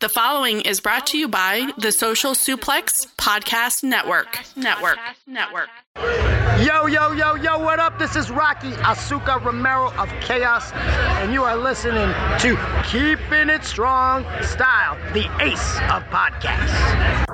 The 0.00 0.08
following 0.08 0.60
is 0.62 0.80
brought 0.80 1.06
to 1.08 1.18
you 1.18 1.28
by 1.28 1.70
the 1.78 1.92
Social 1.92 2.32
Suplex 2.32 3.06
Podcast 3.16 3.84
Network. 3.84 4.40
Network. 4.56 4.98
Network. 5.26 5.68
Yo, 6.60 6.86
yo, 6.86 7.12
yo, 7.12 7.36
yo, 7.36 7.58
what 7.60 7.78
up? 7.78 7.98
This 7.98 8.16
is 8.16 8.28
Rocky 8.30 8.72
Azucar 8.72 9.42
Romero 9.42 9.92
of 9.92 10.08
Chaos, 10.20 10.72
and 10.72 11.32
you 11.32 11.44
are 11.44 11.56
listening 11.56 12.12
to 12.40 12.58
Keeping 12.84 13.48
It 13.48 13.64
Strong 13.64 14.24
Style, 14.42 14.96
the 15.14 15.30
ace 15.40 15.76
of 15.90 16.02
podcasts. 16.10 17.33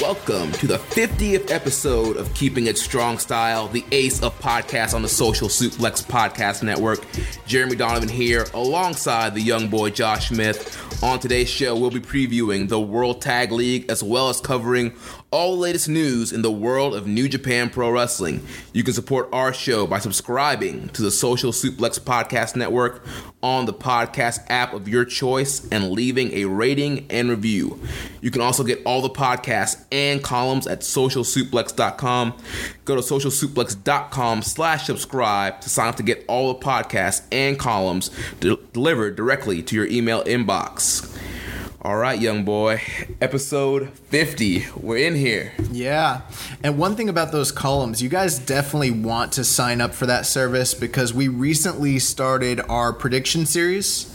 Welcome 0.00 0.52
to 0.52 0.66
the 0.66 0.76
50th 0.76 1.50
episode 1.50 2.18
of 2.18 2.32
Keeping 2.34 2.66
It 2.66 2.76
Strong 2.76 3.18
Style, 3.18 3.66
the 3.66 3.82
ace 3.92 4.22
of 4.22 4.38
podcasts 4.40 4.92
on 4.92 5.00
the 5.00 5.08
Social 5.08 5.48
Suplex 5.48 6.04
Podcast 6.04 6.62
Network. 6.62 7.06
Jeremy 7.46 7.76
Donovan 7.76 8.10
here, 8.10 8.44
alongside 8.52 9.34
the 9.34 9.40
young 9.40 9.68
boy 9.68 9.88
Josh 9.88 10.28
Smith. 10.28 11.02
On 11.02 11.18
today's 11.18 11.48
show, 11.48 11.74
we'll 11.74 11.90
be 11.90 12.00
previewing 12.00 12.68
the 12.68 12.78
World 12.78 13.22
Tag 13.22 13.52
League 13.52 13.90
as 13.90 14.02
well 14.02 14.28
as 14.28 14.38
covering 14.38 14.92
all 15.30 15.56
the 15.56 15.60
latest 15.60 15.88
news 15.88 16.32
in 16.32 16.42
the 16.42 16.50
world 16.50 16.94
of 16.94 17.06
New 17.06 17.28
Japan 17.28 17.68
Pro 17.68 17.90
Wrestling. 17.90 18.46
You 18.72 18.84
can 18.84 18.94
support 18.94 19.28
our 19.32 19.52
show 19.52 19.86
by 19.86 19.98
subscribing 19.98 20.88
to 20.90 21.02
the 21.02 21.10
Social 21.10 21.52
Suplex 21.52 21.98
Podcast 21.98 22.54
Network 22.54 23.04
on 23.42 23.66
the 23.66 23.74
podcast 23.74 24.40
app 24.48 24.72
of 24.72 24.88
your 24.88 25.04
choice 25.04 25.68
and 25.70 25.90
leaving 25.90 26.32
a 26.32 26.44
rating 26.44 27.06
and 27.10 27.28
review. 27.28 27.80
You 28.20 28.30
can 28.30 28.40
also 28.40 28.62
get 28.62 28.80
all 28.84 29.02
the 29.02 29.10
podcasts 29.10 29.84
and 29.90 30.22
columns 30.22 30.66
at 30.66 30.80
socialsuplex.com. 30.80 32.36
Go 32.84 32.94
to 32.94 33.02
socialsuplex.com 33.02 34.42
slash 34.42 34.86
subscribe 34.86 35.60
to 35.60 35.68
sign 35.68 35.88
up 35.88 35.96
to 35.96 36.02
get 36.02 36.24
all 36.28 36.52
the 36.52 36.60
podcasts 36.60 37.22
and 37.32 37.58
columns 37.58 38.10
de- 38.40 38.56
delivered 38.72 39.16
directly 39.16 39.62
to 39.62 39.74
your 39.74 39.86
email 39.86 40.22
inbox. 40.24 41.12
All 41.82 41.96
right, 41.96 42.18
young 42.18 42.44
boy. 42.44 42.80
Episode 43.20 43.90
50. 43.90 44.66
We're 44.76 45.06
in 45.06 45.14
here. 45.14 45.52
Yeah. 45.70 46.22
And 46.62 46.78
one 46.78 46.96
thing 46.96 47.08
about 47.08 47.32
those 47.32 47.52
columns, 47.52 48.02
you 48.02 48.08
guys 48.08 48.38
definitely 48.38 48.90
want 48.90 49.32
to 49.32 49.44
sign 49.44 49.80
up 49.80 49.94
for 49.94 50.06
that 50.06 50.26
service 50.26 50.74
because 50.74 51.12
we 51.12 51.28
recently 51.28 51.98
started 51.98 52.60
our 52.68 52.92
prediction 52.92 53.44
series. 53.46 54.12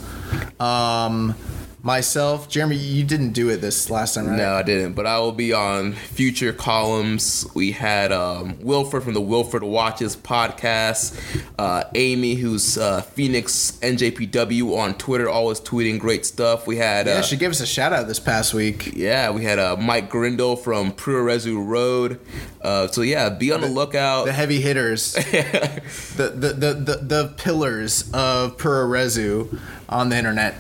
Um, 0.60 1.36
myself, 1.84 2.48
Jeremy, 2.48 2.76
you 2.76 3.04
didn't 3.04 3.32
do 3.32 3.50
it 3.50 3.58
this 3.58 3.90
last 3.90 4.16
time, 4.16 4.28
right? 4.28 4.38
No, 4.38 4.54
I 4.56 4.64
didn't, 4.64 4.94
but 4.94 5.06
I 5.08 5.20
will 5.20 5.32
be 5.32 5.52
on 5.54 5.94
future 5.94 6.54
columns. 6.54 7.48
We 7.56 7.72
had 7.72 8.12
um, 8.12 8.60
Wilford 8.62 9.04
from 9.04 9.14
the 9.14 9.22
Wilford 9.22 9.64
Watches 9.64 10.16
podcast, 10.16 11.20
uh, 11.58 11.86
Amy, 11.96 12.36
who's 12.36 12.78
uh, 12.78 13.02
Phoenix 13.02 13.80
NJPW 13.82 14.78
on 14.78 14.94
Twitter, 14.96 15.30
always 15.30 15.60
tweeting 15.60 16.00
great 16.00 16.26
stuff. 16.26 16.68
We 16.68 16.78
had 16.78 17.08
Yeah, 17.08 17.14
uh, 17.14 17.22
she 17.22 17.38
gave 17.38 17.50
us 17.50 17.62
a 17.62 17.66
shout 17.66 17.94
out 17.94 18.08
this 18.08 18.20
past 18.20 18.54
week. 18.54 18.96
yeah, 18.96 19.32
we 19.32 19.44
had 19.44 19.58
uh, 19.60 19.76
Mike 19.78 20.10
Grindle 20.10 20.56
from 20.56 20.92
Puroresu 20.92 21.66
Road. 21.66 22.20
Uh, 22.62 22.88
so 22.88 23.02
yeah, 23.02 23.30
be 23.30 23.52
on 23.52 23.62
the 23.62 23.68
lookout. 23.68 24.26
The 24.26 24.34
heavy 24.34 24.62
hitters, 24.62 25.14
the, 25.14 26.32
the, 26.36 26.54
the, 26.54 26.74
the, 26.74 26.96
the 27.02 27.34
pillars 27.38 28.10
of 28.14 28.58
Puroresu 28.58 29.60
on 29.92 30.10
the 30.10 30.18
internet. 30.18 30.56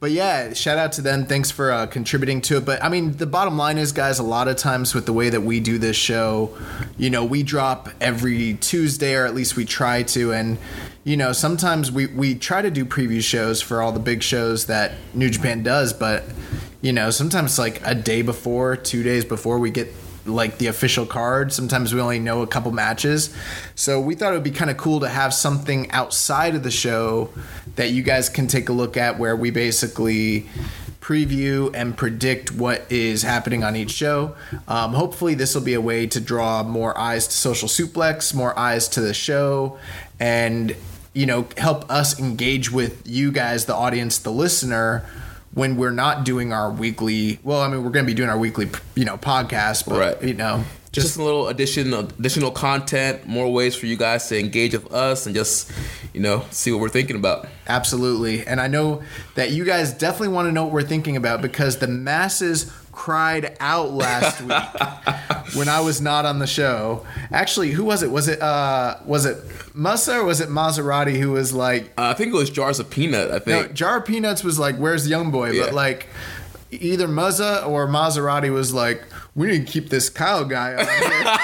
But 0.00 0.12
yeah, 0.12 0.52
shout 0.54 0.78
out 0.78 0.92
to 0.92 1.02
them. 1.02 1.26
Thanks 1.26 1.50
for 1.50 1.72
uh, 1.72 1.86
contributing 1.86 2.40
to 2.42 2.58
it. 2.58 2.64
But 2.64 2.82
I 2.82 2.88
mean, 2.88 3.16
the 3.16 3.26
bottom 3.26 3.58
line 3.58 3.76
is, 3.78 3.92
guys, 3.92 4.18
a 4.18 4.22
lot 4.22 4.48
of 4.48 4.56
times 4.56 4.94
with 4.94 5.06
the 5.06 5.12
way 5.12 5.28
that 5.30 5.40
we 5.40 5.60
do 5.60 5.78
this 5.78 5.96
show, 5.96 6.56
you 6.96 7.10
know, 7.10 7.24
we 7.24 7.42
drop 7.42 7.88
every 8.00 8.54
Tuesday, 8.54 9.14
or 9.14 9.26
at 9.26 9.34
least 9.34 9.56
we 9.56 9.64
try 9.64 10.04
to. 10.04 10.32
And, 10.32 10.58
you 11.04 11.16
know, 11.16 11.32
sometimes 11.32 11.90
we, 11.90 12.06
we 12.06 12.34
try 12.34 12.62
to 12.62 12.70
do 12.70 12.84
preview 12.84 13.22
shows 13.22 13.60
for 13.60 13.82
all 13.82 13.92
the 13.92 14.00
big 14.00 14.22
shows 14.22 14.66
that 14.66 14.92
New 15.14 15.30
Japan 15.30 15.62
does. 15.62 15.92
But, 15.92 16.24
you 16.80 16.92
know, 16.92 17.10
sometimes 17.10 17.58
like 17.58 17.84
a 17.84 17.94
day 17.94 18.22
before, 18.22 18.76
two 18.76 19.02
days 19.02 19.24
before 19.24 19.58
we 19.58 19.70
get 19.70 19.92
like 20.28 20.58
the 20.58 20.66
official 20.66 21.06
card. 21.06 21.52
Sometimes 21.52 21.94
we 21.94 22.00
only 22.00 22.18
know 22.18 22.42
a 22.42 22.46
couple 22.46 22.70
matches. 22.70 23.34
So 23.74 24.00
we 24.00 24.14
thought 24.14 24.32
it 24.32 24.36
would 24.36 24.44
be 24.44 24.50
kind 24.50 24.70
of 24.70 24.76
cool 24.76 25.00
to 25.00 25.08
have 25.08 25.34
something 25.34 25.90
outside 25.90 26.54
of 26.54 26.62
the 26.62 26.70
show 26.70 27.30
that 27.76 27.90
you 27.90 28.02
guys 28.02 28.28
can 28.28 28.46
take 28.46 28.68
a 28.68 28.72
look 28.72 28.96
at 28.96 29.18
where 29.18 29.36
we 29.36 29.50
basically 29.50 30.46
preview 31.08 31.70
and 31.74 31.96
predict 31.96 32.52
what 32.52 32.84
is 32.90 33.22
happening 33.22 33.64
on 33.64 33.74
each 33.74 33.90
show. 33.90 34.36
Um, 34.66 34.92
hopefully, 34.92 35.34
this 35.34 35.54
will 35.54 35.62
be 35.62 35.72
a 35.72 35.80
way 35.80 36.06
to 36.06 36.20
draw 36.20 36.62
more 36.62 36.96
eyes 36.98 37.26
to 37.28 37.32
Social 37.32 37.66
Suplex, 37.66 38.34
more 38.34 38.56
eyes 38.58 38.88
to 38.88 39.00
the 39.00 39.14
show, 39.14 39.78
and 40.20 40.76
you 41.14 41.24
know 41.24 41.46
help 41.56 41.90
us 41.90 42.20
engage 42.20 42.70
with 42.70 43.06
you 43.06 43.32
guys, 43.32 43.64
the 43.64 43.74
audience, 43.74 44.18
the 44.18 44.32
listener. 44.32 45.06
When 45.58 45.76
we're 45.76 45.90
not 45.90 46.24
doing 46.24 46.52
our 46.52 46.70
weekly, 46.70 47.40
well, 47.42 47.60
I 47.60 47.68
mean, 47.68 47.82
we're 47.82 47.90
going 47.90 48.04
to 48.04 48.10
be 48.10 48.14
doing 48.14 48.28
our 48.30 48.38
weekly, 48.38 48.68
you 48.94 49.04
know, 49.04 49.16
podcast, 49.18 49.88
but 49.88 49.98
Right. 49.98 50.22
you 50.22 50.34
know, 50.34 50.62
just, 50.92 51.16
a 51.16 51.22
little 51.22 51.48
additional 51.48 52.00
additional 52.18 52.50
content, 52.52 53.26
more 53.26 53.52
ways 53.52 53.74
for 53.74 53.86
you 53.86 53.96
guys 53.96 54.28
to 54.28 54.38
engage 54.38 54.72
with 54.72 54.92
us 54.92 55.26
and 55.26 55.34
just 55.34 55.70
you 56.14 56.20
know 56.20 56.44
see 56.50 56.70
what 56.70 56.80
we're 56.80 56.88
thinking 56.88 57.16
about. 57.16 57.48
Absolutely. 57.66 58.46
And 58.46 58.60
I 58.60 58.68
know 58.68 59.02
that 59.34 59.50
you 59.50 59.64
guys 59.64 59.92
definitely 59.92 60.28
want 60.28 60.46
to 60.48 60.52
know 60.52 60.62
what 60.64 60.72
we're 60.72 60.82
thinking 60.82 61.16
about 61.16 61.42
because 61.42 61.78
the 61.78 61.88
masses 61.88 62.72
cried 62.98 63.56
out 63.60 63.92
last 63.92 64.40
week 64.42 65.54
when 65.54 65.68
I 65.68 65.80
was 65.80 66.00
not 66.00 66.24
on 66.26 66.40
the 66.40 66.48
show. 66.48 67.06
Actually, 67.30 67.70
who 67.70 67.84
was 67.84 68.02
it? 68.02 68.10
Was 68.10 68.26
it 68.26 68.42
uh 68.42 68.96
was 69.06 69.24
it 69.24 69.38
Musa 69.72 70.18
or 70.18 70.24
was 70.24 70.40
it 70.40 70.48
Maserati 70.48 71.16
who 71.16 71.30
was 71.30 71.52
like 71.52 71.84
Uh, 71.96 72.08
I 72.10 72.14
think 72.14 72.34
it 72.34 72.36
was 72.36 72.50
jars 72.50 72.80
of 72.80 72.90
peanut. 72.90 73.30
I 73.30 73.34
no, 73.34 73.62
think. 73.62 73.72
Jar 73.72 73.98
of 73.98 74.04
Peanuts 74.04 74.42
was 74.42 74.58
like, 74.58 74.76
"Where's 74.76 75.04
the 75.04 75.10
young 75.10 75.30
boy?" 75.30 75.52
Yeah. 75.52 75.66
But 75.66 75.74
like, 75.74 76.08
either 76.72 77.06
Muzza 77.06 77.64
or 77.68 77.86
Maserati 77.86 78.52
was 78.52 78.74
like, 78.74 79.04
"We 79.38 79.46
need 79.46 79.66
to 79.66 79.72
keep 79.72 79.88
this 79.88 80.10
Kyle 80.10 80.44
guy 80.44 80.74
on 80.74 80.86
here." 80.86 81.38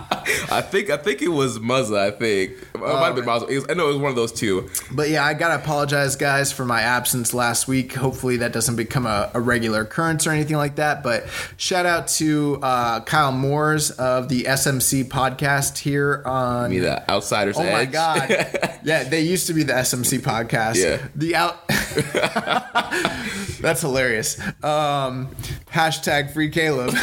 I 0.52 0.60
think 0.62 0.90
I 0.90 0.96
think 0.96 1.22
it 1.22 1.28
was 1.28 1.58
Muzza. 1.58 1.96
I 1.98 2.10
think 2.10 2.52
it 2.74 2.78
might 2.80 3.06
have 3.06 3.14
been 3.14 3.24
Muzza. 3.24 3.48
Was, 3.48 3.66
I 3.68 3.74
know 3.74 3.86
it 3.86 3.92
was 3.92 3.98
one 3.98 4.10
of 4.10 4.16
those 4.16 4.32
two. 4.32 4.68
But 4.90 5.08
yeah, 5.10 5.24
I 5.24 5.34
gotta 5.34 5.62
apologize, 5.62 6.16
guys, 6.16 6.52
for 6.52 6.64
my 6.64 6.82
absence 6.82 7.32
last 7.32 7.68
week. 7.68 7.94
Hopefully, 7.94 8.38
that 8.38 8.52
doesn't 8.52 8.76
become 8.76 9.06
a, 9.06 9.30
a 9.34 9.40
regular 9.40 9.82
occurrence 9.82 10.26
or 10.26 10.30
anything 10.30 10.56
like 10.56 10.76
that. 10.76 11.02
But 11.02 11.26
shout 11.56 11.86
out 11.86 12.08
to 12.08 12.58
uh, 12.62 13.00
Kyle 13.00 13.32
Moores 13.32 13.90
of 13.92 14.28
the 14.28 14.44
SMC 14.44 15.04
podcast 15.04 15.78
here 15.78 16.22
on. 16.26 16.70
Be 16.70 16.78
the 16.80 17.08
outsider's 17.10 17.56
Oh 17.58 17.62
my 17.62 17.84
god! 17.84 18.28
yeah, 18.84 19.04
they 19.04 19.22
used 19.22 19.46
to 19.48 19.54
be 19.54 19.62
the 19.62 19.72
SMC 19.74 20.20
podcast. 20.20 20.76
Yeah. 20.76 21.06
The 21.14 21.36
out. 21.36 21.66
That's 23.60 23.82
hilarious. 23.82 24.40
Um, 24.64 25.28
hashtag 25.72 26.32
free 26.32 26.50
Caleb. 26.50 26.94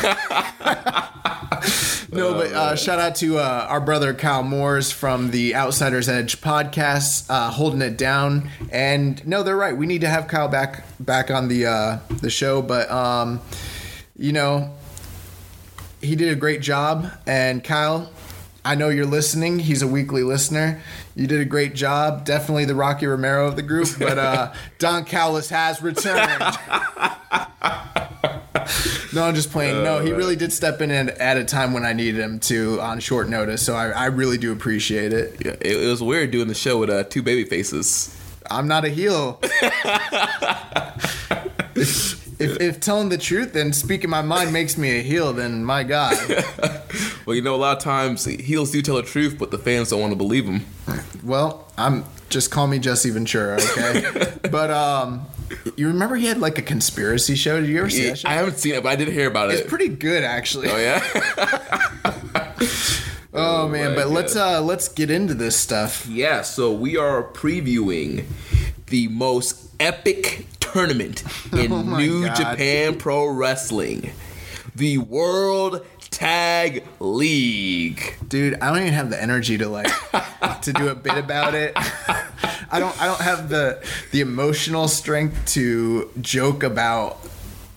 No, 2.18 2.34
but 2.34 2.52
uh, 2.52 2.76
shout 2.76 3.00
out 3.00 3.16
to 3.18 3.38
uh, 3.38 3.68
our 3.70 3.82
brother 3.82 4.14
Kyle 4.14 4.42
Moores 4.42 4.92
from 4.92 5.30
the 5.30 5.54
Outsiders 5.54 6.10
Edge 6.10 6.42
podcast, 6.42 7.30
uh, 7.30 7.52
holding 7.52 7.82
it 7.82 7.98
down. 7.98 8.50
And 8.72 9.26
no, 9.28 9.44
they're 9.44 9.58
right. 9.58 9.76
We 9.78 9.86
need 9.86 10.02
to 10.02 10.08
have 10.10 10.28
Kyle 10.28 10.48
back 10.48 10.84
back 11.00 11.30
on 11.30 11.48
the 11.48 11.68
uh, 11.68 12.00
the 12.10 12.30
show. 12.32 12.62
But 12.62 12.90
um, 12.90 13.42
you 14.18 14.32
know, 14.32 14.74
he 16.02 16.16
did 16.16 16.32
a 16.32 16.36
great 16.36 16.62
job. 16.62 17.12
And 17.28 17.64
Kyle, 17.64 18.10
I 18.66 18.76
know 18.76 18.90
you're 18.90 19.06
listening. 19.06 19.60
He's 19.60 19.82
a 19.82 19.88
weekly 19.88 20.24
listener. 20.24 20.82
You 21.16 21.28
did 21.28 21.40
a 21.40 21.46
great 21.46 21.76
job. 21.76 22.26
Definitely 22.26 22.66
the 22.66 22.76
Rocky 22.76 23.06
Romero 23.06 23.48
of 23.48 23.58
the 23.58 23.62
group. 23.62 23.90
But 24.00 24.18
uh, 24.18 24.54
Don 24.80 25.06
Callis 25.06 25.50
has 25.50 25.82
returned. 25.82 26.42
no, 29.14 29.24
I'm 29.24 29.36
just 29.36 29.52
playing. 29.52 29.84
No, 29.84 30.00
he 30.00 30.12
really 30.12 30.36
did 30.36 30.52
step 30.54 30.82
in 30.82 30.92
at, 30.92 31.10
at 31.18 31.38
a 31.38 31.44
time 31.44 31.74
when 31.74 31.86
I 31.86 31.94
needed 31.94 32.20
him 32.20 32.40
to 32.42 32.80
on 32.82 33.00
short 33.00 33.30
notice. 33.30 33.66
So 33.66 33.76
I, 33.76 33.90
I 33.90 34.06
really 34.06 34.38
do 34.38 34.52
appreciate 34.52 35.14
it. 35.14 35.38
Yeah, 35.46 35.56
it, 35.62 35.84
it 35.84 35.88
was 35.88 36.02
weird 36.02 36.32
doing 36.32 36.48
the 36.48 36.56
show 36.56 36.80
with 36.80 36.90
uh, 36.90 37.04
two 37.04 37.22
baby 37.22 37.44
faces. 37.44 38.14
I'm 38.50 38.68
not 38.68 38.86
a 38.86 38.90
heel. 38.90 39.40
if, 41.76 42.62
if 42.62 42.80
telling 42.80 43.10
the 43.10 43.18
truth 43.18 43.56
and 43.56 43.76
speaking 43.76 44.10
my 44.10 44.22
mind 44.22 44.54
makes 44.54 44.78
me 44.78 45.00
a 45.00 45.02
heel, 45.02 45.34
then 45.34 45.64
my 45.64 45.84
God. 45.84 46.16
Well, 47.28 47.36
you 47.36 47.42
know, 47.42 47.56
a 47.56 47.58
lot 47.58 47.76
of 47.76 47.84
times 47.84 48.24
heels 48.24 48.72
do 48.72 48.82
tell 48.82 48.96
the 48.96 49.04
truth, 49.04 49.36
but 49.38 49.52
the 49.52 49.58
fans 49.58 49.90
don't 49.90 50.00
want 50.00 50.14
to 50.14 50.16
believe 50.16 50.46
them. 50.46 50.66
Well, 51.26 51.68
I'm 51.78 52.06
just 52.30 52.52
call 52.52 52.68
me 52.68 52.80
Jesse 52.80 53.10
Ventura, 53.10 53.56
okay? 53.56 54.32
but 54.50 54.72
um, 54.72 55.26
you 55.76 55.88
remember 55.88 56.16
he 56.16 56.26
had 56.28 56.40
like 56.40 56.58
a 56.58 56.62
conspiracy 56.62 57.36
show? 57.36 57.60
Did 57.60 57.70
you 57.70 57.80
ever 57.80 57.90
see 57.90 58.10
that 58.10 58.20
show? 58.20 58.30
I 58.30 58.34
haven't 58.34 58.58
seen 58.58 58.76
it, 58.76 58.84
but 58.84 58.90
I 58.90 58.96
did 58.96 59.08
hear 59.10 59.28
about 59.28 59.50
it. 59.52 59.60
It's 59.60 59.70
pretty 59.70 59.90
good, 59.90 60.24
actually. 60.24 60.70
oh 60.70 60.78
yeah. 60.78 62.54
Oh 63.34 63.68
man, 63.68 63.92
my 63.92 63.96
but 63.98 64.10
let's 64.10 64.36
uh 64.36 64.62
let's 64.62 64.88
get 64.88 65.12
into 65.12 65.34
this 65.36 65.56
stuff. 65.56 66.08
Yeah, 66.08 66.42
so 66.42 66.74
we 66.74 66.98
are 66.98 67.24
previewing 67.24 68.26
the 68.88 69.08
most 69.10 69.70
epic 69.80 70.48
tournament 70.60 71.24
in 71.54 71.72
Oh 71.72 71.84
my 71.84 71.98
New 72.00 72.26
God. 72.26 72.36
Japan 72.36 72.98
Pro 72.98 73.28
Wrestling. 73.28 74.12
The 74.76 74.98
World 75.00 75.86
Tag 76.10 76.84
League. 77.00 78.16
Dude, 78.28 78.56
I 78.62 78.70
don't 78.70 78.80
even 78.82 78.94
have 78.94 79.10
the 79.10 79.22
energy 79.22 79.58
to 79.58 79.68
like 79.70 79.88
to 80.62 80.74
do 80.74 80.90
a 80.90 80.96
bit 80.96 81.18
about 81.18 81.54
it. 81.54 81.74
I 82.70 82.80
don't 82.80 83.00
I 83.02 83.06
don't 83.06 83.22
have 83.22 83.50
the 83.50 83.84
the 84.12 84.22
emotional 84.22 84.88
strength 84.88 85.46
to 85.54 86.10
joke 86.22 86.64
about 86.64 87.20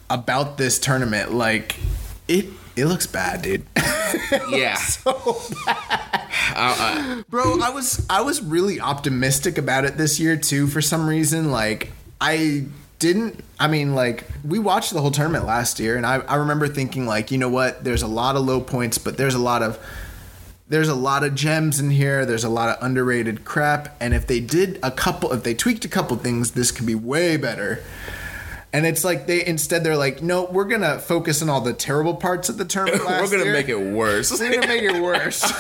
about 0.09 0.59
this 0.59 0.79
tournament. 0.79 1.33
Like 1.33 1.77
it 2.29 2.47
it 2.77 2.87
looks 2.87 3.07
bad, 3.07 3.43
dude. 3.43 3.67
Yeah. 4.49 4.77
Uh, 5.07 5.35
uh, 6.57 7.23
Bro, 7.29 7.61
I 7.61 7.71
was 7.71 8.05
I 8.11 8.21
was 8.23 8.43
really 8.43 8.81
optimistic 8.81 9.59
about 9.59 9.85
it 9.85 9.97
this 9.97 10.19
year 10.19 10.37
too 10.37 10.67
for 10.67 10.81
some 10.81 11.09
reason. 11.09 11.51
Like 11.53 11.93
I 12.21 12.67
didn't 12.99 13.45
I 13.61 13.69
mean 13.69 13.95
like 13.95 14.25
we 14.43 14.59
watched 14.59 14.93
the 14.95 15.03
whole 15.03 15.11
tournament 15.11 15.45
last 15.45 15.79
year 15.79 15.97
and 15.97 16.07
I, 16.07 16.17
I 16.21 16.37
remember 16.37 16.67
thinking 16.67 17.07
like, 17.07 17.31
you 17.31 17.37
know 17.37 17.51
what, 17.51 17.85
there's 17.85 18.03
a 18.03 18.07
lot 18.09 18.35
of 18.35 18.43
low 18.43 18.61
points, 18.63 18.97
but 18.97 19.19
there's 19.19 19.35
a 19.35 19.39
lot 19.39 19.63
of 19.63 19.79
there's 20.69 20.89
a 20.89 20.95
lot 20.95 21.25
of 21.25 21.35
gems 21.35 21.79
in 21.79 21.91
here. 21.91 22.25
There's 22.25 22.45
a 22.45 22.49
lot 22.49 22.71
of 22.71 22.83
underrated 22.83 23.45
crap. 23.45 23.97
And 24.01 24.15
if 24.15 24.27
they 24.27 24.41
did 24.41 24.79
a 24.83 24.91
couple 24.91 25.33
if 25.33 25.43
they 25.43 25.53
tweaked 25.53 25.85
a 25.85 25.89
couple 25.89 26.17
things, 26.17 26.53
this 26.53 26.73
could 26.73 26.87
be 26.87 26.95
way 26.95 27.37
better. 27.37 27.85
And 28.73 28.87
it's 28.87 29.05
like 29.05 29.27
they 29.27 29.45
instead 29.45 29.85
they're 29.85 29.97
like, 29.97 30.23
no, 30.23 30.45
we're 30.45 30.65
gonna 30.65 30.99
focus 30.99 31.43
on 31.43 31.51
all 31.51 31.61
the 31.61 31.75
terrible 31.75 32.15
parts 32.15 32.49
of 32.49 32.57
the 32.57 32.65
tournament. 32.65 33.05
We're 33.09 33.29
gonna 33.31 33.45
year. 33.45 33.53
make 33.53 33.69
it 33.69 33.93
worse. 33.93 34.31
We're 34.31 34.55
gonna 34.55 34.69
make 34.69 34.85
it 34.85 35.03
worse. 35.03 35.43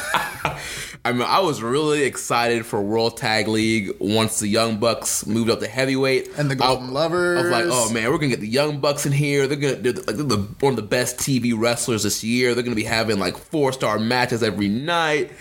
I 1.03 1.13
mean, 1.13 1.23
I 1.23 1.41
was 1.41 1.63
really 1.63 2.03
excited 2.03 2.67
for 2.67 2.83
World 2.83 3.17
Tag 3.17 3.49
League 3.49 3.91
once 4.01 4.39
the 4.39 4.49
Young 4.49 4.77
Bucks 4.77 5.25
moved 5.27 5.49
up 5.49 5.61
to 5.61 5.67
heavyweight 5.67 6.29
And 6.37 6.51
the 6.51 6.55
Golden 6.55 6.91
I, 6.91 6.93
Lovers. 6.93 7.39
I 7.39 7.43
was 7.43 7.51
like, 7.51 7.65
oh 7.69 7.91
man, 7.91 8.11
we're 8.11 8.19
gonna 8.19 8.29
get 8.29 8.41
the 8.41 8.49
Young 8.49 8.81
Bucks 8.81 9.07
in 9.07 9.13
here. 9.13 9.47
They're 9.47 9.57
gonna 9.57 9.77
they're, 9.77 9.93
like, 9.95 10.17
they're 10.17 10.25
the, 10.25 10.47
one 10.61 10.73
of 10.75 10.77
the 10.77 10.83
best 10.83 11.17
TV 11.17 11.55
wrestlers 11.57 12.03
this 12.03 12.23
year. 12.23 12.55
They're 12.55 12.63
gonna 12.63 12.77
be 12.77 12.85
having 12.85 13.19
like 13.19 13.39
four 13.39 13.73
star 13.73 13.99
matches 13.99 14.43
every 14.43 14.69
night. 14.69 15.33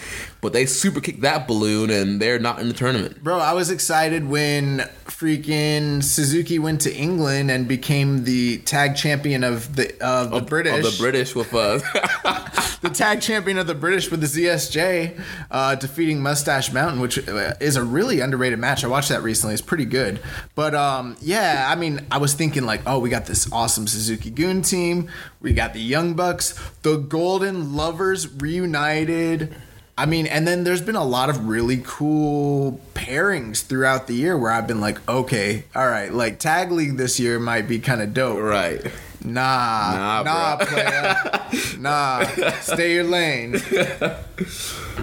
But 0.41 0.53
they 0.53 0.65
super 0.65 1.01
kicked 1.01 1.21
that 1.21 1.49
balloon, 1.49 1.89
and 1.89 2.21
they're 2.21 2.39
not 2.39 2.59
in 2.59 2.69
the 2.69 2.73
tournament. 2.73 3.21
Bro, 3.21 3.39
I 3.39 3.51
was 3.51 3.69
excited 3.69 4.29
when 4.29 4.87
freaking 5.19 6.01
Suzuki 6.01 6.59
went 6.59 6.79
to 6.81 6.95
England 6.95 7.51
and 7.51 7.67
became 7.67 8.23
the 8.23 8.59
tag 8.59 8.95
champion 8.95 9.43
of 9.43 9.75
the 9.75 10.01
of 10.01 10.31
the 10.31 10.41
British. 10.41 10.85
Of 10.85 10.93
the 10.93 10.97
British 10.97 11.35
with 11.35 11.53
uh, 11.53 11.79
the 12.81 12.89
tag 12.89 13.21
champion 13.21 13.57
of 13.57 13.67
the 13.67 13.75
British 13.75 14.09
with 14.09 14.21
the 14.21 14.27
ZSJ, 14.27 15.21
uh, 15.51 15.75
defeating 15.75 16.21
Mustache 16.21 16.71
Mountain, 16.71 17.01
which 17.01 17.27
uh, 17.27 17.53
is 17.59 17.75
a 17.75 17.83
really 17.83 18.21
underrated 18.21 18.59
match. 18.59 18.85
I 18.85 18.87
watched 18.87 19.09
that 19.09 19.21
recently; 19.21 19.53
it's 19.53 19.61
pretty 19.61 19.85
good. 19.85 20.21
But 20.55 20.73
um, 20.73 21.17
yeah, 21.19 21.67
I 21.69 21.75
mean, 21.75 22.07
I 22.09 22.17
was 22.17 22.33
thinking 22.33 22.63
like, 22.63 22.81
oh, 22.85 22.99
we 22.99 23.09
got 23.09 23.25
this 23.25 23.51
awesome 23.51 23.87
Suzuki-gun 23.87 24.61
team, 24.61 25.09
we 25.41 25.51
got 25.51 25.73
the 25.73 25.81
Young 25.81 26.13
Bucks, 26.13 26.57
the 26.83 26.95
Golden 26.95 27.75
Lovers 27.75 28.31
reunited. 28.41 29.53
I 29.99 30.05
mean, 30.05 30.27
and 30.27 30.47
then 30.47 30.63
there's 30.63 30.81
been 30.81 30.95
a 30.95 31.03
lot 31.03 31.29
of 31.29 31.47
really 31.47 31.81
cool 31.85 32.79
pairings 32.93 33.61
throughout 33.65 34.07
the 34.07 34.13
year 34.13 34.37
where 34.37 34.49
I've 34.51 34.65
been 34.65 34.79
like, 34.79 34.97
okay, 35.09 35.65
all 35.75 35.87
right, 35.87 36.13
like 36.13 36.39
Tag 36.39 36.71
League 36.71 36.95
this 36.95 37.19
year 37.19 37.37
might 37.37 37.67
be 37.67 37.79
kind 37.79 38.01
of 38.01 38.13
dope. 38.13 38.39
right. 38.39 38.81
Nah, 39.21 40.21
Nah, 40.21 40.23
nah, 40.23 40.55
bro. 40.55 40.65
player. 40.67 41.75
nah, 41.79 42.23
stay 42.61 42.93
your 42.93 43.03
lane. 43.03 43.61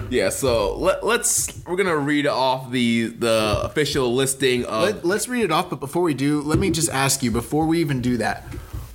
Yeah. 0.09 0.29
So 0.29 0.75
let, 0.77 1.03
let's 1.05 1.63
we're 1.67 1.75
gonna 1.75 1.95
read 1.97 2.25
off 2.25 2.71
the 2.71 3.07
the 3.07 3.59
official 3.63 4.15
listing 4.15 4.65
of 4.65 4.81
Let, 4.83 5.05
let's 5.05 5.27
read 5.27 5.43
it 5.43 5.51
off, 5.51 5.69
but 5.69 5.79
before 5.79 6.01
we 6.01 6.15
do, 6.15 6.41
let 6.41 6.57
me 6.57 6.71
just 6.71 6.89
ask 6.89 7.21
you 7.21 7.29
before 7.29 7.67
we 7.67 7.79
even 7.79 8.01
do 8.01 8.17
that. 8.17 8.43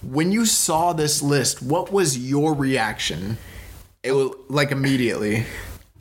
When 0.03 0.33
you 0.33 0.45
saw 0.47 0.93
this 0.93 1.23
list, 1.23 1.63
what 1.63 1.93
was 1.93 2.19
your 2.19 2.55
reaction? 2.55 3.39
it 4.03 4.11
was 4.13 4.35
Like 4.49 4.73
immediately. 4.73 5.45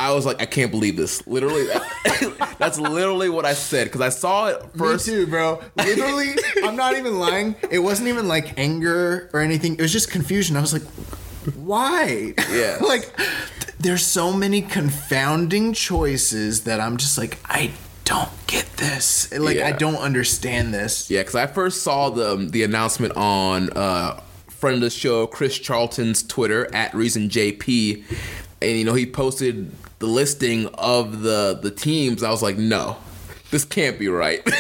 I 0.01 0.12
was 0.13 0.25
like, 0.25 0.42
I 0.42 0.45
can't 0.45 0.71
believe 0.71 0.98
this. 0.98 1.25
Literally, 1.27 1.68
that's 2.57 2.80
literally 2.80 3.30
what 3.30 3.45
I 3.45 3.53
said 3.53 3.86
because 3.86 4.01
I 4.01 4.09
saw 4.09 4.48
it 4.48 4.63
first. 4.75 5.07
Me 5.07 5.13
too, 5.13 5.27
bro. 5.27 5.62
Literally, 5.75 6.31
I'm 6.63 6.75
not 6.75 6.98
even 6.98 7.19
lying. 7.19 7.56
It 7.69 7.80
wasn't 7.80 8.09
even 8.09 8.27
like 8.27 8.57
anger 8.57 9.30
or 9.31 9.42
anything. 9.42 9.75
It 9.75 9.81
was 9.81 9.92
just 9.92 10.09
confusion. 10.09 10.57
I 10.57 10.62
was 10.62 10.74
like, 10.74 10.83
why? 11.56 12.33
Yeah. 12.50 12.80
like, 12.81 13.15
there's 13.80 14.06
so 14.06 14.33
many 14.33 14.63
confounding 14.63 15.74
choices 15.74 16.63
that 16.63 16.80
I'm 16.80 16.97
just 16.97 17.18
like, 17.18 17.38
I 17.45 17.71
don't 18.04 18.31
get 18.47 18.65
this. 18.77 19.31
Like, 19.38 19.59
I 19.59 19.71
don't 19.71 19.97
understand 19.97 20.74
this. 20.74 21.12
Yeah, 21.12 21.21
because 21.21 21.36
I 21.36 21.45
first 21.45 21.83
saw 21.83 22.09
the 22.09 22.35
the 22.37 22.64
announcement 22.64 23.16
on 23.16 23.69
uh, 23.76 24.19
friend 24.47 24.76
of 24.76 24.81
the 24.81 24.90
show 24.90 25.28
Chris 25.28 25.59
Charlton's 25.59 26.23
Twitter 26.23 26.73
at 26.73 26.94
Reason 26.95 27.30
JP, 27.30 28.04
and 28.61 28.78
you 28.78 28.83
know 28.83 28.95
he 28.95 29.06
posted 29.06 29.71
the 30.02 30.08
listing 30.08 30.68
of 30.74 31.22
the 31.22 31.58
the 31.62 31.72
teams. 31.72 32.22
I 32.24 32.30
was 32.31 32.42
like, 32.44 32.58
no, 32.58 32.98
this 33.52 33.64
can't 33.64 33.98
be 33.98 34.10
right. 34.10 34.42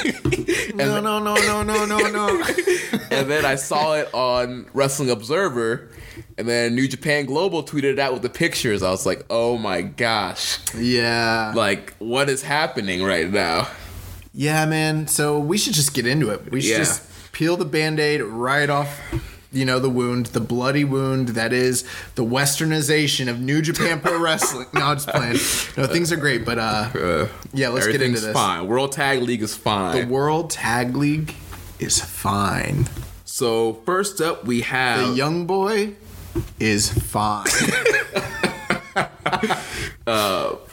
No, 0.73 1.01
no, 1.01 1.19
no, 1.19 1.35
no, 1.35 1.63
no, 1.63 1.85
no, 1.85 1.97
no. 2.09 2.43
and 3.11 3.29
then 3.29 3.43
I 3.45 3.55
saw 3.55 3.95
it 3.95 4.09
on 4.13 4.67
Wrestling 4.73 5.09
Observer. 5.09 5.89
And 6.37 6.47
then 6.47 6.75
New 6.75 6.87
Japan 6.87 7.25
Global 7.25 7.61
tweeted 7.63 7.83
it 7.93 7.99
out 7.99 8.13
with 8.13 8.21
the 8.21 8.29
pictures. 8.29 8.81
I 8.81 8.89
was 8.89 9.05
like, 9.05 9.25
"Oh 9.29 9.57
my 9.57 9.81
gosh! 9.81 10.59
yeah. 10.75 11.51
Like, 11.55 11.93
what 11.99 12.29
is 12.29 12.41
happening 12.41 13.03
right 13.03 13.29
now?" 13.29 13.67
Yeah, 14.33 14.65
man. 14.65 15.07
So 15.07 15.39
we 15.39 15.57
should 15.57 15.73
just 15.73 15.93
get 15.93 16.07
into 16.07 16.29
it. 16.29 16.49
We 16.51 16.61
should 16.61 16.71
Yeah. 16.71 16.77
just 16.79 17.03
peel 17.33 17.57
the 17.57 17.65
band-aid 17.65 18.21
right 18.21 18.69
off 18.69 18.89
you 19.51 19.65
know 19.65 19.79
the 19.79 19.89
wound, 19.89 20.27
the 20.27 20.39
bloody 20.39 20.85
wound 20.85 21.29
that 21.29 21.53
is 21.53 21.83
the 22.15 22.23
westernization 22.23 23.27
of 23.27 23.39
New 23.39 23.61
Japan 23.61 23.99
Pro 23.99 24.19
Wrestling. 24.19 24.67
No, 24.73 24.87
I'm 24.87 24.97
just 24.97 25.09
playing. 25.09 25.33
No, 25.77 25.91
things 25.91 26.11
are 26.11 26.17
great, 26.17 26.45
but 26.45 26.57
uh, 26.57 27.27
yeah, 27.53 27.69
let's 27.69 27.87
get 27.87 28.01
into 28.01 28.19
this. 28.19 28.33
fine. 28.33 28.67
World 28.67 28.91
Tag 28.93 29.21
League 29.21 29.41
is 29.41 29.55
fine. 29.55 29.99
The 29.99 30.13
World 30.13 30.51
Tag 30.51 30.95
League 30.95 31.35
is 31.79 32.01
fine. 32.01 32.87
so 33.25 33.73
first 33.85 34.21
up, 34.21 34.45
we 34.45 34.61
have 34.61 35.09
The 35.09 35.15
young 35.15 35.45
boy 35.45 35.95
is 36.59 36.91
fine. 36.91 37.45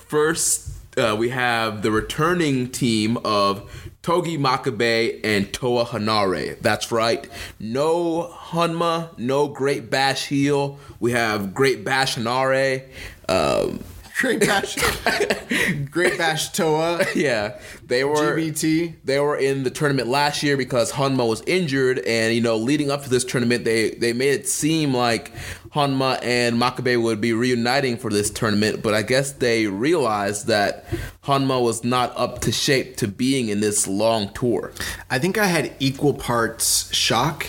First, 0.09 0.71
uh, 0.97 1.15
we 1.19 1.29
have 1.29 1.83
the 1.83 1.91
returning 1.91 2.71
team 2.71 3.19
of 3.19 3.88
Togi 4.09 4.39
Makabe 4.39 5.21
and 5.23 5.53
Toa 5.53 5.85
Henare. 5.85 6.59
That's 6.63 6.91
right. 6.91 7.29
No 7.61 8.33
Honma, 8.35 9.11
no 9.19 9.49
Great 9.49 9.91
Bash 9.91 10.29
Heel. 10.29 10.79
We 10.99 11.13
have 11.13 11.53
Great 11.53 11.85
Bash 11.85 12.17
Henare. 12.17 12.85
Um, 13.29 13.81
Great 14.19 14.41
Bash, 14.41 14.77
Great 15.91 16.19
Bash 16.19 16.51
Toa, 16.51 17.05
yeah, 17.15 17.57
they 17.87 18.03
were 18.03 18.37
GBT. 18.37 18.95
they 19.05 19.21
were 19.21 19.37
in 19.37 19.63
the 19.63 19.71
tournament 19.71 20.09
last 20.09 20.43
year 20.43 20.57
because 20.57 20.91
Honma 20.91 21.29
was 21.29 21.41
injured, 21.47 22.01
and 22.01 22.35
you 22.35 22.41
know, 22.41 22.57
leading 22.57 22.91
up 22.91 23.05
to 23.05 23.11
this 23.11 23.25
tournament, 23.25 23.65
they 23.65 23.91
they 23.91 24.13
made 24.13 24.31
it 24.31 24.49
seem 24.49 24.93
like 24.93 25.33
Honma 25.71 26.19
and 26.21 26.61
Makabe 26.61 27.01
would 27.01 27.21
be 27.21 27.33
reuniting 27.33 27.97
for 27.97 28.11
this 28.11 28.29
tournament, 28.29 28.83
but 28.83 28.93
I 28.93 29.03
guess 29.03 29.31
they 29.31 29.69
realized 29.69 30.49
that 30.49 30.87
Honma 31.23 31.63
was 31.63 31.85
not 31.85 32.13
up 32.17 32.41
to 32.41 32.51
shape 32.51 32.97
to 32.97 33.07
being 33.07 33.49
in 33.49 33.61
this 33.61 33.87
long 33.87 34.33
tour. 34.33 34.73
I 35.11 35.21
think 35.21 35.39
I 35.39 35.47
had 35.47 35.73
equal 35.79 36.15
parts 36.15 36.93
shock 36.93 37.47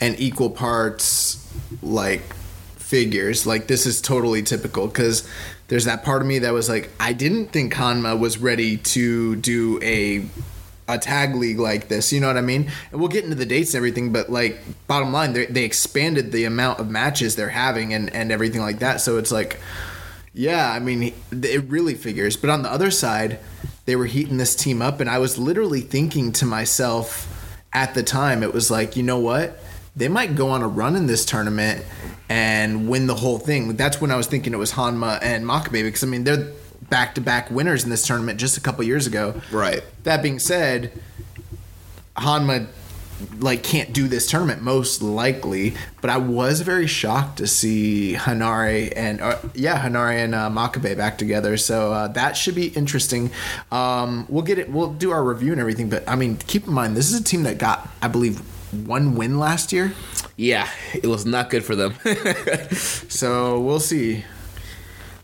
and 0.00 0.18
equal 0.18 0.50
parts 0.50 1.40
like 1.82 2.22
figures. 2.76 3.46
Like 3.46 3.66
this 3.66 3.86
is 3.86 4.00
totally 4.00 4.42
typical 4.42 4.86
because 4.86 5.28
there's 5.68 5.84
that 5.84 6.04
part 6.04 6.22
of 6.22 6.28
me 6.28 6.40
that 6.40 6.52
was 6.52 6.68
like, 6.68 6.90
I 7.00 7.12
didn't 7.12 7.48
think 7.48 7.74
Honma 7.74 8.18
was 8.18 8.38
ready 8.38 8.76
to 8.78 9.36
do 9.36 9.80
a 9.82 10.26
a 10.86 10.98
tag 10.98 11.34
league 11.34 11.58
like 11.58 11.88
this. 11.88 12.12
You 12.12 12.20
know 12.20 12.26
what 12.26 12.36
I 12.36 12.42
mean? 12.42 12.70
And 12.92 13.00
we'll 13.00 13.08
get 13.08 13.24
into 13.24 13.36
the 13.36 13.46
dates 13.46 13.72
and 13.72 13.78
everything, 13.78 14.12
but 14.12 14.28
like 14.30 14.60
bottom 14.86 15.12
line, 15.12 15.32
they 15.32 15.46
they 15.46 15.64
expanded 15.64 16.32
the 16.32 16.44
amount 16.44 16.80
of 16.80 16.90
matches 16.90 17.36
they're 17.36 17.48
having 17.48 17.94
and 17.94 18.14
and 18.14 18.30
everything 18.30 18.60
like 18.60 18.80
that. 18.80 19.00
So 19.00 19.18
it's 19.18 19.32
like. 19.32 19.58
Yeah, 20.36 20.68
I 20.68 20.80
mean, 20.80 21.14
it 21.30 21.62
really 21.68 21.94
figures. 21.94 22.36
But 22.36 22.50
on 22.50 22.62
the 22.62 22.68
other 22.68 22.90
side, 22.90 23.38
they 23.86 23.94
were 23.94 24.06
heating 24.06 24.36
this 24.36 24.56
team 24.56 24.82
up, 24.82 24.98
and 24.98 25.08
I 25.08 25.18
was 25.18 25.38
literally 25.38 25.80
thinking 25.80 26.32
to 26.32 26.44
myself 26.44 27.28
at 27.74 27.94
the 27.94 28.02
time, 28.02 28.42
it 28.42 28.54
was 28.54 28.70
like, 28.70 28.96
you 28.96 29.02
know 29.02 29.18
what? 29.18 29.58
They 29.96 30.08
might 30.08 30.34
go 30.34 30.48
on 30.48 30.62
a 30.62 30.68
run 30.68 30.96
in 30.96 31.06
this 31.06 31.24
tournament 31.24 31.84
and 32.28 32.88
win 32.88 33.06
the 33.06 33.14
whole 33.14 33.38
thing. 33.38 33.76
That's 33.76 34.00
when 34.00 34.10
I 34.10 34.16
was 34.16 34.26
thinking 34.26 34.52
it 34.52 34.58
was 34.58 34.72
Honma 34.72 35.20
and 35.22 35.44
Makabe 35.44 35.82
because 35.84 36.02
I 36.02 36.06
mean 36.06 36.24
they're 36.24 36.50
back 36.90 37.14
to 37.14 37.20
back 37.20 37.50
winners 37.50 37.84
in 37.84 37.90
this 37.90 38.06
tournament 38.06 38.38
just 38.38 38.56
a 38.56 38.60
couple 38.60 38.84
years 38.84 39.06
ago. 39.06 39.40
Right. 39.52 39.82
That 40.02 40.22
being 40.22 40.38
said, 40.38 40.92
Honma 42.16 42.66
like 43.38 43.62
can't 43.62 43.92
do 43.92 44.08
this 44.08 44.28
tournament 44.28 44.62
most 44.62 45.00
likely, 45.00 45.74
but 46.00 46.10
I 46.10 46.16
was 46.16 46.60
very 46.62 46.86
shocked 46.86 47.38
to 47.38 47.46
see 47.46 48.14
Henare 48.18 48.92
and 48.96 49.20
uh, 49.20 49.38
yeah 49.54 49.80
Henare 49.80 50.24
and 50.24 50.34
uh, 50.34 50.50
Makabe 50.50 50.96
back 50.96 51.18
together. 51.18 51.56
So 51.56 51.92
uh, 51.92 52.08
that 52.08 52.36
should 52.36 52.54
be 52.54 52.68
interesting. 52.68 53.30
Um, 53.70 54.26
we'll 54.28 54.42
get 54.42 54.58
it. 54.58 54.70
We'll 54.70 54.92
do 54.92 55.10
our 55.10 55.22
review 55.22 55.52
and 55.52 55.60
everything. 55.60 55.88
But 55.88 56.08
I 56.08 56.16
mean, 56.16 56.36
keep 56.36 56.66
in 56.66 56.72
mind 56.72 56.96
this 56.96 57.12
is 57.12 57.20
a 57.20 57.24
team 57.24 57.44
that 57.44 57.58
got 57.58 57.88
I 58.02 58.08
believe 58.08 58.42
one 58.74 59.14
win 59.14 59.38
last 59.38 59.72
year. 59.72 59.92
Yeah, 60.36 60.68
it 60.94 61.06
was 61.06 61.24
not 61.24 61.50
good 61.50 61.64
for 61.64 61.76
them. 61.76 61.94
So 63.08 63.60
we'll 63.60 63.80
see. 63.80 64.24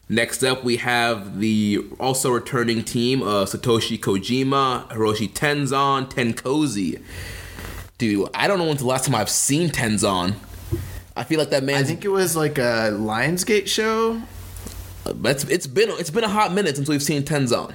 Next 0.08 0.42
up, 0.44 0.64
we 0.64 0.76
have 0.78 1.40
the 1.40 1.84
also 1.98 2.30
returning 2.30 2.84
team 2.84 3.20
of 3.22 3.48
Satoshi 3.48 3.98
Kojima, 3.98 4.88
Hiroshi 4.90 5.28
Tenzan, 5.28 6.08
TenKoji. 6.08 7.02
Dude, 7.98 8.28
I 8.32 8.48
don't 8.48 8.58
know 8.58 8.64
when's 8.66 8.80
the 8.80 8.86
last 8.86 9.06
time 9.06 9.14
I've 9.14 9.28
seen 9.28 9.70
Tenzan. 9.70 10.34
I 11.16 11.24
feel 11.24 11.38
like 11.38 11.50
that 11.50 11.64
man. 11.64 11.76
I 11.76 11.82
think 11.82 12.04
it 12.04 12.08
was 12.08 12.36
like 12.36 12.58
a 12.58 12.90
Lion's 12.90 13.44
Gate 13.44 13.68
show. 13.68 14.22
it's, 15.06 15.44
it's 15.44 15.66
been 15.66 15.90
it's 15.90 16.10
been 16.10 16.24
a 16.24 16.28
hot 16.28 16.52
minute 16.52 16.76
since 16.76 16.88
we've 16.88 17.02
seen 17.02 17.22
Tenzan. 17.22 17.74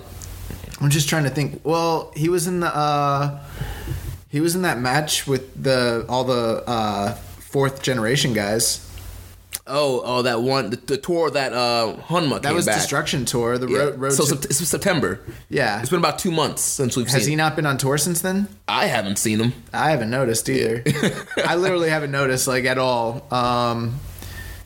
I'm 0.82 0.90
just 0.90 1.08
trying 1.08 1.24
to 1.26 1.30
think. 1.30 1.62
Well, 1.64 2.12
he 2.16 2.30
was 2.30 2.48
in 2.48 2.62
the 2.62 2.76
uh 2.76 3.40
he 4.36 4.42
was 4.42 4.54
in 4.56 4.64
that 4.64 4.80
match 4.80 5.26
with 5.26 5.44
the 5.64 6.06
all 6.10 6.26
the 6.26 6.62
uh 6.68 7.14
fourth 7.54 7.82
generation 7.82 8.34
guys. 8.34 8.82
Oh, 9.68 10.02
oh, 10.06 10.22
that 10.24 10.42
one, 10.42 10.70
the, 10.72 10.76
the 10.76 10.98
tour 10.98 11.32
that 11.32 11.54
uh 11.54 11.96
Honma 12.10 12.42
That 12.42 12.54
was 12.54 12.66
back. 12.66 12.76
Destruction 12.76 13.24
Tour. 13.26 13.58
The 13.58 13.68
Yeah. 13.68 13.78
road, 13.78 14.00
road 14.00 14.14
so 14.14 14.26
to- 14.26 14.36
Sept- 14.36 14.54
September. 14.76 15.22
Yeah. 15.50 15.80
it's 15.80 15.90
been 15.90 16.00
about 16.00 16.20
two 16.20 16.32
months 16.32 16.62
since 16.62 16.96
we've 16.98 17.10
seen. 17.10 17.20
has 17.20 17.26
he 17.26 17.36
not 17.36 17.56
been 17.56 17.66
on 17.66 17.78
tour 17.78 17.98
since 17.98 18.20
then? 18.22 18.48
I 18.68 18.86
haven't 18.88 19.18
seen 19.18 19.40
him. 19.40 19.54
I 19.74 19.90
haven't 19.92 20.10
noticed 20.12 20.50
either. 20.50 20.84
I 21.46 21.56
literally 21.56 21.90
haven't 21.90 22.12
noticed 22.12 22.46
like 22.48 22.66
at 22.66 22.78
all. 22.78 23.26
Um 23.32 24.00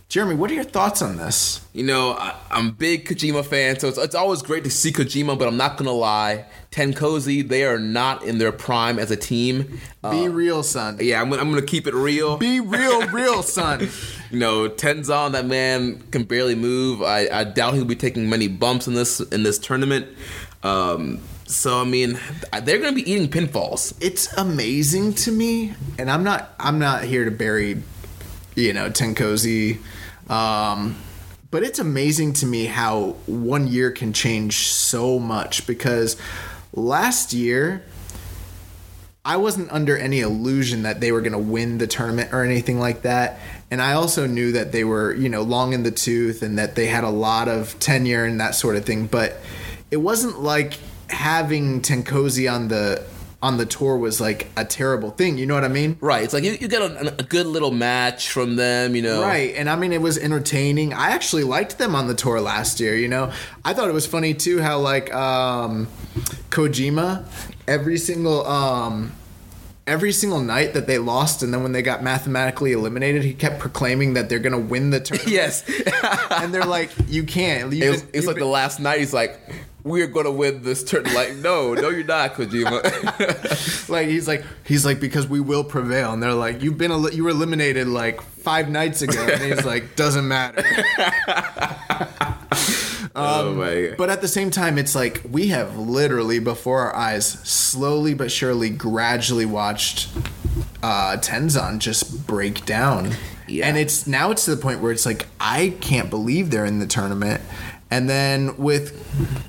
Jeremy, 0.09 0.33
what 0.33 0.49
are 0.49 0.55
your 0.55 0.63
thoughts 0.63 1.03
on 1.03 1.17
this? 1.17 1.63
You 1.71 1.83
know, 1.83 2.13
I, 2.13 2.33
I'm 2.49 2.69
a 2.69 2.71
big 2.71 3.07
Kojima 3.07 3.45
fan, 3.45 3.77
so 3.79 3.89
it's, 3.89 3.97
it's 3.99 4.15
always 4.15 4.41
great 4.41 4.63
to 4.63 4.71
see 4.71 4.91
Kojima, 4.91 5.37
but 5.37 5.47
I'm 5.47 5.55
not 5.55 5.77
gonna 5.77 5.91
lie. 5.91 6.45
TenKoji, 6.71 7.47
they 7.47 7.63
are 7.63 7.77
not 7.77 8.23
in 8.23 8.39
their 8.39 8.51
prime 8.51 8.97
as 8.97 9.11
a 9.11 9.15
team. 9.15 9.79
Uh, 10.03 10.09
Be 10.09 10.27
real, 10.27 10.63
son. 10.63 10.97
yeah, 10.99 11.21
I'm, 11.21 11.29
gonna- 11.29 11.43
I'm 11.43 11.51
gonna 11.51 11.61
keep 11.61 11.85
it 11.85 11.93
real. 11.93 12.37
Be 12.37 12.59
real, 12.59 13.07
real, 13.09 13.43
son. 13.43 13.87
you 14.31 14.39
know, 14.39 14.67
Tenzan, 14.67 15.33
that 15.33 15.45
man 15.45 16.01
can 16.09 16.23
barely 16.23 16.55
move. 16.55 17.03
I, 17.03 17.27
I 17.29 17.43
doubt 17.43 17.75
he'll 17.75 17.85
be 17.85 17.95
taking 17.95 18.27
many 18.31 18.47
bumps 18.47 18.87
in 18.87 18.95
this 18.95 19.19
in 19.19 19.43
this 19.43 19.59
tournament. 19.59 20.07
Um, 20.63 21.19
so 21.45 21.81
I 21.81 21.83
mean, 21.83 22.17
they're 22.63 22.79
gonna 22.79 22.93
be 22.93 23.07
eating 23.09 23.29
pinfalls. 23.29 23.93
it's 24.01 24.33
amazing 24.37 25.13
to 25.13 25.31
me 25.31 25.73
and 25.99 26.09
i'm 26.11 26.23
not 26.23 26.53
i'm 26.59 26.77
not 26.79 27.03
here 27.03 27.25
to 27.25 27.31
bury 27.31 27.81
you 28.55 28.71
know 28.73 28.89
tenkoji 28.89 29.79
um 30.29 30.95
but 31.51 31.63
it's 31.63 31.79
amazing 31.79 32.33
to 32.33 32.45
me 32.45 32.65
how 32.65 33.15
one 33.25 33.67
year 33.67 33.89
can 33.91 34.13
change 34.13 34.67
so 34.67 35.17
much 35.17 35.65
because 35.65 36.15
last 36.73 37.33
year 37.33 37.83
I 39.25 39.37
wasn't 39.37 39.71
under 39.71 39.97
any 39.97 40.21
illusion 40.21 40.83
that 40.83 41.01
they 41.01 41.11
were 41.11 41.21
going 41.21 41.33
to 41.33 41.37
win 41.37 41.77
the 41.77 41.87
tournament 41.87 42.33
or 42.33 42.43
anything 42.43 42.79
like 42.79 43.01
that. 43.01 43.39
And 43.69 43.81
I 43.81 43.93
also 43.93 44.25
knew 44.25 44.53
that 44.53 44.71
they 44.71 44.83
were, 44.83 45.13
you 45.13 45.27
know, 45.27 45.41
long 45.41 45.73
in 45.73 45.83
the 45.83 45.91
tooth 45.91 46.41
and 46.41 46.57
that 46.57 46.75
they 46.75 46.87
had 46.87 47.03
a 47.03 47.09
lot 47.09 47.47
of 47.47 47.77
tenure 47.79 48.25
and 48.25 48.39
that 48.39 48.55
sort 48.55 48.75
of 48.75 48.85
thing. 48.85 49.07
But 49.07 49.37
it 49.91 49.97
wasn't 49.97 50.41
like 50.41 50.79
having 51.09 51.81
TenKoji 51.81 52.51
on 52.51 52.69
the 52.69 53.05
on 53.41 53.57
the 53.57 53.65
tour 53.65 53.97
was 53.97 54.19
like 54.19 54.47
a 54.57 54.65
terrible 54.65 55.11
thing. 55.11 55.37
You 55.37 55.45
know 55.45 55.53
what 55.53 55.63
I 55.63 55.69
mean? 55.69 55.97
Right. 56.01 56.23
It's 56.23 56.33
like 56.33 56.43
you, 56.43 56.51
you 56.59 56.67
get 56.67 56.81
a, 56.81 57.19
a 57.19 57.23
good 57.23 57.45
little 57.47 57.71
match 57.71 58.29
from 58.31 58.57
them. 58.57 58.95
You 58.95 59.01
know. 59.01 59.21
Right. 59.21 59.53
And 59.55 59.69
I 59.69 59.75
mean, 59.75 59.93
it 59.93 60.01
was 60.01 60.17
entertaining. 60.17 60.93
I 60.93 61.11
actually 61.11 61.43
liked 61.43 61.77
them 61.77 61.95
on 61.95 62.07
the 62.07 62.15
tour 62.15 62.41
last 62.41 62.79
year, 62.79 62.95
you 62.95 63.07
know? 63.07 63.31
I 63.63 63.73
thought 63.73 63.87
it 63.87 63.93
was 63.93 64.05
funny 64.05 64.33
too 64.33 64.61
how, 64.61 64.79
like, 64.79 65.13
um, 65.13 65.87
Kojima, 66.49 67.25
every 67.67 67.97
single, 67.97 68.45
um, 68.45 69.13
every 69.87 70.11
single 70.11 70.39
night 70.39 70.73
that 70.73 70.85
they 70.85 70.97
lost 70.99 71.41
and 71.41 71.51
then 71.53 71.63
when 71.63 71.71
they 71.71 71.81
got 71.81 72.03
mathematically 72.03 72.73
eliminated 72.73 73.23
he 73.23 73.33
kept 73.33 73.57
proclaiming 73.57 74.13
that 74.13 74.29
they're 74.29 74.37
gonna 74.37 74.59
win 74.59 74.91
the 74.91 74.99
tournament 74.99 75.31
Yes. 75.33 75.63
and 76.29 76.53
they're 76.53 76.63
like 76.63 76.91
you 77.07 77.23
can't 77.23 77.73
it 77.73 77.89
was, 77.89 78.05
it's 78.13 78.27
like 78.27 78.37
the 78.37 78.45
last 78.45 78.79
night. 78.79 78.99
He's 78.99 79.13
like, 79.15 79.39
"We're 79.89 80.07
gonna 80.07 80.31
win 80.31 80.61
this 80.63 80.83
tournament." 80.83 81.15
Like, 81.15 81.35
no, 81.37 81.73
no, 81.73 81.89
you're 81.89 82.03
not, 82.05 82.35
Kojima. 82.35 83.89
like 83.89 84.07
he's 84.07 84.27
like 84.27 84.43
he's 84.63 84.85
like 84.85 84.99
because 84.99 85.27
we 85.27 85.39
will 85.39 85.63
prevail 85.63 86.13
and 86.13 86.21
they're 86.23 86.33
like 86.33 86.61
you've 86.61 86.77
been 86.77 86.91
el- 86.91 87.11
you 87.11 87.23
were 87.23 87.29
eliminated 87.31 87.87
like 87.87 88.21
five 88.21 88.69
nights 88.69 89.01
ago 89.01 89.19
and 89.19 89.41
he's 89.41 89.65
like 89.65 89.95
doesn't 89.95 90.27
matter 90.27 90.63
oh 93.15 93.53
my 93.55 93.87
god. 93.89 93.97
but 93.97 94.09
at 94.09 94.21
the 94.21 94.27
same 94.27 94.51
time 94.51 94.77
it's 94.77 94.95
like 94.95 95.21
we 95.29 95.47
have 95.47 95.77
literally 95.77 96.39
before 96.39 96.81
our 96.81 96.95
eyes 96.95 97.25
slowly 97.27 98.13
but 98.13 98.31
surely 98.31 98.69
gradually 98.69 99.45
watched 99.45 100.09
uh 100.83 101.17
tenzan 101.17 101.79
just 101.79 102.25
break 102.27 102.65
down 102.65 103.11
Yeah. 103.47 103.67
and 103.67 103.77
it's 103.77 104.07
now 104.07 104.31
it's 104.31 104.45
to 104.45 104.55
the 104.55 104.61
point 104.61 104.81
where 104.81 104.91
it's 104.91 105.05
like 105.05 105.25
i 105.39 105.73
can't 105.81 106.09
believe 106.09 106.51
they're 106.51 106.65
in 106.65 106.79
the 106.79 106.87
tournament 106.87 107.41
and 107.91 108.09
then 108.09 108.55
with 108.57 108.93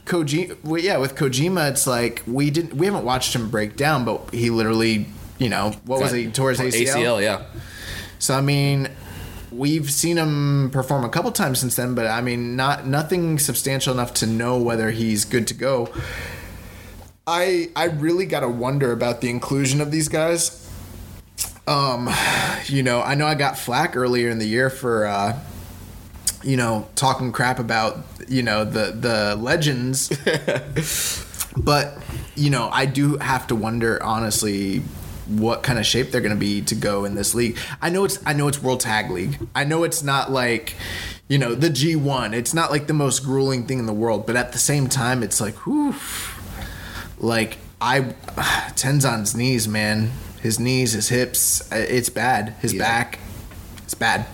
Kojima, 0.06 0.56
well, 0.64 0.80
yeah, 0.80 0.97
with 0.97 1.14
Kojima, 1.14 1.70
it's 1.70 1.87
like 1.87 2.23
we 2.26 2.50
didn't, 2.50 2.75
we 2.75 2.87
haven't 2.87 3.04
watched 3.04 3.35
him 3.35 3.50
break 3.50 3.76
down, 3.76 4.04
but 4.04 4.32
he 4.32 4.50
literally, 4.50 5.06
you 5.38 5.49
know, 5.49 5.73
what 5.85 6.00
was 6.00 6.12
he 6.12 6.30
towards 6.30 6.59
ACL? 6.59 6.87
ACL, 6.87 7.23
yeah. 7.23 7.44
So 8.18 8.35
I 8.35 8.40
mean, 8.40 8.88
we've 9.52 9.90
seen 9.90 10.16
him 10.16 10.70
perform 10.70 11.04
a 11.04 11.09
couple 11.09 11.30
times 11.32 11.59
since 11.59 11.76
then, 11.76 11.94
but 11.94 12.06
I 12.06 12.23
mean, 12.23 12.56
not 12.56 12.87
nothing 12.87 13.38
substantial 13.38 13.92
enough 13.92 14.14
to 14.14 14.26
know 14.26 14.59
whether 14.59 14.90
he's 14.90 15.25
good 15.25 15.47
to 15.49 15.54
go. 15.54 15.92
I 17.26 17.70
I 17.76 17.85
really 17.85 18.26
got 18.26 18.40
to 18.40 18.49
wonder 18.49 18.90
about 18.92 19.20
the 19.20 19.28
inclusion 19.28 19.80
of 19.80 19.90
these 19.90 20.09
guys. 20.09 20.68
Um, 21.66 22.11
you 22.66 22.82
know, 22.82 23.02
I 23.02 23.14
know 23.14 23.26
I 23.26 23.35
got 23.35 23.59
flack 23.59 23.97
earlier 23.97 24.30
in 24.30 24.38
the 24.38 24.47
year 24.47 24.70
for 24.70 25.06
uh, 25.06 25.38
you 26.42 26.56
know 26.56 26.88
talking 26.94 27.32
crap 27.32 27.59
about 27.59 27.99
you 28.28 28.42
know 28.42 28.64
the 28.64 28.92
the 28.92 29.37
legends, 29.37 30.09
but 31.56 31.99
you 32.37 32.50
know 32.50 32.68
I 32.73 32.87
do 32.87 33.16
have 33.18 33.47
to 33.49 33.54
wonder 33.54 34.02
honestly 34.02 34.82
what 35.28 35.62
kind 35.62 35.78
of 35.78 35.87
shape 35.87 36.11
they're 36.11 36.20
going 36.20 36.35
to 36.35 36.40
be 36.40 36.61
to 36.62 36.75
go 36.75 37.04
in 37.04 37.14
this 37.14 37.35
league. 37.35 37.56
I 37.80 37.90
know 37.90 38.04
it's 38.04 38.18
I 38.26 38.32
know 38.32 38.49
it's 38.49 38.62
World 38.62 38.80
Tag 38.80 39.11
League. 39.11 39.38
I 39.54 39.64
know 39.64 39.85
it's 39.85 40.02
not 40.02 40.30
like 40.32 40.75
you 41.28 41.38
know 41.38 41.54
the 41.54 41.68
G1. 41.68 42.32
It's 42.35 42.54
not 42.54 42.70
like 42.70 42.87
the 42.87 42.94
most 42.94 43.25
grueling 43.25 43.66
thing 43.66 43.78
in 43.78 43.87
the 43.87 43.92
world, 43.92 44.26
but 44.26 44.37
at 44.37 44.52
the 44.52 44.59
same 44.59 44.88
time 44.88 45.23
it's 45.23 45.40
like 45.40 45.54
whew 45.66 45.94
like 47.18 47.59
I 47.80 48.00
Tenzan's 48.75 49.35
knees, 49.35 49.68
man. 49.68 50.11
His 50.42 50.59
knees, 50.59 50.92
his 50.92 51.11
hips, 51.11 51.70
uh, 51.70 51.76
it's 51.76 52.09
bad. 52.09 52.54
His 52.61 52.73
Yeah. 52.73 52.80
back, 52.82 53.18
it's 53.85 53.94
bad. 53.94 54.25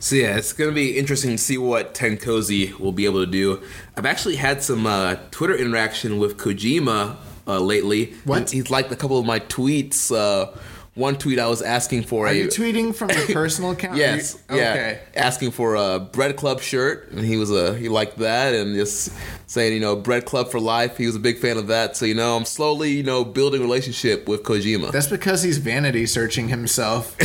So 0.00 0.16
yeah, 0.16 0.36
it's 0.36 0.52
gonna 0.52 0.72
be 0.72 0.96
interesting 0.98 1.30
to 1.32 1.38
see 1.38 1.58
what 1.58 1.94
TenKoji 1.94 2.78
will 2.78 2.92
be 2.92 3.04
able 3.06 3.24
to 3.24 3.30
do. 3.30 3.62
I've 3.96 4.06
actually 4.06 4.36
had 4.36 4.62
some 4.62 4.86
uh, 4.86 5.16
Twitter 5.30 5.56
interaction 5.56 6.18
with 6.18 6.36
Kojima 6.36 7.16
uh, 7.46 7.60
lately. 7.60 8.12
What? 8.24 8.50
He's 8.50 8.70
liked 8.70 8.92
a 8.92 8.96
couple 8.96 9.18
of 9.18 9.26
my 9.26 9.40
tweets. 9.40 10.14
Uh, 10.14 10.56
one 10.94 11.16
tweet 11.16 11.38
I 11.38 11.46
was 11.46 11.60
asking 11.60 12.04
for 12.04 12.26
Are 12.26 12.30
a 12.30 12.34
you 12.34 12.46
tweeting 12.46 12.94
from 12.94 13.10
your 13.10 13.26
personal 13.26 13.72
account? 13.72 13.96
Yes. 13.98 14.42
You- 14.50 14.56
yeah. 14.56 14.70
Okay. 14.70 15.00
Asking 15.14 15.50
for 15.50 15.74
a 15.74 15.98
Bread 16.00 16.36
Club 16.36 16.60
shirt, 16.60 17.10
and 17.10 17.20
he 17.24 17.36
was 17.36 17.50
a 17.50 17.74
he 17.76 17.88
liked 17.90 18.16
that, 18.18 18.54
and 18.54 18.74
just 18.74 19.12
saying 19.48 19.72
you 19.72 19.80
know 19.80 19.94
Bread 19.96 20.24
Club 20.26 20.50
for 20.50 20.58
life. 20.60 20.96
He 20.96 21.06
was 21.06 21.14
a 21.14 21.20
big 21.20 21.38
fan 21.38 21.56
of 21.56 21.68
that. 21.68 21.96
So 21.96 22.04
you 22.04 22.14
know 22.14 22.36
I'm 22.36 22.44
slowly 22.44 22.90
you 22.90 23.02
know 23.02 23.24
building 23.24 23.60
relationship 23.60 24.28
with 24.28 24.42
Kojima. 24.42 24.90
That's 24.90 25.06
because 25.06 25.42
he's 25.42 25.58
vanity 25.58 26.06
searching 26.06 26.48
himself, 26.48 27.16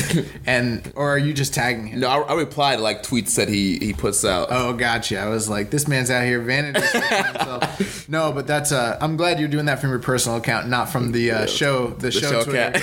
and 0.45 0.91
or 0.95 1.09
are 1.09 1.17
you 1.17 1.33
just 1.33 1.53
tagging 1.53 1.87
him? 1.87 1.99
no, 2.01 2.07
I, 2.09 2.19
I 2.21 2.33
replied 2.35 2.77
to 2.77 2.81
like 2.81 3.03
tweets 3.03 3.35
that 3.35 3.49
he 3.49 3.77
he 3.79 3.93
puts 3.93 4.23
out. 4.23 4.47
Oh, 4.51 4.73
gotcha. 4.73 5.19
I 5.19 5.27
was 5.29 5.49
like, 5.49 5.71
this 5.71 5.87
man's 5.87 6.09
out 6.11 6.23
here 6.25 6.39
vanity 6.41 6.81
searching 6.81 7.25
himself. 7.25 7.87
No, 8.07 8.31
but 8.33 8.45
that's 8.45 8.71
uh, 8.71 8.97
I'm 8.99 9.15
glad 9.15 9.39
you're 9.39 9.47
doing 9.47 9.65
that 9.65 9.79
from 9.79 9.89
your 9.91 9.99
personal 9.99 10.37
account, 10.37 10.67
not 10.67 10.89
from 10.89 11.11
the 11.13 11.31
uh, 11.31 11.45
show, 11.45 11.87
the, 11.87 12.07
the 12.07 12.11
show, 12.11 12.31
show 12.31 12.43
Twitter. 12.43 12.71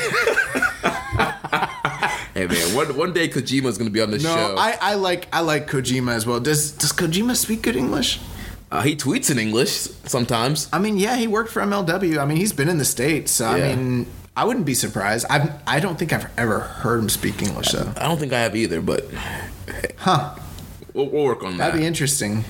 hey 2.35 2.47
man, 2.47 2.75
one 2.75 2.97
one 2.97 3.13
day 3.13 3.29
Kojima's 3.29 3.77
gonna 3.79 3.91
be 3.91 4.01
on 4.01 4.11
the 4.11 4.19
No, 4.19 4.35
show. 4.35 4.57
I, 4.59 4.77
I 4.81 4.95
like 4.95 5.29
I 5.33 5.41
like 5.41 5.69
Kojima 5.69 6.13
as 6.13 6.27
well. 6.27 6.41
Does 6.41 6.73
does 6.73 6.93
Kojima 6.93 7.37
speak 7.37 7.63
good 7.63 7.77
English? 7.77 8.21
Uh, 8.71 8.83
he 8.83 8.95
tweets 8.97 9.31
in 9.31 9.39
English 9.39 9.71
sometimes. 10.05 10.69
I 10.73 10.79
mean, 10.79 10.97
yeah, 10.99 11.17
he 11.17 11.27
worked 11.27 11.51
for 11.51 11.61
MLW. 11.63 12.19
I 12.19 12.25
mean, 12.27 12.37
he's 12.37 12.53
been 12.53 12.69
in 12.69 12.79
the 12.79 12.85
states. 12.85 13.33
So, 13.33 13.55
Yeah. 13.55 13.67
I 13.67 13.77
mean, 13.77 14.07
I 14.37 14.45
wouldn't 14.45 14.67
be 14.67 14.75
surprised. 14.75 15.27
I 15.31 15.51
I 15.67 15.81
don't 15.81 15.99
think 15.99 16.13
I've 16.13 16.29
ever 16.39 16.61
heard 16.61 17.01
him 17.01 17.09
speak 17.09 17.43
English 17.43 17.73
though. 17.73 17.91
I 17.97 18.05
don't 18.07 18.19
think 18.19 18.33
I 18.33 18.41
have 18.41 18.55
either, 18.55 18.81
but 18.81 19.05
Huh? 19.97 20.35
we'll, 20.95 21.09
we'll 21.11 21.25
work 21.25 21.43
on 21.43 21.57
that. 21.57 21.67
That'd 21.73 21.81
be 21.81 21.87
interesting. 21.87 22.45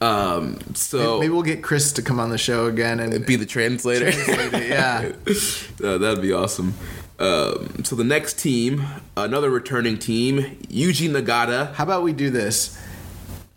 um, 0.00 0.58
so 0.74 1.20
Maybe 1.20 1.30
we'll 1.32 1.42
get 1.42 1.62
Chris 1.62 1.92
to 1.92 2.02
come 2.02 2.18
on 2.18 2.30
the 2.30 2.38
show 2.38 2.66
again 2.66 2.98
and 3.00 3.24
be 3.26 3.36
the 3.36 3.46
translator. 3.46 4.10
translate 4.10 4.54
it. 4.62 4.68
Yeah. 4.70 5.12
Uh, 5.86 5.96
that'd 5.98 6.20
be 6.20 6.30
awesome. 6.32 6.74
Um, 7.18 7.84
so 7.84 7.96
the 7.96 8.04
next 8.04 8.38
team, 8.38 8.84
another 9.16 9.48
returning 9.50 9.98
team, 9.98 10.58
Yuji 10.68 11.08
Nagata. 11.08 11.72
How 11.74 11.84
about 11.84 12.02
we 12.02 12.12
do 12.12 12.28
this? 12.28 12.78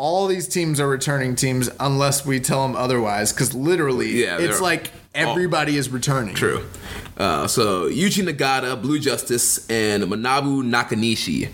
All 0.03 0.27
these 0.27 0.50
teams 0.50 0.81
are 0.81 0.88
returning 0.89 1.33
teams 1.33 1.69
unless 1.79 2.25
we 2.25 2.41
tell 2.41 2.67
them 2.67 2.75
otherwise, 2.75 3.31
because 3.31 3.53
literally, 3.53 4.22
Yeah, 4.22 4.38
it's 4.38 4.60
like 4.60 4.91
everybody 5.15 5.77
is 5.77 5.89
returning. 5.89 6.36
True. 6.36 6.65
Uh, 7.17 7.48
so 7.48 7.89
Yuji 7.89 8.27
Nagata, 8.27 8.81
Blue 8.81 9.00
Justice, 9.00 9.65
and 9.69 10.03
Manabu 10.03 10.62
Nakanishi, 10.62 11.48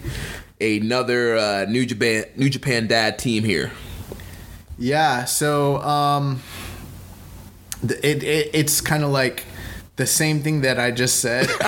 another 0.60 1.38
uh, 1.38 1.66
New 1.70 1.86
Japan 1.86 2.26
New 2.38 2.50
Japan 2.50 2.88
Dad 2.88 3.20
team 3.20 3.44
here. 3.44 3.72
Yeah. 4.80 5.26
So, 5.26 5.78
um, 5.84 6.42
it, 7.84 8.24
it 8.24 8.50
it's 8.54 8.82
kind 8.82 9.04
of 9.04 9.12
like 9.12 9.46
the 9.96 10.08
same 10.08 10.42
thing 10.42 10.62
that 10.62 10.80
I 10.80 10.90
just 10.90 11.20
said. 11.20 11.48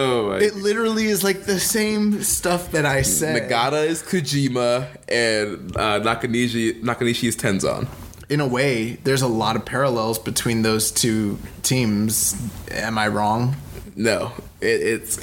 Oh 0.00 0.28
my. 0.28 0.38
it 0.38 0.54
literally 0.54 1.06
is 1.06 1.24
like 1.24 1.42
the 1.42 1.58
same 1.58 2.22
stuff 2.22 2.70
that 2.70 2.86
I 2.86 3.02
said. 3.02 3.50
Nagata 3.50 3.84
is 3.84 4.00
Kojima, 4.00 4.86
and 5.08 5.76
uh, 5.76 5.98
Nakanishi 6.00 6.80
Nakanishi 6.82 7.26
is 7.26 7.36
Tenzan. 7.36 7.88
In 8.28 8.40
a 8.40 8.46
way, 8.46 8.92
there's 9.02 9.22
a 9.22 9.26
lot 9.26 9.56
of 9.56 9.64
parallels 9.64 10.20
between 10.20 10.62
those 10.62 10.92
two 10.92 11.36
teams. 11.64 12.40
Am 12.70 12.96
I 12.96 13.08
wrong? 13.08 13.56
No, 13.96 14.30
it, 14.60 14.66
it's 14.66 15.16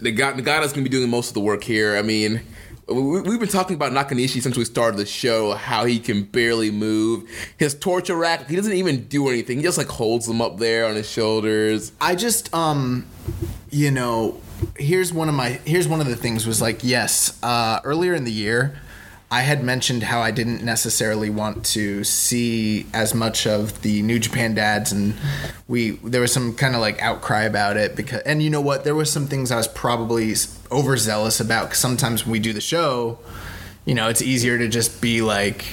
Nagata, 0.00 0.34
Nagata's 0.34 0.74
gonna 0.74 0.82
be 0.84 0.90
doing 0.90 1.08
most 1.08 1.28
of 1.28 1.34
the 1.34 1.40
work 1.40 1.64
here. 1.64 1.96
I 1.96 2.02
mean, 2.02 2.42
we, 2.88 3.22
we've 3.22 3.40
been 3.40 3.48
talking 3.48 3.76
about 3.76 3.92
Nakanishi 3.92 4.42
since 4.42 4.58
we 4.58 4.66
started 4.66 4.98
the 4.98 5.06
show. 5.06 5.54
How 5.54 5.86
he 5.86 5.98
can 5.98 6.24
barely 6.24 6.70
move. 6.70 7.26
His 7.56 7.74
torture 7.74 8.16
rack. 8.16 8.46
He 8.50 8.56
doesn't 8.56 8.74
even 8.74 9.04
do 9.06 9.28
anything. 9.28 9.56
He 9.56 9.62
just 9.62 9.78
like 9.78 9.88
holds 9.88 10.26
them 10.26 10.42
up 10.42 10.58
there 10.58 10.84
on 10.84 10.96
his 10.96 11.08
shoulders. 11.08 11.92
I 11.98 12.14
just 12.14 12.52
um 12.54 13.06
you 13.72 13.90
know, 13.90 14.38
here's 14.76 15.12
one 15.12 15.28
of 15.28 15.34
my 15.34 15.58
here's 15.64 15.88
one 15.88 16.00
of 16.00 16.06
the 16.06 16.14
things 16.14 16.46
was 16.46 16.60
like 16.62 16.84
yes, 16.84 17.36
uh 17.42 17.80
earlier 17.84 18.14
in 18.14 18.24
the 18.24 18.30
year 18.32 18.78
I 19.30 19.40
had 19.40 19.64
mentioned 19.64 20.02
how 20.02 20.20
I 20.20 20.30
didn't 20.30 20.62
necessarily 20.62 21.30
want 21.30 21.64
to 21.72 22.04
see 22.04 22.86
as 22.92 23.14
much 23.14 23.46
of 23.46 23.80
the 23.80 24.02
New 24.02 24.18
Japan 24.18 24.54
dads 24.54 24.92
and 24.92 25.14
we 25.66 25.92
there 26.04 26.20
was 26.20 26.32
some 26.32 26.54
kind 26.54 26.74
of 26.74 26.82
like 26.82 27.00
outcry 27.02 27.42
about 27.44 27.78
it 27.78 27.96
because 27.96 28.20
and 28.22 28.42
you 28.42 28.50
know 28.50 28.60
what? 28.60 28.84
There 28.84 28.94
was 28.94 29.10
some 29.10 29.26
things 29.26 29.50
I 29.50 29.56
was 29.56 29.68
probably 29.68 30.34
overzealous 30.70 31.40
about 31.40 31.70
cuz 31.70 31.78
sometimes 31.78 32.24
when 32.26 32.32
we 32.32 32.38
do 32.40 32.52
the 32.52 32.60
show 32.60 33.18
you 33.86 33.94
know 33.94 34.08
it's 34.08 34.22
easier 34.22 34.58
to 34.58 34.68
just 34.68 35.00
be 35.00 35.22
like 35.22 35.64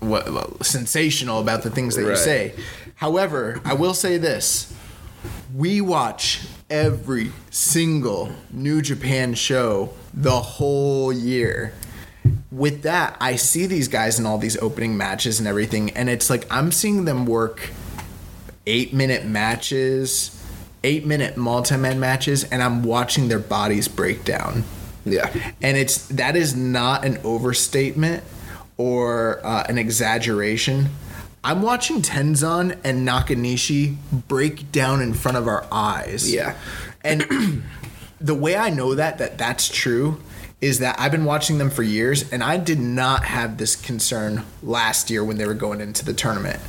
what, 0.00 0.30
what- 0.32 0.64
sensational 0.64 1.40
about 1.40 1.62
the 1.62 1.70
things 1.70 1.96
that 1.96 2.02
you 2.02 2.16
say. 2.16 2.52
However, 2.96 3.60
I 3.64 3.72
will 3.74 3.94
say 3.94 4.18
this 4.18 4.72
we 5.54 5.80
watch 5.80 6.42
every 6.70 7.32
single 7.50 8.30
New 8.50 8.82
Japan 8.82 9.34
show 9.34 9.90
the 10.14 10.30
whole 10.40 11.12
year. 11.12 11.72
With 12.50 12.82
that, 12.82 13.16
I 13.20 13.36
see 13.36 13.66
these 13.66 13.88
guys 13.88 14.18
in 14.18 14.26
all 14.26 14.38
these 14.38 14.56
opening 14.58 14.96
matches 14.96 15.38
and 15.38 15.48
everything, 15.48 15.90
and 15.90 16.08
it's 16.10 16.28
like 16.30 16.46
I'm 16.50 16.72
seeing 16.72 17.04
them 17.04 17.26
work 17.26 17.70
eight 18.66 18.92
minute 18.92 19.24
matches, 19.24 20.34
eight 20.84 21.06
minute 21.06 21.36
multi 21.36 21.76
man 21.76 21.98
matches, 22.00 22.44
and 22.44 22.62
I'm 22.62 22.82
watching 22.82 23.28
their 23.28 23.38
bodies 23.38 23.88
break 23.88 24.24
down 24.24 24.64
Yeah. 25.04 25.32
and 25.62 25.76
it's 25.76 26.06
that 26.08 26.36
is 26.36 26.54
not 26.54 27.04
an 27.04 27.18
overstatement 27.24 28.24
or 28.76 29.40
uh, 29.44 29.64
an 29.68 29.78
exaggeration. 29.78 30.88
I'm 31.44 31.62
watching 31.62 32.02
Tenzan 32.02 32.78
and 32.84 33.06
Nakanishi 33.06 33.96
break 34.28 34.70
down 34.72 35.00
in 35.00 35.14
front 35.14 35.36
of 35.36 35.46
our 35.46 35.66
eyes. 35.70 36.32
Yeah. 36.32 36.56
and 37.04 37.62
the 38.20 38.34
way 38.34 38.56
I 38.56 38.70
know 38.70 38.94
that 38.94 39.18
that 39.18 39.38
that's 39.38 39.68
true 39.68 40.20
is 40.60 40.80
that 40.80 40.98
I've 40.98 41.12
been 41.12 41.24
watching 41.24 41.58
them 41.58 41.70
for 41.70 41.84
years, 41.84 42.32
and 42.32 42.42
I 42.42 42.56
did 42.56 42.80
not 42.80 43.24
have 43.24 43.58
this 43.58 43.76
concern 43.76 44.44
last 44.62 45.08
year 45.08 45.22
when 45.22 45.36
they 45.38 45.46
were 45.46 45.54
going 45.54 45.80
into 45.80 46.04
the 46.04 46.12
tournament. 46.12 46.60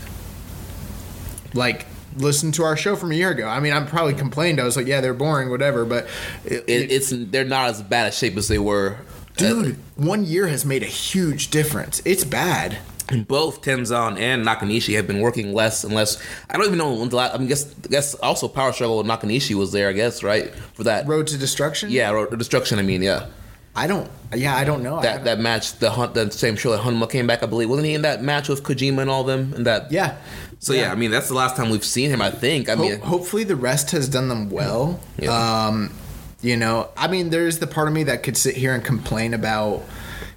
Like. 1.53 1.85
Listen 2.17 2.51
to 2.53 2.63
our 2.63 2.75
show 2.75 2.95
from 2.95 3.11
a 3.11 3.15
year 3.15 3.29
ago. 3.29 3.47
I 3.47 3.59
mean, 3.59 3.71
I'm 3.71 3.85
probably 3.85 4.15
complained. 4.15 4.59
I 4.59 4.63
was 4.63 4.75
like, 4.75 4.87
"Yeah, 4.87 4.99
they're 4.99 5.13
boring, 5.13 5.51
whatever." 5.51 5.85
But 5.85 6.07
it, 6.43 6.63
It, 6.67 6.91
it's 6.91 7.13
they're 7.15 7.45
not 7.45 7.69
as 7.69 7.83
bad 7.83 8.07
a 8.07 8.11
shape 8.11 8.35
as 8.35 8.47
they 8.47 8.57
were. 8.57 8.97
dude 9.37 9.77
one 9.95 10.25
year 10.25 10.47
has 10.47 10.65
made 10.65 10.81
a 10.81 10.87
huge 10.87 11.49
difference 11.51 12.01
it's 12.05 12.23
bad 12.25 12.79
both 13.27 13.61
Tenzan 13.61 14.19
and 14.19 14.45
Nakanishi 14.45 14.95
have 14.95 15.07
been 15.07 15.19
working 15.19 15.53
less 15.53 15.83
and 15.83 15.93
less. 15.93 16.21
I 16.49 16.57
don't 16.57 16.65
even 16.65 16.77
know 16.77 16.93
when 16.93 17.09
the 17.09 17.15
last. 17.15 17.35
I 17.35 17.37
mean, 17.37 17.47
guess 17.47 17.63
guess 17.89 18.13
also 18.15 18.47
Power 18.47 18.71
Struggle 18.73 18.97
with 18.97 19.07
Nakanishi 19.07 19.55
was 19.55 19.71
there. 19.71 19.89
I 19.89 19.93
guess 19.93 20.23
right 20.23 20.53
for 20.73 20.83
that. 20.83 21.07
road 21.07 21.27
to 21.27 21.37
destruction 21.37 21.89
yeah, 21.89 22.09
Road 22.11 22.31
to 22.31 22.37
Destruction. 22.37 22.79
I 22.79 22.83
mean, 22.83 23.01
yeah, 23.01 23.27
i 23.75 23.85
don't 23.85 24.09
yeah 24.35 24.55
i 24.55 24.63
don't 24.63 24.81
know 24.83 24.99
that 25.01 25.23
that 25.25 25.39
match, 25.39 25.73
the 25.79 25.91
hunt, 25.91 26.13
that 26.15 26.33
same 26.33 26.55
show 26.55 26.71
that 26.71 26.81
Honma 26.81 27.09
came 27.09 27.27
back. 27.27 27.43
I 27.43 27.45
believe 27.45 27.69
wasn't 27.69 27.87
he 27.87 27.93
in 27.93 28.01
that 28.01 28.21
match 28.23 28.49
with 28.49 28.63
Kojima 28.63 29.01
and 29.01 29.09
all 29.09 29.23
them? 29.23 29.53
And 29.53 29.65
that 29.65 29.91
yeah 29.91 30.17
So 30.59 30.73
yeah, 30.73 30.91
I 30.91 30.95
mean 30.95 31.11
that's 31.11 31.27
the 31.29 31.35
last 31.35 31.55
time 31.55 31.69
we've 31.69 31.85
seen 31.85 32.09
him. 32.09 32.21
I 32.21 32.29
think. 32.31 32.67
I 32.69 32.75
Ho- 32.75 32.81
mean, 32.81 32.99
hopefully 32.99 33.43
the 33.43 33.55
rest 33.55 33.91
has 33.91 34.09
done 34.09 34.27
them 34.27 34.49
well 34.49 34.99
Yeah. 35.17 35.31
um 35.67 35.91
you 36.41 36.55
know 36.57 36.89
i 36.97 37.07
mean 37.07 37.29
there's 37.31 37.59
the 37.59 37.67
part 37.67 37.87
of 37.87 37.93
me 37.93 38.03
that 38.03 38.23
could 38.23 38.37
sit 38.37 38.55
here 38.55 38.73
and 38.73 38.83
complain 38.83 39.33
about 39.33 39.83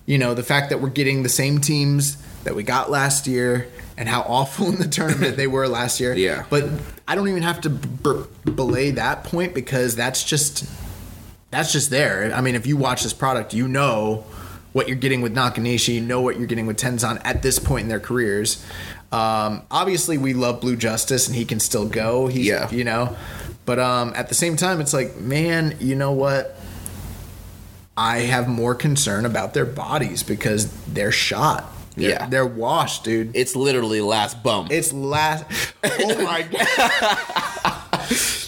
you 0.05 0.19
know 0.19 0.35
the 0.35 0.43
fact 0.43 0.71
that 0.71 0.81
we're 0.81 0.91
getting 0.91 1.23
the 1.23 1.29
same 1.29 1.59
teams 1.61 2.17
that 2.45 2.55
we 2.55 2.63
got 2.63 2.91
last 2.91 3.27
year 3.27 3.69
and 3.97 4.09
how 4.09 4.23
awful 4.23 4.67
in 4.69 4.79
the 4.79 4.89
tournament 4.89 5.37
they 5.37 5.47
were 5.47 5.69
last 5.69 6.01
year 6.01 6.15
Yeah. 6.17 6.45
but 6.51 6.65
i 7.07 7.15
don't 7.15 7.29
even 7.29 7.43
have 7.43 7.61
to 7.63 7.71
b- 7.71 8.25
belay 8.45 8.91
that 8.93 9.25
point 9.25 9.55
because 9.55 9.95
that's 9.97 10.25
just 10.25 10.65
that's 11.51 11.71
just 11.71 11.91
there. 11.91 12.33
I 12.35 12.41
mean, 12.41 12.55
if 12.55 12.67
you 12.67 12.79
watch 12.79 13.03
this 13.03 13.13
product, 13.13 13.53
you 13.53 13.69
know 13.69 14.25
what 14.73 14.89
you're 14.89 14.97
getting 14.97 15.21
with 15.21 15.35
Nakanishi, 15.35 15.97
you 15.97 16.01
know 16.01 16.23
what 16.23 16.39
you're 16.39 16.47
getting 16.47 16.65
with 16.67 16.79
Tenzan 16.79 17.21
at 17.27 17.43
this 17.43 17.59
point 17.59 17.83
in 17.83 17.89
their 17.91 18.01
careers. 18.01 18.65
Um, 19.13 19.61
obviously, 19.71 20.17
we 20.17 20.33
love 20.33 20.63
Blue 20.63 20.77
Justice, 20.77 21.27
and 21.27 21.37
he 21.37 21.45
can 21.45 21.61
still 21.61 21.87
go. 21.87 22.27
He's, 22.29 22.47
Yeah. 22.47 22.71
you 22.71 22.85
know, 22.85 23.15
but 23.67 23.79
um, 23.79 24.15
at 24.17 24.31
the 24.31 24.35
same 24.35 24.57
time, 24.57 24.81
it's 24.81 24.95
like, 24.95 25.19
man, 25.19 25.77
you 25.79 25.95
know 25.95 26.13
what? 26.13 26.57
I 27.99 28.21
have 28.21 28.49
more 28.49 28.75
concern 28.75 29.27
about 29.27 29.53
their 29.53 29.67
bodies 29.67 30.23
because 30.23 30.73
they're 30.87 31.13
shot. 31.13 31.71
They're, 31.97 32.11
Yeah. 32.11 32.27
they're 32.29 32.47
washed, 32.47 33.05
dude. 33.05 33.35
it's 33.35 33.55
literally 33.57 34.01
last 34.01 34.43
bump. 34.43 34.71
It's 34.71 34.93
last. 34.93 35.45
Oh 35.85 36.25
my 36.25 36.43
god. 36.51 37.19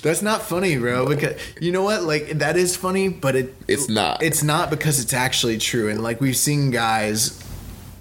That's 0.02 0.22
not 0.22 0.42
funny, 0.42 0.76
bro. 0.76 1.07
Because 1.07 1.40
you 1.61 1.72
know 1.72 1.83
what? 1.83 2.02
Like 2.02 2.28
that 2.38 2.57
is 2.57 2.76
funny, 2.76 3.09
but 3.09 3.37
it 3.37 3.54
It's 3.68 3.88
not. 3.88 4.22
It's 4.22 4.42
not 4.42 4.70
because 4.70 5.00
it's 5.00 5.12
actually 5.14 5.59
true. 5.59 5.88
And 5.88 6.02
like 6.02 6.20
we've 6.20 6.37
seen 6.37 6.70
guys, 6.70 7.42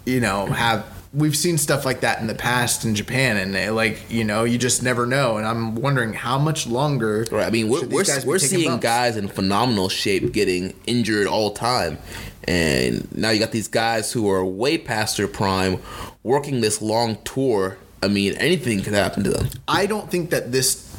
you 0.05 0.19
know, 0.19 0.47
have 0.47 0.85
we've 1.13 1.35
seen 1.37 1.57
stuff 1.57 1.85
like 1.85 2.01
that 2.01 2.19
in 2.19 2.27
the 2.27 2.33
past 2.35 2.83
in 2.85 2.95
Japan, 2.95 3.37
and 3.37 3.55
it, 3.55 3.71
like 3.71 4.09
you 4.09 4.23
know, 4.23 4.43
you 4.43 4.57
just 4.57 4.83
never 4.83 5.05
know. 5.05 5.37
And 5.37 5.45
I'm 5.47 5.75
wondering 5.75 6.11
how 6.13 6.37
much 6.37 6.67
longer. 6.67 7.25
Right. 7.31 7.45
I 7.47 7.49
mean, 7.51 7.69
we're 7.69 7.85
we're, 7.87 8.03
we're 8.25 8.39
seeing 8.39 8.69
bumps? 8.71 8.83
guys 8.83 9.15
in 9.17 9.27
phenomenal 9.29 9.87
shape 9.89 10.33
getting 10.33 10.73
injured 10.85 11.27
all 11.27 11.51
the 11.51 11.59
time, 11.59 11.99
and 12.47 13.11
now 13.15 13.29
you 13.29 13.39
got 13.39 13.51
these 13.51 13.67
guys 13.67 14.11
who 14.11 14.29
are 14.29 14.43
way 14.43 14.77
past 14.77 15.17
their 15.17 15.27
prime, 15.27 15.81
working 16.23 16.61
this 16.61 16.81
long 16.81 17.17
tour. 17.23 17.77
I 18.01 18.07
mean, 18.07 18.35
anything 18.35 18.81
could 18.81 18.93
happen 18.93 19.23
to 19.23 19.29
them. 19.29 19.47
I 19.67 19.85
don't 19.85 20.09
think 20.09 20.29
that 20.31 20.51
this. 20.51 20.89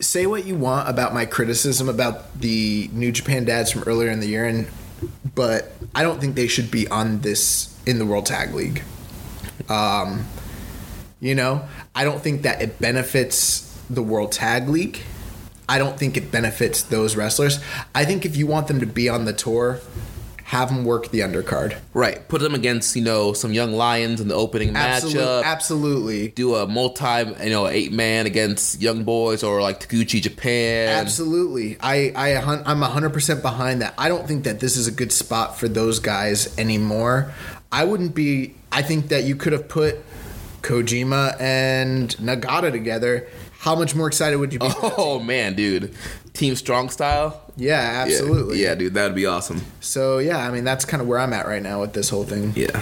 Say 0.00 0.26
what 0.26 0.44
you 0.46 0.54
want 0.54 0.88
about 0.88 1.12
my 1.12 1.26
criticism 1.26 1.88
about 1.88 2.40
the 2.40 2.88
New 2.92 3.10
Japan 3.10 3.44
dads 3.44 3.72
from 3.72 3.82
earlier 3.82 4.10
in 4.10 4.20
the 4.20 4.28
year, 4.28 4.44
and 4.44 4.68
but 5.34 5.72
I 5.92 6.04
don't 6.04 6.20
think 6.20 6.36
they 6.36 6.46
should 6.46 6.70
be 6.70 6.86
on 6.86 7.20
this 7.20 7.76
in 7.84 7.98
the 7.98 8.06
World 8.06 8.26
Tag 8.26 8.54
League. 8.54 8.84
Um, 9.68 10.26
you 11.20 11.34
know, 11.34 11.66
I 11.94 12.04
don't 12.04 12.22
think 12.22 12.42
that 12.42 12.62
it 12.62 12.78
benefits 12.78 13.76
the 13.90 14.02
World 14.02 14.30
Tag 14.30 14.68
League. 14.68 15.00
I 15.68 15.78
don't 15.78 15.98
think 15.98 16.16
it 16.16 16.30
benefits 16.30 16.82
those 16.82 17.16
wrestlers. 17.16 17.60
I 17.94 18.04
think 18.04 18.24
if 18.24 18.36
you 18.36 18.46
want 18.46 18.68
them 18.68 18.80
to 18.80 18.86
be 18.86 19.08
on 19.08 19.24
the 19.26 19.32
tour, 19.32 19.80
have 20.48 20.70
them 20.70 20.82
work 20.82 21.10
the 21.10 21.20
undercard. 21.20 21.78
Right. 21.92 22.26
Put 22.26 22.40
them 22.40 22.54
against 22.54 22.96
you 22.96 23.02
know 23.02 23.34
some 23.34 23.52
young 23.52 23.72
lions 23.72 24.18
in 24.18 24.28
the 24.28 24.34
opening 24.34 24.74
Absolutely, 24.74 25.20
matchup. 25.20 25.44
absolutely. 25.44 26.28
Do 26.28 26.54
a 26.54 26.66
multi 26.66 27.44
you 27.44 27.50
know 27.50 27.66
eight 27.68 27.92
man 27.92 28.24
against 28.24 28.80
young 28.80 29.04
boys 29.04 29.42
or 29.42 29.60
like 29.60 29.86
Taguchi 29.86 30.22
Japan. 30.22 30.88
Absolutely. 30.88 31.76
I, 31.80 32.12
I 32.16 32.36
I'm 32.38 32.80
100% 32.80 33.42
behind 33.42 33.82
that. 33.82 33.92
I 33.98 34.08
don't 34.08 34.26
think 34.26 34.44
that 34.44 34.58
this 34.58 34.78
is 34.78 34.86
a 34.86 34.90
good 34.90 35.12
spot 35.12 35.58
for 35.58 35.68
those 35.68 35.98
guys 36.00 36.56
anymore. 36.58 37.30
I 37.70 37.84
wouldn't 37.84 38.14
be 38.14 38.54
I 38.72 38.80
think 38.80 39.08
that 39.08 39.24
you 39.24 39.36
could 39.36 39.52
have 39.52 39.68
put 39.68 39.96
Kojima 40.62 41.38
and 41.38 42.08
Nagata 42.16 42.72
together. 42.72 43.28
How 43.58 43.74
much 43.74 43.94
more 43.94 44.06
excited 44.06 44.36
would 44.36 44.52
you 44.52 44.60
be? 44.60 44.68
Oh 44.82 45.18
man, 45.18 45.54
dude. 45.54 45.94
Team 46.38 46.54
Strong 46.56 46.88
style. 46.90 47.40
yeah, 47.56 47.82
Yeah. 47.92 48.02
absolutely. 48.02 48.62
Yeah, 48.62 48.74
dude, 48.74 48.94
that'd 48.94 49.14
be 49.14 49.26
awesome. 49.26 49.60
So, 49.80 50.18
yeah, 50.18 50.38
I 50.38 50.50
mean, 50.50 50.64
that's 50.64 50.84
kind 50.84 51.00
of 51.02 51.06
where 51.08 51.18
I'm 51.18 51.32
at 51.32 51.46
right 51.46 51.62
now 51.62 51.80
with 51.82 51.92
this 51.92 52.08
whole 52.08 52.24
thing. 52.24 52.52
Yeah. 52.56 52.80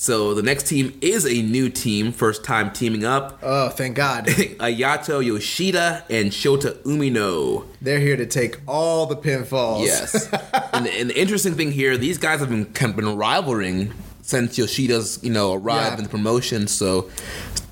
So 0.00 0.32
the 0.32 0.42
next 0.44 0.68
team 0.68 0.96
is 1.00 1.26
a 1.26 1.42
new 1.42 1.68
team, 1.68 2.12
first 2.12 2.44
time 2.44 2.70
teaming 2.72 3.04
up. 3.04 3.40
Oh, 3.42 3.68
thank 3.68 3.96
God. 3.96 4.26
Ayato 4.60 5.24
Yoshida 5.24 6.04
and 6.08 6.30
Shota 6.30 6.74
Umino. 6.84 7.64
They're 7.82 7.98
here 7.98 8.16
to 8.16 8.24
take 8.26 8.58
all 8.68 9.06
the 9.06 9.16
pinfalls. 9.16 9.84
Yes. 9.86 10.28
and, 10.72 10.86
the, 10.86 10.92
and 10.92 11.10
the 11.10 11.18
interesting 11.20 11.54
thing 11.54 11.72
here, 11.72 11.96
these 11.96 12.16
guys 12.16 12.38
have 12.38 12.48
been 12.48 12.66
kind 12.66 12.90
of 12.90 12.96
been 12.96 13.16
rivaling 13.16 13.92
since 14.22 14.56
Yoshida's 14.56 15.18
you 15.22 15.30
know 15.30 15.54
arrived 15.54 15.92
Yeah. 15.94 15.96
in 15.98 16.02
the 16.04 16.08
promotion. 16.10 16.68
So 16.68 17.10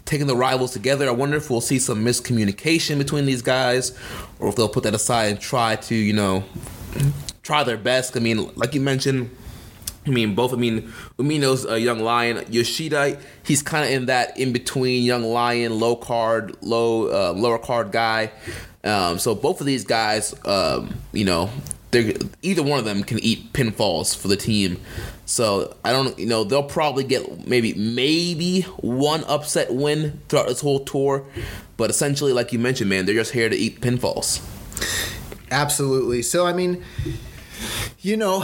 taking 0.06 0.26
the 0.26 0.36
rivals 0.36 0.72
together, 0.72 1.06
I 1.06 1.12
wonder 1.12 1.36
if 1.36 1.50
we'll 1.50 1.60
see 1.60 1.78
some 1.78 2.04
miscommunication 2.04 2.96
between 2.96 3.26
these 3.26 3.42
guys, 3.42 3.96
or 4.38 4.48
if 4.48 4.56
they'll 4.56 4.68
put 4.68 4.84
that 4.84 4.94
aside 4.94 5.26
and 5.26 5.40
try 5.40 5.76
to 5.76 5.94
you 5.94 6.14
know 6.14 6.44
try 7.42 7.62
their 7.62 7.76
best. 7.76 8.16
I 8.16 8.20
mean, 8.20 8.50
like 8.54 8.74
you 8.74 8.80
mentioned. 8.80 9.30
I 10.06 10.10
mean, 10.10 10.36
both. 10.36 10.52
I 10.52 10.56
mean, 10.56 10.92
Umino's 11.18 11.64
a 11.64 11.80
young 11.80 11.98
lion. 11.98 12.44
Yoshida, 12.48 13.18
he's 13.42 13.60
kind 13.60 13.84
of 13.84 13.90
in 13.90 14.06
that 14.06 14.38
in 14.38 14.52
between 14.52 15.02
young 15.02 15.24
lion, 15.24 15.80
low 15.80 15.96
card, 15.96 16.56
low 16.62 17.08
uh, 17.08 17.32
lower 17.32 17.58
card 17.58 17.90
guy. 17.90 18.30
Um, 18.84 19.18
so 19.18 19.34
both 19.34 19.60
of 19.60 19.66
these 19.66 19.84
guys, 19.84 20.32
um, 20.44 20.94
you 21.12 21.24
know, 21.24 21.50
either 22.42 22.62
one 22.62 22.78
of 22.78 22.84
them 22.84 23.02
can 23.02 23.18
eat 23.18 23.52
pinfalls 23.52 24.16
for 24.16 24.28
the 24.28 24.36
team. 24.36 24.80
So 25.26 25.76
I 25.84 25.90
don't, 25.92 26.16
you 26.18 26.26
know, 26.26 26.44
they'll 26.44 26.62
probably 26.62 27.02
get 27.02 27.46
maybe 27.46 27.74
maybe 27.74 28.62
one 28.78 29.24
upset 29.24 29.74
win 29.74 30.20
throughout 30.28 30.46
this 30.46 30.60
whole 30.60 30.80
tour, 30.80 31.24
but 31.76 31.90
essentially, 31.90 32.32
like 32.32 32.52
you 32.52 32.60
mentioned, 32.60 32.88
man, 32.88 33.06
they're 33.06 33.14
just 33.14 33.32
here 33.32 33.48
to 33.48 33.56
eat 33.56 33.80
pinfalls. 33.80 34.40
Absolutely. 35.50 36.22
So 36.22 36.46
I 36.46 36.52
mean, 36.52 36.82
you 38.00 38.16
know, 38.16 38.40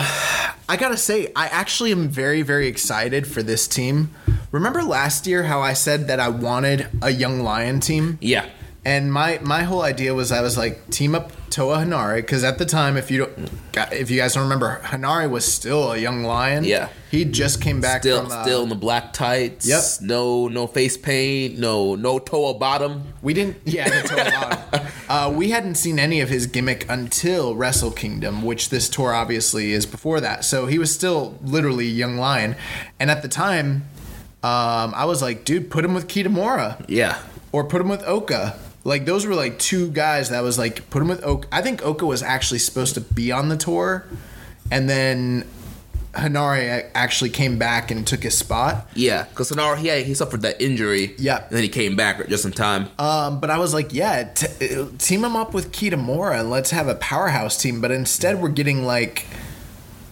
I 0.69 0.77
gotta 0.77 0.97
say, 0.97 1.33
I 1.37 1.47
actually 1.47 1.93
am 1.93 2.09
very, 2.09 2.43
very 2.43 2.67
excited 2.67 3.29
for 3.29 3.45
this 3.45 3.69
team. 3.69 4.11
Remember 4.51 4.83
last 4.83 5.27
year 5.27 5.45
how 5.45 5.61
I 5.61 5.75
said 5.75 6.09
that 6.09 6.19
I 6.19 6.29
wanted 6.29 6.89
a 7.01 7.11
young 7.11 7.41
lion 7.41 7.79
team? 7.79 8.19
Yeah. 8.21 8.49
And 8.85 9.13
my 9.13 9.39
my 9.41 9.63
whole 9.63 9.83
idea 9.83 10.15
was 10.15 10.33
I 10.33 10.41
was 10.41 10.59
like 10.59 10.91
team 10.91 11.15
up 11.15 11.31
Toa 11.53 11.77
Henare 11.85 12.17
because 12.17 12.43
at 12.43 12.59
the 12.59 12.65
time, 12.65 12.97
if 12.97 13.11
you 13.11 13.19
don't, 13.19 13.51
if 13.93 14.11
you 14.11 14.17
guys 14.19 14.35
don't 14.35 14.43
remember, 14.43 14.81
Henare 14.83 15.31
was 15.31 15.45
still 15.45 15.93
a 15.93 15.99
young 15.99 16.25
lion. 16.25 16.65
Yeah. 16.65 16.89
he 17.11 17.25
just 17.25 17.61
came 17.61 17.81
back 17.81 18.03
Still, 18.03 18.23
from. 18.23 18.33
Uh, 18.33 18.43
still 18.43 18.63
in 18.65 18.69
the 18.71 18.75
black 18.75 19.13
tights. 19.13 19.69
Yep. 19.69 19.83
No, 20.09 20.49
no 20.49 20.67
face 20.67 20.97
paint. 20.97 21.59
No, 21.59 21.95
no 21.95 22.19
Toa 22.19 22.55
bottom. 22.55 23.13
We 23.23 23.35
didn't, 23.35 23.59
yeah, 23.65 23.89
the 24.03 24.09
Toa 24.09 24.25
bottom. 24.71 24.87
uh, 25.09 25.33
we 25.37 25.51
hadn't 25.51 25.75
seen 25.77 25.99
any 25.99 26.21
of 26.21 26.29
his 26.31 26.47
gimmick 26.47 26.87
until 26.89 27.55
Wrestle 27.55 27.91
Kingdom, 27.93 28.43
which 28.43 28.71
this 28.71 28.89
tour 28.89 29.13
obviously 29.13 29.73
is 29.73 29.85
before 29.87 30.21
that. 30.21 30.45
So 30.45 30.67
he 30.67 30.79
was 30.79 30.93
still 30.93 31.39
literally 31.43 31.87
a 31.87 31.91
young 31.91 32.17
lion. 32.17 32.57
And 32.99 33.11
at 33.11 33.21
the 33.23 33.29
time, 33.29 33.85
um, 34.43 34.93
I 34.97 35.05
was 35.05 35.21
like, 35.23 35.45
dude, 35.45 35.71
put 35.71 35.85
him 35.85 35.95
with 35.95 36.09
Kitamura 36.09 36.85
Yeah. 36.89 37.19
or 37.53 37.63
put 37.65 37.81
him 37.81 37.89
with 37.89 38.03
Oka. 38.05 38.59
Like 38.85 39.05
those 39.05 39.27
were 39.27 39.35
like 39.35 39.59
two 39.59 39.91
guys 39.91 40.31
that 40.31 40.43
was 40.43 40.59
like 40.59 40.89
put 40.91 41.03
him 41.03 41.09
with 41.09 41.25
Oka. 41.25 41.49
I 41.53 41.63
think 41.63 41.85
Oka 41.85 42.05
was 42.05 42.23
actually 42.23 42.59
supposed 42.59 42.95
to 42.95 43.01
be 43.01 43.31
on 43.31 43.49
the 43.49 43.57
tour, 43.57 44.05
and 44.71 44.89
then 44.89 45.47
Hanare 46.15 46.91
actually 46.95 47.31
came 47.31 47.59
back 47.59 47.91
and 47.91 48.07
took 48.07 48.23
his 48.23 48.37
spot. 48.37 48.89
Yeah, 48.95 49.25
because 49.25 49.51
Sonara, 49.51 49.79
he 49.79 49.87
had, 49.89 50.05
he 50.05 50.15
suffered 50.15 50.43
that 50.43 50.61
injury. 50.61 51.15
Yeah. 51.19 51.45
and 51.45 51.51
then 51.51 51.63
he 51.63 51.69
came 51.69 51.97
back 51.97 52.27
just 52.29 52.45
in 52.45 52.53
time. 52.53 52.89
Um, 52.99 53.41
but 53.41 53.51
I 53.51 53.59
was 53.59 53.73
like, 53.73 53.95
yeah, 53.95 54.25
t- 54.25 54.75
uh, 54.77 54.87
team 54.99 55.25
him 55.25 55.37
up 55.37 55.55
with 55.55 55.73
Kitamura 55.73 56.41
and 56.41 56.51
let's 56.51 56.71
have 56.71 56.89
a 56.89 56.95
powerhouse 56.97 57.61
team. 57.61 57.81
But 57.81 57.93
instead, 57.93 58.43
we're 58.43 58.51
getting 58.51 58.85
like 58.85 59.27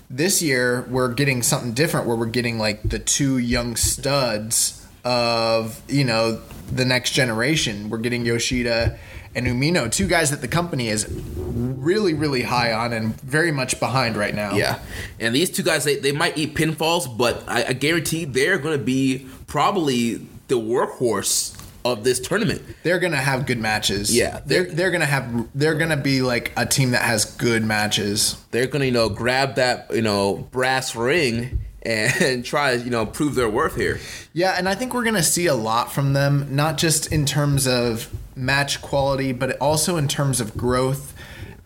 this 0.08 0.40
year, 0.42 0.86
we're 0.88 1.12
getting 1.12 1.42
something 1.42 1.72
different 1.72 2.06
where 2.06 2.16
we're 2.16 2.26
getting 2.26 2.58
like 2.58 2.82
the 2.82 2.98
two 2.98 3.38
young 3.38 3.76
studs 3.76 4.79
of 5.04 5.80
you 5.88 6.04
know 6.04 6.40
the 6.72 6.84
next 6.84 7.10
generation. 7.12 7.90
We're 7.90 7.98
getting 7.98 8.24
Yoshida 8.24 8.98
and 9.34 9.46
Umino, 9.46 9.90
two 9.90 10.06
guys 10.08 10.30
that 10.30 10.40
the 10.40 10.48
company 10.48 10.88
is 10.88 11.06
really, 11.08 12.14
really 12.14 12.42
high 12.42 12.72
on 12.72 12.92
and 12.92 13.18
very 13.20 13.52
much 13.52 13.78
behind 13.78 14.16
right 14.16 14.34
now. 14.34 14.54
yeah, 14.56 14.80
and 15.20 15.34
these 15.34 15.50
two 15.50 15.62
guys, 15.62 15.84
they, 15.84 15.96
they 15.96 16.10
might 16.12 16.36
eat 16.36 16.54
pinfalls, 16.56 17.16
but 17.16 17.44
I, 17.46 17.66
I 17.68 17.72
guarantee 17.74 18.24
they're 18.24 18.58
going 18.58 18.76
to 18.76 18.84
be 18.84 19.28
probably 19.46 20.16
the 20.48 20.56
workhorse 20.58 21.56
of 21.84 22.04
this 22.04 22.20
tournament. 22.20 22.60
they're 22.82 22.98
gonna 22.98 23.16
have 23.16 23.46
good 23.46 23.58
matches. 23.58 24.14
Yeah, 24.14 24.40
they're 24.44 24.64
they're- 24.64 24.74
they're 24.74 24.90
gonna 24.90 25.06
have 25.06 25.48
they're 25.54 25.76
gonna 25.76 25.96
be 25.96 26.20
like 26.22 26.52
a 26.56 26.66
team 26.66 26.90
that 26.90 27.02
has 27.02 27.24
good 27.24 27.64
matches. 27.64 28.36
They're 28.50 28.66
going 28.66 28.80
to, 28.80 28.86
you 28.86 28.92
know, 28.92 29.08
grab 29.08 29.54
that, 29.54 29.86
you 29.94 30.02
know, 30.02 30.46
brass 30.50 30.94
ring 30.94 31.60
and 31.82 32.44
try 32.44 32.76
to, 32.76 32.82
you 32.82 32.90
know, 32.90 33.06
prove 33.06 33.34
their 33.34 33.48
worth 33.48 33.76
here. 33.76 34.00
Yeah, 34.32 34.54
and 34.56 34.68
I 34.68 34.74
think 34.74 34.94
we're 34.94 35.04
gonna 35.04 35.22
see 35.22 35.46
a 35.46 35.54
lot 35.54 35.92
from 35.92 36.12
them, 36.12 36.54
not 36.54 36.78
just 36.78 37.12
in 37.12 37.26
terms 37.26 37.66
of 37.66 38.08
match 38.36 38.80
quality, 38.82 39.32
but 39.32 39.58
also 39.58 39.96
in 39.96 40.08
terms 40.08 40.40
of 40.40 40.56
growth 40.56 41.14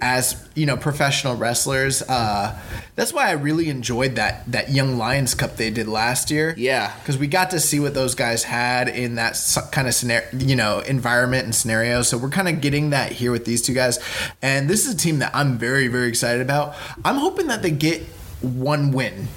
as 0.00 0.46
you 0.54 0.66
know 0.66 0.76
professional 0.76 1.34
wrestlers. 1.34 2.02
Uh, 2.02 2.58
that's 2.94 3.12
why 3.12 3.28
I 3.28 3.32
really 3.32 3.70
enjoyed 3.70 4.16
that 4.16 4.50
that 4.52 4.70
Young 4.70 4.98
Lions 4.98 5.34
Cup 5.34 5.56
they 5.56 5.70
did 5.70 5.88
last 5.88 6.30
year. 6.30 6.54
Yeah. 6.58 6.94
because 6.98 7.16
we 7.16 7.26
got 7.26 7.50
to 7.50 7.60
see 7.60 7.80
what 7.80 7.94
those 7.94 8.14
guys 8.14 8.44
had 8.44 8.88
in 8.88 9.14
that 9.14 9.40
kind 9.72 9.88
of 9.88 9.94
scenario, 9.94 10.28
you 10.34 10.56
know, 10.56 10.80
environment 10.80 11.44
and 11.44 11.54
scenario. 11.54 12.02
So 12.02 12.18
we're 12.18 12.28
kind 12.28 12.48
of 12.48 12.60
getting 12.60 12.90
that 12.90 13.12
here 13.12 13.32
with 13.32 13.44
these 13.44 13.62
two 13.62 13.74
guys, 13.74 13.98
and 14.42 14.68
this 14.68 14.86
is 14.86 14.94
a 14.94 14.96
team 14.96 15.20
that 15.20 15.34
I'm 15.34 15.58
very 15.58 15.88
very 15.88 16.08
excited 16.08 16.42
about. 16.42 16.74
I'm 17.04 17.16
hoping 17.16 17.46
that 17.48 17.62
they 17.62 17.70
get 17.70 18.02
one 18.42 18.92
win. 18.92 19.28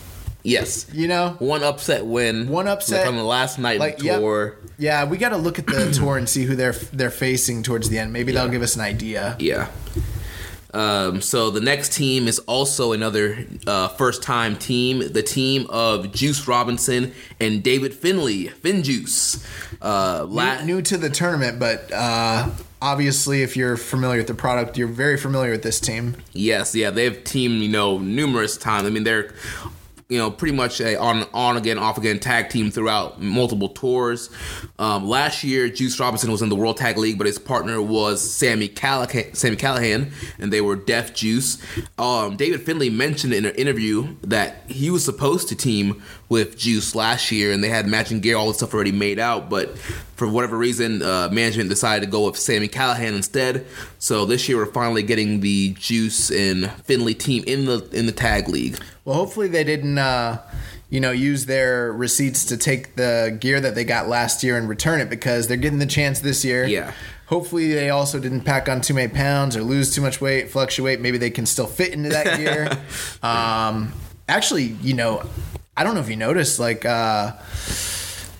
Yes. 0.47 0.87
You 0.93 1.07
know, 1.07 1.35
One 1.39 1.61
upset 1.63 2.05
win. 2.05 2.47
One 2.47 2.67
upset. 2.67 3.05
From 3.05 3.17
the 3.17 3.23
last 3.23 3.59
night 3.59 3.79
Like, 3.79 3.95
of 3.95 3.99
the 3.99 4.05
yep. 4.05 4.19
tour. 4.19 4.55
Yeah, 4.77 5.03
we 5.05 5.17
got 5.17 5.29
to 5.29 5.37
look 5.37 5.59
at 5.59 5.67
the 5.67 5.91
tour 5.99 6.17
and 6.17 6.27
see 6.29 6.43
who 6.45 6.55
they're 6.55 6.71
they're 6.73 7.11
facing 7.11 7.63
towards 7.63 7.89
the 7.89 7.97
end. 7.99 8.13
Maybe 8.13 8.31
they'll 8.31 8.47
give 8.49 8.61
us 8.61 8.75
an 8.75 8.81
idea. 8.81 9.35
Yeah. 9.39 9.67
Um, 10.73 11.21
so 11.21 11.49
the 11.49 11.61
next 11.61 11.93
team 11.93 12.27
is 12.27 12.39
also 12.39 12.91
another 12.91 13.45
uh, 13.65 13.87
first-time 13.87 14.57
team, 14.57 15.11
the 15.11 15.23
team 15.23 15.65
of 15.69 16.11
Juice 16.13 16.47
Robinson 16.47 17.13
and 17.39 17.63
David 17.63 17.93
Finley, 17.93 18.49
Finjuice. 18.49 19.43
Uh, 19.81 20.25
la- 20.27 20.59
New, 20.61 20.75
new 20.75 20.81
to 20.83 20.97
the 20.97 21.09
tournament, 21.09 21.57
but 21.57 21.89
uh, 21.91 22.49
obviously, 22.81 23.41
if 23.41 23.57
you're 23.57 23.77
familiar 23.77 24.19
with 24.19 24.27
the 24.27 24.35
product, 24.35 24.77
you're 24.77 24.87
very 24.89 25.17
familiar 25.17 25.51
with 25.51 25.63
this 25.63 25.79
team. 25.79 26.15
yes, 26.33 26.75
yeah, 26.75 26.91
they've 26.91 27.23
teamed, 27.23 27.61
you 27.63 27.69
know, 27.69 27.97
numerous 27.97 28.57
times. 28.57 28.85
I 28.85 28.89
mean, 28.91 29.03
they're 29.05 29.33
you 30.09 30.17
know, 30.17 30.31
pretty 30.31 30.55
much 30.55 30.79
a 30.79 30.97
on 30.97 31.25
on 31.33 31.57
again, 31.57 31.77
off 31.77 31.97
again 31.97 32.19
tag 32.19 32.49
team 32.49 32.71
throughout 32.71 33.21
multiple 33.21 33.69
tours. 33.69 34.29
Um, 34.79 35.07
last 35.07 35.43
year, 35.43 35.67
Juice 35.67 35.99
Robinson 35.99 36.31
was 36.31 36.41
in 36.41 36.49
the 36.49 36.55
World 36.55 36.77
Tag 36.77 36.97
League, 36.97 37.17
but 37.17 37.27
his 37.27 37.37
partner 37.37 37.81
was 37.81 38.21
Sami 38.21 38.69
Callihan, 38.69 39.35
Sami 39.35 39.57
Callihan, 39.57 40.11
and 40.39 40.53
they 40.53 40.61
were 40.61 40.77
Death 40.77 41.13
Juice. 41.13 41.61
Um, 41.97 42.37
David 42.37 42.61
Finley 42.61 42.89
mentioned 42.89 43.33
in 43.33 43.45
an 43.45 43.55
interview 43.55 44.15
that 44.21 44.63
he 44.67 44.89
was 44.89 45.03
supposed 45.03 45.49
to 45.49 45.55
team 45.55 46.01
with 46.29 46.57
Juice 46.57 46.95
last 46.95 47.31
year, 47.31 47.51
and 47.51 47.63
they 47.63 47.69
had 47.69 47.87
matching 47.87 48.21
gear, 48.21 48.37
all 48.37 48.47
the 48.47 48.53
stuff 48.53 48.73
already 48.73 48.91
made 48.91 49.19
out, 49.19 49.49
but 49.49 49.77
for 50.17 50.27
whatever 50.27 50.57
reason, 50.57 51.01
uh, 51.01 51.29
management 51.31 51.69
decided 51.69 52.05
to 52.05 52.11
go 52.11 52.25
with 52.25 52.37
Sami 52.37 52.67
Callihan 52.67 53.15
instead. 53.15 53.65
So 53.99 54.25
this 54.25 54.47
year, 54.47 54.57
we're 54.57 54.65
finally 54.67 55.03
getting 55.03 55.39
the 55.39 55.73
Juice 55.73 56.29
and 56.29 56.69
Finley 56.83 57.13
team 57.13 57.43
in 57.47 57.65
the 57.65 57.87
in 57.91 58.05
the 58.05 58.11
tag 58.11 58.47
league. 58.47 58.79
Well, 59.05 59.15
hopefully 59.15 59.47
they 59.47 59.63
didn't, 59.63 59.97
uh, 59.97 60.41
you 60.89 60.99
know, 60.99 61.11
use 61.11 61.45
their 61.45 61.91
receipts 61.91 62.45
to 62.45 62.57
take 62.57 62.95
the 62.95 63.35
gear 63.39 63.59
that 63.59 63.75
they 63.75 63.83
got 63.83 64.07
last 64.07 64.43
year 64.43 64.57
and 64.57 64.69
return 64.69 64.99
it 64.99 65.09
because 65.09 65.47
they're 65.47 65.57
getting 65.57 65.79
the 65.79 65.85
chance 65.85 66.19
this 66.19 66.45
year. 66.45 66.65
Yeah. 66.65 66.93
Hopefully 67.27 67.73
they 67.73 67.89
also 67.89 68.19
didn't 68.19 68.41
pack 68.41 68.69
on 68.69 68.81
too 68.81 68.93
many 68.93 69.11
pounds 69.11 69.57
or 69.57 69.63
lose 69.63 69.93
too 69.93 70.01
much 70.01 70.21
weight, 70.21 70.49
fluctuate. 70.49 71.01
Maybe 71.01 71.17
they 71.17 71.29
can 71.29 71.45
still 71.45 71.67
fit 71.67 71.91
into 71.93 72.09
that 72.09 72.37
gear. 72.37 72.69
um, 73.21 73.91
actually, 74.29 74.63
you 74.81 74.93
know, 74.93 75.27
I 75.75 75.83
don't 75.83 75.95
know 75.95 76.01
if 76.01 76.09
you 76.09 76.15
noticed, 76.15 76.59
like. 76.59 76.85
Uh, 76.85 77.33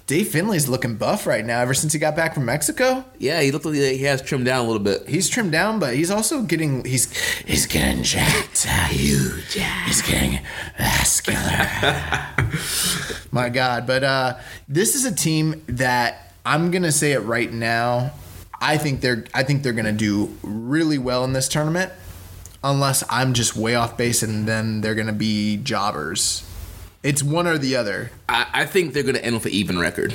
Dave 0.07 0.29
Finley's 0.29 0.69
looking 0.69 0.95
buff 0.95 1.27
right 1.27 1.45
now 1.45 1.59
ever 1.59 1.73
since 1.73 1.91
he 1.91 1.99
got 1.99 2.15
back 2.15 2.33
from 2.33 2.45
Mexico. 2.45 3.03
Yeah, 3.19 3.41
he 3.41 3.51
looked 3.51 3.65
like 3.65 3.75
he 3.75 4.03
has 4.03 4.21
trimmed 4.21 4.45
down 4.45 4.63
a 4.63 4.63
little 4.63 4.81
bit. 4.81 5.05
He's 5.05 5.27
trimmed 5.27 5.51
down, 5.51 5.79
but 5.79 5.95
he's 5.95 6.09
also 6.09 6.43
getting 6.43 6.85
he's 6.85 7.13
he's 7.41 7.65
getting 7.65 8.03
jacked. 8.03 8.63
Huge. 8.63 9.53
He's 9.85 10.01
getting 10.01 10.39
vascular. 10.77 11.67
My 13.33 13.49
God. 13.49 13.85
But 13.85 14.05
uh 14.05 14.37
this 14.69 14.95
is 14.95 15.03
a 15.03 15.13
team 15.13 15.61
that 15.67 16.33
I'm 16.45 16.71
gonna 16.71 16.93
say 16.93 17.11
it 17.11 17.19
right 17.19 17.51
now. 17.51 18.13
I 18.61 18.77
think 18.77 19.01
they're 19.01 19.25
I 19.33 19.43
think 19.43 19.61
they're 19.61 19.73
gonna 19.73 19.91
do 19.91 20.37
really 20.41 20.97
well 20.97 21.25
in 21.25 21.33
this 21.33 21.49
tournament. 21.49 21.91
Unless 22.63 23.03
I'm 23.09 23.33
just 23.33 23.57
way 23.57 23.75
off 23.75 23.97
base 23.97 24.23
and 24.23 24.47
then 24.47 24.79
they're 24.79 24.95
gonna 24.95 25.11
be 25.11 25.57
jobbers. 25.57 26.46
It's 27.07 27.23
one 27.23 27.47
or 27.47 27.57
the 27.57 27.77
other. 27.77 28.11
I, 28.27 28.47
I 28.53 28.65
think 28.65 28.93
they're 28.93 29.03
going 29.03 29.15
to 29.15 29.23
end 29.23 29.35
with 29.35 29.45
an 29.45 29.51
even 29.53 29.79
record. 29.79 30.13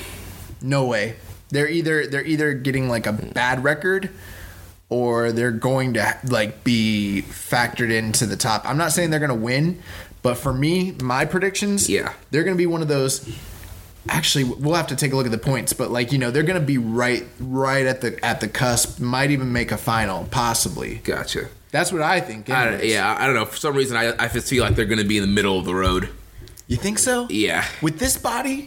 No 0.61 0.85
way. 0.85 1.17
They're 1.49 1.69
either 1.69 2.07
they're 2.07 2.25
either 2.25 2.53
getting 2.53 2.89
like 2.89 3.07
a 3.07 3.13
bad 3.13 3.65
record 3.65 4.11
or 4.91 5.33
they're 5.33 5.51
going 5.51 5.95
to 5.95 6.19
like 6.25 6.65
be 6.65 7.25
factored 7.29 7.91
into 7.91 8.27
the 8.27 8.37
top. 8.37 8.69
I'm 8.69 8.77
not 8.77 8.93
saying 8.93 9.09
they're 9.11 9.21
going 9.21 9.31
to 9.31 9.35
win, 9.35 9.81
but 10.23 10.35
for 10.37 10.53
me, 10.53 10.93
my 11.03 11.25
predictions, 11.25 11.89
Yeah. 11.89 12.13
they're 12.31 12.45
going 12.45 12.57
to 12.57 12.59
be 12.59 12.67
one 12.67 12.83
of 12.83 12.89
those 12.89 13.27
Actually, 14.09 14.43
we'll 14.45 14.75
have 14.75 14.89
to 14.89 14.97
take 14.97 15.13
a 15.13 15.17
look 15.17 15.27
at 15.27 15.33
the 15.33 15.39
points, 15.39 15.73
but 15.73 15.91
like, 15.93 16.11
you 16.11 16.19
know, 16.19 16.33
they're 16.33 16.43
going 16.43 16.61
to 16.61 16.67
be 16.67 16.77
right 16.77 17.25
right 17.39 17.87
at 17.87 18.01
the 18.01 18.19
at 18.25 18.41
the 18.41 18.49
cusp, 18.49 18.99
might 18.99 19.31
even 19.31 19.53
make 19.53 19.71
a 19.71 19.77
final, 19.77 20.25
possibly. 20.31 20.97
Gotcha. 21.05 21.49
That's 21.71 21.93
what 21.93 22.03
I 22.03 22.21
think. 22.21 22.51
I 22.51 22.83
yeah, 22.83 23.17
I 23.19 23.27
don't 23.27 23.37
know. 23.37 23.45
For 23.45 23.57
some 23.57 23.77
reason, 23.77 23.97
I, 23.97 24.13
I 24.19 24.27
just 24.29 24.49
feel 24.49 24.65
like 24.65 24.75
they're 24.75 24.87
going 24.87 24.99
to 24.99 25.07
be 25.07 25.19
in 25.19 25.23
the 25.23 25.29
middle 25.33 25.57
of 25.59 25.65
the 25.65 25.75
road. 25.75 26.09
You 26.73 26.79
think 26.79 26.99
so? 26.99 27.27
Yeah. 27.29 27.67
With 27.83 27.99
this 27.99 28.17
body 28.17 28.67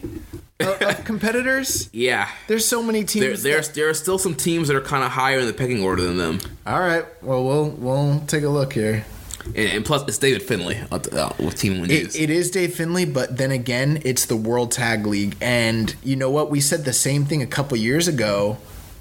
of, 0.60 0.80
of 0.80 1.04
competitors, 1.10 1.90
Yeah. 1.92 2.28
there's 2.46 2.64
so 2.64 2.80
many 2.80 3.00
There, 3.00 3.30
teams. 3.30 3.42
there's 3.42 3.70
there 3.70 3.88
are 3.88 3.94
still 3.94 4.16
some 4.16 4.36
teams 4.36 4.68
that 4.68 4.76
are 4.76 4.80
kind 4.80 5.02
of 5.02 5.10
higher 5.10 5.40
in 5.40 5.46
the 5.46 5.52
pecking 5.52 5.82
order 5.82 6.02
than 6.04 6.16
them, 6.16 6.38
All 6.64 6.78
right. 6.78 7.04
Well, 7.20 7.42
we'll 7.44 7.70
we'll 7.70 8.20
take 8.28 8.44
a 8.44 8.48
look 8.48 8.74
here. 8.74 9.04
and, 9.46 9.56
and 9.56 9.84
plus 9.84 10.04
it's 10.06 10.18
David 10.18 10.44
Finley 10.44 10.76
uh, 10.92 11.00
uh, 11.12 11.32
with 11.40 11.56
Team 11.56 11.80
Win 11.80 11.90
It, 11.90 12.14
it 12.14 12.30
is 12.30 12.52
Dave 12.52 12.74
Finley, 12.76 13.06
but 13.06 13.36
then 13.38 13.50
again, 13.50 14.00
it's 14.04 14.26
the 14.26 14.36
World 14.36 14.70
Tag 14.70 15.04
League, 15.04 15.36
and 15.40 15.92
you 16.04 16.14
know 16.14 16.30
what? 16.30 16.48
We 16.48 16.60
said 16.60 16.84
the 16.84 16.92
same 16.92 17.24
thing 17.24 17.42
a 17.42 17.46
couple 17.46 17.76
years 17.76 18.06
ago 18.06 18.58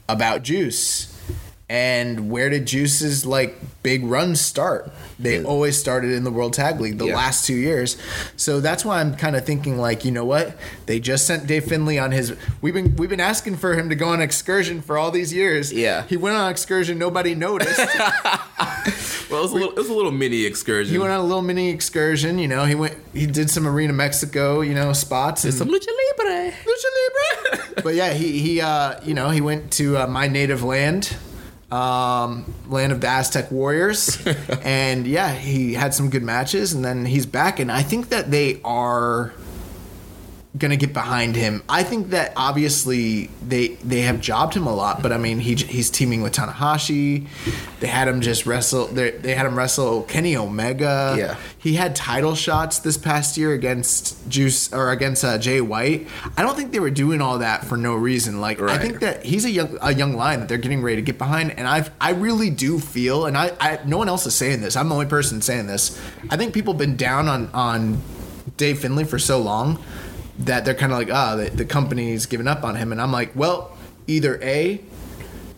about 0.10 0.42
Juice. 0.42 1.12
And 1.68 2.30
where 2.30 2.52
did 2.52 2.68
Juice's 2.68 3.26
like 3.26 3.58
big 3.82 4.04
runs 4.06 4.40
start? 4.40 4.92
They 5.18 5.44
always 5.44 5.80
started 5.80 6.12
in 6.12 6.24
the 6.24 6.30
World 6.30 6.54
Tag 6.54 6.80
League 6.80 7.00
the 7.00 7.08
Yeah. 7.08 7.16
last 7.16 7.48
two 7.48 7.56
years. 7.56 7.98
So 8.36 8.60
that's 8.60 8.86
why 8.86 9.00
I'm 9.00 9.16
kind 9.16 9.36
of 9.36 9.46
thinking 9.48 9.80
like, 9.80 10.06
you 10.06 10.12
know 10.12 10.26
what? 10.26 10.56
They 10.86 11.00
just 11.00 11.26
sent 11.26 11.48
Dave 11.48 11.66
Finley 11.66 11.98
on 11.98 12.12
his. 12.12 12.36
We've 12.62 12.74
been 12.76 12.96
we've 12.98 13.10
been 13.10 13.20
asking 13.20 13.58
for 13.58 13.74
him 13.74 13.90
to 13.90 13.96
go 13.96 14.10
on 14.10 14.22
excursion 14.22 14.82
for 14.82 14.96
all 14.96 15.10
these 15.10 15.34
years. 15.34 15.74
Yeah. 15.74 16.04
he 16.04 16.18
went 16.18 16.36
on 16.36 16.52
excursion. 16.52 17.00
Nobody 17.00 17.34
noticed. 17.34 17.80
well, 19.30 19.40
it 19.40 19.42
was, 19.42 19.52
a 19.52 19.56
little, 19.56 19.72
it 19.72 19.78
was 19.78 19.90
a 19.90 19.94
little 19.94 20.12
mini 20.12 20.46
excursion. 20.46 20.94
he 20.94 21.00
went 21.00 21.12
on 21.14 21.20
a 21.20 21.24
little 21.24 21.42
mini 21.42 21.70
excursion. 21.70 22.38
You 22.38 22.48
know, 22.48 22.66
he 22.66 22.76
went. 22.76 22.96
He 23.14 23.26
did 23.26 23.50
some 23.50 23.68
Arena 23.68 23.94
Mexico. 23.94 24.62
You 24.62 24.76
know, 24.76 24.94
spots 24.94 25.44
and 25.46 25.54
some 25.54 25.70
lucha 25.70 25.88
libre. 26.20 26.52
Lucha 26.52 27.52
Libre. 27.56 27.74
but 27.84 27.96
yeah, 27.96 28.14
he 28.14 28.38
he 28.40 28.62
uh, 28.62 29.00
you 29.04 29.16
know 29.16 29.30
he 29.32 29.42
went 29.42 29.72
to 29.74 29.98
uh, 29.98 30.06
my 30.08 30.28
native 30.28 30.62
land, 30.64 31.16
um, 31.76 32.54
land 32.70 32.94
of 32.94 33.02
the 33.02 33.08
Aztec 33.08 33.52
warriors, 33.52 34.26
and 34.64 35.06
yeah, 35.06 35.34
he 35.34 35.74
had 35.74 35.94
some 35.94 36.10
good 36.10 36.24
matches, 36.24 36.74
and 36.74 36.86
then 36.86 37.06
he's 37.06 37.26
back, 37.26 37.60
and 37.60 37.72
I 37.72 37.84
think 37.84 38.10
that 38.10 38.32
they 38.32 38.62
are 38.64 39.34
gonna 40.58 40.78
get 40.78 40.94
behind 40.94 41.36
him. 41.36 41.64
I 41.68 41.84
think 41.84 42.12
that 42.12 42.34
obviously 42.38 43.30
they 43.46 43.70
they 43.84 44.02
have 44.02 44.22
jobbed 44.22 44.54
him 44.54 44.68
a 44.68 44.74
lot, 44.74 45.02
but 45.02 45.12
I 45.12 45.18
mean 45.18 45.40
he 45.40 45.56
he's 45.56 45.90
teaming 45.90 46.22
with 46.22 46.34
Tanahashi. 46.34 47.28
They 47.80 47.88
had 47.88 48.08
him 48.08 48.22
just 48.22 48.46
wrestle. 48.46 48.88
They 48.88 49.12
they 49.12 49.36
had 49.36 49.46
him 49.46 49.58
wrestle 49.58 50.04
Kenny 50.04 50.36
Omega. 50.38 51.16
Yeah. 51.18 51.38
he 51.58 51.76
had 51.76 51.96
title 51.96 52.36
shots 52.36 52.80
this 52.80 52.98
past 52.98 53.38
year 53.38 53.54
against 53.54 54.28
Juice 54.30 54.72
or 54.72 54.92
against 54.92 55.24
uh, 55.24 55.38
Jay 55.38 55.62
White. 55.62 56.08
I 56.38 56.44
don't 56.44 56.56
think 56.56 56.72
they 56.72 56.80
were 56.80 56.92
doing 56.92 57.22
all 57.22 57.40
that 57.40 57.66
for 57.66 57.76
no 57.78 57.96
reason. 57.96 58.40
Like 58.40 58.62
I 58.62 58.78
think 58.78 59.00
that 59.02 59.26
he's 59.26 59.46
a 59.46 59.52
young 59.52 59.78
a 59.82 59.94
young 59.94 60.14
line 60.14 60.40
that 60.40 60.50
they're 60.50 60.58
getting 60.58 60.82
ready 60.82 60.98
to 60.98 61.02
get 61.02 61.18
behind, 61.18 61.52
and 61.52 61.68
I 61.68 61.90
I 62.00 62.12
really 62.12 62.50
do 62.50 62.80
feel, 62.80 63.26
and 63.26 63.38
I, 63.38 63.52
I 63.60 63.80
no 63.86 63.98
one 63.98 64.08
else 64.08 64.26
is 64.26 64.36
saying 64.36 64.62
this. 64.62 64.76
I'm 64.76 64.88
the 64.90 64.96
only 64.96 65.08
person 65.08 65.42
saying 65.42 65.68
this. 65.68 66.00
I 66.30 66.38
think 66.38 66.54
people 66.54 66.74
have 66.74 66.80
been 66.80 66.96
down 66.96 67.28
on 67.28 67.50
on 67.54 68.02
Dave 68.58 68.80
Finley 68.80 69.04
for 69.04 69.20
so 69.20 69.42
long 69.42 69.84
that 70.40 70.66
they're 70.66 70.74
kind 70.76 70.92
of 70.92 70.98
like, 70.98 71.12
ah, 71.12 71.36
the, 71.36 71.50
the 71.50 71.66
company's 71.66 72.26
given 72.26 72.48
up 72.48 72.64
on 72.64 72.76
him. 72.76 72.92
And 72.92 73.02
I'm 73.02 73.12
like, 73.12 73.36
well, 73.36 73.76
either 74.08 74.40
A, 74.42 74.82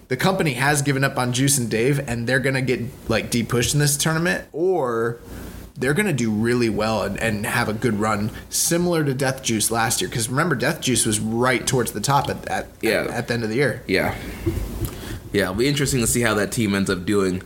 the 0.07 0.17
company 0.17 0.53
has 0.53 0.81
given 0.81 1.03
up 1.03 1.17
on 1.17 1.33
Juice 1.33 1.57
and 1.57 1.69
Dave 1.69 1.99
and 2.07 2.27
they're 2.27 2.39
going 2.39 2.55
to 2.55 2.61
get 2.61 2.81
like 3.09 3.29
deep 3.29 3.49
pushed 3.49 3.73
in 3.73 3.79
this 3.79 3.97
tournament, 3.97 4.47
or 4.53 5.19
they're 5.75 5.93
going 5.93 6.07
to 6.07 6.13
do 6.13 6.31
really 6.31 6.69
well 6.69 7.03
and, 7.03 7.19
and 7.19 7.45
have 7.45 7.69
a 7.69 7.73
good 7.73 7.95
run, 7.95 8.31
similar 8.49 9.03
to 9.03 9.13
Death 9.13 9.43
Juice 9.43 9.69
last 9.69 9.99
year. 10.01 10.09
Because 10.09 10.29
remember, 10.29 10.55
Death 10.55 10.81
Juice 10.81 11.05
was 11.05 11.19
right 11.19 11.65
towards 11.67 11.91
the 11.91 12.01
top 12.01 12.29
at, 12.29 12.47
at, 12.47 12.67
Yeah. 12.81 13.01
at, 13.01 13.07
at 13.09 13.27
the 13.27 13.33
end 13.33 13.43
of 13.43 13.49
the 13.49 13.55
year. 13.55 13.83
Yeah. 13.87 14.15
Yeah, 15.33 15.43
it'll 15.43 15.55
be 15.55 15.67
interesting 15.67 15.99
to 16.01 16.07
see 16.07 16.21
how 16.21 16.33
that 16.35 16.51
team 16.51 16.73
ends 16.73 16.89
up 16.89 17.05
doing. 17.05 17.43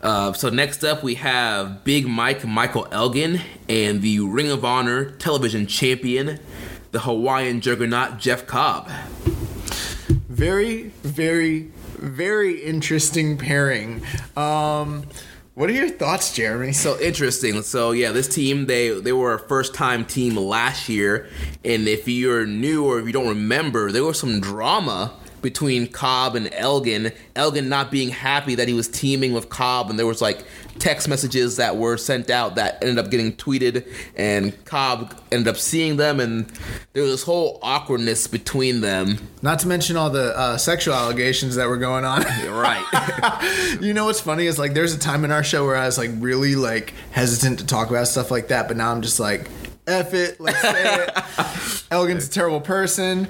Uh, 0.00 0.32
so 0.32 0.48
next 0.48 0.84
up 0.84 1.02
we 1.02 1.16
have 1.16 1.82
Big 1.82 2.06
Mike 2.06 2.44
Michael 2.44 2.86
Elgin 2.92 3.40
and 3.68 4.00
the 4.02 4.20
Ring 4.20 4.50
of 4.50 4.64
Honor 4.64 5.10
television 5.12 5.66
champion, 5.66 6.38
the 6.96 7.02
Hawaiian 7.02 7.60
juggernaut 7.60 8.16
Jeff 8.16 8.46
Cobb. 8.46 8.88
Very, 10.30 10.84
very, 11.02 11.68
very 11.98 12.62
interesting 12.62 13.36
pairing. 13.36 14.00
Um, 14.34 15.04
what 15.52 15.68
are 15.68 15.74
your 15.74 15.90
thoughts, 15.90 16.34
Jeremy? 16.34 16.72
So 16.72 16.98
interesting. 16.98 17.60
So 17.60 17.90
yeah, 17.90 18.12
this 18.12 18.34
team 18.34 18.64
they 18.64 18.98
they 18.98 19.12
were 19.12 19.34
a 19.34 19.38
first 19.38 19.74
time 19.74 20.06
team 20.06 20.36
last 20.36 20.88
year, 20.88 21.28
and 21.66 21.86
if 21.86 22.08
you're 22.08 22.46
new 22.46 22.86
or 22.86 22.98
if 22.98 23.06
you 23.06 23.12
don't 23.12 23.28
remember, 23.28 23.92
there 23.92 24.02
was 24.02 24.18
some 24.18 24.40
drama 24.40 25.12
between 25.42 25.86
Cobb 25.86 26.34
and 26.34 26.48
Elgin. 26.54 27.12
Elgin 27.34 27.68
not 27.68 27.90
being 27.90 28.08
happy 28.08 28.54
that 28.54 28.68
he 28.68 28.74
was 28.74 28.88
teaming 28.88 29.34
with 29.34 29.50
Cobb, 29.50 29.90
and 29.90 29.98
there 29.98 30.06
was 30.06 30.22
like 30.22 30.46
text 30.78 31.08
messages 31.08 31.56
that 31.56 31.76
were 31.76 31.96
sent 31.96 32.30
out 32.30 32.56
that 32.56 32.82
ended 32.82 32.98
up 32.98 33.10
getting 33.10 33.32
tweeted, 33.32 33.86
and 34.16 34.64
Cobb 34.64 35.18
ended 35.32 35.48
up 35.48 35.56
seeing 35.56 35.96
them, 35.96 36.20
and 36.20 36.46
there 36.92 37.02
was 37.02 37.12
this 37.12 37.22
whole 37.22 37.58
awkwardness 37.62 38.26
between 38.26 38.80
them. 38.80 39.18
Not 39.42 39.58
to 39.60 39.68
mention 39.68 39.96
all 39.96 40.10
the 40.10 40.36
uh, 40.36 40.56
sexual 40.58 40.94
allegations 40.94 41.56
that 41.56 41.68
were 41.68 41.76
going 41.78 42.04
on. 42.04 42.24
Right. 42.46 43.76
you 43.80 43.92
know 43.92 44.06
what's 44.06 44.20
funny 44.20 44.46
is 44.46 44.58
like 44.58 44.72
there's 44.72 44.94
a 44.94 44.98
time 44.98 45.24
in 45.24 45.30
our 45.30 45.44
show 45.44 45.64
where 45.66 45.76
I 45.76 45.84
was 45.86 45.98
like 45.98 46.10
really 46.18 46.54
like 46.54 46.94
hesitant 47.10 47.58
to 47.58 47.66
talk 47.66 47.90
about 47.90 48.08
stuff 48.08 48.30
like 48.30 48.48
that, 48.48 48.68
but 48.68 48.76
now 48.76 48.92
I'm 48.92 49.02
just 49.02 49.20
like, 49.20 49.48
F 49.86 50.14
it, 50.14 50.40
let's 50.40 50.60
say 50.60 51.04
it. 51.04 51.84
Elgin's 51.90 52.26
a 52.26 52.30
terrible 52.30 52.60
person. 52.60 53.28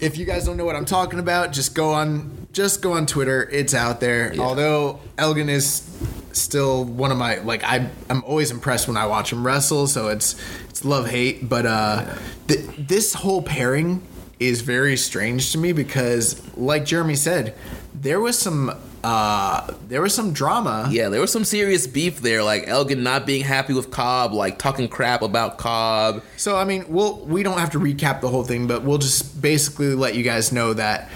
If 0.00 0.18
you 0.18 0.24
guys 0.24 0.44
don't 0.44 0.56
know 0.56 0.64
what 0.64 0.74
I'm 0.74 0.84
talking 0.84 1.18
about, 1.18 1.52
just 1.52 1.74
go 1.74 1.92
on 1.92 2.48
just 2.52 2.82
go 2.82 2.92
on 2.94 3.06
Twitter. 3.06 3.48
It's 3.50 3.72
out 3.74 4.00
there. 4.00 4.34
Although 4.38 5.00
Elgin 5.16 5.48
is 5.48 5.88
still 6.32 6.84
one 6.84 7.12
of 7.12 7.18
my 7.18 7.36
like 7.38 7.62
I 7.62 7.88
I'm 8.10 8.24
always 8.24 8.50
impressed 8.50 8.88
when 8.88 8.96
I 8.96 9.06
watch 9.06 9.32
him 9.32 9.46
wrestle, 9.46 9.86
so 9.86 10.08
it's 10.08 10.34
it's 10.68 10.84
love 10.84 11.08
hate, 11.08 11.48
but 11.48 11.66
uh 11.66 12.16
th- 12.48 12.66
this 12.78 13.14
whole 13.14 13.42
pairing 13.42 14.02
is 14.40 14.62
very 14.62 14.96
strange 14.96 15.52
to 15.52 15.58
me 15.58 15.72
because, 15.72 16.42
like 16.56 16.84
Jeremy 16.84 17.14
said, 17.14 17.54
there 17.94 18.20
was 18.20 18.36
some 18.36 18.76
uh, 19.04 19.74
there 19.88 20.00
was 20.00 20.14
some 20.14 20.32
drama. 20.32 20.88
Yeah, 20.90 21.08
there 21.08 21.20
was 21.20 21.32
some 21.32 21.44
serious 21.44 21.86
beef 21.86 22.20
there, 22.20 22.42
like 22.42 22.68
Elgin 22.68 23.02
not 23.02 23.26
being 23.26 23.42
happy 23.44 23.72
with 23.72 23.90
Cobb, 23.90 24.32
like 24.32 24.58
talking 24.58 24.88
crap 24.88 25.22
about 25.22 25.58
Cobb. 25.58 26.22
So 26.36 26.56
I 26.56 26.64
mean, 26.64 26.84
we'll 26.88 27.18
we 27.24 27.42
don't 27.42 27.58
have 27.58 27.70
to 27.70 27.78
recap 27.78 28.20
the 28.20 28.28
whole 28.28 28.44
thing, 28.44 28.66
but 28.66 28.82
we'll 28.82 28.98
just 28.98 29.42
basically 29.42 29.94
let 29.94 30.14
you 30.14 30.22
guys 30.22 30.52
know 30.52 30.72
that 30.74 31.10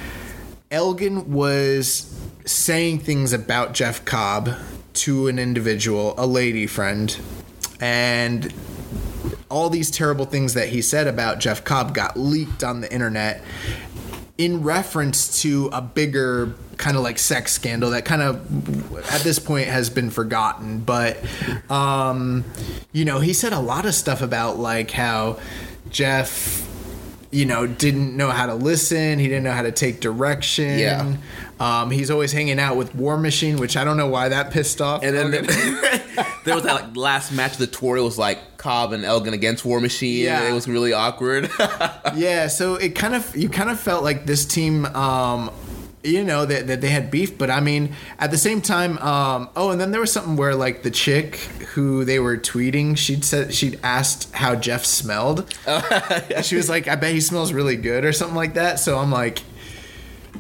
Elgin 0.71 1.33
was 1.33 2.13
saying 2.45 3.01
things 3.01 3.33
about 3.33 3.73
Jeff 3.73 4.05
Cobb 4.05 4.51
to 4.95 5.29
an 5.29 5.39
individual, 5.39 6.15
a 6.19 6.27
lady 6.27 6.67
friend, 6.67 7.17
and 7.81 8.53
all 9.49 9.71
these 9.71 9.91
terrible 9.91 10.25
things 10.25 10.55
that 10.55 10.69
he 10.69 10.83
said 10.83 11.07
about 11.07 11.39
Jeff 11.39 11.65
Cobb 11.65 11.95
got 11.95 12.19
leaked 12.19 12.65
on 12.65 12.81
the 12.81 12.93
internet 12.93 13.43
in 14.39 14.63
reference 14.63 15.41
to 15.43 15.71
a 15.73 15.81
bigger 15.81 16.55
kind 16.77 16.97
of 16.97 17.03
like 17.03 17.19
sex 17.19 17.53
scandal 17.53 17.91
that 17.91 18.05
kind 18.05 18.23
of 18.23 19.05
at 19.13 19.21
this 19.23 19.39
point 19.39 19.67
has 19.69 19.89
been 19.91 20.11
forgotten 20.11 20.79
but 20.81 21.17
um 21.71 22.45
you 22.93 23.05
know 23.05 23.19
he 23.21 23.33
said 23.33 23.53
a 23.53 23.61
lot 23.61 23.87
of 23.87 23.95
stuff 23.95 24.21
about 24.23 24.59
like 24.59 24.91
how 24.91 25.39
Jeff 25.91 26.63
you 27.31 27.45
know 27.45 27.67
didn't 27.67 28.17
know 28.17 28.31
how 28.31 28.47
to 28.47 28.55
listen 28.55 29.19
he 29.19 29.27
didn't 29.27 29.45
know 29.45 29.53
how 29.53 29.63
to 29.63 29.73
take 29.73 30.01
direction 30.01 30.79
Yeah. 30.79 31.17
um, 31.59 31.91
he's 31.91 32.11
always 32.11 32.33
hanging 32.33 32.61
out 32.61 32.77
with 32.77 32.95
War 32.95 33.17
Machine, 33.17 33.57
which 33.57 33.77
I 33.77 33.85
don't 33.85 33.97
know 33.97 34.07
why 34.09 34.29
that 34.29 34.51
pissed 34.51 34.81
off. 34.83 35.03
And 35.03 35.17
then 35.17 35.31
there 36.45 36.55
was 36.55 36.65
that 36.65 36.75
like, 36.75 36.97
last 36.97 37.33
match 37.33 37.53
of 37.53 37.59
the 37.59 37.67
tour. 37.67 37.97
It 37.97 38.03
was 38.03 38.19
like 38.19 38.59
Cobb 38.59 38.93
and 38.93 39.05
Elgin 39.05 39.33
against 39.35 39.65
War 39.65 39.81
Machine. 39.81 40.25
Yeah. 40.25 40.49
it 40.49 40.53
was 40.53 40.69
really 40.69 40.93
awkward. 40.93 41.51
yeah, 42.15 42.47
so 42.49 42.75
it 42.75 42.95
kind 42.95 43.15
of 43.15 43.35
you 43.35 43.49
kind 43.49 43.71
of 43.71 43.81
felt 43.81 44.05
like 44.05 44.27
this 44.27 44.45
team, 44.45 44.85
um, 44.87 45.51
you 46.07 46.25
know, 46.25 46.47
that, 46.47 46.67
that 46.67 46.81
they 46.81 46.89
had 46.89 47.11
beef, 47.11 47.37
but 47.37 47.51
I 47.51 47.61
mean, 47.61 47.95
at 48.19 48.31
the 48.31 48.39
same 48.39 48.61
time, 48.61 48.99
um, 48.99 49.49
oh, 49.57 49.71
and 49.71 49.81
then 49.81 49.91
there 49.91 50.01
was 50.01 50.13
something 50.13 50.37
where 50.37 50.55
like 50.55 50.83
the 50.83 50.91
chick 50.91 51.37
who 51.75 52.05
they 52.05 52.19
were 52.19 52.37
tweeting, 52.37 52.97
she'd 52.97 53.25
said 53.25 53.53
she'd 53.53 53.79
asked 53.83 54.33
how 54.33 54.55
Jeff 54.55 54.85
smelled. 54.85 55.53
she 56.43 56.57
was 56.57 56.69
like, 56.69 56.89
"I 56.89 56.97
bet 56.97 57.13
he 57.13 57.21
smells 57.21 57.53
really 57.53 57.77
good" 57.77 58.05
or 58.05 58.13
something 58.13 58.37
like 58.37 58.55
that. 58.55 58.79
So 58.79 58.99
I'm 58.99 59.11
like. 59.11 59.43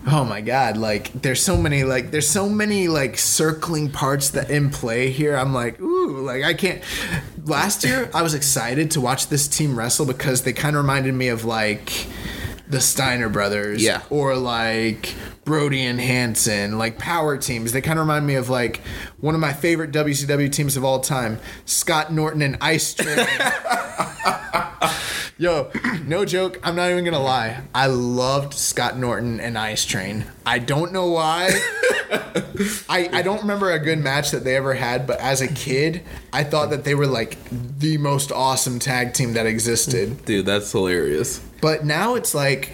Oh 0.08 0.24
my 0.24 0.40
god, 0.40 0.76
like 0.76 1.10
there's 1.22 1.42
so 1.42 1.56
many 1.56 1.82
like 1.82 2.12
there's 2.12 2.28
so 2.28 2.48
many 2.48 2.86
like 2.86 3.18
circling 3.18 3.90
parts 3.90 4.28
that 4.30 4.50
in 4.50 4.70
play 4.70 5.10
here. 5.10 5.34
I'm 5.34 5.52
like, 5.52 5.80
ooh, 5.80 6.18
like 6.20 6.44
I 6.44 6.54
can't 6.54 6.80
last 7.44 7.82
year 7.82 8.08
I 8.14 8.22
was 8.22 8.34
excited 8.34 8.90
to 8.92 9.00
watch 9.00 9.28
this 9.28 9.48
team 9.48 9.76
wrestle 9.76 10.06
because 10.06 10.42
they 10.42 10.52
kind 10.52 10.76
of 10.76 10.82
reminded 10.82 11.14
me 11.14 11.28
of 11.28 11.44
like 11.44 12.06
the 12.68 12.80
Steiner 12.80 13.28
brothers 13.28 13.82
Yeah. 13.82 14.02
or 14.10 14.36
like 14.36 15.14
Brody 15.44 15.84
and 15.84 16.00
Hansen, 16.00 16.78
like 16.78 16.98
power 16.98 17.36
teams. 17.38 17.72
They 17.72 17.80
kind 17.80 17.98
of 17.98 18.04
remind 18.06 18.26
me 18.26 18.34
of 18.34 18.48
like 18.48 18.80
one 19.20 19.34
of 19.34 19.40
my 19.40 19.52
favorite 19.52 19.92
WCW 19.92 20.50
teams 20.50 20.76
of 20.76 20.84
all 20.84 21.00
time, 21.00 21.38
Scott 21.64 22.12
Norton 22.12 22.42
and 22.42 22.56
Ice 22.60 22.94
Train. 22.94 23.18
Yo, 25.38 25.70
no 26.06 26.24
joke. 26.24 26.58
I'm 26.62 26.74
not 26.76 26.90
even 26.90 27.04
gonna 27.04 27.20
lie. 27.22 27.60
I 27.74 27.88
loved 27.88 28.54
Scott 28.54 28.96
Norton 28.96 29.38
and 29.38 29.58
Ice 29.58 29.84
Train. 29.84 30.24
I 30.46 30.58
don't 30.58 30.92
know 30.92 31.08
why. 31.10 31.50
I, 32.88 33.10
I 33.12 33.20
don't 33.22 33.42
remember 33.42 33.70
a 33.70 33.78
good 33.78 33.98
match 33.98 34.30
that 34.30 34.44
they 34.44 34.56
ever 34.56 34.72
had, 34.72 35.06
but 35.06 35.20
as 35.20 35.42
a 35.42 35.48
kid, 35.48 36.02
I 36.32 36.42
thought 36.42 36.70
that 36.70 36.84
they 36.84 36.94
were 36.94 37.06
like 37.06 37.36
the 37.50 37.98
most 37.98 38.32
awesome 38.32 38.78
tag 38.78 39.12
team 39.12 39.34
that 39.34 39.44
existed. 39.44 40.24
Dude, 40.24 40.46
that's 40.46 40.72
hilarious. 40.72 41.42
But 41.66 41.84
now 41.84 42.14
it's 42.14 42.32
like 42.32 42.70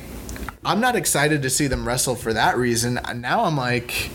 I'm 0.66 0.78
not 0.83 0.96
excited 0.96 1.40
to 1.44 1.48
see 1.48 1.66
them 1.66 1.88
wrestle 1.88 2.14
for 2.14 2.35
that 2.35 2.59
reason. 2.59 3.00
Now 3.14 3.44
I'm 3.44 3.57
like, 3.57 4.11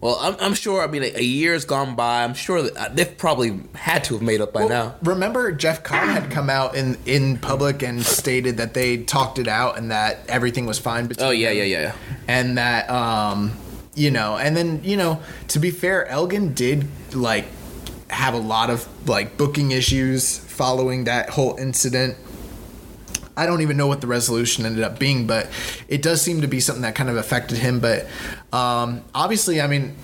Well, 0.00 0.16
I'm, 0.22 0.36
I'm 0.40 0.54
sure. 0.54 0.82
I 0.82 0.86
mean, 0.86 1.02
a, 1.02 1.18
a 1.18 1.22
year's 1.22 1.66
gone 1.66 1.94
by. 1.94 2.24
I'm 2.24 2.32
sure 2.32 2.62
that 2.62 2.76
uh, 2.78 2.88
they've 2.94 3.14
probably 3.18 3.60
had 3.74 4.02
to 4.04 4.14
have 4.14 4.22
made 4.22 4.40
up 4.40 4.54
by 4.54 4.64
now. 4.64 4.94
remember 5.02 5.52
Jeff 5.52 5.82
Cobb 5.82 6.08
had 6.08 6.30
come 6.30 6.48
out 6.48 6.74
in 6.74 6.96
in 7.04 7.36
public 7.36 7.82
and 7.82 8.02
stated 8.02 8.56
that 8.56 8.72
they 8.72 8.96
talked 9.04 9.38
it 9.38 9.48
out 9.48 9.76
and 9.76 9.90
that 9.90 10.20
everything 10.30 10.64
was 10.64 10.78
fine 10.78 11.06
between 11.06 11.28
Oh 11.28 11.30
yeah, 11.32 11.50
yeah, 11.50 11.64
yeah, 11.64 11.80
yeah. 11.82 11.94
and 12.26 12.56
that 12.56 12.88
um 12.88 13.52
you 13.94 14.10
know 14.10 14.38
and 14.38 14.56
then 14.56 14.82
you 14.82 14.96
know 14.96 15.20
to 15.48 15.58
be 15.58 15.70
fair 15.70 16.06
elgin 16.08 16.54
did 16.54 16.86
like 17.14 17.44
have 18.08 18.32
a 18.32 18.38
lot 18.38 18.70
of 18.70 18.88
like 19.06 19.36
booking 19.36 19.72
issues 19.72 20.38
following 20.38 21.04
that 21.04 21.28
whole 21.28 21.54
incident 21.56 22.16
I 23.36 23.46
don't 23.46 23.62
even 23.62 23.76
know 23.76 23.86
what 23.86 24.00
the 24.00 24.06
resolution 24.06 24.64
ended 24.64 24.84
up 24.84 24.98
being, 24.98 25.26
but 25.26 25.50
it 25.88 26.02
does 26.02 26.22
seem 26.22 26.40
to 26.42 26.46
be 26.46 26.60
something 26.60 26.82
that 26.82 26.94
kind 26.94 27.10
of 27.10 27.16
affected 27.16 27.58
him. 27.58 27.80
But 27.80 28.06
um, 28.52 29.02
obviously, 29.14 29.60
I 29.60 29.66
mean, 29.66 29.96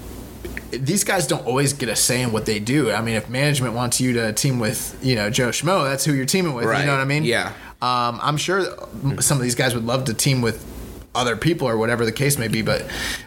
these 0.71 1.05
guys 1.05 1.27
don't 1.27 1.47
always 1.47 1.73
get 1.73 1.88
a 1.88 1.97
say 1.97 2.23
in 2.23 2.33
what 2.33 2.47
they 2.47 2.59
do. 2.59 2.90
I 2.90 3.01
mean, 3.03 3.14
if 3.14 3.29
management 3.29 3.75
wants 3.75 4.01
you 4.01 4.12
to 4.14 4.33
team 4.33 4.59
with, 4.59 4.99
you 5.03 5.16
know, 5.16 5.31
Joe 5.31 5.49
Schmo, 5.49 5.85
that's 5.85 6.05
who 6.05 6.12
you're 6.12 6.27
teaming 6.27 6.55
with. 6.55 6.66
Right. 6.66 6.81
You 6.81 6.87
know 6.87 6.93
what 6.93 7.01
I 7.01 7.05
mean? 7.05 7.25
Yeah. 7.25 7.53
Um, 7.83 8.21
I'm 8.23 8.37
sure 8.37 8.64
some 9.21 9.38
of 9.38 9.43
these 9.43 9.55
guys 9.55 9.75
would 9.75 9.87
love 9.87 10.05
to 10.05 10.14
team 10.14 10.43
with 10.43 10.64
other 11.14 11.37
people 11.37 11.68
or 11.68 11.77
whatever 11.77 12.05
the 12.05 12.12
case 12.12 12.38
may 12.38 12.49
be. 12.49 12.62
But 12.62 12.83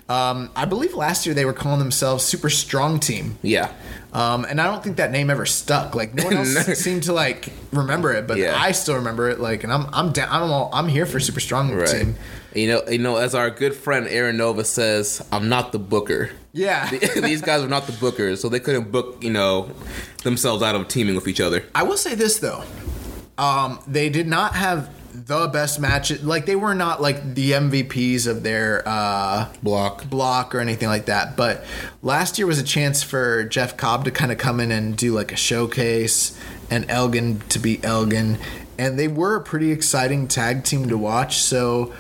um, 0.10 0.50
I 0.56 0.66
believe 0.66 0.94
last 0.94 1.26
year 1.26 1.36
they 1.36 1.46
were 1.46 1.54
calling 1.54 1.80
themselves 1.80 2.24
Super 2.24 2.50
Strong 2.50 3.02
Team. 3.02 3.38
Yeah. 3.42 3.72
Um, 4.14 4.46
and 4.46 4.62
I 4.62 4.68
don't 4.68 4.84
think 4.84 4.98
that 4.98 5.12
name 5.12 5.30
ever 5.30 5.46
stuck. 5.46 5.96
Like 5.96 6.14
no 6.14 6.26
one 6.26 6.34
else 6.38 6.54
seemed 6.80 7.04
to 7.04 7.14
like 7.14 7.52
remember 7.72 8.14
it, 8.14 8.28
but 8.28 8.38
Yeah. 8.38 8.56
I 8.58 8.72
still 8.72 8.96
remember 8.96 9.30
it. 9.30 9.40
Like, 9.40 9.64
and 9.64 9.74
I'm 9.74 9.88
I'm 9.94 10.12
down. 10.12 10.28
I'm 10.32 10.52
all, 10.52 10.70
I'm 10.74 10.88
here 10.88 11.06
for 11.06 11.20
Super 11.20 11.40
Strong 11.40 11.74
Right. 11.74 11.88
Team. 11.88 12.16
You 12.56 12.68
know, 12.68 12.84
you 12.88 13.00
know, 13.00 13.18
as 13.18 13.34
our 13.34 13.50
good 13.50 13.74
friend 13.76 14.08
Aaron 14.08 14.38
Nova 14.38 14.64
says, 14.64 15.26
I'm 15.32 15.50
not 15.50 15.72
the 15.72 15.80
booker. 15.80 16.30
Yeah. 16.52 16.88
These 17.16 17.42
guys 17.42 17.64
are 17.64 17.68
not 17.68 17.88
the 17.88 17.94
bookers, 17.94 18.38
so 18.38 18.48
they 18.48 18.60
couldn't 18.60 18.92
book, 18.92 19.24
you 19.24 19.32
know, 19.32 19.72
themselves 20.24 20.62
out 20.62 20.76
of 20.76 20.88
teaming 20.88 21.16
with 21.16 21.28
each 21.28 21.42
other. 21.42 21.64
I 21.74 21.82
will 21.82 21.98
say 21.98 22.14
this 22.14 22.38
though, 22.38 22.64
um, 23.40 23.80
they 23.88 24.10
did 24.10 24.28
not 24.28 24.54
have 24.54 24.88
the 25.14 25.48
best 25.48 25.80
match. 25.80 26.22
Like 26.22 26.46
they 26.46 26.56
were 26.56 26.74
not 26.74 27.02
like 27.02 27.36
the 27.36 27.52
MVPs 27.52 28.28
of 28.28 28.44
their 28.44 28.84
uh, 28.86 29.48
Block. 29.62 30.10
block 30.10 30.56
or 30.56 30.60
anything 30.60 30.88
like 30.88 31.06
that. 31.06 31.38
But 31.38 31.64
last 32.02 32.38
year 32.38 32.48
was 32.48 32.60
a 32.60 32.64
chance 32.64 33.04
for 33.04 33.44
Jeff 33.44 33.78
Cobb 33.78 34.06
to 34.06 34.12
kind 34.12 34.32
of 34.32 34.38
come 34.38 34.60
in 34.60 34.72
and 34.72 34.98
do 34.98 35.14
like 35.14 35.32
a 35.32 35.36
showcase, 35.36 36.38
and 36.70 36.90
Elgin 36.90 37.40
to 37.50 37.60
be 37.60 37.84
Elgin, 37.84 38.38
and 38.78 38.98
they 38.98 39.08
were 39.08 39.36
a 39.36 39.42
pretty 39.42 39.72
exciting 39.72 40.28
tag 40.28 40.64
team 40.64 40.90
to 40.90 40.98
watch. 40.98 41.38
So. 41.38 41.94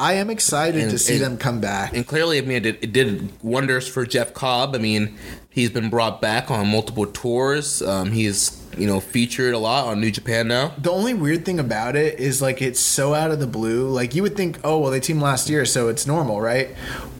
I 0.00 0.14
am 0.14 0.30
excited 0.30 0.80
And- 0.80 0.90
to 0.90 0.98
see 0.98 1.14
and- 1.14 1.22
them 1.22 1.36
come 1.36 1.60
back. 1.60 1.94
And 1.94 2.06
clearly, 2.06 2.38
I 2.38 2.40
mean, 2.40 2.56
it 2.56 2.60
did, 2.62 2.78
it 2.80 2.92
did 2.92 3.30
wonders 3.42 3.86
for 3.86 4.06
Jeff 4.06 4.32
Cobb. 4.32 4.74
I 4.74 4.78
mean, 4.78 5.16
he's 5.50 5.68
been 5.68 5.90
brought 5.90 6.22
back 6.22 6.50
on 6.50 6.68
multiple 6.68 7.04
tours. 7.04 7.82
Um, 7.82 8.12
he's, 8.12 8.56
you 8.78 8.86
know, 8.86 8.98
featured 9.00 9.52
a 9.52 9.58
lot 9.58 9.86
on 9.88 10.00
New 10.00 10.10
Japan 10.10 10.48
now. 10.48 10.72
The 10.78 10.90
only 10.90 11.12
weird 11.12 11.44
thing 11.44 11.60
about 11.60 11.96
it 11.96 12.18
is 12.18 12.40
like 12.40 12.62
it's 12.62 12.80
so 12.80 13.12
out 13.12 13.30
of 13.30 13.40
the 13.40 13.46
blue. 13.46 13.88
Like 13.88 14.14
you 14.14 14.22
would 14.22 14.36
think, 14.38 14.58
oh 14.64 14.78
well, 14.78 14.90
they 14.90 15.00
teamed 15.00 15.20
last 15.20 15.50
year, 15.50 15.66
so 15.66 15.88
it's 15.88 16.06
normal, 16.06 16.40
right? 16.40 16.70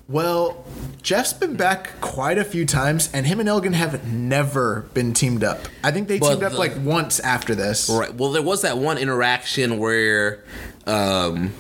Well, 0.09 0.65
Jeff's 1.03 1.33
been 1.35 1.57
back 1.57 2.01
quite 2.01 2.37
a 2.39 2.45
few 2.45 2.65
times, 2.67 3.09
and 3.13 3.27
him 3.27 3.41
and 3.41 3.49
Elgin 3.49 3.75
have 3.75 4.11
never 4.13 4.87
been 4.93 5.13
teamed 5.13 5.45
up. 5.45 5.61
I 5.85 5.91
think 5.93 6.09
they 6.09 6.19
But 6.19 6.31
teamed 6.31 6.43
up 6.45 6.59
like 6.59 6.73
once 6.83 7.21
after 7.21 7.55
this. 7.55 7.89
Right. 7.89 8.13
Well, 8.15 8.33
there 8.33 8.43
was 8.43 8.63
that 8.63 8.79
one 8.79 8.99
interaction 8.99 9.79
where 9.79 10.45
um, 10.87 11.53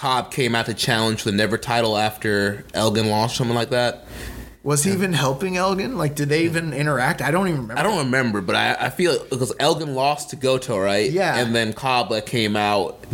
Cobb 0.00 0.30
came 0.30 0.54
out 0.54 0.64
to 0.64 0.72
challenge 0.72 1.24
the 1.24 1.32
Never 1.32 1.58
title 1.58 1.98
after 1.98 2.64
Elgin 2.72 3.10
lost, 3.10 3.36
something 3.36 3.54
like 3.54 3.68
that. 3.68 4.06
Was 4.62 4.82
he 4.84 4.92
even 4.92 5.12
helping 5.12 5.58
Elgin? 5.58 5.98
Like, 5.98 6.14
did 6.14 6.30
they 6.30 6.44
even 6.44 6.72
interact? 6.72 7.20
I 7.20 7.30
don't 7.30 7.48
even 7.48 7.60
remember. 7.60 7.78
I 7.78 7.82
don't 7.82 8.06
remember, 8.06 8.40
but 8.40 8.56
I, 8.56 8.76
I 8.86 8.88
feel 8.88 9.22
because 9.24 9.52
Elgin 9.60 9.94
lost 9.94 10.30
to 10.30 10.36
Goto, 10.36 10.78
right? 10.78 11.10
Yeah. 11.10 11.36
And 11.36 11.54
then 11.54 11.74
Cobb 11.74 12.10
like, 12.10 12.24
came 12.24 12.56
out. 12.56 13.04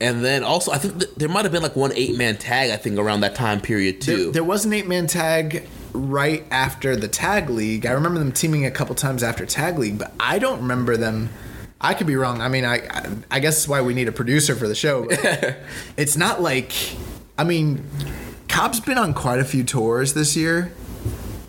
And 0.00 0.24
then 0.24 0.44
also, 0.44 0.70
I 0.70 0.78
think 0.78 1.00
th- 1.00 1.12
there 1.16 1.28
might 1.28 1.44
have 1.44 1.50
been 1.50 1.62
like 1.62 1.74
one 1.74 1.92
eight 1.96 2.16
man 2.16 2.36
tag, 2.36 2.70
I 2.70 2.76
think, 2.76 3.00
around 3.00 3.22
that 3.22 3.34
time 3.34 3.60
period 3.60 4.00
There, 4.02 4.16
too. 4.16 4.30
there 4.30 4.44
was 4.44 4.64
an 4.64 4.72
eight 4.72 4.86
man 4.86 5.08
tag 5.08 5.66
right 5.92 6.44
after 6.52 6.94
the 6.94 7.08
tag 7.08 7.50
league. 7.50 7.84
I 7.84 7.90
remember 7.90 8.20
them 8.20 8.30
teaming 8.30 8.64
a 8.64 8.70
couple 8.70 8.94
times 8.94 9.24
after 9.24 9.44
tag 9.44 9.76
league, 9.76 9.98
but 9.98 10.12
I 10.20 10.38
don't 10.38 10.60
remember 10.60 10.96
them. 10.96 11.30
I 11.82 11.94
could 11.94 12.06
be 12.06 12.16
wrong. 12.16 12.40
I 12.40 12.48
mean, 12.48 12.64
I 12.64 12.88
I, 13.30 13.40
guess 13.40 13.56
that's 13.56 13.68
why 13.68 13.82
we 13.82 13.92
need 13.92 14.06
a 14.06 14.12
producer 14.12 14.54
for 14.54 14.68
the 14.68 14.74
show. 14.74 15.06
But 15.08 15.58
it's 15.96 16.16
not 16.16 16.40
like, 16.40 16.72
I 17.36 17.42
mean, 17.42 17.84
Cobb's 18.48 18.78
been 18.78 18.98
on 18.98 19.12
quite 19.14 19.40
a 19.40 19.44
few 19.44 19.64
tours 19.64 20.14
this 20.14 20.36
year. 20.36 20.72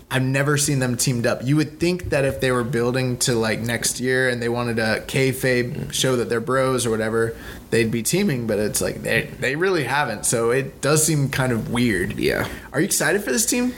I've 0.10 0.24
never 0.24 0.58
seen 0.58 0.80
them 0.80 0.96
teamed 0.96 1.26
up. 1.26 1.44
You 1.44 1.56
would 1.56 1.80
think 1.80 2.10
that 2.12 2.24
if 2.24 2.40
they 2.40 2.52
were 2.52 2.64
building 2.64 3.18
to 3.20 3.34
like 3.34 3.60
next 3.60 4.00
year 4.00 4.30
and 4.30 4.42
they 4.42 4.50
wanted 4.50 4.76
to 4.78 5.04
kayfabe 5.08 5.92
show 5.92 6.16
that 6.18 6.30
they're 6.30 6.40
bros 6.40 6.86
or 6.86 6.92
whatever, 6.92 7.36
they'd 7.72 7.90
be 7.90 8.04
teaming. 8.04 8.46
But 8.48 8.60
it's 8.60 8.82
like 8.82 9.02
they 9.04 9.24
they 9.40 9.56
really 9.56 9.84
haven't. 9.84 10.26
So 10.26 10.50
it 10.50 10.82
does 10.82 11.06
seem 11.06 11.30
kind 11.30 11.52
of 11.52 11.72
weird. 11.72 12.18
Yeah. 12.20 12.48
Are 12.72 12.80
you 12.80 12.86
excited 12.86 13.24
for 13.24 13.32
this 13.32 13.46
team? 13.46 13.74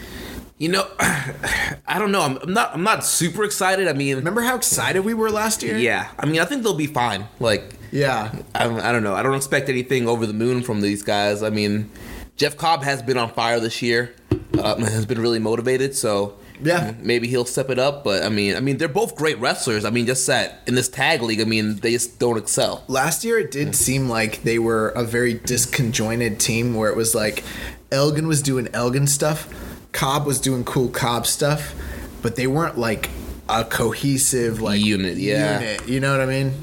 You 0.57 0.69
know, 0.69 0.87
I 0.99 1.97
don't 1.99 2.11
know. 2.11 2.21
I'm, 2.21 2.37
I'm 2.37 2.53
not. 2.53 2.73
I'm 2.73 2.83
not 2.83 3.03
super 3.05 3.43
excited. 3.43 3.87
I 3.87 3.93
mean, 3.93 4.15
Remember 4.15 4.41
how 4.41 4.55
excited 4.55 5.03
we 5.03 5.13
were 5.13 5.29
last 5.29 5.61
year? 5.63 5.77
yeah. 5.77 6.09
I 6.17 6.25
mean, 6.25 6.39
I 6.39 6.45
think 6.45 6.63
they'll 6.63 6.73
be 6.73 6.87
fine. 6.87 7.27
Like, 7.39 7.73
Yeah. 7.91 8.33
I 8.53 8.63
don't, 8.65 8.79
I 8.79 8.91
don't 8.91 9.03
know. 9.03 9.13
I 9.15 9.23
don't 9.23 9.35
expect 9.35 9.69
anything 9.69 10.07
over 10.07 10.25
the 10.25 10.33
moon 10.33 10.63
from 10.63 10.81
these 10.81 11.03
guys. 11.03 11.43
I 11.43 11.49
mean, 11.49 11.89
Jeff 12.37 12.55
Cobb 12.57 12.83
has 12.83 13.01
been 13.01 13.17
on 13.17 13.31
fire 13.33 13.59
this 13.59 13.81
year. 13.81 14.13
Uh, 14.57 14.77
has 14.77 15.05
been 15.05 15.19
really 15.19 15.39
motivated. 15.39 15.93
So 15.95 16.37
Yeah. 16.61 16.93
maybe 17.01 17.27
he'll 17.27 17.43
step 17.45 17.69
it 17.69 17.77
up. 17.77 18.03
But 18.05 18.23
I 18.23 18.29
mean, 18.29 18.55
I 18.55 18.61
mean, 18.61 18.77
they're 18.77 18.87
both 18.87 19.15
great 19.17 19.37
wrestlers. 19.39 19.83
I 19.83 19.89
mean, 19.89 20.05
just 20.05 20.25
that 20.27 20.61
in 20.67 20.75
this 20.75 20.87
tag 20.87 21.21
league, 21.21 21.41
I 21.41 21.43
mean, 21.45 21.75
they 21.77 21.91
just 21.91 22.17
don't 22.19 22.37
excel. 22.37 22.83
Last 22.87 23.25
year, 23.25 23.37
it 23.39 23.51
did 23.51 23.75
seem 23.75 24.07
like 24.09 24.43
they 24.43 24.57
were 24.59 24.89
a 24.89 25.03
very 25.03 25.35
disconjointed 25.35 26.37
team 26.39 26.75
where 26.75 26.89
it 26.89 26.95
was 26.95 27.13
like 27.13 27.43
Elgin 27.91 28.27
was 28.27 28.41
doing 28.41 28.69
Elgin 28.73 29.07
stuff, 29.07 29.47
Cobb 29.95 30.25
was 30.25 30.41
doing 30.41 30.65
cool 30.65 30.89
Cobb 30.89 31.25
stuff, 31.25 31.73
but 32.21 32.35
they 32.35 32.47
weren't 32.47 32.77
like 32.77 33.09
a 33.47 33.63
cohesive 33.63 34.59
like 34.59 34.81
Unit, 34.81 35.15
yeah. 35.17 35.61
unit. 35.61 35.87
You 35.87 36.01
know 36.01 36.11
what 36.11 36.19
I 36.19 36.25
mean? 36.25 36.53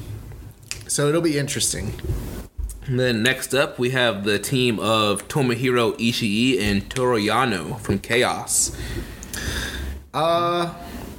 So 0.87 1.09
it'll 1.09 1.19
be 1.21 1.39
interesting. 1.39 1.93
And 2.85 2.99
then 2.99 3.23
next 3.23 3.55
up, 3.55 3.79
we 3.79 3.89
have 3.89 4.23
the 4.23 4.37
team 4.37 4.79
of 4.79 5.27
Tomohiro 5.29 5.97
Ishii 5.97 6.61
and 6.61 6.87
Toru 6.91 7.17
Yano 7.17 7.79
from 7.79 7.97
Chaos. 7.97 8.77
Uh, 10.13 10.67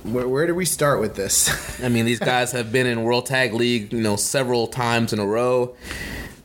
where, 0.05 0.29
where 0.29 0.47
do 0.47 0.55
we 0.55 0.67
start 0.67 1.01
with 1.01 1.17
this? 1.17 1.83
I 1.83 1.89
mean, 1.89 2.05
these 2.05 2.21
guys 2.21 2.53
have 2.53 2.71
been 2.71 2.87
in 2.87 3.03
World 3.03 3.27
Tag 3.27 3.55
League, 3.55 3.93
you 3.93 4.01
know, 4.01 4.15
several 4.15 4.69
times 4.69 5.13
in 5.13 5.19
a 5.19 5.27
row. 5.27 5.75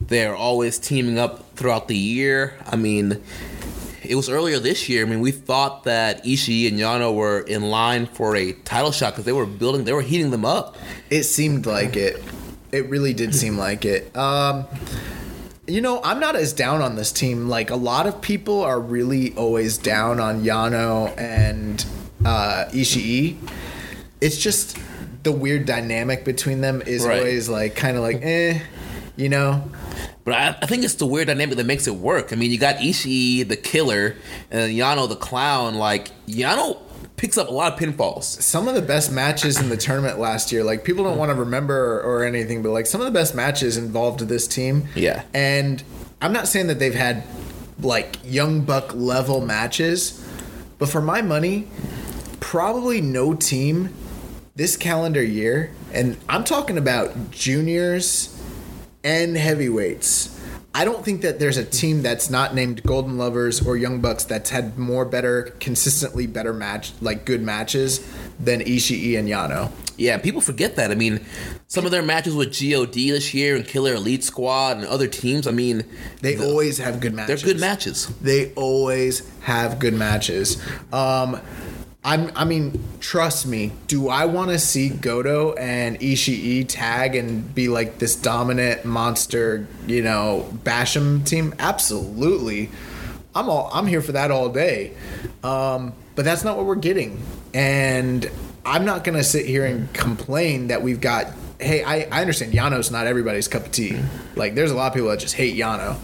They're 0.00 0.34
always 0.34 0.80
teaming 0.80 1.20
up 1.20 1.54
throughout 1.54 1.86
the 1.86 1.96
year. 1.96 2.56
I 2.66 2.74
mean, 2.74 3.22
it 4.10 4.16
was 4.16 4.28
earlier 4.28 4.58
this 4.58 4.88
year. 4.88 5.06
I 5.06 5.08
mean, 5.08 5.20
we 5.20 5.30
thought 5.30 5.84
that 5.84 6.24
Ishii 6.24 6.66
and 6.68 6.78
Yano 6.78 7.14
were 7.14 7.40
in 7.40 7.62
line 7.70 8.06
for 8.06 8.34
a 8.34 8.52
title 8.52 8.90
shot 8.90 9.12
because 9.12 9.24
they 9.24 9.32
were 9.32 9.46
building, 9.46 9.84
they 9.84 9.92
were 9.92 10.02
heating 10.02 10.30
them 10.32 10.44
up. 10.44 10.76
It 11.10 11.22
seemed 11.22 11.64
like 11.64 11.96
it. 11.96 12.22
It 12.72 12.88
really 12.88 13.14
did 13.14 13.34
seem 13.34 13.56
like 13.56 13.84
it. 13.84 14.14
Um, 14.16 14.66
you 15.68 15.80
know, 15.80 16.00
I'm 16.02 16.18
not 16.18 16.34
as 16.34 16.52
down 16.52 16.82
on 16.82 16.96
this 16.96 17.12
team. 17.12 17.48
Like 17.48 17.70
a 17.70 17.76
lot 17.76 18.06
of 18.08 18.20
people 18.20 18.62
are 18.62 18.80
really 18.80 19.32
always 19.36 19.78
down 19.78 20.18
on 20.18 20.42
Yano 20.42 21.16
and 21.16 21.84
uh, 22.24 22.64
Ishii. 22.72 23.36
It's 24.20 24.36
just 24.38 24.76
the 25.22 25.30
weird 25.32 25.66
dynamic 25.66 26.24
between 26.24 26.60
them 26.62 26.82
is 26.82 27.04
Right. 27.06 27.18
always 27.18 27.48
like 27.48 27.76
kind 27.76 27.96
of 27.96 28.02
like 28.02 28.18
eh, 28.22 28.58
you 29.16 29.28
know. 29.28 29.62
But 30.30 30.38
I, 30.38 30.58
I 30.62 30.66
think 30.66 30.84
it's 30.84 30.94
the 30.94 31.06
weird 31.06 31.26
dynamic 31.26 31.56
that 31.56 31.66
makes 31.66 31.88
it 31.88 31.96
work. 31.96 32.32
I 32.32 32.36
mean, 32.36 32.52
you 32.52 32.58
got 32.58 32.76
Ishii, 32.76 33.48
the 33.48 33.56
killer, 33.56 34.14
and 34.48 34.72
Yano, 34.72 35.08
the 35.08 35.16
clown. 35.16 35.74
Like, 35.74 36.12
Yano 36.28 36.78
picks 37.16 37.36
up 37.36 37.48
a 37.48 37.50
lot 37.50 37.72
of 37.72 37.80
pinfalls. 37.80 38.22
Some 38.22 38.68
of 38.68 38.76
the 38.76 38.80
best 38.80 39.10
matches 39.10 39.60
in 39.60 39.70
the 39.70 39.76
tournament 39.76 40.20
last 40.20 40.52
year, 40.52 40.62
like 40.62 40.84
people 40.84 41.02
don't 41.02 41.18
want 41.18 41.30
to 41.30 41.34
remember 41.34 42.00
or 42.02 42.22
anything, 42.22 42.62
but 42.62 42.70
like 42.70 42.86
some 42.86 43.00
of 43.00 43.06
the 43.06 43.10
best 43.12 43.34
matches 43.34 43.76
involved 43.76 44.20
this 44.20 44.46
team. 44.46 44.86
Yeah. 44.94 45.24
And 45.34 45.82
I'm 46.22 46.32
not 46.32 46.46
saying 46.46 46.68
that 46.68 46.78
they've 46.78 46.94
had 46.94 47.24
like 47.80 48.16
young 48.22 48.60
buck 48.60 48.94
level 48.94 49.40
matches, 49.40 50.24
but 50.78 50.88
for 50.88 51.00
my 51.00 51.22
money, 51.22 51.66
probably 52.38 53.00
no 53.00 53.34
team 53.34 53.92
this 54.54 54.76
calendar 54.76 55.24
year, 55.24 55.72
and 55.92 56.16
I'm 56.28 56.44
talking 56.44 56.78
about 56.78 57.32
juniors 57.32 58.29
and 59.04 59.36
heavyweights. 59.36 60.36
I 60.72 60.84
don't 60.84 61.04
think 61.04 61.22
that 61.22 61.40
there's 61.40 61.56
a 61.56 61.64
team 61.64 62.02
that's 62.02 62.30
not 62.30 62.54
named 62.54 62.84
Golden 62.84 63.18
Lovers 63.18 63.60
or 63.66 63.76
Young 63.76 64.00
Bucks 64.00 64.22
that's 64.24 64.50
had 64.50 64.78
more 64.78 65.04
better, 65.04 65.52
consistently 65.58 66.28
better 66.28 66.52
match, 66.52 66.92
like 67.00 67.24
good 67.24 67.42
matches 67.42 67.98
than 68.38 68.60
Ishii 68.60 69.18
and 69.18 69.28
Yano. 69.28 69.72
Yeah, 69.96 70.16
people 70.18 70.40
forget 70.40 70.76
that. 70.76 70.92
I 70.92 70.94
mean, 70.94 71.24
some 71.66 71.84
of 71.84 71.90
their 71.90 72.04
matches 72.04 72.34
with 72.36 72.52
God 72.58 72.86
this 72.92 73.34
year 73.34 73.56
and 73.56 73.66
Killer 73.66 73.94
Elite 73.94 74.22
Squad 74.22 74.76
and 74.76 74.86
other 74.86 75.08
teams. 75.08 75.46
I 75.48 75.50
mean, 75.50 75.84
They 76.22 76.38
always 76.38 76.78
have 76.78 77.00
good 77.00 77.14
matches. 77.14 77.42
they're 77.42 77.52
good 77.52 77.60
matches. 77.60 78.06
They 78.20 78.52
always 78.54 79.28
have 79.40 79.78
good 79.80 79.94
matches. 79.94 80.56
Um, 80.92 81.40
I'm, 82.02 82.32
I 82.34 82.44
mean, 82.44 82.82
trust 83.00 83.46
me. 83.46 83.72
Do 83.86 84.08
I 84.08 84.24
want 84.24 84.50
to 84.50 84.58
see 84.58 84.88
Goto 84.88 85.52
and 85.52 86.00
Ishii 86.00 86.66
tag 86.66 87.14
and 87.14 87.54
be 87.54 87.68
like 87.68 87.98
this 87.98 88.16
dominant 88.16 88.86
monster, 88.86 89.66
you 89.86 90.02
know, 90.02 90.48
Basham 90.64 91.26
team? 91.26 91.54
Absolutely. 91.58 92.70
I'm 93.34 93.48
all. 93.48 93.70
I'm 93.72 93.86
here 93.86 94.00
for 94.00 94.12
that 94.12 94.30
all 94.30 94.48
day. 94.48 94.92
Um, 95.44 95.92
but 96.14 96.24
that's 96.24 96.42
not 96.42 96.56
what 96.56 96.66
we're 96.66 96.74
getting, 96.74 97.22
and 97.54 98.28
I'm 98.64 98.84
not 98.84 99.04
gonna 99.04 99.22
sit 99.22 99.46
here 99.46 99.64
and 99.64 99.92
complain 99.92 100.68
that 100.68 100.82
we've 100.82 101.00
got. 101.00 101.28
Hey, 101.60 101.84
I, 101.84 102.08
I 102.10 102.22
understand 102.22 102.54
Yano's 102.54 102.90
not 102.90 103.06
everybody's 103.06 103.46
cup 103.46 103.66
of 103.66 103.72
tea. 103.72 104.00
Like, 104.34 104.54
there's 104.54 104.70
a 104.70 104.74
lot 104.74 104.88
of 104.88 104.94
people 104.94 105.10
that 105.10 105.20
just 105.20 105.34
hate 105.34 105.56
Yano. 105.56 105.98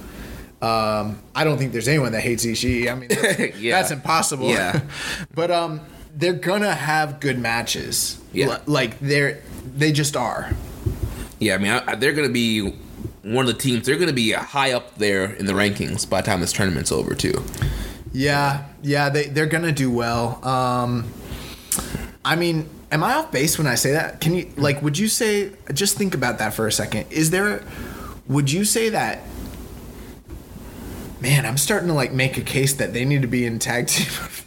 Um, 0.62 1.22
I 1.34 1.44
don't 1.44 1.59
think 1.59 1.72
there's 1.72 1.88
anyone 1.88 2.12
that 2.12 2.22
hates 2.22 2.44
Ishii. 2.46 2.90
I 2.90 2.94
mean, 2.94 3.09
that's, 3.09 3.57
Yeah. 3.61 3.76
that's 3.78 3.90
impossible. 3.90 4.48
Yeah. 4.48 4.80
but 5.34 5.50
um, 5.50 5.80
they're 6.14 6.32
gonna 6.32 6.74
have 6.74 7.20
good 7.20 7.38
matches. 7.38 8.18
Yeah. 8.32 8.46
L- 8.52 8.62
like 8.66 8.98
they're 9.00 9.42
they 9.76 9.92
just 9.92 10.16
are. 10.16 10.50
Yeah, 11.38 11.54
I 11.57 11.59
mean, 11.59 11.72
I, 11.72 11.92
I- 11.92 11.94
they're 11.96 12.14
going 12.14 12.28
to 12.28 12.32
be 12.32 12.72
one 13.22 13.46
of 13.46 13.52
the 13.54 13.61
teams. 13.61 13.84
They're 13.84 13.96
going 13.96 14.09
to 14.09 14.14
be 14.14 14.32
high 14.32 14.72
up 14.72 14.96
there 14.96 15.24
in 15.34 15.44
the 15.44 15.52
rankings 15.52 16.09
by 16.09 16.22
the 16.22 16.26
time 16.26 16.40
this 16.40 16.52
tournament's 16.52 16.90
over, 16.90 17.14
too. 17.14 17.44
Yeah, 18.12 18.64
yeah, 18.82 19.11
they 19.11 19.24
they're 19.26 19.44
gonna 19.46 19.72
do 19.72 19.90
well. 19.90 20.42
Um, 20.46 21.12
I 22.24 22.36
mean, 22.36 22.70
am 22.90 23.04
I 23.04 23.14
off 23.16 23.30
base 23.30 23.59
when 23.59 23.66
I 23.66 23.74
say 23.74 23.92
that? 23.92 24.22
Can 24.22 24.34
you 24.34 24.50
like? 24.57 24.80
Would 24.80 24.96
you 24.96 25.09
say? 25.09 25.52
Just 25.74 25.98
think 25.98 26.14
about 26.14 26.38
that 26.38 26.54
for 26.54 26.66
a 26.66 26.72
second. 26.72 27.07
Is 27.11 27.30
there? 27.30 27.62
Would 28.28 28.50
you 28.50 28.64
say 28.64 28.88
that? 28.88 29.20
Man, 31.20 31.46
I'm 31.46 31.56
starting 31.56 31.88
to 31.88 31.94
like 31.94 32.12
make 32.12 32.36
a 32.36 32.42
case 32.42 32.74
that 32.74 32.92
they 32.92 33.04
need 33.06 33.22
to 33.22 33.28
be 33.28 33.46
in 33.46 33.58
tag 33.58 33.86
team. 33.86 34.06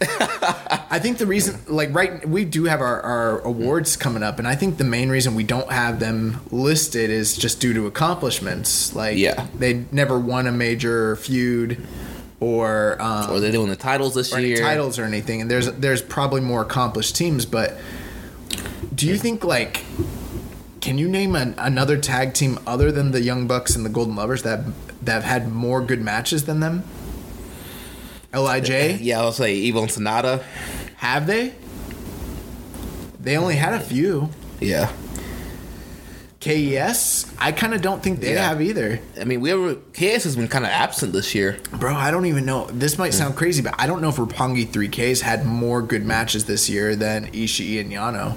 I 0.92 0.98
think 1.00 1.18
the 1.18 1.26
reason, 1.26 1.60
like, 1.66 1.92
right, 1.94 2.26
we 2.28 2.44
do 2.44 2.64
have 2.64 2.80
our, 2.80 3.00
our 3.02 3.40
awards 3.40 3.96
coming 3.96 4.22
up, 4.22 4.38
and 4.38 4.46
I 4.46 4.54
think 4.54 4.76
the 4.78 4.84
main 4.84 5.08
reason 5.08 5.34
we 5.34 5.42
don't 5.44 5.70
have 5.70 5.98
them 6.00 6.40
listed 6.50 7.10
is 7.10 7.36
just 7.36 7.60
due 7.60 7.74
to 7.74 7.86
accomplishments. 7.86 8.94
Like, 8.94 9.18
Yeah. 9.18 9.46
they 9.54 9.84
never 9.92 10.18
won 10.18 10.46
a 10.46 10.52
major 10.52 11.16
feud, 11.16 11.84
or 12.38 12.96
um, 13.02 13.30
Or 13.32 13.40
they're 13.40 13.52
doing 13.52 13.68
the 13.68 13.76
titles 13.76 14.14
this 14.14 14.32
year. 14.36 14.56
titles 14.58 14.98
or 14.98 15.04
anything. 15.04 15.40
And 15.40 15.50
there's 15.50 15.70
there's 15.72 16.02
probably 16.02 16.40
more 16.40 16.62
accomplished 16.62 17.16
teams, 17.16 17.46
but 17.46 17.76
do 18.94 19.06
you 19.06 19.16
think 19.18 19.44
like 19.44 19.84
can 20.80 20.96
you 20.98 21.08
name 21.08 21.34
an, 21.36 21.54
another 21.58 21.98
tag 21.98 22.32
team 22.32 22.58
other 22.66 22.90
than 22.90 23.10
the 23.10 23.20
Young 23.20 23.46
Bucks 23.46 23.76
and 23.76 23.84
the 23.84 23.90
Golden 23.90 24.16
Lovers 24.16 24.42
that 24.44 24.60
that 25.02 25.12
have 25.14 25.24
had 25.24 25.50
more 25.52 25.80
good 25.80 26.00
matches 26.02 26.44
than 26.44 26.60
them? 26.60 26.84
Lij, 28.32 28.68
Yeah, 29.00 29.20
I'll 29.20 29.32
say 29.32 29.54
Evil 29.54 29.82
and 29.82 29.90
Sanada. 29.90 30.42
have 30.96 31.26
they? 31.26 31.52
They 33.20 33.36
only 33.36 33.56
had 33.56 33.74
a 33.74 33.80
few. 33.80 34.30
Yeah. 34.60 34.90
KES, 36.40 37.26
I 37.38 37.52
kind 37.52 37.74
of 37.74 37.82
don't 37.82 38.02
think 38.02 38.20
they 38.20 38.32
Yeah. 38.32 38.48
have 38.48 38.62
either. 38.62 39.00
I 39.20 39.24
mean, 39.24 39.42
we 39.42 39.50
ever 39.52 39.74
KES 39.92 40.24
has 40.24 40.36
been 40.36 40.48
kind 40.48 40.64
of 40.64 40.70
absent 40.70 41.12
this 41.12 41.34
year. 41.34 41.58
Bro, 41.78 41.94
I 41.96 42.10
don't 42.10 42.24
even 42.24 42.46
know. 42.46 42.66
This 42.72 42.96
might 42.96 43.12
sound 43.12 43.36
crazy, 43.36 43.60
but 43.60 43.74
I 43.78 43.86
don't 43.86 44.00
know 44.00 44.08
if 44.08 44.16
Roppongi 44.16 44.66
3Ks 44.66 45.20
had 45.20 45.44
more 45.44 45.82
good 45.82 46.06
matches 46.06 46.44
this 46.46 46.70
year 46.70 46.96
than 46.96 47.26
Ishii 47.32 47.78
and 47.78 47.92
Yano. 47.92 48.36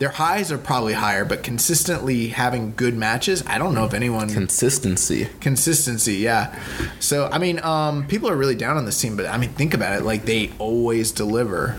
Their 0.00 0.08
highs 0.08 0.50
are 0.50 0.56
probably 0.56 0.94
higher, 0.94 1.26
but 1.26 1.42
consistently 1.42 2.28
having 2.28 2.72
good 2.74 2.96
matches, 2.96 3.44
I 3.46 3.58
don't 3.58 3.74
know 3.74 3.84
if 3.84 3.92
anyone 3.92 4.30
Consistency. 4.30 5.28
consistency, 5.40 6.14
yeah. 6.14 6.58
So 7.00 7.28
I 7.30 7.36
mean, 7.36 7.62
um, 7.62 8.06
people 8.06 8.30
are 8.30 8.36
really 8.36 8.54
down 8.54 8.78
on 8.78 8.86
this 8.86 8.98
team, 8.98 9.14
but 9.14 9.26
I 9.26 9.36
mean, 9.36 9.50
think 9.50 9.74
about 9.74 9.98
it. 9.98 10.02
Like 10.04 10.24
they 10.24 10.52
always 10.58 11.12
deliver. 11.12 11.76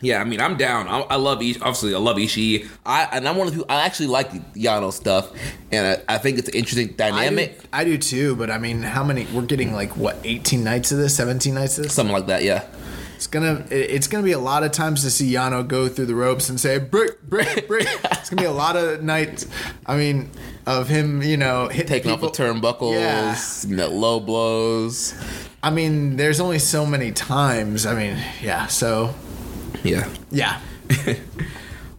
Yeah, 0.00 0.22
I 0.22 0.24
mean, 0.24 0.40
I'm 0.40 0.56
down. 0.56 0.88
I, 0.88 1.00
I 1.00 1.16
love 1.16 1.42
Ish, 1.42 1.58
obviously. 1.60 1.94
I 1.94 1.98
love 1.98 2.16
Ishii. 2.16 2.66
I 2.86 3.04
and 3.12 3.28
I'm 3.28 3.36
one 3.36 3.46
of 3.46 3.52
the 3.52 3.58
people. 3.60 3.70
I 3.76 3.82
actually 3.84 4.06
like 4.06 4.32
Yano 4.54 4.90
stuff, 4.90 5.30
and 5.70 5.98
I, 6.08 6.14
I 6.14 6.16
think 6.16 6.38
it's 6.38 6.48
an 6.48 6.54
interesting 6.54 6.86
I 6.86 6.90
do, 6.92 6.96
dynamic. 6.96 7.60
I 7.74 7.84
do 7.84 7.98
too, 7.98 8.36
but 8.36 8.50
I 8.50 8.56
mean, 8.56 8.80
how 8.80 9.04
many? 9.04 9.26
We're 9.34 9.42
getting 9.42 9.74
like 9.74 9.98
what, 9.98 10.16
18 10.24 10.64
nights 10.64 10.92
of 10.92 10.96
this, 10.98 11.14
17 11.14 11.54
nights 11.54 11.76
of 11.76 11.84
this. 11.84 11.92
Something 11.92 12.14
like 12.14 12.28
that. 12.28 12.42
Yeah. 12.42 12.64
It's 13.20 13.26
gonna 13.26 13.66
it's 13.70 14.06
gonna 14.08 14.24
be 14.24 14.32
a 14.32 14.38
lot 14.38 14.62
of 14.64 14.72
times 14.72 15.02
to 15.02 15.10
see 15.10 15.30
Yano 15.34 15.68
go 15.68 15.88
through 15.90 16.06
the 16.06 16.14
ropes 16.14 16.48
and 16.48 16.58
say 16.58 16.78
break 16.78 17.20
break 17.20 17.68
break. 17.68 17.86
it's 18.04 18.30
gonna 18.30 18.40
be 18.40 18.46
a 18.46 18.50
lot 18.50 18.76
of 18.76 19.02
nights. 19.02 19.46
I 19.84 19.98
mean, 19.98 20.30
of 20.66 20.88
him, 20.88 21.20
you 21.22 21.36
know, 21.36 21.68
Taking 21.68 22.12
people. 22.12 22.28
off 22.28 22.32
the 22.34 22.42
turnbuckles, 22.42 23.68
Yeah. 23.68 23.84
low 23.90 24.20
blows. 24.20 25.12
I 25.62 25.68
mean, 25.68 26.16
there's 26.16 26.40
only 26.40 26.58
so 26.58 26.86
many 26.86 27.12
times. 27.12 27.84
I 27.84 27.94
mean, 27.94 28.16
yeah. 28.42 28.68
So 28.68 29.14
Yeah. 29.84 30.08
yeah, 30.30 30.58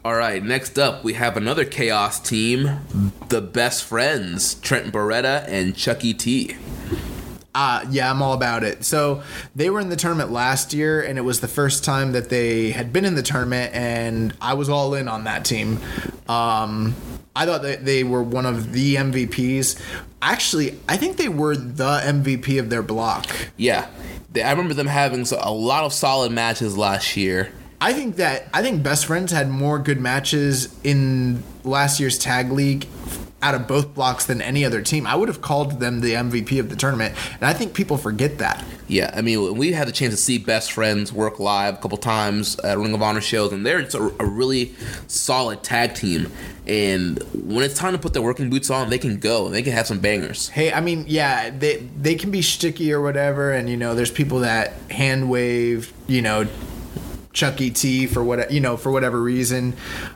All 0.04 0.16
right, 0.16 0.44
next 0.44 0.80
up, 0.80 1.04
we 1.04 1.14
have 1.14 1.38
another 1.38 1.66
Chaos 1.66 2.20
team, 2.20 2.80
the 3.30 3.42
Best 3.42 3.84
Friends, 3.84 4.56
Trent 4.56 4.92
Beretta 4.92 5.48
and 5.48 5.76
Chuckie 5.76 6.16
T. 6.16 6.56
Uh, 7.54 7.86
yeah, 7.90 8.10
I'm 8.10 8.22
all 8.22 8.34
about 8.34 8.64
it. 8.64 8.86
So 8.86 9.24
they 9.56 9.70
were 9.70 9.80
in 9.82 9.90
the 9.90 9.96
tournament 9.98 10.32
last 10.32 10.74
year, 10.74 11.02
and 11.02 11.18
it 11.18 11.22
was 11.22 11.42
the 11.42 11.48
first 11.50 11.84
time 11.84 12.14
that 12.14 12.30
they 12.30 12.72
had 12.72 12.94
been 12.94 13.04
in 13.04 13.16
the 13.16 13.22
tournament, 13.24 13.74
and 13.76 14.34
I 14.40 14.54
was 14.54 14.70
all 14.70 14.94
in 14.94 15.08
on 15.10 15.26
that 15.26 15.44
team. 15.44 15.80
Um, 16.30 16.96
I 17.36 17.46
thought 17.46 17.62
that 17.64 17.84
they 17.86 18.04
were 18.04 18.24
one 18.24 18.46
of 18.46 18.72
the 18.74 18.96
MVPs. 18.96 19.80
Actually, 20.22 20.78
I 20.88 20.96
think 20.98 21.18
they 21.18 21.28
were 21.30 21.56
the 21.56 22.00
MVP 22.06 22.58
of 22.60 22.70
their 22.70 22.84
block. 22.84 23.26
Yeah, 23.58 23.88
They- 24.32 24.44
I 24.44 24.52
remember 24.52 24.74
them 24.74 24.88
having 24.88 25.26
a 25.38 25.52
lot 25.52 25.84
of 25.84 25.92
solid 25.92 26.32
matches 26.32 26.78
last 26.78 27.18
year. 27.18 27.52
I 27.82 27.92
think 27.94 28.16
that 28.18 28.48
I 28.54 28.62
think 28.62 28.82
Best 28.84 29.06
Friends 29.08 29.32
had 29.34 29.50
more 29.50 29.78
good 29.80 30.00
matches 30.00 30.70
in 30.86 31.44
last 31.66 32.00
year's 32.00 32.18
tag 32.18 32.52
league 32.52 32.86
out 33.42 33.56
of 33.56 33.68
both 33.68 33.94
blocks 33.94 34.26
than 34.26 34.42
any 34.42 34.66
other 34.66 34.82
team. 34.82 35.08
I 35.08 35.16
would 35.16 35.28
have 35.28 35.42
called 35.42 35.80
them 35.80 36.02
the 36.02 36.14
MVP 36.14 36.60
of 36.60 36.70
the 36.70 36.76
tournament, 36.76 37.16
and 37.34 37.44
I 37.44 37.54
think 37.54 37.74
people 37.74 37.98
forget 37.98 38.38
that. 38.40 38.64
Yeah, 38.88 39.12
I 39.16 39.22
mean, 39.22 39.56
we 39.56 39.72
had 39.72 39.88
the 39.88 39.92
chance 39.92 40.14
to 40.14 40.18
see 40.18 40.38
Best 40.38 40.74
Friends 40.74 41.14
work 41.14 41.40
live 41.40 41.76
a 41.76 41.78
couple 41.78 41.98
times 41.98 42.60
at 42.60 42.78
Ring 42.78 42.94
of 42.94 43.02
Honor 43.02 43.22
shows, 43.22 43.54
and 43.54 43.66
they're 43.66 43.80
a, 43.80 44.12
a 44.20 44.26
really 44.26 44.74
solid 45.08 45.64
tag 45.64 45.96
team. 45.96 46.32
And 46.68 47.22
when 47.34 47.64
it's 47.64 47.76
time 47.76 47.94
to 47.94 48.00
put 48.00 48.14
their 48.14 48.22
working 48.22 48.50
boots 48.50 48.70
on, 48.70 48.90
they 48.90 48.98
can 48.98 49.18
go 49.18 49.46
and 49.46 49.56
they 49.56 49.64
can 49.64 49.74
have 49.74 49.88
some 49.88 50.00
bangers. 50.00 50.50
Hey, 50.50 50.72
I 50.72 50.82
mean, 50.82 51.06
yeah, 51.08 51.50
they 51.50 51.78
they 51.98 52.16
can 52.16 52.32
be 52.32 52.42
sticky 52.42 52.94
or 52.94 53.02
whatever, 53.02 53.52
and 53.52 53.70
you 53.70 53.78
know, 53.78 53.96
there's 53.96 54.12
people 54.12 54.40
that 54.40 54.74
hand 54.90 55.30
wave, 55.30 55.92
you 56.08 56.22
know, 56.22 56.48
Chuck 57.34 57.62
E. 57.62 57.70
T 57.70 58.08
for 58.08 58.24
what 58.24 58.52
you 58.52 58.60
know 58.60 58.78
for 58.78 58.92
whatever 58.92 59.22
reason. 59.22 59.74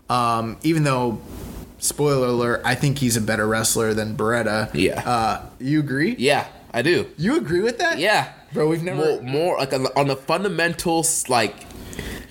Um, 0.10 0.58
even 0.64 0.84
though, 0.84 1.22
spoiler 1.86 2.28
alert, 2.28 2.62
I 2.66 2.76
think 2.76 2.98
he's 3.00 3.16
a 3.18 3.22
better 3.22 3.48
wrestler 3.48 3.94
than 3.94 4.16
Beretta. 4.18 4.70
Yeah. 4.74 5.02
Uh, 5.08 5.46
you 5.60 5.80
agree? 5.80 6.16
Yeah, 6.18 6.48
I 6.74 6.82
do. 6.82 7.08
You 7.18 7.38
agree 7.38 7.62
with 7.62 7.78
that? 7.80 8.00
Yeah, 8.00 8.32
Bro, 8.54 8.70
we've 8.70 8.84
never- 8.84 9.22
more, 9.22 9.22
more 9.22 9.58
like 9.58 9.74
on 9.74 9.84
the, 9.84 10.00
on 10.00 10.08
the 10.08 10.16
fundamentals, 10.16 11.28
like 11.30 11.56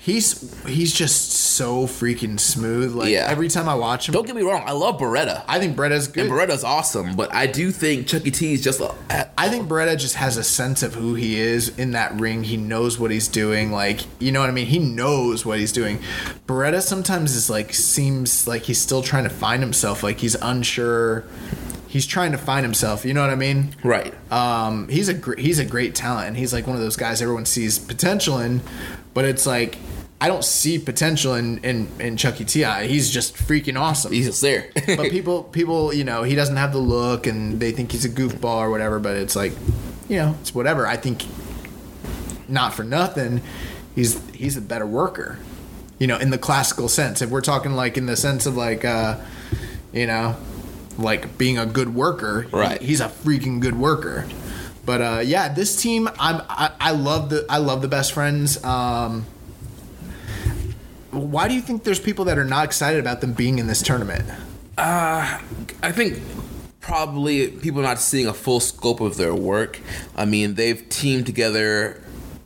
He's 0.05 0.53
he's 0.67 0.93
just 0.93 1.31
so 1.31 1.87
freaking 1.87 2.39
smooth. 2.39 2.93
Like 2.93 3.09
Yeah. 3.09 3.25
every 3.27 3.47
time 3.47 3.67
I 3.67 3.73
watch 3.73 4.07
him, 4.07 4.13
don't 4.13 4.27
get 4.27 4.35
me 4.35 4.43
wrong, 4.43 4.61
I 4.63 4.71
love 4.73 4.99
Beretta. 4.99 5.43
I 5.47 5.57
think 5.57 5.75
Beretta's 5.75 6.07
good. 6.07 6.25
and 6.25 6.31
Beretta's 6.31 6.63
awesome, 6.63 7.15
but 7.15 7.33
I 7.33 7.47
do 7.47 7.71
think 7.71 8.05
Chuck 8.05 8.23
E. 8.23 8.29
T 8.29 8.53
is 8.53 8.63
just 8.63 8.79
a, 8.81 8.93
I 9.35 9.49
think 9.49 9.67
Beretta 9.67 9.97
just 9.97 10.13
has 10.15 10.37
a 10.37 10.43
sense 10.43 10.83
of 10.83 10.93
who 10.93 11.15
he 11.15 11.39
is 11.39 11.69
in 11.79 11.91
that 11.91 12.13
ring. 12.19 12.43
He 12.43 12.55
knows 12.55 12.99
what 12.99 13.09
he's 13.09 13.27
doing. 13.27 13.71
Like, 13.71 14.01
you 14.19 14.31
know 14.31 14.41
what 14.41 14.49
I 14.49 14.53
mean? 14.53 14.67
He 14.67 14.77
knows 14.77 15.43
what 15.43 15.57
he's 15.57 15.71
doing. 15.71 15.97
Beretta 16.45 16.83
sometimes 16.83 17.35
is 17.35 17.49
like 17.49 17.73
seems 17.73 18.47
like 18.47 18.61
he's 18.61 18.79
still 18.79 19.01
trying 19.01 19.23
to 19.23 19.31
find 19.31 19.63
himself. 19.63 20.03
Like 20.03 20.19
he's 20.19 20.35
unsure. 20.35 21.23
He's 21.87 22.05
trying 22.05 22.31
to 22.33 22.37
find 22.37 22.63
himself. 22.63 23.05
You 23.05 23.15
know 23.15 23.21
what 23.21 23.31
I 23.31 23.35
mean? 23.35 23.73
right. 23.83 24.13
Um, 24.31 24.87
he's 24.87 25.09
a 25.09 25.15
gr- 25.15 25.39
he's 25.39 25.57
a 25.57 25.65
great 25.65 25.95
talent. 25.95 26.27
And 26.27 26.37
he's 26.37 26.53
like 26.53 26.67
one 26.67 26.75
of 26.75 26.81
those 26.83 26.95
guys 26.97 27.23
everyone 27.23 27.45
sees 27.45 27.79
potential 27.79 28.37
in, 28.39 28.61
but 29.15 29.25
it's 29.25 29.47
like 29.47 29.77
I 30.21 30.27
don't 30.27 30.43
see 30.45 30.77
potential 30.77 31.33
in 31.33 31.57
in, 31.63 31.87
in 31.99 32.17
Chuck 32.17 32.39
E. 32.39 32.45
T. 32.45 32.63
I- 32.63 32.85
He's 32.85 33.09
just 33.09 33.35
freaking 33.35 33.79
awesome 33.79 34.11
He's 34.13 34.27
just 34.27 34.41
there. 34.41 34.69
but 34.95 35.09
people 35.11 35.43
people 35.43 35.91
you 35.93 36.03
know 36.03 36.21
he 36.23 36.35
doesn't 36.35 36.55
have 36.57 36.71
the 36.71 36.77
look 36.79 37.25
and 37.27 37.59
they 37.59 37.71
think 37.71 37.91
he's 37.91 38.05
a 38.05 38.09
goofball 38.09 38.57
or 38.59 38.69
whatever 38.69 38.99
but 38.99 39.15
it's 39.17 39.35
like 39.35 39.53
you 40.07 40.17
know 40.17 40.35
it's 40.41 40.53
whatever 40.53 40.85
i 40.87 40.95
think 40.95 41.23
not 42.47 42.73
for 42.73 42.83
nothing 42.83 43.41
he's 43.95 44.19
he's 44.31 44.55
a 44.57 44.61
better 44.61 44.85
worker 44.85 45.39
you 45.99 46.05
know 46.07 46.17
in 46.17 46.29
the 46.29 46.37
classical 46.37 46.87
sense 46.87 47.21
if 47.21 47.29
we're 47.29 47.41
talking 47.41 47.73
like 47.73 47.97
in 47.97 48.05
the 48.05 48.15
sense 48.15 48.45
of 48.45 48.55
like 48.55 48.85
uh 48.85 49.17
you 49.93 50.05
know 50.05 50.35
like 50.97 51.37
being 51.37 51.57
a 51.57 51.65
good 51.65 51.93
worker 51.95 52.45
Right. 52.51 52.81
he's 52.81 53.01
a 53.01 53.07
freaking 53.07 53.59
good 53.59 53.77
worker 53.77 54.25
but 54.85 55.01
uh 55.01 55.21
yeah 55.23 55.49
this 55.49 55.81
team 55.81 56.07
i'm 56.19 56.41
i, 56.49 56.71
I 56.79 56.91
love 56.91 57.29
the 57.29 57.45
i 57.49 57.57
love 57.57 57.81
the 57.81 57.87
best 57.87 58.13
friends 58.13 58.63
um 58.63 59.25
why 61.11 61.47
do 61.47 61.53
you 61.53 61.61
think 61.61 61.83
there's 61.83 61.99
people 61.99 62.25
that 62.25 62.37
are 62.37 62.45
not 62.45 62.65
excited 62.65 62.99
about 62.99 63.21
them 63.21 63.33
being 63.33 63.59
in 63.59 63.67
this 63.67 63.81
tournament 63.81 64.29
I 65.81 65.91
think 65.91 66.21
probably 66.81 67.47
people 67.47 67.81
not 67.81 67.99
seeing 67.99 68.27
a 68.27 68.33
full 68.33 68.59
scope 68.59 68.99
of 68.99 69.17
their 69.17 69.33
work. 69.33 69.79
I 70.15 70.25
mean, 70.25 70.55
they've 70.55 70.87
teamed 70.89 71.25
together 71.25 72.01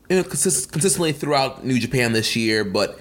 you 0.10 0.18
know, 0.18 0.24
consist- 0.24 0.72
consistently 0.72 1.12
throughout 1.12 1.66
New 1.66 1.80
Japan 1.80 2.14
this 2.14 2.36
year, 2.36 2.64
but 2.64 3.00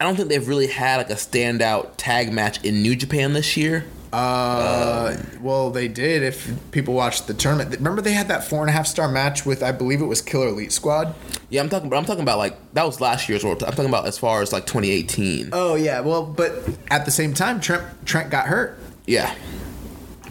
I 0.00 0.04
don't 0.04 0.16
think 0.16 0.28
they've 0.28 0.46
really 0.46 0.68
had 0.68 0.96
like 0.96 1.10
a 1.10 1.14
standout 1.14 1.92
tag 1.96 2.32
match 2.32 2.64
in 2.64 2.82
New 2.82 2.96
Japan 2.96 3.32
this 3.32 3.56
year. 3.56 3.84
Uh, 4.12 5.16
well, 5.40 5.70
they 5.70 5.88
did. 5.88 6.22
If 6.22 6.52
people 6.72 6.94
watched 6.94 7.26
the 7.26 7.34
tournament, 7.34 7.74
remember 7.76 8.02
they 8.02 8.12
had 8.12 8.28
that 8.28 8.44
four 8.44 8.60
and 8.60 8.68
a 8.68 8.72
half 8.72 8.86
star 8.86 9.08
match 9.08 9.46
with, 9.46 9.62
I 9.62 9.72
believe 9.72 10.00
it 10.00 10.06
was 10.06 10.20
Killer 10.20 10.48
Elite 10.48 10.72
Squad. 10.72 11.14
Yeah, 11.48 11.62
I'm 11.62 11.68
talking, 11.68 11.88
but 11.88 11.96
I'm 11.96 12.04
talking 12.04 12.22
about 12.22 12.38
like 12.38 12.56
that 12.74 12.84
was 12.84 13.00
last 13.00 13.28
year's 13.28 13.44
World. 13.44 13.62
I'm 13.62 13.70
talking 13.70 13.86
about 13.86 14.06
as 14.06 14.18
far 14.18 14.42
as 14.42 14.52
like 14.52 14.66
2018. 14.66 15.50
Oh 15.52 15.74
yeah, 15.74 16.00
well, 16.00 16.24
but 16.24 16.52
at 16.90 17.04
the 17.04 17.10
same 17.10 17.34
time, 17.34 17.60
Trent 17.60 17.84
Trent 18.06 18.30
got 18.30 18.46
hurt. 18.46 18.78
Yeah, 19.06 19.34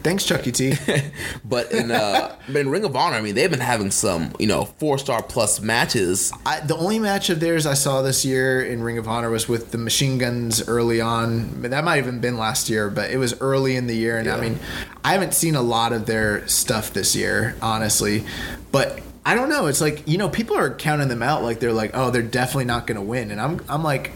Thanks, 0.01 0.23
Chuck 0.23 0.47
E. 0.47 0.51
T. 0.51 0.73
but 1.45 1.71
in 1.71 1.91
uh, 1.91 2.35
but 2.47 2.55
in 2.55 2.69
Ring 2.69 2.85
of 2.85 2.95
Honor, 2.95 3.17
I 3.17 3.21
mean, 3.21 3.35
they've 3.35 3.49
been 3.49 3.59
having 3.59 3.91
some 3.91 4.33
you 4.39 4.47
know 4.47 4.65
four 4.65 4.97
star 4.97 5.21
plus 5.21 5.59
matches. 5.61 6.31
I, 6.45 6.61
the 6.61 6.75
only 6.75 6.99
match 6.99 7.29
of 7.29 7.39
theirs 7.39 7.65
I 7.65 7.73
saw 7.73 8.01
this 8.01 8.23
year 8.23 8.61
in 8.63 8.81
Ring 8.81 8.97
of 8.97 9.07
Honor 9.07 9.29
was 9.29 9.49
with 9.49 9.71
the 9.71 9.77
Machine 9.77 10.17
Guns 10.17 10.67
early 10.67 11.01
on. 11.01 11.63
That 11.63 11.83
might 11.83 11.97
have 11.97 12.07
even 12.07 12.19
been 12.19 12.37
last 12.37 12.69
year, 12.69 12.89
but 12.89 13.11
it 13.11 13.17
was 13.17 13.39
early 13.41 13.75
in 13.75 13.87
the 13.87 13.95
year. 13.95 14.17
And 14.17 14.29
I 14.29 14.39
mean, 14.39 14.59
I 15.03 15.13
haven't 15.13 15.33
seen 15.33 15.55
a 15.55 15.61
lot 15.61 15.91
of 15.91 16.05
their 16.05 16.47
stuff 16.47 16.93
this 16.93 17.15
year, 17.15 17.55
honestly. 17.61 18.23
But 18.71 19.01
I 19.25 19.35
don't 19.35 19.49
know. 19.49 19.67
It's 19.67 19.81
like 19.81 20.07
you 20.07 20.17
know, 20.17 20.29
people 20.29 20.57
are 20.57 20.73
counting 20.73 21.09
them 21.09 21.21
out 21.21 21.43
like 21.43 21.59
they're 21.59 21.73
like, 21.73 21.91
oh, 21.93 22.09
they're 22.09 22.21
definitely 22.21 22.65
not 22.65 22.87
going 22.87 22.97
to 22.97 23.03
win. 23.03 23.31
And 23.31 23.41
I'm 23.41 23.59
I'm 23.67 23.83
like, 23.83 24.11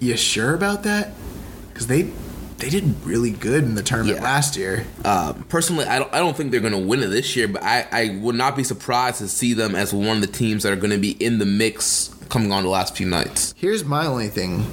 you 0.00 0.16
sure 0.16 0.54
about 0.54 0.82
that? 0.82 1.12
Because 1.68 1.86
they 1.86 2.12
they 2.64 2.70
did 2.70 2.94
really 3.04 3.30
good 3.30 3.62
in 3.62 3.74
the 3.74 3.82
tournament 3.82 4.16
Yeah. 4.16 4.24
last 4.24 4.56
year. 4.56 4.86
Um, 5.04 5.44
personally, 5.50 5.84
I 5.84 5.98
don't, 5.98 6.10
I 6.14 6.18
don't 6.18 6.34
think 6.34 6.50
they're 6.50 6.60
going 6.62 6.72
to 6.72 6.78
win 6.78 7.02
it 7.02 7.08
this 7.08 7.36
year, 7.36 7.46
but 7.46 7.62
I, 7.62 7.86
I 7.92 8.18
would 8.22 8.36
not 8.36 8.56
be 8.56 8.64
surprised 8.64 9.18
to 9.18 9.28
see 9.28 9.52
them 9.52 9.74
as 9.74 9.92
one 9.92 10.16
of 10.16 10.20
the 10.22 10.26
teams 10.26 10.62
that 10.62 10.72
are 10.72 10.76
going 10.76 10.90
to 10.92 10.96
be 10.98 11.10
in 11.10 11.38
the 11.38 11.44
mix 11.44 12.08
coming 12.30 12.52
on 12.52 12.62
the 12.62 12.70
last 12.70 12.96
few 12.96 13.06
nights. 13.06 13.52
Here's 13.58 13.84
my 13.84 14.06
only 14.06 14.28
thing. 14.28 14.64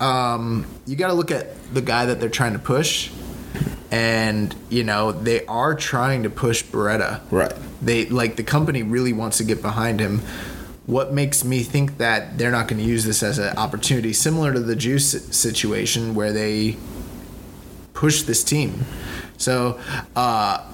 Um, 0.00 0.64
you 0.86 0.96
got 0.96 1.08
to 1.08 1.12
look 1.12 1.30
at 1.30 1.74
the 1.74 1.82
guy 1.82 2.06
that 2.06 2.20
they're 2.20 2.30
trying 2.30 2.54
to 2.54 2.58
push, 2.58 3.10
and 3.90 4.54
you 4.70 4.82
know 4.82 5.12
they 5.12 5.44
are 5.44 5.74
trying 5.74 6.22
to 6.22 6.30
push 6.30 6.64
Beretta. 6.64 7.20
Right. 7.30 7.52
They 7.82 8.06
like 8.06 8.36
the 8.36 8.44
company 8.44 8.82
really 8.82 9.12
wants 9.12 9.36
to 9.38 9.44
get 9.44 9.60
behind 9.60 10.00
him. 10.00 10.20
What 10.86 11.12
makes 11.12 11.44
me 11.44 11.62
think 11.62 11.98
that 11.98 12.36
they're 12.38 12.50
not 12.50 12.68
going 12.68 12.80
to 12.82 12.86
use 12.86 13.04
this 13.04 13.22
as 13.22 13.38
an 13.38 13.56
opportunity, 13.56 14.12
similar 14.12 14.52
to 14.52 14.60
the 14.60 14.76
Juice 14.76 15.12
situation 15.34 16.14
where 16.14 16.32
they 16.32 16.76
push 17.94 18.22
this 18.22 18.44
team? 18.44 18.84
So, 19.38 19.80
uh, 20.14 20.64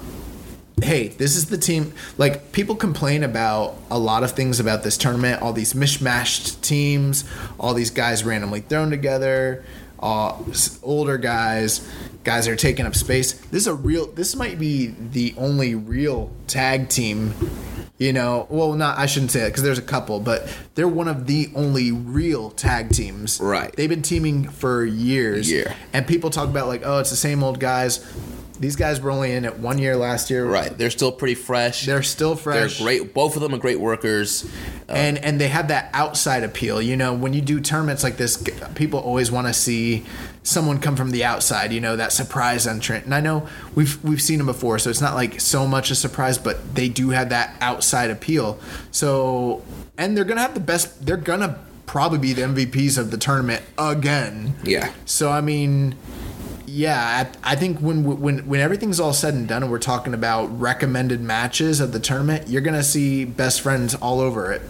hey, 0.83 1.09
this 1.09 1.37
is 1.37 1.47
the 1.47 1.59
team. 1.59 1.93
Like 2.19 2.53
people 2.53 2.75
complain 2.75 3.23
about 3.23 3.77
a 3.91 3.99
lot 3.99 4.23
of 4.25 4.33
things 4.33 4.61
about 4.61 4.83
this 4.83 4.97
tournament, 4.97 5.43
all 5.43 5.53
these 5.53 5.75
mishmashed 5.75 6.61
teams, 6.63 7.25
all 7.59 7.75
these 7.75 7.91
guys 7.91 8.25
randomly 8.25 8.61
thrown 8.61 8.91
together, 8.91 9.65
uh, 10.01 10.37
older 10.83 11.19
guys, 11.19 11.89
guys 12.25 12.49
are 12.49 12.57
taking 12.57 12.87
up 12.87 12.95
space. 12.95 13.33
This 13.33 13.63
is 13.63 13.67
a 13.67 13.75
real. 13.75 14.07
This 14.07 14.37
might 14.37 14.59
be 14.59 14.89
the 14.89 15.35
only 15.37 15.75
real 15.75 16.31
tag 16.47 16.89
team. 16.89 17.35
You 17.99 18.15
know, 18.15 18.47
well, 18.49 18.73
not 18.73 18.99
I 18.99 19.05
shouldn't 19.05 19.31
say 19.31 19.41
that 19.41 19.49
because 19.49 19.63
there's 19.63 19.79
a 19.79 19.83
couple, 19.83 20.21
but 20.21 20.49
they're 20.75 20.89
one 20.89 21.07
of 21.07 21.27
the 21.27 21.51
only 21.55 21.93
real 21.93 22.51
tag 22.51 22.91
teams. 22.91 23.39
Right. 23.43 23.75
They've 23.77 23.91
been 23.91 24.01
teaming 24.01 24.49
for 24.49 24.87
years. 24.87 25.53
Yeah. 25.53 25.75
And 25.93 26.07
people 26.07 26.31
talk 26.31 26.49
about 26.49 26.67
like, 26.67 26.81
oh, 26.83 27.01
it's 27.01 27.11
the 27.11 27.17
same 27.17 27.45
old 27.45 27.61
guys. 27.61 28.03
These 28.59 28.77
guys 28.77 29.01
were 29.01 29.11
only 29.11 29.33
in 29.33 29.45
it 29.47 29.59
one 29.59 29.79
year 29.79 29.97
last 29.97 30.31
year. 30.31 30.47
Right. 30.47 30.77
They're 30.77 30.91
still 30.91 31.13
pretty 31.13 31.35
fresh. 31.35 31.85
They're 31.85 32.03
still 32.03 32.37
fresh. 32.37 32.79
They're 32.79 32.87
great. 32.87 33.15
Both 33.15 33.37
of 33.37 33.43
them 33.43 33.55
are 33.55 33.59
great 33.59 33.81
workers. 33.81 34.45
Uh, 34.89 34.93
and 34.93 35.19
and 35.19 35.39
they 35.39 35.49
have 35.49 35.69
that 35.69 35.91
outside 35.93 36.43
appeal. 36.43 36.81
You 36.81 36.97
know, 36.97 37.13
when 37.13 37.35
you 37.35 37.43
do 37.43 37.61
tournaments 37.61 38.03
like 38.03 38.17
this, 38.17 38.43
people 38.75 39.01
always 39.01 39.31
want 39.31 39.47
to 39.47 39.53
see 39.53 40.07
someone 40.43 40.79
come 40.79 40.97
from 40.97 41.11
the 41.11 41.25
outside. 41.25 41.73
You 41.73 41.81
know, 41.81 41.97
that 41.97 42.13
surprise 42.13 42.67
entrant. 42.67 43.05
And 43.05 43.15
I 43.15 43.21
know 43.21 43.49
we've 43.75 44.03
we've 44.05 44.23
seen 44.23 44.39
them 44.39 44.47
before, 44.47 44.79
so 44.79 44.91
it's 44.91 45.01
not 45.01 45.15
like 45.15 45.41
so 45.41 45.67
much 45.67 45.91
a 45.91 45.95
surprise, 45.95 46.39
but 46.39 46.75
they 46.75 46.89
do 46.89 47.11
have 47.11 47.31
that 47.31 47.57
outside 47.61 48.11
appeal. 48.11 48.59
So, 48.91 49.63
and 49.99 50.17
they're 50.17 50.25
gonna 50.25 50.43
have 50.43 50.55
the 50.55 50.61
best. 50.61 51.05
They're 51.05 51.17
gonna 51.17 51.59
probably 51.87 52.19
be 52.19 52.33
the 52.33 52.43
MVPs 52.43 52.99
of 52.99 53.11
the 53.11 53.19
tournament 53.19 53.63
again. 53.77 54.55
Yeah. 54.63 54.93
So 55.05 55.31
I 55.31 55.41
mean, 55.41 55.97
yeah, 56.67 57.27
I, 57.45 57.53
I 57.53 57.57
think 57.57 57.79
when 57.81 58.05
when 58.21 58.47
when 58.47 58.61
everything's 58.61 59.01
all 59.01 59.13
said 59.13 59.35
and 59.35 59.49
done, 59.49 59.63
and 59.63 59.73
we're 59.73 59.79
talking 59.79 60.15
about 60.15 60.47
recommended 60.59 61.21
matches 61.21 61.81
of 61.81 61.93
the 61.93 62.01
tournament, 62.01 62.49
you're 62.49 62.63
gonna 62.63 62.83
see 62.83 63.25
best 63.25 63.61
friends 63.61 63.95
all 63.97 64.21
over 64.21 64.53
it. 64.53 64.63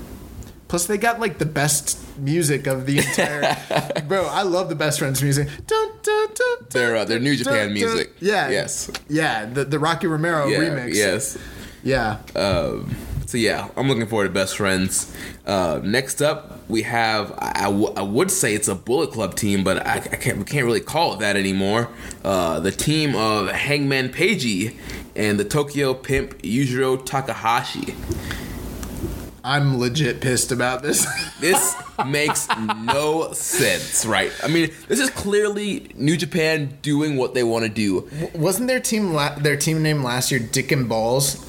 Plus, 0.69 0.87
they 0.87 0.99
got 0.99 1.21
like 1.21 1.39
the 1.39 1.47
best 1.47 1.99
music 2.21 2.67
of 2.67 2.87
the 2.87 2.99
entire. 2.99 3.57
Bro, 4.09 4.27
I 4.27 4.43
love 4.43 4.69
the 4.69 4.75
best 4.75 4.99
friends 4.99 5.23
music. 5.23 5.49
Dun, 5.67 5.91
dun, 6.03 6.29
dun, 6.35 6.67
Their, 6.71 6.97
uh, 6.97 7.05
their 7.05 7.19
New 7.19 7.37
Japan 7.37 7.73
music. 7.73 8.13
Yeah. 8.21 8.51
Yes. 8.51 8.91
Yeah. 9.09 9.47
The 9.47 9.65
the 9.65 9.79
Rocky 9.79 10.07
Romero 10.07 10.47
Yeah, 10.47 10.59
remix. 10.59 10.95
Yes. 10.95 11.39
Yeah. 11.83 12.19
Um, 12.37 12.95
so 13.27 13.39
yeah, 13.39 13.69
I'm 13.77 13.89
looking 13.89 14.07
forward 14.07 14.27
to 14.27 14.31
best 14.35 14.57
friends. 14.57 15.15
Uh, 15.47 15.81
next 15.85 16.21
up, 16.21 16.69
we 16.69 16.83
have 16.83 17.33
I, 17.39 17.53
I, 17.55 17.63
w- 17.65 17.93
I 17.97 18.03
would 18.03 18.31
say 18.31 18.55
it's 18.55 18.69
a 18.69 18.75
Bullet 18.75 19.13
Club 19.13 19.35
team, 19.37 19.63
but 19.65 19.87
I, 19.87 19.95
I 19.97 19.99
can't 20.17 20.39
we 20.39 20.45
can't 20.45 20.65
really 20.67 20.81
call 20.81 21.15
it 21.15 21.21
that 21.21 21.37
anymore. 21.37 21.89
Uh, 22.25 22.59
the 22.61 22.73
team 22.73 23.15
of 23.15 23.49
Hangman 23.49 24.09
Pagey 24.11 24.77
and 25.17 25.39
the 25.39 25.45
Tokyo 25.45 25.95
Pimp 25.95 26.43
Yujiro 26.43 27.05
Takahashi. 27.07 27.95
I'm 29.43 29.79
legit 29.79 30.21
pissed 30.21 30.53
about 30.53 30.83
this. 30.83 31.07
This 31.41 31.75
makes 32.07 32.47
no 32.85 33.33
sense, 33.33 34.05
right? 34.05 34.31
I 34.43 34.49
mean, 34.49 34.71
this 34.89 35.01
is 35.01 35.09
clearly 35.09 35.91
New 35.95 36.19
Japan 36.19 36.77
doing 36.83 37.17
what 37.17 37.33
they 37.33 37.43
want 37.43 37.65
to 37.65 37.71
do. 37.71 38.11
Wasn't 38.35 38.69
their 38.69 38.79
team 38.81 39.15
la- 39.15 39.35
their 39.37 39.57
team 39.57 39.83
name 39.83 40.03
last 40.05 40.31
year 40.31 40.39
Dick 40.41 40.71
and 40.71 40.87
Balls? 40.87 41.43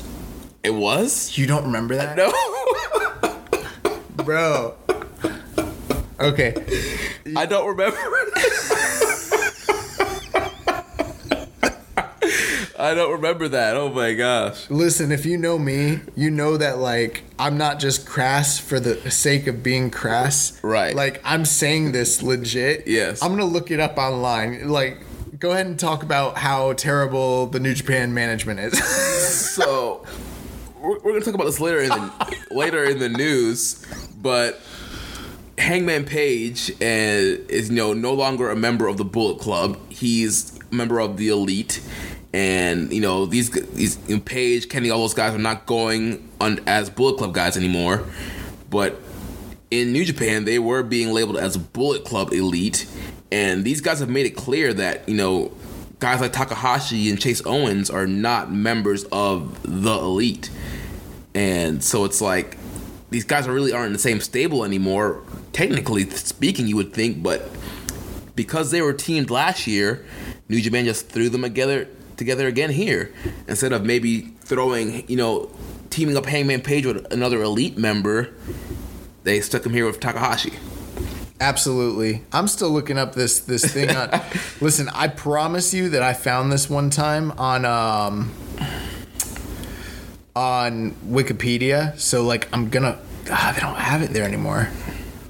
It 0.64 0.74
was 0.74 1.38
You 1.38 1.46
don't 1.46 1.66
remember 1.66 1.96
that? 1.98 2.16
no. 2.16 2.32
Bro. 4.24 4.76
Okay. 6.22 6.54
I 7.36 7.46
don't 7.46 7.68
remember. 7.68 7.98
I 12.82 12.96
don't 12.96 13.12
remember 13.12 13.48
that. 13.50 13.78
Oh 13.78 13.90
my 13.90 14.14
gosh. 14.16 14.68
Listen, 14.72 15.12
if 15.12 15.24
you 15.24 15.38
know 15.38 15.60
me, 15.60 16.00
you 16.16 16.32
know 16.32 16.58
that 16.58 16.80
like 16.80 17.22
I'm 17.38 17.56
not 17.56 17.80
just 17.80 18.08
crass 18.08 18.58
for 18.58 18.80
the 18.80 19.12
sake 19.12 19.46
of 19.46 19.62
being 19.62 19.92
crass. 19.92 20.60
Right. 20.64 20.96
Like 20.96 21.22
I'm 21.24 21.46
saying 21.46 21.92
this 21.92 22.24
legit. 22.24 22.88
Yes. 22.88 23.22
I'm 23.22 23.30
gonna 23.30 23.46
look 23.46 23.70
it 23.70 23.80
up 23.80 24.00
online. 24.00 24.68
Like, 24.68 24.98
go 25.38 25.52
ahead 25.52 25.68
and 25.68 25.80
talk 25.80 26.02
about 26.02 26.40
how 26.40 26.74
terrible 26.74 27.46
the 27.46 27.60
New 27.60 27.76
Japan 27.76 28.14
management 28.14 28.60
is. 28.60 28.82
So 29.52 30.06
we're, 30.80 31.00
we're 31.00 31.12
gonna 31.14 31.24
talk 31.24 31.36
about 31.36 31.46
this 31.46 31.60
later 31.60 31.82
in 31.82 31.90
the 31.90 32.38
later 32.52 32.84
in 32.84 33.00
the 33.00 33.10
news, 33.10 33.86
but 34.20 34.60
Hangman 35.58 36.06
Page 36.06 36.72
uh, 36.72 36.76
is 36.82 37.70
you 37.70 37.76
know 37.76 37.94
no 37.94 38.14
longer 38.14 38.50
a 38.50 38.56
member 38.56 38.88
of 38.88 38.98
the 38.98 39.06
Bullet 39.06 39.40
Club. 39.40 39.78
He's 39.90 40.58
a 40.72 40.76
member 40.76 41.00
of 41.00 41.18
the 41.18 41.30
Elite, 41.30 41.82
and 42.34 42.92
you 42.94 43.02
know 43.02 43.26
these 43.26 43.50
these 43.50 43.98
Page, 44.26 44.70
Kenny, 44.70 44.90
all 44.90 45.02
those 45.02 45.14
guys 45.14 45.34
are 45.34 45.40
not 45.40 45.66
going 45.66 46.30
on 46.40 46.60
as 46.66 46.90
Bullet 46.90 47.18
Club 47.18 47.34
guys 47.34 47.58
anymore. 47.58 48.06
But 48.70 49.00
in 49.70 49.92
New 49.92 50.06
Japan, 50.06 50.46
they 50.46 50.60
were 50.60 50.84
being 50.84 51.14
labeled 51.14 51.38
as 51.38 51.58
Bullet 51.58 52.06
Club 52.06 52.32
Elite, 52.32 52.86
and 53.32 53.64
these 53.64 53.82
guys 53.82 54.00
have 54.00 54.10
made 54.10 54.26
it 54.26 54.36
clear 54.36 54.74
that 54.74 55.08
you 55.10 55.16
know 55.16 55.52
guys 56.00 56.22
like 56.22 56.34
Takahashi 56.34 57.10
and 57.10 57.20
Chase 57.20 57.42
Owens 57.46 57.90
are 57.90 58.08
not 58.08 58.52
members 58.52 59.04
of 59.12 59.62
the 59.64 59.94
Elite, 59.94 60.50
and 61.36 61.84
so 61.84 62.06
it's 62.06 62.22
like 62.22 62.58
these 63.10 63.26
guys 63.26 63.48
really 63.48 63.74
aren't 63.74 63.88
in 63.88 63.94
the 63.94 64.00
same 64.00 64.22
stable 64.22 64.64
anymore. 64.64 65.22
Technically 65.52 66.10
speaking, 66.10 66.66
you 66.68 66.78
would 66.78 66.94
think, 66.94 67.22
but 67.22 67.50
because 68.36 68.72
they 68.72 68.82
were 68.82 68.94
teamed 68.94 69.30
last 69.30 69.68
year, 69.68 70.06
New 70.48 70.62
Japan 70.62 70.86
just 70.86 71.10
threw 71.10 71.28
them 71.28 71.42
together 71.42 71.90
together 72.22 72.48
again 72.48 72.70
here 72.70 73.12
instead 73.48 73.74
of 73.74 73.84
maybe 73.84 74.22
throwing 74.42 75.10
you 75.10 75.18
know 75.18 75.50
teaming 75.90 76.16
up 76.16 76.28
Hangman 76.28 76.62
Page 76.62 76.86
with 76.86 77.12
another 77.12 77.42
Elite 77.42 77.78
member. 77.80 78.30
They 79.24 79.42
stuck 79.42 79.66
him 79.66 79.74
here 79.74 79.88
with 79.88 80.00
Takahashi. 80.00 80.54
Absolutely. 81.40 82.24
I'm 82.32 82.48
still 82.48 82.70
looking 82.70 83.00
up 83.00 83.16
this 83.16 83.40
this 83.40 83.66
thing 83.74 83.90
on 83.90 84.22
Listen, 84.62 84.88
I 84.94 85.08
promise 85.08 85.74
you 85.74 85.90
that 85.90 86.04
I 86.04 86.14
found 86.14 86.52
this 86.52 86.70
one 86.70 86.92
time 86.92 87.32
on 87.32 87.66
um 87.66 88.32
on 90.36 90.92
Wikipedia. 91.08 91.98
So 92.00 92.24
like 92.24 92.48
I'm 92.54 92.70
gonna 92.70 93.00
ah, 93.32 93.52
they 93.56 93.62
don't 93.62 93.76
have 93.76 94.04
it 94.04 94.12
there 94.12 94.26
anymore. 94.26 94.70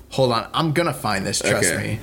Hold 0.10 0.34
on. 0.34 0.50
I'm 0.54 0.74
gonna 0.74 0.94
find 0.94 1.26
this, 1.26 1.40
trust 1.40 1.72
Okay. 1.72 1.78
me. 1.94 2.00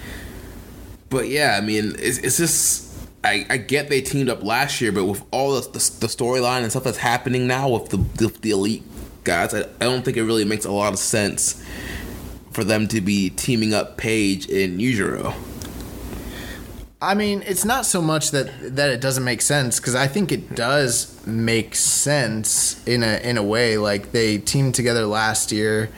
But 1.11 1.29
yeah, 1.29 1.59
I 1.59 1.65
mean, 1.65 1.95
it's, 1.99 2.19
it's 2.19 2.37
just 2.39 2.88
I, 3.25 3.47
I 3.51 3.57
get 3.57 3.89
they 3.89 4.01
teamed 4.01 4.29
up 4.29 4.43
last 4.43 4.81
year, 4.81 4.93
but 4.93 5.05
with 5.05 5.23
all 5.33 5.55
the, 5.55 5.63
the, 5.63 5.79
the 6.01 6.07
storyline 6.07 6.63
and 6.63 6.71
stuff 6.71 6.85
that's 6.85 6.99
happening 6.99 7.47
now 7.47 7.69
with 7.69 7.91
the 7.91 7.97
the, 8.41 8.51
elite 8.51 8.85
guys, 9.25 9.53
I, 9.55 9.61
I 9.63 9.85
don't 9.85 10.05
think 10.05 10.17
it 10.17 10.23
really 10.23 10.45
makes 10.45 10.65
a 10.65 10.71
lot 10.71 10.93
of 10.93 10.99
sense 10.99 11.65
for 12.53 12.65
them 12.65 12.87
to 12.89 13.01
be 13.01 13.31
teaming 13.31 13.75
up 13.75 13.97
Page 13.97 14.49
and 14.49 14.81
Yujiro. 14.81 15.35
I 17.01 17.15
mean, 17.15 17.43
it's 17.47 17.65
not 17.65 17.87
so 17.87 18.03
much 18.03 18.33
that 18.33 18.77
that 18.77 18.91
it 18.91 19.01
doesn't 19.01 19.25
make 19.25 19.43
sense 19.43 19.79
because 19.79 19.95
I 19.95 20.09
think 20.09 20.33
it 20.33 20.55
does 20.55 21.25
make 21.27 21.75
sense 21.75 22.85
in 22.87 23.03
a 23.03 23.19
in 23.23 23.37
a 23.37 23.43
way. 23.43 23.79
Like 23.79 24.13
they 24.13 24.39
teamed 24.39 24.75
together 24.75 25.07
last 25.07 25.53
year. 25.53 25.91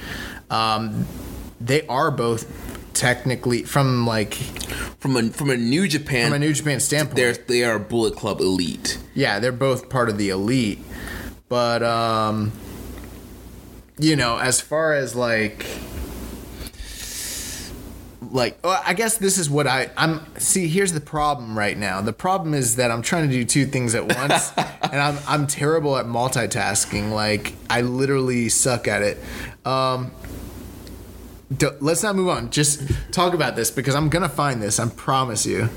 Um, 0.51 1.07
they 1.61 1.87
are 1.87 2.11
both 2.11 2.70
technically 2.95 3.63
from 3.65 4.07
like 4.07 4.35
From 4.99 5.17
a 5.17 5.23
from 5.31 5.51
a 5.51 5.57
New 5.57 5.89
Japan, 5.89 6.27
from 6.31 6.35
a 6.35 6.39
New 6.39 6.53
Japan 6.53 6.81
standpoint. 6.81 7.17
they're 7.17 7.33
they 7.35 7.65
are 7.65 7.79
Bullet 7.79 8.17
Club 8.17 8.41
elite. 8.41 8.99
yeah, 9.15 9.39
they're 9.39 9.53
both 9.53 9.89
part 9.89 10.09
of 10.09 10.19
the 10.19 10.29
elite. 10.31 10.79
But 11.49 11.83
um, 11.83 12.53
you 13.99 14.17
know, 14.17 14.39
as 14.39 14.61
far 14.61 14.95
as 14.95 15.15
like 15.15 15.67
like 18.31 18.59
well, 18.63 18.81
I 18.87 18.95
guess 18.95 19.17
this 19.19 19.39
is 19.39 19.49
what 19.51 19.67
I 19.67 19.91
I'm 19.97 20.21
see 20.39 20.69
here's 20.69 20.93
the 20.93 21.01
problem 21.01 21.59
right 21.59 21.77
now. 21.77 22.01
The 22.01 22.13
problem 22.13 22.55
is 22.55 22.77
that 22.77 22.91
I'm 22.91 23.03
trying 23.03 23.29
to 23.29 23.35
do 23.35 23.45
two 23.45 23.67
things 23.67 23.95
at 23.95 24.07
once 24.15 24.53
and 24.57 25.01
I'm 25.01 25.19
I'm 25.27 25.47
terrible 25.47 25.97
at 25.97 26.07
multitasking. 26.07 27.11
Like 27.11 27.55
I 27.69 27.81
literally 27.81 28.49
suck 28.49 28.87
at 28.87 29.03
it. 29.03 29.19
Um 29.65 30.13
let's 31.81 32.03
not 32.03 32.17
move 32.17 32.29
on. 32.29 32.51
Just 32.51 32.83
talk 33.13 33.35
about 33.35 33.57
this 33.57 33.71
because 33.71 33.95
I'm 33.95 34.09
to 34.23 34.29
find 34.29 34.63
this. 34.63 34.79
I 34.79 34.89
promise 34.89 35.47
you. 35.47 35.69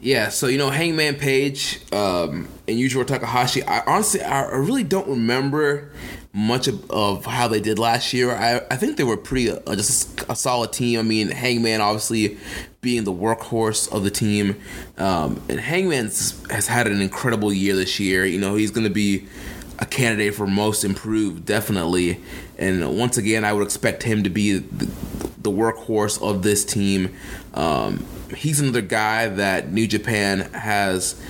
Yeah, 0.00 0.28
so 0.28 0.46
you 0.46 0.58
know 0.58 0.70
Hangman 0.70 1.16
Page 1.16 1.80
um, 1.92 2.48
and 2.68 2.78
Yujiro 2.78 3.06
Takahashi. 3.06 3.62
I 3.62 3.82
honestly, 3.86 4.22
I 4.22 4.42
really 4.50 4.84
don't 4.84 5.08
remember 5.08 5.90
much 6.32 6.68
of, 6.68 6.90
of 6.90 7.24
how 7.24 7.48
they 7.48 7.60
did 7.60 7.78
last 7.78 8.12
year. 8.12 8.30
I, 8.30 8.60
I 8.70 8.76
think 8.76 8.98
they 8.98 9.04
were 9.04 9.16
pretty 9.16 9.50
uh, 9.50 9.74
just 9.74 10.22
a 10.28 10.36
solid 10.36 10.72
team. 10.72 11.00
I 11.00 11.02
mean, 11.02 11.30
Hangman 11.30 11.80
obviously 11.80 12.36
being 12.82 13.04
the 13.04 13.12
workhorse 13.12 13.90
of 13.90 14.04
the 14.04 14.10
team, 14.10 14.60
um, 14.98 15.40
and 15.48 15.58
Hangman 15.58 16.04
has 16.50 16.66
had 16.68 16.86
an 16.86 17.00
incredible 17.00 17.52
year 17.52 17.74
this 17.74 17.98
year. 17.98 18.24
You 18.26 18.38
know, 18.38 18.54
he's 18.54 18.70
going 18.70 18.86
to 18.86 18.92
be 18.92 19.26
a 19.78 19.86
candidate 19.86 20.34
for 20.34 20.46
most 20.46 20.84
improved, 20.84 21.44
definitely. 21.44 22.20
And 22.58 22.98
once 22.98 23.16
again, 23.16 23.44
I 23.44 23.52
would 23.52 23.64
expect 23.64 24.02
him 24.02 24.22
to 24.22 24.30
be 24.30 24.58
the, 24.58 24.86
the 25.38 25.50
workhorse 25.50 26.20
of 26.22 26.42
this 26.42 26.64
team. 26.64 27.14
Um, 27.54 28.04
he's 28.34 28.60
another 28.60 28.80
guy 28.80 29.28
that 29.28 29.72
New 29.72 29.86
Japan 29.86 30.40
has 30.52 31.20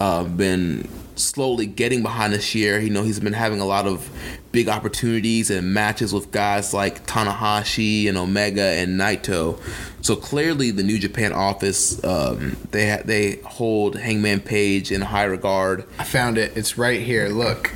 uh, 0.00 0.24
been 0.24 0.88
slowly 1.16 1.66
getting 1.66 2.02
behind 2.02 2.32
this 2.32 2.54
year. 2.54 2.78
You 2.78 2.90
know, 2.90 3.02
he's 3.02 3.20
been 3.20 3.32
having 3.32 3.60
a 3.60 3.64
lot 3.64 3.86
of 3.86 4.08
big 4.52 4.68
opportunities 4.68 5.50
and 5.50 5.74
matches 5.74 6.14
with 6.14 6.30
guys 6.30 6.72
like 6.72 7.06
Tanahashi 7.06 8.08
and 8.08 8.16
Omega 8.16 8.62
and 8.62 8.98
Naito. 8.98 9.60
So 10.02 10.14
clearly, 10.14 10.70
the 10.70 10.82
New 10.82 10.98
Japan 10.98 11.32
office 11.32 12.02
um, 12.04 12.56
they 12.70 13.00
they 13.04 13.36
hold 13.44 13.96
Hangman 13.96 14.40
Page 14.40 14.92
in 14.92 15.00
high 15.00 15.24
regard. 15.24 15.84
I 15.98 16.04
found 16.04 16.38
it. 16.38 16.56
It's 16.56 16.78
right 16.78 17.00
here. 17.00 17.28
Look. 17.28 17.72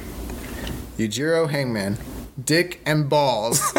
Yujiro 1.01 1.49
Hangman. 1.49 1.97
Dick 2.43 2.81
and 2.85 3.09
balls. 3.09 3.61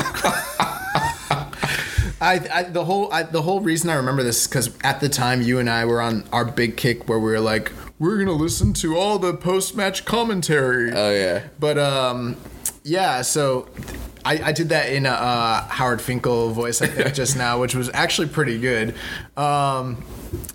I, 2.24 2.40
I 2.54 2.64
the 2.64 2.86
whole 2.86 3.12
I, 3.12 3.24
the 3.24 3.42
whole 3.42 3.62
reason 3.62 3.90
I 3.90 3.96
remember 3.96 4.24
this 4.24 4.42
is 4.42 4.48
because 4.48 4.78
at 4.84 5.00
the 5.00 5.10
time 5.10 5.42
you 5.42 5.60
and 5.60 5.70
I 5.70 5.86
were 5.86 6.02
on 6.02 6.24
our 6.32 6.46
big 6.46 6.78
kick 6.78 7.08
where 7.10 7.20
we 7.20 7.32
were 7.32 7.40
like 7.40 7.72
we're 8.00 8.18
gonna 8.18 8.32
listen 8.32 8.74
to 8.74 8.98
all 8.98 9.20
the 9.20 9.34
post 9.34 9.76
match 9.76 10.06
commentary. 10.06 10.92
Oh 10.92 11.12
yeah. 11.12 11.48
But 11.60 11.78
um, 11.78 12.38
yeah. 12.84 13.22
So 13.22 13.70
I, 14.26 14.50
I 14.50 14.52
did 14.52 14.70
that 14.70 14.92
in 14.92 15.06
a 15.06 15.10
uh, 15.10 15.68
Howard 15.68 16.02
Finkel 16.02 16.52
voice 16.52 16.82
I 16.82 16.88
think 16.88 17.14
just 17.16 17.38
now, 17.38 17.60
which 17.60 17.76
was 17.76 17.90
actually 17.94 18.30
pretty 18.30 18.60
good. 18.60 18.96
Um, 19.38 20.04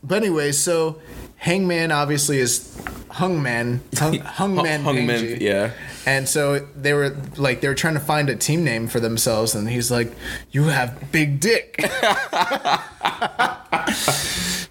but 0.02 0.16
anyway, 0.16 0.52
so 0.52 1.00
Hangman 1.36 1.92
obviously 1.92 2.38
is 2.38 2.76
Hungman, 3.10 3.80
Hung, 3.98 4.14
Hungman, 4.18 4.82
Hungman, 4.82 5.40
yeah. 5.40 5.72
And 6.06 6.28
so 6.28 6.60
they 6.76 6.92
were 6.92 7.16
like 7.36 7.60
they 7.60 7.68
were 7.68 7.74
trying 7.74 7.94
to 7.94 8.00
find 8.00 8.28
a 8.28 8.36
team 8.36 8.64
name 8.64 8.88
for 8.88 9.00
themselves, 9.00 9.54
and 9.54 9.68
he's 9.68 9.90
like, 9.90 10.12
"You 10.50 10.64
have 10.64 11.12
big 11.12 11.40
dick." 11.40 11.84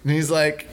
And 0.06 0.14
he's 0.14 0.30
like, 0.30 0.68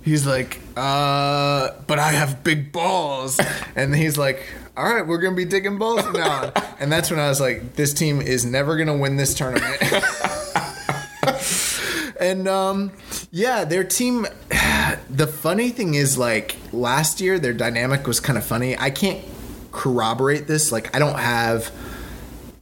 he's 0.00 0.26
like, 0.26 0.58
uh, 0.74 1.72
but 1.86 1.98
I 1.98 2.12
have 2.12 2.42
big 2.42 2.72
balls. 2.72 3.38
And 3.76 3.94
he's 3.94 4.16
like, 4.16 4.48
all 4.74 4.84
right, 4.84 5.06
we're 5.06 5.18
gonna 5.18 5.36
be 5.36 5.44
digging 5.44 5.76
balls 5.76 6.10
now. 6.14 6.50
And 6.78 6.90
that's 6.90 7.10
when 7.10 7.20
I 7.20 7.28
was 7.28 7.42
like, 7.42 7.76
this 7.76 7.92
team 7.92 8.22
is 8.22 8.46
never 8.46 8.78
gonna 8.78 8.96
win 8.96 9.16
this 9.16 9.34
tournament. 9.34 9.76
and 12.20 12.48
um, 12.48 12.92
yeah, 13.30 13.64
their 13.64 13.84
team. 13.84 14.26
The 15.10 15.26
funny 15.26 15.70
thing 15.70 15.94
is, 15.94 16.16
like 16.16 16.56
last 16.72 17.20
year, 17.20 17.38
their 17.38 17.52
dynamic 17.52 18.06
was 18.06 18.20
kind 18.20 18.38
of 18.38 18.44
funny. 18.44 18.78
I 18.78 18.90
can't 18.90 19.22
corroborate 19.72 20.46
this. 20.46 20.72
Like 20.72 20.94
I 20.94 20.98
don't 20.98 21.18
have 21.18 21.70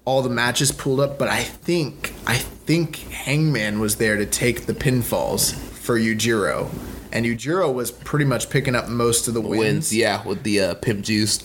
all 0.05 0.23
the 0.23 0.31
matches 0.31 0.73
pulled 0.73 1.01
up, 1.01 1.19
but 1.19 1.29
I 1.29 1.43
think 1.43 2.15
I 2.27 2.37
think 2.37 2.97
Hangman 3.11 3.81
was 3.81 3.97
there 3.97 4.17
to 4.17 4.27
take 4.27 4.67
the 4.67 4.75
pinfalls 4.75 5.55
for 5.55 5.99
Yujiro. 5.99 6.71
And 7.13 7.25
Yujiro 7.25 7.73
was 7.73 7.91
pretty 7.91 8.25
much 8.25 8.51
picking 8.51 8.75
up 8.75 8.89
most 8.89 9.29
of 9.29 9.35
the 9.35 9.41
wins. 9.41 9.59
Wins, 9.59 9.97
yeah, 9.97 10.27
with 10.27 10.43
the 10.43 10.61
uh, 10.61 10.75
pimp 10.75 11.05
juice. 11.05 11.43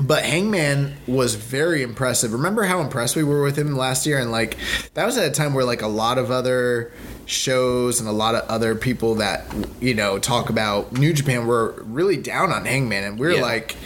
But 0.00 0.24
Hangman 0.24 0.96
was 1.08 1.34
very 1.34 1.82
impressive. 1.82 2.32
Remember 2.32 2.62
how 2.62 2.80
impressed 2.80 3.16
we 3.16 3.24
were 3.24 3.42
with 3.42 3.58
him 3.58 3.76
last 3.76 4.06
year? 4.06 4.18
And 4.18 4.30
like 4.30 4.56
that 4.94 5.04
was 5.04 5.18
at 5.18 5.26
a 5.26 5.30
time 5.32 5.54
where 5.54 5.64
like 5.64 5.82
a 5.82 5.88
lot 5.88 6.18
of 6.18 6.30
other 6.30 6.92
shows 7.26 7.98
and 7.98 8.08
a 8.08 8.12
lot 8.12 8.34
of 8.36 8.48
other 8.48 8.74
people 8.74 9.16
that 9.16 9.44
you 9.80 9.94
know 9.94 10.18
talk 10.18 10.50
about 10.50 10.92
New 10.92 11.12
Japan 11.12 11.46
were 11.46 11.82
really 11.84 12.16
down 12.16 12.52
on 12.52 12.64
Hangman, 12.64 13.02
and 13.04 13.18
we 13.18 13.26
are 13.26 13.32
Yeah. 13.32 13.42
like, 13.42 13.76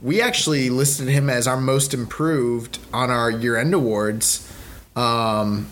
we 0.00 0.20
actually 0.22 0.70
listed 0.70 1.08
him 1.08 1.28
as 1.28 1.46
our 1.46 1.60
most 1.60 1.92
improved 1.94 2.78
on 2.92 3.10
our 3.10 3.30
year 3.30 3.56
end 3.56 3.74
awards. 3.74 4.48
Um, 4.96 5.68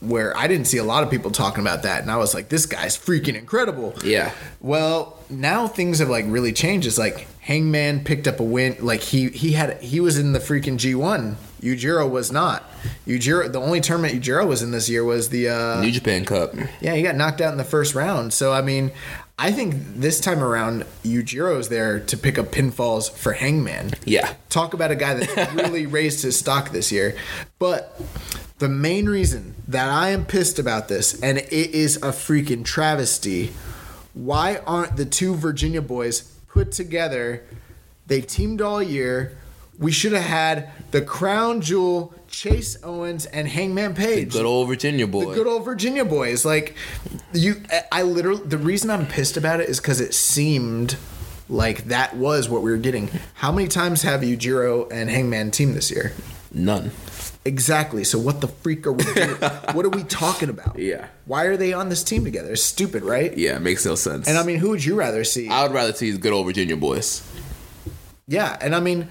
where 0.00 0.36
I 0.36 0.48
didn't 0.48 0.66
see 0.66 0.78
a 0.78 0.84
lot 0.84 1.04
of 1.04 1.10
people 1.10 1.30
talking 1.30 1.60
about 1.60 1.84
that, 1.84 2.02
and 2.02 2.10
I 2.10 2.16
was 2.16 2.34
like, 2.34 2.48
this 2.48 2.66
guy's 2.66 2.98
freaking 2.98 3.36
incredible. 3.36 3.94
Yeah. 4.04 4.32
Well, 4.60 5.16
now 5.30 5.68
things 5.68 6.00
have 6.00 6.08
like 6.10 6.24
really 6.28 6.52
changed. 6.52 6.86
It's 6.88 6.98
like 6.98 7.28
Hangman 7.42 8.04
picked 8.04 8.26
up 8.28 8.38
a 8.40 8.44
win. 8.44 8.76
Like 8.80 9.00
he 9.00 9.28
he 9.30 9.52
had 9.52 9.82
he 9.82 10.00
was 10.00 10.18
in 10.18 10.32
the 10.32 10.38
freaking 10.38 10.76
G 10.76 10.94
one. 10.94 11.36
Yujiro 11.60 12.08
was 12.10 12.32
not. 12.32 12.64
Yujiro 13.06 13.50
the 13.52 13.60
only 13.60 13.80
tournament 13.80 14.14
Yujiro 14.14 14.46
was 14.46 14.62
in 14.62 14.70
this 14.72 14.88
year 14.88 15.04
was 15.04 15.28
the 15.28 15.48
uh 15.48 15.80
New 15.80 15.90
Japan 15.92 16.24
Cup. 16.24 16.54
yeah 16.80 16.94
he 16.94 17.02
got 17.02 17.14
knocked 17.16 17.40
out 17.40 17.52
in 17.52 17.58
the 17.58 17.64
first 17.64 17.94
round. 17.94 18.32
So 18.32 18.52
I 18.52 18.62
mean, 18.62 18.92
I 19.38 19.50
think 19.50 19.74
this 19.96 20.20
time 20.20 20.42
around 20.42 20.84
Yujiro's 21.04 21.68
there 21.68 21.98
to 22.00 22.16
pick 22.16 22.38
up 22.38 22.46
pinfalls 22.52 23.10
for 23.10 23.32
Hangman 23.32 23.92
Yeah. 24.04 24.34
talk 24.48 24.72
about 24.74 24.90
a 24.92 24.96
guy 24.96 25.14
that's 25.14 25.54
really 25.54 25.86
raised 25.86 26.22
his 26.22 26.38
stock 26.38 26.70
this 26.70 26.92
year. 26.92 27.16
But 27.58 28.00
the 28.58 28.68
main 28.68 29.08
reason 29.08 29.54
that 29.66 29.88
I 29.90 30.10
am 30.10 30.26
pissed 30.26 30.60
about 30.60 30.86
this, 30.86 31.20
and 31.20 31.38
it 31.38 31.50
is 31.52 31.96
a 31.96 32.10
freaking 32.12 32.64
travesty, 32.64 33.50
why 34.14 34.58
aren't 34.66 34.96
the 34.96 35.04
two 35.06 35.34
Virginia 35.34 35.82
boys 35.82 36.31
put 36.52 36.70
together? 36.72 37.42
They 38.06 38.20
teamed 38.20 38.60
all 38.60 38.82
year. 38.82 39.38
We 39.78 39.90
should 39.90 40.12
have 40.12 40.22
had 40.24 40.70
the 40.90 41.00
crown 41.00 41.60
jewel 41.62 42.14
Chase 42.28 42.76
Owens 42.84 43.26
and 43.26 43.48
Hangman 43.48 43.94
Page. 43.94 44.32
The 44.32 44.38
Good 44.40 44.46
old 44.46 44.68
Virginia 44.68 45.06
boy. 45.06 45.30
The 45.30 45.34
good 45.34 45.46
old 45.46 45.64
Virginia 45.64 46.04
boys. 46.04 46.44
Like 46.44 46.76
you 47.32 47.62
I- 47.90 48.02
literally 48.02 48.42
the 48.44 48.58
reason 48.58 48.90
I'm 48.90 49.06
pissed 49.06 49.36
about 49.36 49.60
it 49.60 49.68
is 49.68 49.80
because 49.80 50.00
it 50.00 50.14
seemed 50.14 50.96
like 51.48 51.84
that 51.86 52.16
was 52.16 52.48
what 52.48 52.62
we 52.62 52.70
were 52.70 52.76
getting. 52.76 53.10
How 53.34 53.50
many 53.50 53.66
times 53.68 54.02
have 54.02 54.20
Yujiro 54.20 54.90
and 54.92 55.10
Hangman 55.10 55.50
teamed 55.50 55.74
this 55.74 55.90
year? 55.90 56.12
None. 56.52 56.90
Exactly. 57.44 58.04
So 58.04 58.18
what 58.18 58.40
the 58.40 58.48
freak 58.48 58.86
are 58.86 58.92
we 58.92 59.04
doing? 59.04 59.30
what 59.72 59.84
are 59.84 59.90
we 59.90 60.04
talking 60.04 60.48
about? 60.48 60.78
Yeah. 60.78 61.08
Why 61.26 61.44
are 61.44 61.56
they 61.56 61.72
on 61.72 61.88
this 61.88 62.04
team 62.04 62.24
together? 62.24 62.52
It's 62.52 62.62
stupid, 62.62 63.02
right? 63.02 63.36
Yeah, 63.36 63.56
it 63.56 63.62
makes 63.62 63.84
no 63.84 63.96
sense. 63.96 64.28
And 64.28 64.38
I 64.38 64.44
mean, 64.44 64.58
who 64.58 64.70
would 64.70 64.84
you 64.84 64.94
rather 64.94 65.24
see? 65.24 65.48
I 65.48 65.64
would 65.64 65.72
rather 65.72 65.92
see 65.92 66.10
these 66.10 66.18
good 66.18 66.32
old 66.32 66.46
Virginia 66.46 66.76
boys. 66.76 67.28
Yeah, 68.28 68.56
and 68.60 68.74
I 68.74 68.80
mean, 68.80 69.08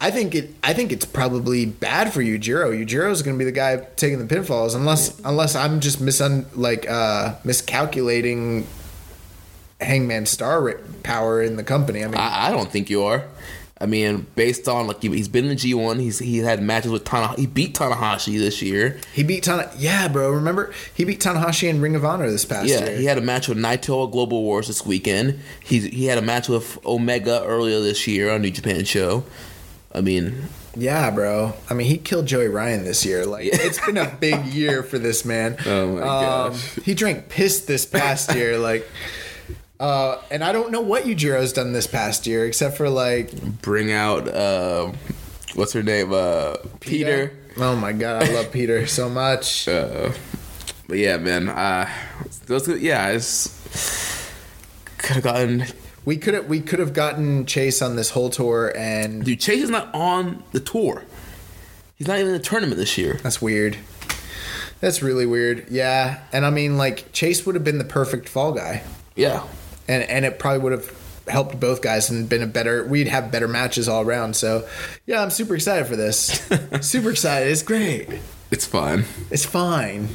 I 0.00 0.10
think 0.10 0.34
it. 0.34 0.54
I 0.62 0.74
think 0.74 0.92
it's 0.92 1.04
probably 1.04 1.66
bad 1.66 2.12
for 2.12 2.22
Yujiro. 2.22 2.70
Yujiro 2.70 3.10
is 3.10 3.22
going 3.22 3.36
to 3.36 3.38
be 3.38 3.44
the 3.44 3.52
guy 3.52 3.76
taking 3.96 4.24
the 4.24 4.32
pinfalls, 4.32 4.74
unless 4.74 5.18
unless 5.20 5.54
I'm 5.56 5.80
just 5.80 6.00
misun 6.00 6.46
like 6.54 6.88
uh, 6.88 7.36
miscalculating 7.44 8.66
Hangman 9.80 10.26
Star 10.26 10.78
power 11.02 11.42
in 11.42 11.56
the 11.56 11.64
company. 11.64 12.02
I 12.04 12.06
mean, 12.06 12.16
I, 12.16 12.48
I 12.48 12.50
don't 12.50 12.70
think 12.70 12.90
you 12.90 13.02
are. 13.02 13.24
I 13.82 13.86
mean, 13.86 14.26
based 14.36 14.68
on 14.68 14.86
like 14.86 15.02
he- 15.02 15.08
he's 15.10 15.26
been 15.26 15.44
in 15.44 15.50
the 15.50 15.56
G 15.56 15.74
one, 15.74 15.98
he's 15.98 16.20
he 16.20 16.38
had 16.38 16.62
matches 16.62 16.92
with 16.92 17.04
Tana. 17.04 17.34
He 17.36 17.46
beat 17.46 17.74
Tanahashi 17.74 18.38
this 18.38 18.62
year. 18.62 18.98
he 19.12 19.24
beat 19.24 19.42
Tana. 19.42 19.68
Yeah, 19.76 20.06
bro. 20.06 20.30
Remember 20.30 20.72
he 20.94 21.04
beat 21.04 21.20
Tanahashi 21.20 21.68
in 21.68 21.80
Ring 21.80 21.96
of 21.96 22.04
Honor 22.04 22.30
this 22.30 22.44
past 22.44 22.68
Yeah, 22.68 22.84
year. 22.86 22.96
he 22.98 23.06
had 23.06 23.18
a 23.18 23.22
match 23.22 23.48
with 23.48 23.58
Naito 23.58 24.06
at 24.06 24.12
Global 24.12 24.42
Wars 24.42 24.68
this 24.68 24.86
weekend. 24.86 25.40
He 25.64 25.80
he 25.88 26.04
had 26.06 26.16
a 26.16 26.22
match 26.22 26.48
with 26.48 26.78
Omega 26.86 27.42
earlier 27.44 27.80
this 27.80 28.06
year 28.06 28.30
on 28.30 28.42
New 28.42 28.50
Japan 28.52 28.84
Show. 28.84 29.24
I 29.94 30.00
mean, 30.00 30.44
Yeah, 30.76 31.10
bro. 31.10 31.52
I 31.68 31.74
mean, 31.74 31.86
he 31.88 31.98
killed 31.98 32.24
Joey 32.26 32.48
Ryan 32.48 32.84
this 32.84 33.04
year. 33.04 33.26
Like, 33.26 33.44
it's 33.52 33.84
been 33.84 33.98
a 33.98 34.08
big 34.20 34.46
year 34.46 34.82
for 34.82 34.98
this 34.98 35.24
man. 35.24 35.56
Oh 35.66 35.96
my 35.96 36.00
um, 36.00 36.52
gosh. 36.52 36.74
He 36.84 36.94
drank 36.94 37.28
piss 37.28 37.60
this 37.66 37.84
past 37.84 38.34
year. 38.34 38.56
Like, 38.58 38.88
uh, 39.82 40.22
and 40.30 40.44
I 40.44 40.52
don't 40.52 40.70
know 40.70 40.80
what 40.80 41.04
Yujiro's 41.04 41.52
done 41.52 41.72
this 41.72 41.86
past 41.86 42.26
year, 42.26 42.46
except 42.46 42.76
for 42.76 42.88
like 42.88 43.32
bring 43.60 43.90
out 43.92 44.28
uh, 44.28 44.92
what's 45.54 45.72
her 45.72 45.82
name? 45.82 46.12
Uh, 46.12 46.54
Pieter. 46.80 47.32
Oh 47.58 47.76
my 47.76 47.92
god, 47.92 48.22
I 48.22 48.32
love 48.32 48.52
Pieter 48.52 48.86
so 48.98 49.08
much. 49.10 49.68
Uh, 49.82 50.12
but 50.88 50.98
yeah, 50.98 51.16
man. 51.16 51.48
Uh, 51.48 51.88
those 52.46 52.68
yeah, 52.80 53.08
it's 53.08 53.48
could 54.98 55.14
have 55.16 55.24
gotten. 55.24 55.64
We 56.04 56.16
could 56.16 56.34
have 56.34 56.46
we 56.46 56.60
could 56.60 56.78
have 56.80 56.92
gotten 56.92 57.46
Chase 57.46 57.80
on 57.82 57.96
this 57.96 58.10
whole 58.10 58.28
tour, 58.30 58.72
and 58.76 59.24
Dude, 59.24 59.40
Chase 59.40 59.62
is 59.62 59.70
not 59.70 59.94
on 59.94 60.42
the 60.52 60.60
tour. 60.60 61.04
He's 61.96 62.08
not 62.08 62.18
even 62.18 62.28
in 62.28 62.38
the 62.38 62.44
tournament 62.44 62.76
this 62.78 62.98
year. 62.98 63.18
that's 63.22 63.40
weird. 63.40 63.76
That's 64.80 65.02
really 65.02 65.24
weird. 65.26 65.66
Yeah, 65.70 66.20
and 66.32 66.44
I 66.44 66.50
mean, 66.50 66.76
like 66.76 67.12
Chase 67.12 67.46
would 67.46 67.54
have 67.54 67.64
been 67.64 67.78
the 67.78 67.84
perfect 67.84 68.28
fall 68.28 68.52
guy, 68.52 68.82
Yeah. 69.14 69.44
And 69.88 70.02
and 70.04 70.24
it 70.24 70.38
probably 70.38 70.60
would 70.60 70.72
have 70.72 71.02
helped 71.28 71.58
both 71.60 71.82
guys 71.82 72.10
and 72.10 72.28
been 72.28 72.42
a 72.42 72.46
better. 72.46 72.84
We'd 72.84 73.08
have 73.08 73.30
better 73.30 73.48
matches 73.48 73.88
all 73.88 74.02
around. 74.02 74.34
So, 74.36 74.66
yeah, 75.06 75.22
I'm 75.22 75.30
super 75.30 75.54
excited 75.54 75.86
for 75.86 75.96
this. 75.96 76.46
super 76.80 77.10
excited. 77.10 77.50
It's 77.50 77.62
great. 77.62 78.08
It's 78.50 78.66
fun. 78.66 79.04
It's 79.30 79.44
fine. 79.44 80.08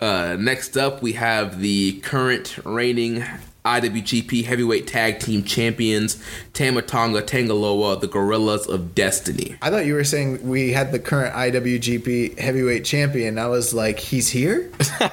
Uh, 0.00 0.36
next 0.38 0.76
up, 0.76 1.02
we 1.02 1.12
have 1.12 1.60
the 1.60 2.00
current 2.00 2.58
reigning 2.64 3.24
IWGP 3.64 4.44
Heavyweight 4.44 4.86
Tag 4.86 5.20
Team 5.20 5.42
Champions, 5.42 6.22
Tama 6.52 6.82
Tonga 6.82 7.22
Tanga 7.22 7.54
Loa, 7.54 7.98
the 7.98 8.06
Gorillas 8.06 8.66
of 8.66 8.94
Destiny. 8.94 9.56
I 9.62 9.70
thought 9.70 9.86
you 9.86 9.94
were 9.94 10.04
saying 10.04 10.46
we 10.46 10.72
had 10.72 10.92
the 10.92 10.98
current 10.98 11.34
IWGP 11.34 12.38
Heavyweight 12.38 12.84
Champion. 12.84 13.38
I 13.38 13.46
was 13.46 13.72
like, 13.72 13.98
he's 13.98 14.28
here. 14.28 14.70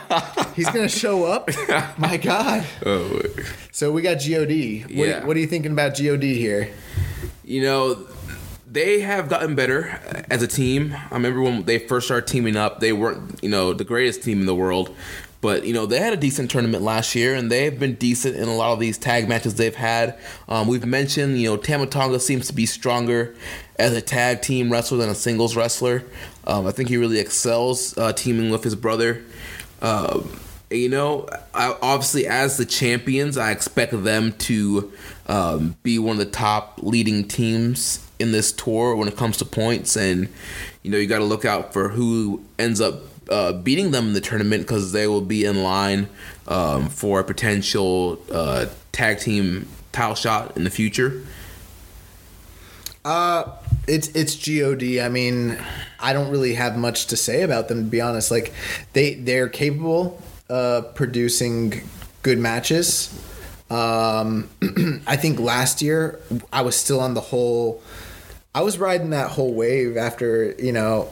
he's 0.56 0.70
gonna 0.70 0.90
show 0.90 1.24
up. 1.24 1.50
My 1.98 2.18
God. 2.18 2.66
Oh, 2.86 3.22
So 3.72 3.92
we 3.92 4.02
got 4.02 4.20
God. 4.20 4.82
What, 4.82 4.90
Yeah. 5.08 5.24
what 5.26 5.38
are 5.38 5.40
you 5.40 5.48
thinking 5.48 5.72
about 5.72 5.96
God 5.96 6.36
here? 6.36 6.70
you 7.46 7.62
know, 7.62 8.06
they 8.70 9.00
have 9.02 9.30
gotten 9.30 9.56
better 9.56 10.00
as 10.30 10.42
a 10.42 10.48
team. 10.48 10.94
I 11.10 11.14
remember 11.14 11.42
when 11.42 11.64
they 11.64 11.80
first 11.80 12.08
started 12.08 12.28
teaming 12.28 12.56
up, 12.58 12.80
they 12.82 12.92
weren't, 12.92 13.42
you 13.44 13.50
know, 13.50 13.72
the 13.74 13.84
greatest 13.86 14.24
team 14.24 14.40
in 14.42 14.46
the 14.46 14.56
world. 14.56 14.94
But, 15.42 15.66
you 15.66 15.74
know, 15.74 15.88
they 15.88 15.98
had 15.98 16.14
a 16.14 16.18
decent 16.18 16.52
tournament 16.52 16.84
last 16.84 17.16
year, 17.16 17.34
and 17.34 17.52
they've 17.52 17.78
been 17.78 17.96
decent 17.96 18.36
in 18.36 18.48
a 18.48 18.56
lot 18.56 18.74
of 18.74 18.80
these 18.80 18.98
tag 18.98 19.28
matches 19.28 19.56
they've 19.56 19.76
had. 19.76 20.18
Um, 20.48 20.68
we've 20.68 20.86
mentioned, 20.86 21.40
you 21.40 21.50
know, 21.50 21.58
Tama 21.58 21.88
Tonga 21.88 22.20
seems 22.20 22.48
to 22.48 22.54
be 22.54 22.68
stronger 22.68 23.36
as 23.78 23.94
a 23.94 24.02
tag 24.02 24.44
team 24.44 24.72
wrestler 24.72 25.00
than 25.00 25.10
a 25.10 25.16
singles 25.16 25.56
wrestler. 25.56 26.04
Um, 26.46 26.68
I 26.68 26.72
think 26.72 26.90
he 26.90 26.98
really 26.98 27.20
excels 27.20 27.98
uh, 27.98 28.14
teaming 28.14 28.52
with 28.52 28.64
his 28.64 28.76
brother. 28.76 29.24
Uh, 29.82 30.22
you 30.70 30.90
know, 30.90 31.28
I, 31.54 31.76
obviously 31.82 32.28
as 32.28 32.58
the 32.58 32.66
champions, 32.66 33.38
I 33.38 33.52
expect 33.52 33.92
them 34.04 34.34
to 34.34 34.92
um, 35.28 35.76
be 35.84 36.00
one 36.00 36.14
of 36.14 36.26
the 36.26 36.32
top 36.32 36.80
leading 36.82 37.28
teams 37.28 38.08
in 38.20 38.32
this 38.32 38.52
tour 38.52 38.96
when 38.96 39.08
it 39.08 39.18
comes 39.18 39.38
to 39.38 39.46
points, 39.46 39.98
and 39.98 40.30
you 40.84 40.92
know 40.92 40.98
you 40.98 41.08
got 41.08 41.20
to 41.20 41.26
look 41.26 41.44
out 41.46 41.74
for 41.74 41.90
who 41.90 42.44
ends 42.60 42.80
up 42.80 43.02
uh, 43.32 43.54
beating 43.54 43.92
them 43.92 44.08
in 44.08 44.14
the 44.14 44.22
tournament 44.22 44.64
because 44.64 44.92
they 44.92 45.08
will 45.08 45.22
be 45.22 45.46
in 45.46 45.64
line 45.64 46.10
um, 46.48 46.90
for 46.90 47.20
a 47.20 47.24
potential 47.24 48.22
uh, 48.32 48.68
tag 48.92 49.20
team 49.20 49.68
title 49.92 50.16
shot 50.16 50.56
in 50.58 50.64
the 50.64 50.70
future. 50.70 51.24
It's 53.88 54.10
it's 54.10 54.36
God. 54.36 55.02
I 55.02 55.10
mean, 55.10 55.58
I 56.00 56.14
don't 56.14 56.30
really 56.30 56.54
have 56.56 56.78
much 56.78 57.08
to 57.08 57.18
say 57.18 57.42
about 57.42 57.68
them 57.68 57.86
to 57.86 57.90
be 57.90 58.00
honest. 58.02 58.32
Like 58.32 58.54
they 58.94 59.16
they're 59.16 59.50
capable 59.50 60.22
of 60.50 60.94
producing 60.96 61.82
good 62.22 62.38
matches. 62.38 63.10
Um, 63.70 64.50
I 65.08 65.16
think 65.16 65.40
last 65.40 65.82
year 65.82 66.20
I 66.54 66.62
was 66.62 66.76
still 66.76 67.00
on 67.00 67.14
the 67.14 67.22
whole. 67.22 67.82
I 68.54 68.62
was 68.62 68.78
riding 68.78 69.12
that 69.12 69.32
whole 69.32 69.54
wave 69.54 69.98
after 69.98 70.54
you 70.60 70.72
know 70.72 71.10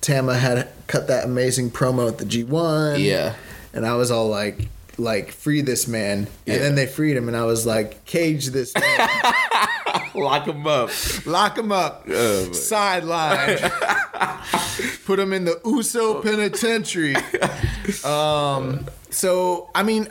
Tama 0.00 0.36
had 0.38 0.68
cut 0.86 1.08
that 1.08 1.24
amazing 1.24 1.70
promo 1.70 2.08
at 2.08 2.18
the 2.18 2.24
G 2.24 2.44
one. 2.44 3.00
Yeah. 3.00 3.34
and 3.72 3.84
I 3.86 3.94
was 3.96 4.10
all 4.10 4.28
like, 4.28 4.68
like 4.96 5.30
free 5.32 5.60
this 5.60 5.86
man, 5.86 6.26
Yeah. 6.46 6.54
and 6.54 6.62
then 6.62 6.74
they 6.74 6.86
freed 6.86 7.16
him, 7.16 7.28
and 7.28 7.36
I 7.36 7.44
was 7.44 7.66
like, 7.66 8.04
cage 8.04 8.46
this 8.46 8.74
man. 8.74 9.08
Lock 10.14 10.46
him 10.46 10.66
up. 10.66 10.90
Lock 11.26 11.56
him 11.58 11.70
up. 11.72 12.04
Oh, 12.08 12.52
Sideline. 12.52 13.58
Put 15.06 15.18
him 15.18 15.32
in 15.32 15.44
the 15.44 15.60
Uso 15.64 16.20
penitentiary. 16.22 17.14
Um, 18.04 18.84
so, 19.08 19.70
I 19.74 19.82
mean, 19.82 20.08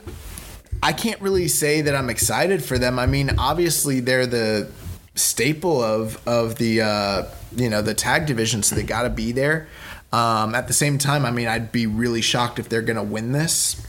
I 0.82 0.92
can't 0.92 1.20
really 1.20 1.46
say 1.46 1.80
that 1.82 1.94
I'm 1.94 2.10
excited 2.10 2.64
for 2.64 2.76
them. 2.76 2.98
I 2.98 3.06
mean, 3.06 3.30
obviously, 3.38 4.00
they're 4.00 4.26
the 4.26 4.68
staple 5.14 5.80
of 5.82 6.20
of 6.26 6.56
the 6.56 6.80
uh, 6.82 7.22
you 7.54 7.68
know 7.68 7.82
the 7.82 7.94
tag 7.94 8.26
division, 8.26 8.62
so 8.62 8.76
they 8.76 8.82
got 8.82 9.02
to 9.02 9.10
be 9.10 9.32
there. 9.32 9.68
Um, 10.12 10.54
at 10.54 10.66
the 10.68 10.72
same 10.72 10.98
time, 10.98 11.26
I 11.26 11.30
mean, 11.30 11.48
I'd 11.48 11.70
be 11.70 11.86
really 11.86 12.22
shocked 12.22 12.58
if 12.58 12.68
they're 12.68 12.82
gonna 12.82 13.02
win 13.02 13.32
this. 13.32 13.84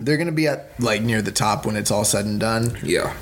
They're 0.00 0.16
gonna 0.16 0.32
be 0.32 0.48
at 0.48 0.78
like 0.80 1.02
near 1.02 1.22
the 1.22 1.32
top 1.32 1.64
when 1.64 1.76
it's 1.76 1.90
all 1.90 2.04
said 2.04 2.24
and 2.24 2.40
done. 2.40 2.76
Yeah. 2.82 3.14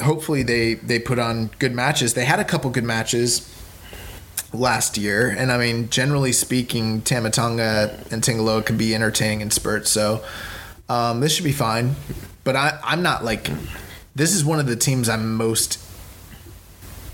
Hopefully, 0.00 0.42
they 0.42 0.74
they 0.74 0.98
put 0.98 1.18
on 1.18 1.50
good 1.58 1.72
matches. 1.72 2.14
They 2.14 2.24
had 2.24 2.40
a 2.40 2.44
couple 2.44 2.70
good 2.70 2.84
matches 2.84 3.52
last 4.54 4.96
year, 4.96 5.28
and 5.28 5.52
I 5.52 5.58
mean, 5.58 5.90
generally 5.90 6.32
speaking, 6.32 7.02
Tama 7.02 7.30
Tonga 7.30 7.98
and 8.10 8.24
Tanga 8.24 8.42
Loa 8.42 8.62
can 8.62 8.76
be 8.76 8.94
entertaining 8.94 9.42
in 9.42 9.50
spurts. 9.50 9.90
So 9.90 10.24
um, 10.88 11.20
this 11.20 11.34
should 11.34 11.44
be 11.44 11.52
fine. 11.52 11.96
But 12.44 12.56
I, 12.56 12.78
I'm 12.82 13.02
not 13.02 13.24
like 13.24 13.50
this 14.14 14.32
is 14.32 14.44
one 14.44 14.60
of 14.60 14.66
the 14.66 14.76
teams 14.76 15.08
I'm 15.08 15.34
most 15.34 15.78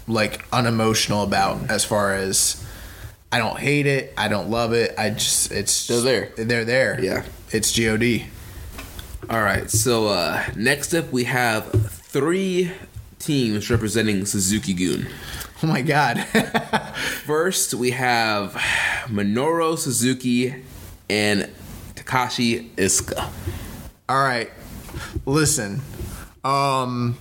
like 0.07 0.45
unemotional 0.53 1.23
about 1.23 1.71
as 1.71 1.85
far 1.85 2.15
as 2.15 2.65
I 3.31 3.39
don't 3.39 3.59
hate 3.59 3.87
it, 3.87 4.13
I 4.17 4.29
don't 4.29 4.51
love 4.51 4.73
it. 4.73 4.95
I 4.99 5.11
just 5.11 5.51
it's 5.53 5.87
They're 5.87 6.01
there. 6.01 6.33
They're 6.37 6.65
there. 6.65 7.03
Yeah. 7.03 7.25
It's 7.51 7.73
God. 7.73 8.27
All 9.31 9.43
right. 9.43 9.71
So 9.71 10.09
uh, 10.09 10.45
next 10.57 10.95
up, 10.95 11.13
we 11.13 11.25
have 11.25 11.71
three 11.91 12.73
teams 13.19 13.71
representing 13.71 14.27
Suzuki-gun. 14.27 15.07
Oh 15.63 15.67
my 15.67 15.81
god. 15.81 16.19
First, 17.25 17.73
we 17.73 17.93
have 17.93 18.53
Minoru 19.07 19.79
Suzuki 19.79 20.55
and 21.09 21.49
Takashi 21.95 22.71
Iizuka. 22.75 23.31
All 24.09 24.23
right. 24.23 24.51
Listen. 25.25 25.81
Um 26.45 27.17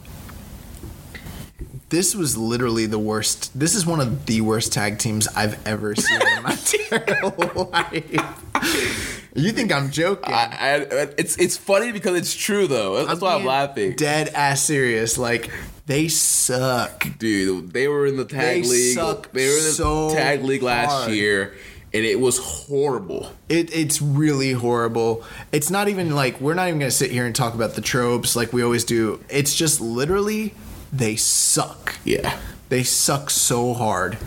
this 1.92 2.16
was 2.16 2.36
literally 2.38 2.88
the 2.88 2.98
worst. 2.98 3.52
This 3.58 3.76
is 3.76 3.86
one 3.86 4.00
of 4.00 4.26
the 4.26 4.42
worst 4.42 4.74
tag 4.74 4.98
teams 4.98 5.28
I've 5.36 5.66
ever 5.68 5.94
seen 5.96 6.20
in 6.38 6.44
my 6.44 6.52
entire 6.92 7.34
life. 7.56 9.30
You 9.36 9.52
think 9.52 9.72
I'm 9.72 9.92
joking? 9.92 10.34
I, 10.34 10.46
I, 10.46 10.76
it's 11.18 11.38
it's 11.38 11.56
funny 11.58 11.92
because 11.92 12.18
it's 12.18 12.34
true 12.36 12.66
though. 12.68 13.06
That's 13.06 13.22
why 13.22 13.36
I'm 13.36 13.46
laughing. 13.46 13.96
Dead 13.96 14.30
ass 14.30 14.62
serious. 14.62 15.18
Like 15.18 15.52
they 15.86 16.08
suck. 16.08 17.06
Dude, 17.20 17.72
they 17.74 17.88
were 17.88 18.06
in 18.06 18.18
the 18.18 18.26
tag 18.26 18.64
They 18.64 18.70
league. 18.70 18.96
suck 18.96 19.32
They 19.32 19.46
were 19.48 19.58
in 19.58 19.64
the 19.64 19.72
so 19.72 20.14
tag 20.14 20.44
league 20.44 20.64
last 20.64 20.92
hard. 20.92 21.12
year, 21.12 21.54
and 21.94 22.04
it 22.06 22.20
was 22.20 22.38
horrible. 22.40 23.32
It, 23.50 23.74
it's 23.76 24.02
really 24.02 24.52
horrible. 24.54 25.24
It's 25.52 25.70
not 25.70 25.88
even 25.88 26.14
like 26.16 26.40
we're 26.42 26.54
not 26.54 26.68
even 26.68 26.80
gonna 26.80 26.92
sit 26.92 27.12
here 27.12 27.26
and 27.26 27.36
talk 27.36 27.54
about 27.54 27.74
the 27.76 27.82
tropes 27.82 28.36
like 28.36 28.52
we 28.54 28.64
always 28.64 28.84
do. 28.86 29.24
It's 29.30 29.56
just 29.56 29.80
literally 29.82 30.54
they 30.92 31.16
suck. 31.16 31.96
Yeah, 32.04 32.38
They 32.70 32.84
suck 32.84 33.30
so 33.30 33.74
hard. 33.74 34.18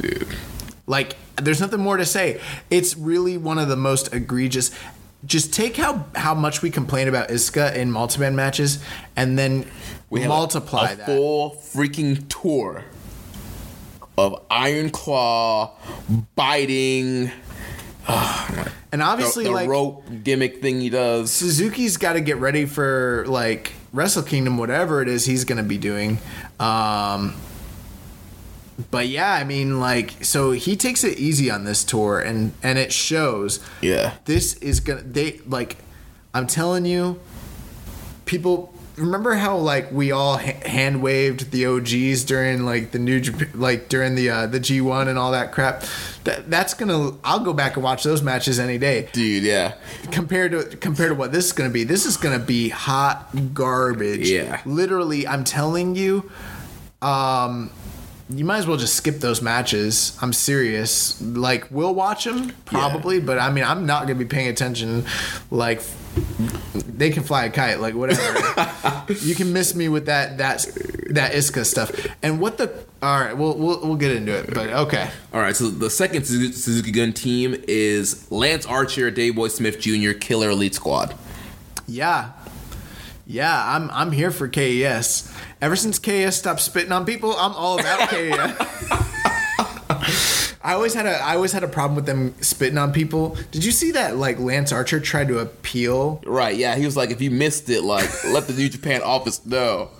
dude. 0.00 0.28
Like 0.86 1.16
there's 1.36 1.60
nothing 1.60 1.80
more 1.80 1.96
to 1.96 2.04
say. 2.04 2.40
It's 2.70 2.96
really 2.96 3.36
one 3.38 3.58
of 3.58 3.68
the 3.68 3.76
most 3.76 4.12
egregious. 4.12 4.70
Just 5.24 5.52
take 5.52 5.76
how 5.76 6.06
how 6.16 6.34
much 6.34 6.62
we 6.62 6.70
complain 6.70 7.06
about 7.08 7.28
Iizuka 7.28 7.74
in 7.74 7.90
multi-man 7.90 8.34
matches, 8.34 8.78
and 9.16 9.38
then 9.38 9.66
We 10.08 10.20
have 10.20 10.28
multiply 10.30 10.90
a, 10.90 10.92
a 10.94 10.96
that. 10.96 11.06
full 11.06 11.50
freaking 11.50 12.24
tour 12.28 12.84
of 14.18 14.42
Iron 14.50 14.90
Claw 14.90 15.72
biting. 16.34 17.30
and 18.08 19.00
The, 19.00 19.02
obviously, 19.04 19.44
the 19.44 19.50
like 19.50 19.68
rope 19.68 20.04
gimmick 20.24 20.60
thing 20.62 20.80
he 20.80 20.90
does. 20.90 21.30
Suzuki's 21.30 21.96
got 21.96 22.14
to 22.14 22.20
get 22.20 22.38
ready 22.38 22.64
for 22.66 23.24
like 23.28 23.72
Wrestle 23.92 24.22
Kingdom, 24.22 24.56
whatever 24.58 25.02
it 25.02 25.08
is 25.08 25.26
he's 25.26 25.44
going 25.44 25.58
to 25.58 25.68
be 25.68 25.78
doing. 25.78 26.18
Um, 26.58 27.34
but 28.90 29.08
yeah, 29.08 29.32
I 29.34 29.44
mean, 29.44 29.80
like, 29.80 30.24
so 30.24 30.52
he 30.52 30.76
takes 30.76 31.04
it 31.04 31.18
easy 31.18 31.50
on 31.50 31.64
this 31.64 31.84
tour, 31.84 32.20
and 32.20 32.52
and 32.62 32.78
it 32.78 32.92
shows. 32.92 33.60
Yeah. 33.80 34.14
This 34.24 34.54
is 34.54 34.80
gonna 34.80 35.02
they 35.02 35.40
like, 35.46 35.76
I'm 36.32 36.46
telling 36.46 36.86
you, 36.86 37.20
people. 38.24 38.72
Remember 38.96 39.34
how 39.34 39.56
like 39.56 39.90
we 39.92 40.12
all 40.12 40.36
hand 40.36 41.02
waved 41.02 41.50
the 41.52 41.66
OGs 41.66 42.24
during 42.24 42.64
like 42.64 42.90
the 42.90 42.98
new 42.98 43.22
like 43.54 43.88
during 43.88 44.14
the 44.14 44.28
uh, 44.30 44.46
the 44.46 44.60
G1 44.60 45.08
and 45.08 45.18
all 45.18 45.32
that 45.32 45.52
crap. 45.52 45.84
That 46.24 46.50
that's 46.50 46.74
gonna 46.74 47.12
I'll 47.24 47.40
go 47.40 47.52
back 47.54 47.76
and 47.76 47.82
watch 47.84 48.02
those 48.02 48.20
matches 48.22 48.58
any 48.58 48.76
day 48.76 49.08
Dude, 49.12 49.42
yeah. 49.42 49.74
compared 50.10 50.52
to 50.52 50.76
compared 50.76 51.10
to 51.10 51.14
what 51.14 51.32
this 51.32 51.46
is 51.46 51.52
to 51.70 51.72
be 51.72 51.84
this 51.84 52.04
is 52.04 52.16
to 52.38 52.44
be 52.44 52.68
hot 52.68 53.54
garbage 53.54 54.28
Yeah. 54.28 54.60
literally 54.66 55.26
i'm 55.26 55.44
telling 55.44 55.96
you 55.96 56.30
um 57.00 57.70
you 58.30 58.44
might 58.44 58.58
as 58.58 58.66
well 58.66 58.76
just 58.76 58.94
skip 58.94 59.18
those 59.20 59.42
matches 59.42 60.16
i'm 60.22 60.32
serious 60.32 61.20
like 61.20 61.66
we'll 61.70 61.94
watch 61.94 62.24
them 62.24 62.52
probably 62.64 63.20
but 63.20 63.38
i 63.38 63.50
mean 63.50 63.64
i'm 63.64 63.86
not 63.86 64.06
going 64.06 64.18
to 64.18 64.24
be 64.24 64.28
paying 64.28 64.48
attention 64.48 65.04
like 65.50 65.82
they 66.74 67.10
can 67.10 67.22
fly 67.22 67.44
a 67.44 67.50
kite 67.50 67.80
like 67.80 67.94
whatever 67.94 68.22
you 69.20 69.34
can 69.34 69.52
miss 69.52 69.74
me 69.74 69.88
with 69.88 70.06
that 70.06 70.38
that 70.38 70.58
that 71.10 71.32
iska 71.32 71.64
stuff 71.64 71.90
and 72.22 72.40
what 72.40 72.58
the 72.58 72.70
all 73.02 73.18
right 73.20 73.36
we'll 73.36 73.56
we'll, 73.56 73.80
we'll 73.80 73.96
get 73.96 74.10
into 74.12 74.32
it 74.36 74.52
but 74.52 74.68
okay 74.70 75.08
All 75.32 75.40
right, 75.40 75.54
so 75.56 75.68
the 75.70 75.88
second 75.88 76.26
Suzuki 76.26 76.52
Suzuki 76.52 76.90
Gun 76.90 77.12
team 77.12 77.54
is 77.68 78.30
Lance 78.32 78.66
Archer, 78.66 79.10
Davey 79.12 79.34
Boy 79.34 79.46
Smith 79.48 79.78
Jr., 79.80 80.10
Killer 80.12 80.50
Elite 80.50 80.74
Squad. 80.74 81.14
Yeah. 81.86 82.32
Yeah, 83.30 83.76
I'm 83.76 83.88
I'm 83.92 84.10
here 84.10 84.32
for 84.32 84.48
KES. 84.48 85.32
Ever 85.62 85.76
since 85.76 86.00
KES 86.00 86.36
stopped 86.36 86.58
spitting 86.58 86.90
on 86.90 87.06
people, 87.06 87.32
I'm 87.36 87.52
all 87.52 87.78
about 87.78 88.08
KES. 88.08 88.32
I 90.62 90.74
always 90.74 90.94
had 90.94 91.06
a 91.06 91.16
I 91.22 91.36
always 91.36 91.52
had 91.52 91.62
a 91.62 91.68
problem 91.68 91.94
with 91.94 92.06
them 92.06 92.34
spitting 92.42 92.76
on 92.76 92.92
people. 92.92 93.36
Did 93.52 93.64
you 93.64 93.70
see 93.70 93.92
that 93.92 94.16
like 94.16 94.40
Lance 94.40 94.72
Archer 94.72 94.98
tried 94.98 95.28
to 95.28 95.38
appeal? 95.38 96.20
Right, 96.26 96.56
yeah, 96.56 96.74
he 96.74 96.84
was 96.84 96.96
like, 96.96 97.10
if 97.10 97.20
you 97.20 97.30
missed 97.30 97.70
it, 97.70 97.84
like, 97.84 98.10
let 98.24 98.48
the 98.48 98.52
New 98.52 98.68
Japan 98.68 99.00
office 99.00 99.46
know. 99.46 99.90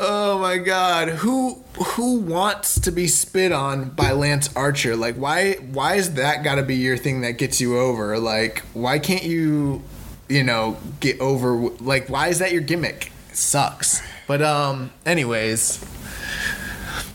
Oh 0.00 0.38
my 0.38 0.58
god, 0.58 1.08
who 1.08 1.62
who 1.76 2.20
wants 2.20 2.80
to 2.80 2.92
be 2.92 3.08
spit 3.08 3.50
on 3.50 3.90
by 3.90 4.12
Lance 4.12 4.48
Archer? 4.54 4.94
Like 4.94 5.16
why 5.16 5.54
why 5.54 5.96
is 5.96 6.14
that 6.14 6.44
got 6.44 6.56
to 6.56 6.62
be 6.62 6.76
your 6.76 6.96
thing 6.96 7.22
that 7.22 7.32
gets 7.32 7.60
you 7.60 7.78
over? 7.78 8.18
Like 8.18 8.60
why 8.74 8.98
can't 9.00 9.24
you 9.24 9.82
you 10.28 10.44
know 10.44 10.76
get 11.00 11.20
over 11.20 11.56
like 11.80 12.08
why 12.08 12.28
is 12.28 12.38
that 12.38 12.52
your 12.52 12.60
gimmick? 12.60 13.10
It 13.30 13.36
sucks. 13.36 14.00
But 14.28 14.40
um 14.40 14.92
anyways, 15.04 15.84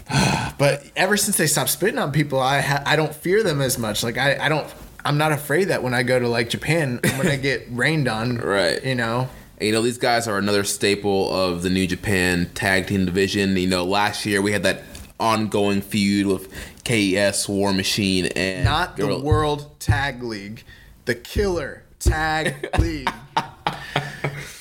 but 0.57 0.83
ever 0.97 1.15
since 1.15 1.37
they 1.37 1.47
stopped 1.47 1.69
spitting 1.69 1.99
on 1.99 2.11
people, 2.11 2.39
I 2.39 2.59
ha- 2.59 2.83
I 2.85 2.97
don't 2.97 3.15
fear 3.15 3.43
them 3.43 3.61
as 3.61 3.77
much. 3.77 4.03
Like 4.03 4.17
I 4.17 4.37
I 4.45 4.49
don't 4.49 4.67
I'm 5.05 5.17
not 5.17 5.31
afraid 5.31 5.65
that 5.65 5.83
when 5.83 5.93
I 5.93 6.03
go 6.03 6.19
to 6.19 6.27
like 6.27 6.49
Japan, 6.49 6.99
I'm 7.03 7.17
gonna 7.17 7.37
get 7.37 7.65
rained 7.69 8.09
on. 8.09 8.37
Right. 8.43 8.83
You 8.83 8.95
know. 8.95 9.29
And, 9.63 9.69
you 9.69 9.73
know, 9.73 9.81
these 9.81 9.97
guys 9.97 10.27
are 10.27 10.37
another 10.37 10.65
staple 10.65 11.33
of 11.33 11.61
the 11.61 11.69
New 11.69 11.87
Japan 11.87 12.49
tag 12.53 12.87
team 12.87 13.05
division. 13.05 13.55
You 13.55 13.67
know, 13.67 13.85
last 13.85 14.25
year 14.25 14.41
we 14.41 14.51
had 14.51 14.63
that 14.63 14.83
ongoing 15.21 15.79
feud 15.79 16.27
with 16.27 16.51
KES, 16.83 17.47
War 17.47 17.71
Machine, 17.71 18.25
and 18.35 18.65
not 18.65 18.97
the 18.97 19.03
Gorilla- 19.03 19.23
World 19.23 19.79
Tag 19.79 20.21
League, 20.21 20.65
the 21.05 21.15
Killer 21.15 21.83
Tag 22.01 22.67
League. 22.79 23.09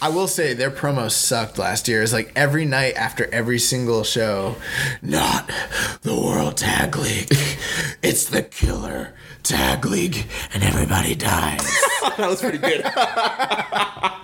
I 0.00 0.08
will 0.08 0.28
say 0.28 0.54
their 0.54 0.70
promos 0.70 1.10
sucked 1.10 1.58
last 1.58 1.88
year. 1.88 2.00
It's 2.04 2.12
like 2.12 2.30
every 2.36 2.64
night 2.64 2.94
after 2.94 3.26
every 3.34 3.58
single 3.58 4.04
show, 4.04 4.54
not 5.02 5.50
the 6.02 6.14
World 6.14 6.56
Tag 6.58 6.96
League. 6.96 7.26
It's 8.04 8.26
the 8.26 8.44
Killer 8.44 9.14
Tag 9.42 9.84
League, 9.84 10.28
and 10.54 10.62
everybody 10.62 11.16
dies. 11.16 11.58
that 12.16 12.28
was 12.28 12.40
pretty 12.40 12.58
good. 12.58 12.84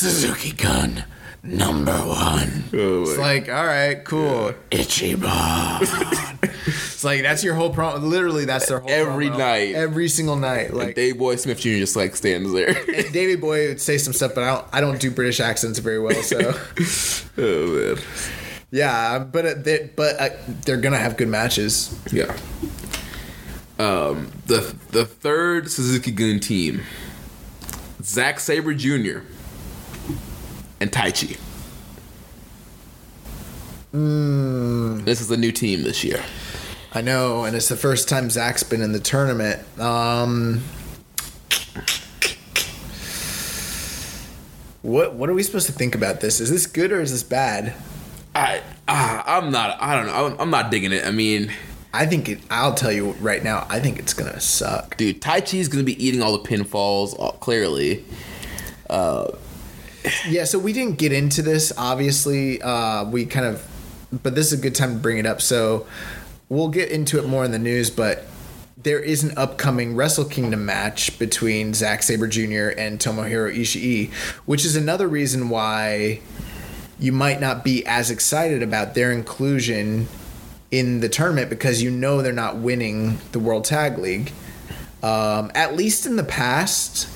Suzuki 0.00 0.52
Gun, 0.52 1.04
number 1.42 1.92
one. 1.92 2.64
Oh, 2.72 3.02
It's 3.02 3.18
like, 3.18 3.48
all 3.48 3.66
right, 3.66 4.04
cool. 4.04 4.52
Ichiban. 4.70 5.80
it's 6.66 7.04
like 7.04 7.22
that's 7.22 7.42
your 7.44 7.54
whole 7.54 7.72
promo. 7.72 8.00
Literally, 8.02 8.44
that's 8.44 8.66
their 8.68 8.80
whole 8.80 8.90
Every 8.90 9.26
promo. 9.28 9.38
night. 9.38 9.74
every 9.74 10.08
single 10.08 10.36
night. 10.36 10.72
Like 10.74 10.94
Davey 10.94 11.16
Boy 11.18 11.36
Smith 11.36 11.58
Jr. 11.60 11.70
just 11.78 11.96
like 11.96 12.16
stands 12.16 12.52
there. 12.52 12.72
Davy 13.12 13.36
Boy 13.36 13.68
would 13.68 13.80
say 13.80 13.98
some 13.98 14.12
stuff, 14.12 14.34
but 14.34 14.44
I 14.44 14.54
don't. 14.54 14.66
I 14.74 14.80
don't 14.80 15.00
do 15.00 15.10
British 15.10 15.40
accents 15.40 15.78
very 15.78 15.98
well. 15.98 16.22
So 16.22 16.38
oh 17.38 17.66
man. 17.96 17.96
yeah, 18.70 19.18
but 19.18 19.46
uh, 19.46 19.54
they, 19.56 19.90
but 19.96 20.20
uh, 20.20 20.28
they're 20.64 20.76
gonna 20.76 20.98
have 20.98 21.16
good 21.16 21.28
matches. 21.28 21.98
Yeah. 22.12 22.34
Um, 23.78 24.30
the 24.46 24.74
the 24.90 25.06
third 25.06 25.70
Suzuki 25.70 26.10
Gun 26.10 26.38
team, 26.38 26.82
Zack 28.02 28.38
Sabre 28.40 28.74
Jr. 28.74 29.20
and 30.80 30.92
Tai 30.92 31.10
Taichi. 31.10 31.38
This 35.04 35.20
is 35.20 35.30
a 35.30 35.36
new 35.36 35.52
team 35.52 35.82
this 35.82 36.04
year. 36.04 36.22
I 36.92 37.00
know, 37.02 37.44
and 37.44 37.54
it's 37.56 37.68
the 37.68 37.76
first 37.76 38.08
time 38.08 38.30
Zach's 38.30 38.62
been 38.62 38.82
in 38.82 38.92
the 38.92 39.00
tournament. 39.00 39.60
Um, 39.80 40.62
What 44.82 45.14
what 45.14 45.28
are 45.28 45.34
we 45.34 45.42
supposed 45.42 45.66
to 45.66 45.72
think 45.72 45.94
about 45.94 46.20
this? 46.20 46.40
Is 46.40 46.48
this 46.50 46.66
good 46.66 46.90
or 46.90 47.00
is 47.02 47.10
this 47.12 47.22
bad? 47.22 47.74
I 48.34 48.62
uh, 48.88 49.22
I'm 49.26 49.50
not. 49.52 49.76
I 49.80 49.94
don't 49.94 50.06
know. 50.06 50.26
I'm, 50.26 50.40
I'm 50.40 50.50
not 50.50 50.70
digging 50.70 50.92
it. 50.92 51.04
I 51.06 51.10
mean, 51.10 51.52
I 51.92 52.06
think 52.06 52.30
it. 52.30 52.38
I'll 52.50 52.72
tell 52.74 52.90
you 52.90 53.10
right 53.20 53.44
now. 53.44 53.66
I 53.68 53.78
think 53.78 53.98
it's 53.98 54.14
gonna 54.14 54.40
suck. 54.40 54.96
dude, 54.96 55.20
Taichi's 55.20 55.68
gonna 55.68 55.84
be 55.84 56.02
eating 56.02 56.22
all 56.22 56.32
the 56.32 56.48
pinfalls. 56.48 57.14
uh, 57.20 57.32
Clearly, 57.32 58.04
Yeah. 60.28 60.44
So 60.44 60.58
we 60.58 60.72
didn't 60.72 60.98
get 60.98 61.12
into 61.12 61.42
this. 61.42 61.72
Obviously, 61.76 62.60
uh, 62.62 63.04
we 63.04 63.26
kind 63.26 63.46
of, 63.46 63.66
but 64.22 64.34
this 64.34 64.52
is 64.52 64.58
a 64.58 64.62
good 64.62 64.74
time 64.74 64.94
to 64.94 64.98
bring 64.98 65.18
it 65.18 65.26
up. 65.26 65.40
So 65.40 65.86
we'll 66.48 66.68
get 66.68 66.90
into 66.90 67.18
it 67.18 67.26
more 67.26 67.44
in 67.44 67.50
the 67.50 67.58
news, 67.58 67.90
but. 67.90 68.24
There 68.82 68.98
is 68.98 69.22
an 69.22 69.36
upcoming 69.36 69.94
Wrestle 69.94 70.24
Kingdom 70.24 70.64
match 70.64 71.18
between 71.18 71.74
Zack 71.74 72.02
Sabre 72.02 72.26
Jr. 72.26 72.68
and 72.78 72.98
Tomohiro 72.98 73.54
Ishii, 73.54 74.10
which 74.46 74.64
is 74.64 74.74
another 74.74 75.06
reason 75.06 75.50
why 75.50 76.20
you 76.98 77.12
might 77.12 77.40
not 77.40 77.64
be 77.64 77.84
as 77.86 78.10
excited 78.10 78.62
about 78.62 78.94
their 78.94 79.12
inclusion 79.12 80.06
in 80.70 81.00
the 81.00 81.08
tournament 81.08 81.50
because 81.50 81.82
you 81.82 81.90
know 81.90 82.22
they're 82.22 82.32
not 82.32 82.56
winning 82.56 83.18
the 83.32 83.38
World 83.38 83.64
Tag 83.64 83.98
League. 83.98 84.32
Um, 85.02 85.50
at 85.54 85.74
least 85.74 86.06
in 86.06 86.16
the 86.16 86.24
past, 86.24 87.08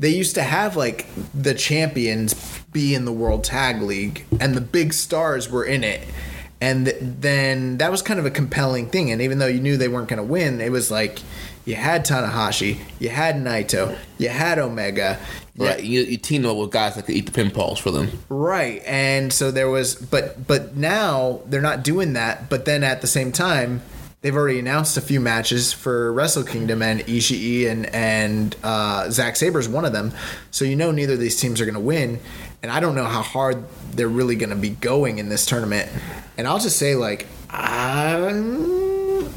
they 0.00 0.08
used 0.08 0.34
to 0.34 0.42
have 0.42 0.76
like 0.76 1.06
the 1.34 1.54
champions 1.54 2.34
be 2.72 2.94
in 2.94 3.04
the 3.04 3.12
World 3.12 3.44
Tag 3.44 3.82
League 3.82 4.24
and 4.40 4.54
the 4.54 4.60
big 4.60 4.94
stars 4.94 5.48
were 5.50 5.64
in 5.64 5.84
it. 5.84 6.00
And 6.62 6.86
th- 6.86 6.96
then 7.00 7.78
that 7.78 7.90
was 7.90 8.02
kind 8.02 8.18
of 8.18 8.26
a 8.26 8.30
compelling 8.30 8.88
thing. 8.88 9.10
And 9.10 9.20
even 9.20 9.38
though 9.38 9.46
you 9.46 9.60
knew 9.60 9.76
they 9.76 9.88
weren't 9.88 10.08
going 10.08 10.18
to 10.18 10.22
win, 10.22 10.60
it 10.60 10.72
was 10.72 10.90
like 10.90 11.20
you 11.66 11.74
had 11.74 12.06
Tanahashi, 12.06 12.78
you 12.98 13.10
had 13.10 13.36
Naito, 13.36 13.96
you 14.18 14.30
had 14.30 14.58
Omega. 14.58 15.18
right? 15.56 15.82
You, 15.82 16.00
you 16.00 16.16
team 16.16 16.46
up 16.46 16.56
with 16.56 16.70
guys 16.70 16.96
that 16.96 17.04
could 17.04 17.14
eat 17.14 17.30
the 17.30 17.42
pinfalls 17.42 17.78
for 17.78 17.90
them. 17.90 18.10
Right. 18.30 18.82
And 18.86 19.32
so 19.32 19.50
there 19.50 19.68
was 19.68 19.94
but 19.94 20.46
but 20.46 20.76
now 20.76 21.40
they're 21.46 21.60
not 21.60 21.82
doing 21.82 22.14
that, 22.14 22.48
but 22.48 22.64
then 22.64 22.82
at 22.84 23.02
the 23.02 23.06
same 23.06 23.32
time 23.32 23.82
they've 24.22 24.36
already 24.36 24.58
announced 24.58 24.96
a 24.96 25.00
few 25.00 25.20
matches 25.20 25.72
for 25.72 26.12
Wrestle 26.12 26.44
Kingdom 26.44 26.82
and 26.82 27.00
Ishii 27.00 27.68
and 27.68 27.86
and 27.86 28.56
uh, 28.62 29.10
Zack 29.10 29.40
is 29.40 29.68
one 29.68 29.84
of 29.84 29.92
them. 29.92 30.12
So 30.50 30.64
you 30.64 30.76
know 30.76 30.90
neither 30.90 31.14
of 31.14 31.20
these 31.20 31.40
teams 31.40 31.60
are 31.60 31.64
going 31.64 31.74
to 31.74 31.80
win, 31.80 32.20
and 32.62 32.70
I 32.70 32.80
don't 32.80 32.94
know 32.94 33.04
how 33.04 33.22
hard 33.22 33.64
they're 33.92 34.08
really 34.08 34.36
going 34.36 34.50
to 34.50 34.56
be 34.56 34.70
going 34.70 35.18
in 35.18 35.28
this 35.28 35.46
tournament. 35.46 35.90
And 36.36 36.46
I'll 36.46 36.58
just 36.58 36.78
say 36.78 36.94
like 36.94 37.26
I'm 37.50 39.28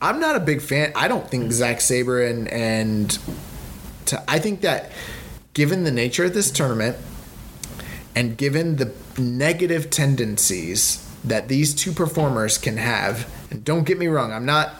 I'm 0.00 0.20
not 0.20 0.36
a 0.36 0.40
big 0.40 0.60
fan. 0.60 0.92
I 0.96 1.08
don't 1.08 1.28
think 1.28 1.52
Zack 1.52 1.80
Sabre 1.80 2.24
and 2.24 2.48
and 2.48 3.18
to, 4.06 4.22
I 4.28 4.38
think 4.38 4.62
that 4.62 4.90
given 5.54 5.84
the 5.84 5.92
nature 5.92 6.24
of 6.24 6.34
this 6.34 6.50
tournament 6.50 6.96
and 8.14 8.36
given 8.36 8.76
the 8.76 8.92
negative 9.18 9.90
tendencies 9.90 11.08
that 11.24 11.48
these 11.48 11.74
two 11.74 11.92
performers 11.92 12.58
can 12.58 12.76
have, 12.76 13.30
and 13.50 13.64
don't 13.64 13.84
get 13.84 13.98
me 13.98 14.08
wrong, 14.08 14.32
I'm 14.32 14.46
not 14.46 14.72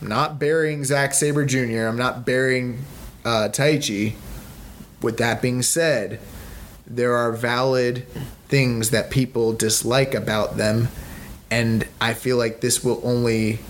I'm 0.00 0.08
not 0.08 0.38
burying 0.38 0.84
Zack 0.84 1.12
Sabre 1.12 1.44
Jr. 1.44 1.86
I'm 1.86 1.98
not 1.98 2.24
burying 2.24 2.84
uh, 3.24 3.48
Taichi. 3.52 4.14
With 5.02 5.18
that 5.18 5.40
being 5.40 5.62
said, 5.62 6.20
there 6.86 7.14
are 7.14 7.32
valid 7.32 8.06
things 8.48 8.90
that 8.90 9.10
people 9.10 9.52
dislike 9.52 10.14
about 10.14 10.56
them, 10.56 10.88
and 11.50 11.86
I 12.00 12.14
feel 12.14 12.36
like 12.36 12.60
this 12.60 12.84
will 12.84 13.00
only. 13.04 13.60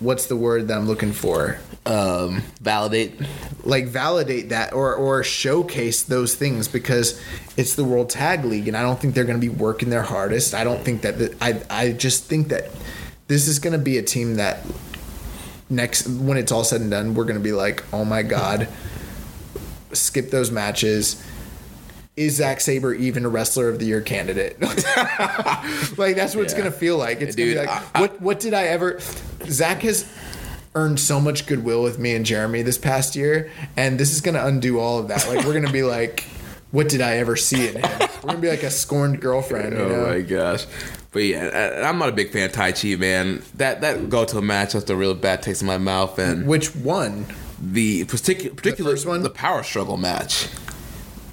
What's 0.00 0.26
the 0.26 0.36
word 0.36 0.68
that 0.68 0.78
I'm 0.78 0.86
looking 0.86 1.12
for? 1.12 1.58
Um, 1.88 2.42
validate. 2.60 3.18
like 3.64 3.86
validate 3.86 4.50
that 4.50 4.74
or 4.74 4.94
or 4.94 5.24
showcase 5.24 6.02
those 6.02 6.34
things 6.34 6.68
because 6.68 7.18
it's 7.56 7.76
the 7.76 7.84
World 7.84 8.10
Tag 8.10 8.44
League 8.44 8.68
and 8.68 8.76
I 8.76 8.82
don't 8.82 9.00
think 9.00 9.14
they're 9.14 9.24
going 9.24 9.40
to 9.40 9.46
be 9.46 9.48
working 9.52 9.88
their 9.88 10.02
hardest. 10.02 10.52
I 10.54 10.64
don't 10.64 10.84
think 10.84 11.00
that 11.02 11.18
the, 11.18 11.34
I 11.40 11.60
I 11.70 11.92
just 11.92 12.24
think 12.24 12.48
that 12.48 12.70
this 13.28 13.48
is 13.48 13.58
going 13.58 13.72
to 13.72 13.78
be 13.78 13.96
a 13.96 14.02
team 14.02 14.34
that 14.36 14.66
next 15.70 16.06
when 16.08 16.36
it's 16.36 16.52
all 16.52 16.62
said 16.64 16.82
and 16.82 16.90
done 16.90 17.14
we're 17.14 17.24
going 17.24 17.38
to 17.38 17.42
be 17.42 17.52
like, 17.52 17.82
"Oh 17.92 18.04
my 18.04 18.22
god, 18.22 18.68
skip 19.92 20.30
those 20.30 20.50
matches." 20.50 21.22
Is 22.16 22.34
Zack 22.36 22.60
Sabre 22.60 22.92
even 22.94 23.24
a 23.24 23.28
wrestler 23.28 23.68
of 23.68 23.78
the 23.78 23.84
year 23.86 24.00
candidate? 24.00 24.60
like 25.96 26.16
that's 26.16 26.34
what 26.34 26.44
it's 26.44 26.52
gonna 26.54 26.72
feel 26.72 26.96
like. 26.98 27.20
It's 27.22 27.36
Dude, 27.36 27.54
gonna 27.54 27.66
be 27.66 27.72
like, 27.72 27.82
I- 27.94 27.98
I- 27.98 28.00
what 28.00 28.20
what 28.20 28.40
did 28.40 28.54
I 28.54 28.64
ever? 28.64 28.98
Zach 29.46 29.82
has 29.82 30.04
earned 30.78 31.00
so 31.00 31.20
much 31.20 31.46
goodwill 31.46 31.82
with 31.82 31.98
me 31.98 32.14
and 32.14 32.24
Jeremy 32.24 32.62
this 32.62 32.78
past 32.78 33.16
year, 33.16 33.50
and 33.76 33.98
this 33.98 34.12
is 34.12 34.20
gonna 34.20 34.44
undo 34.44 34.78
all 34.78 34.98
of 34.98 35.08
that. 35.08 35.26
Like 35.28 35.44
we're 35.44 35.54
gonna 35.54 35.72
be 35.72 35.82
like, 35.82 36.24
what 36.70 36.88
did 36.88 37.00
I 37.00 37.16
ever 37.16 37.36
see 37.36 37.68
in 37.68 37.76
him? 37.82 38.08
We're 38.22 38.28
gonna 38.28 38.38
be 38.38 38.48
like 38.50 38.62
a 38.62 38.70
scorned 38.70 39.20
girlfriend. 39.20 39.72
You 39.76 39.78
oh 39.84 39.88
know? 39.88 40.04
Oh 40.06 40.08
my 40.10 40.20
gosh. 40.20 40.66
But 41.10 41.20
yeah, 41.20 41.78
I- 41.82 41.88
I'm 41.88 41.98
not 41.98 42.10
a 42.10 42.12
big 42.12 42.30
fan 42.30 42.44
of 42.50 42.52
Taichi, 42.52 42.98
man. 42.98 43.42
That 43.56 43.80
that 43.80 44.08
go 44.10 44.24
to 44.24 44.38
a 44.38 44.42
match 44.42 44.74
left 44.74 44.90
a 44.90 44.96
real 44.96 45.14
bad 45.14 45.42
taste 45.42 45.62
in 45.62 45.66
my 45.66 45.78
mouth, 45.78 46.18
and 46.18 46.46
Which 46.46 46.74
one? 46.76 47.26
the 47.60 48.04
particular 48.04 48.54
particular 48.54 48.90
first 48.92 49.06
one? 49.06 49.22
the 49.22 49.30
power 49.30 49.62
struggle 49.64 49.96
match. 49.96 50.48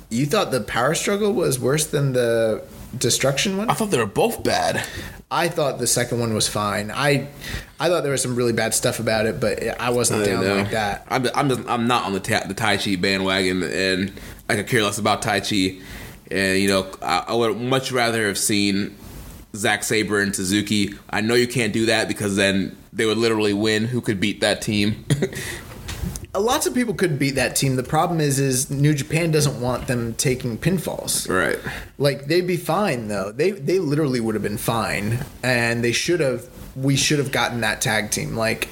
You 0.09 0.25
thought 0.25 0.51
the 0.51 0.61
power 0.61 0.95
struggle 0.95 1.33
was 1.33 1.59
worse 1.59 1.85
than 1.87 2.13
the 2.13 2.63
destruction 2.97 3.57
one? 3.57 3.69
I 3.69 3.73
thought 3.73 3.91
they 3.91 3.97
were 3.97 4.05
both 4.05 4.43
bad. 4.43 4.83
I 5.31 5.47
thought 5.47 5.79
the 5.79 5.87
second 5.87 6.19
one 6.19 6.33
was 6.33 6.47
fine. 6.47 6.91
I 6.91 7.27
I 7.79 7.89
thought 7.89 8.03
there 8.03 8.11
was 8.11 8.21
some 8.21 8.35
really 8.35 8.53
bad 8.53 8.73
stuff 8.73 8.99
about 8.99 9.25
it, 9.25 9.39
but 9.39 9.61
I 9.79 9.89
wasn't 9.89 10.21
I 10.21 10.25
down 10.25 10.43
know. 10.43 10.55
like 10.57 10.71
that. 10.71 11.05
I'm 11.09 11.27
I'm, 11.35 11.49
just, 11.49 11.67
I'm 11.67 11.87
not 11.87 12.05
on 12.05 12.13
the 12.13 12.19
ta- 12.19 12.45
the 12.47 12.53
Taichi 12.53 12.99
bandwagon, 12.99 13.63
and 13.63 14.13
I 14.47 14.55
could 14.55 14.67
care 14.67 14.83
less 14.83 14.97
about 14.97 15.21
Taichi. 15.21 15.81
And 16.31 16.59
you 16.59 16.67
know, 16.67 16.91
I, 17.01 17.25
I 17.29 17.33
would 17.33 17.57
much 17.57 17.91
rather 17.91 18.27
have 18.27 18.37
seen 18.37 18.95
Zack 19.55 19.83
Sabre 19.83 20.19
and 20.21 20.35
Suzuki. 20.35 20.93
I 21.09 21.21
know 21.21 21.33
you 21.33 21.47
can't 21.47 21.73
do 21.73 21.87
that 21.87 22.07
because 22.07 22.35
then 22.35 22.77
they 22.93 23.05
would 23.05 23.17
literally 23.17 23.53
win. 23.53 23.85
Who 23.85 24.01
could 24.01 24.19
beat 24.19 24.41
that 24.41 24.61
team? 24.61 25.05
Lots 26.37 26.67
of 26.67 26.73
people 26.73 26.93
could 26.93 27.17
beat 27.17 27.35
that 27.35 27.55
team. 27.55 27.75
The 27.75 27.83
problem 27.83 28.19
is, 28.19 28.39
is 28.39 28.69
New 28.69 28.93
Japan 28.93 29.31
doesn't 29.31 29.59
want 29.61 29.87
them 29.87 30.13
taking 30.15 30.57
pinfalls. 30.57 31.29
right. 31.29 31.57
Like 31.97 32.25
they'd 32.25 32.47
be 32.47 32.57
fine 32.57 33.07
though. 33.07 33.31
They 33.31 33.51
they 33.51 33.79
literally 33.79 34.19
would 34.19 34.35
have 34.35 34.43
been 34.43 34.57
fine, 34.57 35.25
and 35.43 35.83
they 35.83 35.91
should 35.91 36.19
have. 36.19 36.47
We 36.75 36.97
should 36.97 37.19
have 37.19 37.31
gotten 37.31 37.61
that 37.61 37.79
tag 37.79 38.11
team. 38.11 38.35
Like 38.35 38.67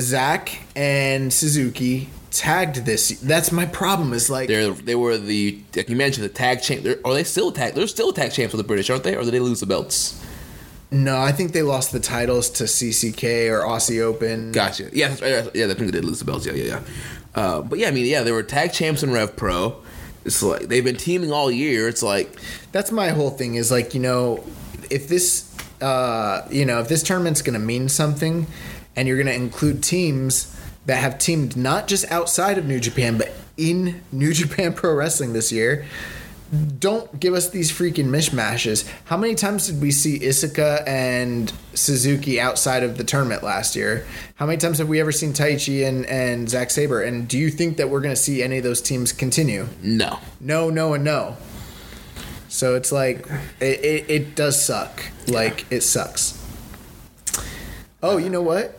Zach 0.00 0.60
and 0.74 1.32
Suzuki 1.32 2.08
tagged 2.30 2.86
this. 2.86 3.10
That's 3.20 3.52
my 3.52 3.66
problem. 3.66 4.12
Is 4.14 4.30
like 4.30 4.48
They're 4.48 4.70
they 4.70 4.94
were 4.94 5.18
the 5.18 5.60
like 5.76 5.88
you 5.88 5.96
mentioned 5.96 6.24
the 6.24 6.30
tag 6.30 6.62
champ. 6.62 6.86
Are 7.04 7.12
they 7.12 7.24
still 7.24 7.52
tag? 7.52 7.74
They're 7.74 7.86
still 7.86 8.12
tag 8.12 8.32
champs 8.32 8.52
for 8.52 8.56
the 8.56 8.64
British, 8.64 8.88
aren't 8.88 9.04
they? 9.04 9.14
Or 9.14 9.24
did 9.24 9.32
they 9.32 9.40
lose 9.40 9.60
the 9.60 9.66
belts? 9.66 10.21
No, 10.92 11.20
I 11.20 11.32
think 11.32 11.52
they 11.52 11.62
lost 11.62 11.90
the 11.90 12.00
titles 12.00 12.50
to 12.50 12.64
CCK 12.64 13.50
or 13.50 13.60
Aussie 13.60 14.00
Open. 14.00 14.52
Gotcha. 14.52 14.90
Yeah, 14.92 15.08
that's 15.08 15.22
right. 15.22 15.50
Yeah, 15.54 15.64
I 15.64 15.68
think 15.68 15.78
they 15.78 15.90
did 15.90 16.04
lose 16.04 16.18
the 16.18 16.26
belts. 16.26 16.46
Yeah, 16.46 16.52
yeah, 16.52 16.64
yeah. 16.64 16.80
Uh, 17.34 17.62
but 17.62 17.78
yeah, 17.78 17.88
I 17.88 17.90
mean, 17.92 18.04
yeah, 18.04 18.22
they 18.22 18.32
were 18.32 18.42
tag 18.42 18.72
champs 18.72 19.02
in 19.02 19.10
Rev 19.10 19.34
Pro. 19.34 19.82
It's 20.24 20.42
like 20.42 20.68
they've 20.68 20.84
been 20.84 20.96
teaming 20.96 21.32
all 21.32 21.50
year. 21.50 21.88
It's 21.88 22.02
like 22.02 22.38
That's 22.72 22.92
my 22.92 23.08
whole 23.08 23.30
thing. 23.30 23.54
Is 23.54 23.70
like 23.70 23.94
you 23.94 24.00
know, 24.00 24.44
if 24.90 25.08
this, 25.08 25.52
uh, 25.80 26.46
you 26.50 26.64
know, 26.66 26.80
if 26.80 26.88
this 26.88 27.02
tournament's 27.02 27.42
going 27.42 27.58
to 27.58 27.64
mean 27.64 27.88
something, 27.88 28.46
and 28.94 29.08
you're 29.08 29.16
going 29.16 29.26
to 29.26 29.34
include 29.34 29.82
teams 29.82 30.54
that 30.86 30.96
have 30.96 31.18
teamed 31.18 31.56
not 31.56 31.88
just 31.88 32.10
outside 32.10 32.58
of 32.58 32.66
New 32.66 32.80
Japan 32.80 33.16
but 33.16 33.32
in 33.56 34.02
New 34.12 34.32
Japan 34.34 34.74
Pro 34.74 34.94
Wrestling 34.94 35.32
this 35.32 35.50
year. 35.50 35.86
Don't 36.78 37.18
give 37.18 37.32
us 37.32 37.48
these 37.48 37.72
freaking 37.72 38.08
mishmashes. 38.08 38.86
How 39.06 39.16
many 39.16 39.34
times 39.34 39.68
did 39.68 39.80
we 39.80 39.90
see 39.90 40.18
Iizuka 40.18 40.86
and 40.86 41.50
Suzuki 41.72 42.38
outside 42.38 42.82
of 42.82 42.98
the 42.98 43.04
tournament 43.04 43.42
last 43.42 43.74
year? 43.74 44.06
How 44.34 44.44
many 44.44 44.58
times 44.58 44.76
have 44.76 44.88
we 44.88 45.00
ever 45.00 45.12
seen 45.12 45.32
Taichi 45.32 45.86
and, 45.88 46.04
and 46.04 46.50
Zack 46.50 46.70
Sabre? 46.70 47.00
And 47.00 47.26
do 47.26 47.38
you 47.38 47.48
think 47.48 47.78
that 47.78 47.88
we're 47.88 48.02
going 48.02 48.14
to 48.14 48.20
see 48.20 48.42
any 48.42 48.58
of 48.58 48.64
those 48.64 48.82
teams 48.82 49.12
continue? 49.12 49.66
no. 49.82 50.18
no, 50.40 50.68
no, 50.68 50.92
and 50.92 51.04
no. 51.04 51.38
So 52.48 52.74
it's 52.74 52.92
like 52.92 53.26
it, 53.60 53.80
it, 53.82 54.10
it 54.10 54.36
does 54.36 54.62
suck. 54.62 55.02
Like 55.26 55.64
it 55.72 55.80
sucks. 55.80 56.38
Oh, 58.02 58.18
you 58.18 58.28
know 58.28 58.42
what? 58.42 58.78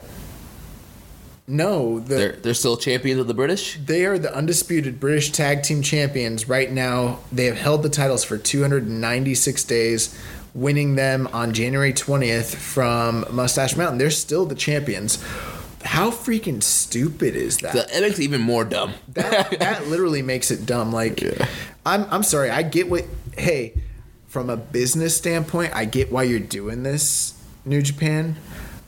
No, 1.46 2.00
the, 2.00 2.16
They're 2.16 2.32
they're 2.34 2.54
still 2.54 2.78
champions 2.78 3.20
of 3.20 3.28
the 3.28 3.34
British. 3.34 3.78
they 3.78 4.06
are 4.06 4.18
the 4.18 4.34
undisputed 4.34 5.00
British 5.00 5.32
Tag 5.32 5.62
Team 5.64 5.82
Champions 5.82 6.48
right 6.48 6.72
now. 6.72 7.20
They 7.34 7.46
have 7.46 7.58
held 7.58 7.84
the 7.84 7.90
titles 7.90 8.24
for 8.24 8.38
296 8.38 9.64
days, 9.66 10.18
winning 10.54 10.96
them 10.96 11.28
on 11.34 11.52
January 11.54 11.92
20th 11.92 12.56
from 12.56 13.26
Mustache 13.30 13.76
Mountain. 13.76 13.98
They're 13.98 14.10
still 14.10 14.46
the 14.46 14.56
champions. 14.56 15.22
How 15.84 16.12
freaking 16.12 16.64
stupid 16.64 17.36
is 17.36 17.58
that? 17.58 17.74
That 17.74 17.94
it 17.94 18.00
makes 18.02 18.22
even 18.22 18.40
more 18.40 18.64
dumb. 18.64 18.94
that 19.10 19.60
that 19.60 19.88
literally 19.90 20.22
makes 20.22 20.50
it 20.50 20.66
dumb. 20.66 20.94
Like, 20.94 21.22
I'm 21.86 22.06
I'm 22.10 22.24
sorry. 22.24 22.50
I 22.52 22.64
get 22.64 22.90
what. 22.90 23.04
Hey, 23.38 23.74
from 24.28 24.50
a 24.50 24.56
business 24.56 25.18
standpoint, 25.18 25.76
I 25.76 25.84
get 25.84 26.10
why 26.10 26.24
you're 26.24 26.40
doing 26.40 26.84
this, 26.84 27.34
New 27.66 27.82
Japan. 27.82 28.38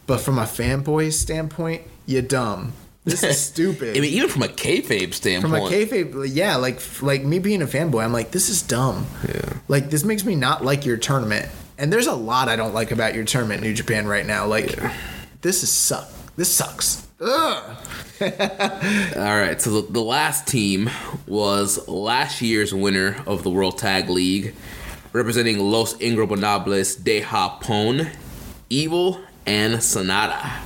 But 0.08 0.22
from 0.22 0.38
a 0.40 0.44
fanboy 0.44 1.12
standpoint, 1.12 1.82
you're 2.06 2.22
dumb. 2.22 2.74
This 3.04 3.24
is 3.24 3.40
stupid. 3.46 3.98
I 3.98 4.00
mean, 4.00 4.14
even 4.14 4.30
from 4.30 4.44
a 4.44 4.48
kayfabe 4.48 5.14
standpoint. 5.14 5.54
From 5.54 5.64
a 5.64 5.70
kayfabe, 5.70 6.30
yeah, 6.34 6.56
like 6.56 6.80
like 7.02 7.24
me 7.24 7.40
being 7.40 7.62
a 7.62 7.68
fanboy, 7.68 8.04
I'm 8.04 8.14
like, 8.14 8.32
this 8.32 8.50
is 8.50 8.62
dumb. 8.62 9.06
Yeah. 9.28 9.54
Like 9.68 9.90
this 9.90 10.04
makes 10.04 10.26
me 10.26 10.36
not 10.36 10.64
like 10.64 10.86
your 10.86 10.98
tournament. 10.98 11.50
And 11.78 11.92
there's 11.92 12.08
a 12.08 12.16
lot 12.16 12.48
I 12.48 12.56
don't 12.56 12.74
like 12.74 12.92
about 12.92 13.16
your 13.16 13.26
tournament, 13.26 13.62
New 13.62 13.74
Japan, 13.74 14.08
right 14.08 14.26
now. 14.26 14.46
Like, 14.48 14.80
this 15.42 15.62
is 15.62 15.72
suck. 15.72 16.10
This 16.38 16.54
sucks. 16.54 17.06
Ugh. 17.20 17.78
All 18.22 18.28
right, 19.38 19.58
so 19.60 19.82
the, 19.82 19.92
the 19.92 20.02
last 20.02 20.48
team 20.48 20.90
was 21.28 21.86
last 21.88 22.42
year's 22.42 22.74
winner 22.74 23.22
of 23.28 23.44
the 23.44 23.50
World 23.50 23.78
Tag 23.78 24.10
League, 24.10 24.56
representing 25.12 25.60
Los 25.60 25.96
Ingobernables 25.96 27.04
de 27.04 27.22
Japón, 27.22 28.10
Evil 28.70 29.20
and 29.46 29.76
Sanada. 29.76 30.62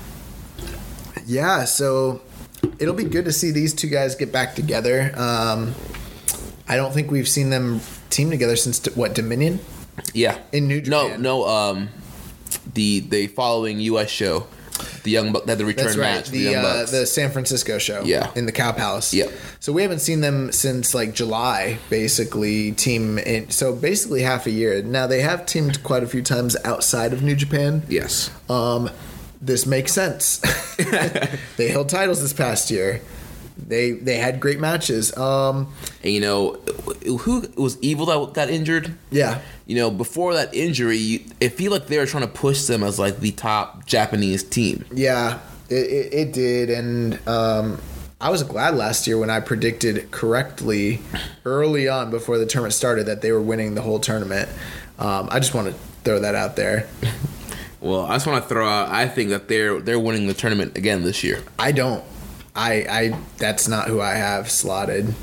Yeah, 1.30 1.66
so 1.66 2.22
it'll 2.80 2.96
be 2.96 3.04
good 3.04 3.26
to 3.26 3.32
see 3.32 3.52
these 3.52 3.74
two 3.74 3.88
guys 3.88 4.16
get 4.16 4.32
back 4.32 4.56
together. 4.56 5.12
Um, 5.16 5.76
I 6.68 6.76
don't 6.76 6.92
think 6.92 7.12
we've 7.12 7.30
seen 7.30 7.52
them 7.52 7.82
team 8.10 8.32
together 8.32 8.56
since 8.56 8.84
what 8.96 9.14
Dominion. 9.14 9.60
Yeah, 10.14 10.40
In 10.52 10.68
New 10.68 10.82
No, 10.82 11.04
Japan. 11.10 11.22
no. 11.22 11.46
Um, 11.48 11.90
the 12.74 13.02
the 13.02 13.28
following 13.28 13.80
U.S. 13.82 14.10
show, 14.10 14.48
the 15.04 15.12
Young 15.12 15.32
Buck, 15.32 15.46
the 15.46 15.56
return 15.64 15.86
That's 15.86 15.98
right. 15.98 16.16
match, 16.16 16.30
the, 16.30 16.46
The 16.46 16.52
Young 16.52 16.66
uh, 16.66 16.86
the 16.90 17.06
San 17.06 17.30
Francisco 17.32 17.78
show. 17.78 18.02
Yeah. 18.04 18.32
In 18.36 18.46
the 18.48 18.52
Cow 18.52 18.72
Palace. 18.72 19.14
Yeah. 19.14 19.26
So 19.60 19.72
we 19.72 19.82
haven't 19.84 20.00
seen 20.00 20.22
them 20.22 20.52
since 20.52 20.96
like 20.96 21.14
July, 21.14 21.78
basically. 21.92 22.72
Team 22.72 23.20
in 23.20 23.52
so 23.52 23.76
basically 23.76 24.22
half 24.24 24.48
a 24.48 24.52
year. 24.52 24.82
Now 24.82 25.06
they 25.06 25.22
have 25.22 25.46
teamed 25.46 25.84
quite 25.84 26.02
a 26.02 26.08
few 26.08 26.24
times 26.24 26.56
outside 26.66 27.14
of 27.14 27.22
New 27.22 27.36
Japan. 27.36 27.84
yes. 27.88 28.32
Um, 28.50 28.90
this 29.42 29.66
makes 29.66 29.94
sense. 29.94 30.38
they 31.58 31.70
held 31.70 31.90
titles 31.90 32.22
this 32.22 32.34
past 32.34 32.70
year. 32.72 33.02
They 33.58 33.92
they 33.92 34.16
had 34.18 34.40
great 34.40 34.60
matches. 34.60 35.16
Um, 35.18 35.74
And 36.04 36.14
you 36.14 36.22
know, 36.22 36.54
who 37.06 37.44
it 37.44 37.58
was 37.58 37.78
Evil 37.82 38.06
that 38.08 38.34
got 38.34 38.50
injured? 38.50 38.94
yeah. 39.12 39.42
You 39.66 39.76
know, 39.76 39.92
before 39.92 40.34
that 40.34 40.54
injury, 40.56 40.98
you- 40.98 41.20
it 41.40 41.50
feel 41.54 41.72
like 41.72 41.88
they 41.88 41.98
were 42.00 42.06
trying 42.08 42.24
to 42.26 42.34
push 42.34 42.64
them 42.64 42.82
as 42.84 42.98
like 42.98 43.20
the 43.20 43.32
top 43.32 43.86
Japanese 43.86 44.44
team. 44.44 44.84
Yeah, 44.92 45.40
it, 45.70 45.76
it, 45.76 46.14
it 46.14 46.34
did, 46.34 46.70
and 46.72 47.20
um, 47.28 47.80
I 48.20 48.32
was 48.32 48.42
glad 48.42 48.74
last 48.76 49.06
year 49.06 49.18
when 49.20 49.30
I 49.30 49.40
predicted 49.42 50.10
correctly 50.10 51.02
early 51.46 51.88
on 51.88 52.10
before 52.10 52.40
the 52.40 52.48
tournament 52.48 52.74
started 52.74 53.06
that 53.06 53.22
they 53.22 53.32
were 53.32 53.42
winning 53.42 53.76
the 53.76 53.82
whole 53.84 54.00
tournament. 54.00 54.50
Um, 54.98 55.28
I 55.32 55.40
just 55.40 55.54
want 55.54 55.68
to 55.68 55.74
throw 56.04 56.20
that 56.20 56.34
out 56.34 56.56
there. 56.56 56.88
Well, 57.82 58.02
I 58.02 58.16
just 58.16 58.28
want 58.28 58.44
to 58.44 58.50
throw 58.50 58.68
out. 58.68 58.90
I 58.90 59.08
think 59.08 59.30
that 59.30 59.48
they're 59.48 59.80
they're 59.80 60.00
winning 60.00 60.28
the 60.28 60.34
tournament 60.34 60.78
again 60.78 61.04
this 61.04 61.24
year. 61.24 61.44
I 61.58 61.72
don't. 61.72 62.04
I 62.56 62.74
I 62.90 63.20
that's 63.38 63.68
not 63.68 63.88
who 63.88 64.02
I 64.02 64.16
have 64.16 64.50
slotted. 64.52 65.14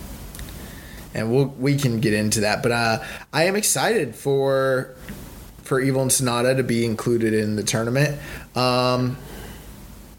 And 1.15 1.33
we'll 1.33 1.47
we 1.47 1.77
can 1.77 2.01
get 2.01 2.13
into 2.15 2.41
that, 2.41 2.63
but 2.63 2.73
uh, 2.73 3.03
I 3.33 3.45
am 3.45 3.57
excited 3.57 4.15
for 4.15 4.95
for 5.63 5.81
Evil 5.81 6.03
and 6.03 6.11
Sanada 6.11 6.57
to 6.57 6.63
be 6.63 6.85
included 6.85 7.35
in 7.35 7.57
the 7.57 7.63
tournament. 7.63 8.19
Um, 8.55 9.17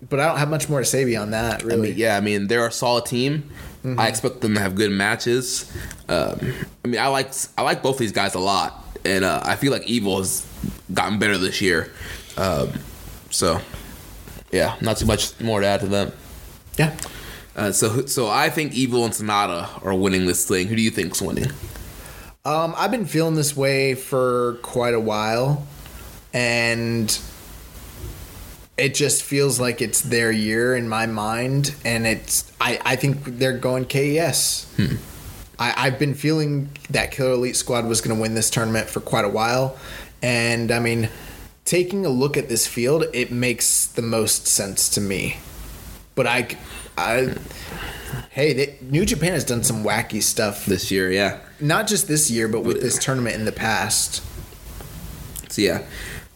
but 0.09 0.19
I 0.19 0.27
don't 0.27 0.37
have 0.37 0.49
much 0.49 0.69
more 0.69 0.79
to 0.79 0.85
say 0.85 1.05
beyond 1.05 1.33
that. 1.33 1.61
I 1.63 1.65
Really, 1.65 1.89
mean, 1.89 1.97
yeah, 1.97 2.17
I 2.17 2.21
mean 2.21 2.47
they're 2.47 2.65
a 2.67 2.71
solid 2.71 3.05
team. 3.05 3.49
I 3.97 4.09
expect 4.09 4.41
them 4.41 4.53
to 4.55 4.59
have 4.59 4.75
good 4.75 4.91
matches. 4.91 5.71
Um, 6.09 6.53
I 6.83 6.87
mean, 6.89 6.99
I 6.99 7.07
like 7.07 7.31
I 7.57 7.61
like 7.61 7.81
both 7.81 7.97
these 7.97 8.11
guys 8.11 8.35
a 8.35 8.39
lot, 8.39 8.83
and 9.05 9.23
uh, 9.23 9.39
I 9.45 9.55
feel 9.55 9.71
like 9.71 9.87
Evil 9.87 10.17
has 10.17 10.45
gotten 10.93 11.19
better 11.19 11.37
this 11.37 11.61
year. 11.61 11.89
Um, 12.37 12.71
so, 13.29 13.59
yeah, 14.51 14.75
not 14.81 14.97
too 14.97 15.05
much 15.05 15.39
more 15.41 15.61
to 15.61 15.67
add 15.67 15.81
to 15.81 15.87
them. 15.87 16.11
yeah. 16.77 16.95
Uh, 17.55 17.71
so, 17.71 18.05
so 18.05 18.29
I 18.29 18.49
think 18.49 18.75
Evil 18.75 19.03
and 19.03 19.13
Sanada 19.13 19.83
are 19.83 19.95
winning 19.95 20.27
this 20.27 20.47
thing. 20.47 20.67
Who 20.67 20.75
do 20.75 20.81
you 20.81 20.91
think's 20.91 21.21
winning? 21.21 21.51
Um, 22.45 22.75
I've 22.77 22.91
been 22.91 23.05
feeling 23.05 23.33
this 23.35 23.57
way 23.57 23.95
for 23.95 24.59
quite 24.61 24.93
a 24.93 24.99
while, 24.99 25.65
and 26.33 27.19
it 28.77 28.93
just 28.93 29.23
feels 29.23 29.59
like 29.59 29.81
it's 29.81 30.01
their 30.01 30.31
year 30.31 30.75
in 30.75 30.87
my 30.87 31.07
mind, 31.07 31.75
and 31.83 32.05
it's 32.05 32.49
I, 32.61 32.79
I 32.85 32.95
think 32.95 33.23
they're 33.25 33.57
going 33.57 33.85
KES. 33.85 34.71
I, 35.59 35.73
I've 35.75 35.97
been 35.99 36.13
feeling 36.13 36.69
that 36.91 37.11
Killer 37.11 37.31
Elite 37.31 37.55
Squad 37.55 37.85
was 37.85 38.01
going 38.01 38.15
to 38.15 38.21
win 38.21 38.35
this 38.35 38.51
tournament 38.51 38.87
for 38.87 38.99
quite 38.99 39.25
a 39.25 39.29
while, 39.29 39.77
and 40.21 40.71
I 40.71 40.79
mean, 40.79 41.09
taking 41.67 42.05
a 42.05 42.09
look 42.09 42.37
at 42.37 42.47
this 42.47 42.65
field, 42.65 43.03
it 43.13 43.29
makes 43.29 43.85
the 43.85 44.01
most 44.01 44.47
sense 44.47 44.87
to 44.89 45.01
me. 45.01 45.37
But 46.15 46.25
I, 46.25 46.47
I, 46.97 47.35
hey, 48.29 48.53
they, 48.53 48.77
New 48.81 49.05
Japan 49.05 49.33
has 49.33 49.43
done 49.43 49.63
some 49.63 49.83
wacky 49.83 50.23
stuff 50.23 50.65
This 50.65 50.89
year, 50.89 51.11
yeah. 51.11 51.39
not 51.59 51.85
just 51.85 52.07
this 52.07 52.31
year, 52.31 52.47
but 52.47 52.61
with 52.61 52.81
this 52.81 52.97
tournament 52.97 53.35
in 53.35 53.45
the 53.45 53.51
past. 53.51 54.23
So 55.49 55.61
yeah, 55.61 55.85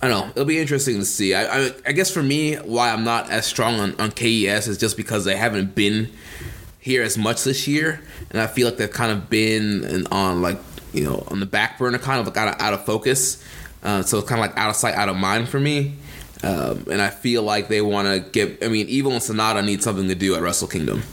I 0.01 0.09
don't 0.09 0.27
know. 0.27 0.31
It'll 0.31 0.45
be 0.45 0.59
interesting 0.59 0.99
to 0.99 1.05
see. 1.05 1.33
I, 1.33 1.43
I, 1.43 1.71
I 1.87 1.91
guess 1.93 2.11
for 2.11 2.21
me, 2.21 2.55
why 2.55 2.91
I'm 2.91 3.05
not 3.05 3.29
as 3.31 3.45
strong 3.45 3.79
on, 3.79 3.99
on 4.01 4.11
KES 4.11 4.67
is 4.67 4.77
just 4.77 4.97
because 4.97 5.23
they 5.23 5.37
haven't 5.37 5.75
been 5.75 6.11
here 6.79 7.03
as 7.03 7.17
much 7.17 7.43
this 7.45 7.67
year, 7.67 8.01
and 8.31 8.41
I 8.41 8.47
feel 8.47 8.67
like 8.67 8.77
they've 8.77 8.91
kind 8.91 9.11
of 9.11 9.29
been 9.29 10.07
on 10.07 10.41
like 10.41 10.59
you 10.91 11.03
know 11.05 11.23
on 11.27 11.39
the 11.39 11.45
back 11.45 11.77
burner, 11.79 11.99
kind 11.99 12.19
of 12.19 12.27
like 12.27 12.35
out 12.35 12.49
of, 12.49 12.61
out 12.61 12.73
of 12.73 12.85
focus. 12.85 13.41
Uh, 13.83 14.01
so 14.03 14.19
it's 14.19 14.29
kind 14.29 14.39
of 14.41 14.47
like 14.47 14.57
out 14.57 14.69
of 14.69 14.75
sight, 14.75 14.95
out 14.95 15.09
of 15.09 15.17
mind 15.17 15.49
for 15.49 15.59
me. 15.59 15.95
Um, 16.43 16.85
and 16.89 17.01
I 17.01 17.09
feel 17.09 17.43
like 17.43 17.67
they 17.67 17.81
want 17.81 18.07
to 18.07 18.29
get. 18.31 18.63
I 18.63 18.67
mean, 18.67 18.87
Evil 18.89 19.11
and 19.11 19.21
Sanada 19.21 19.63
need 19.63 19.83
something 19.83 20.07
to 20.07 20.15
do 20.15 20.35
at 20.35 20.41
Wrestle 20.41 20.67
Kingdom, 20.67 21.03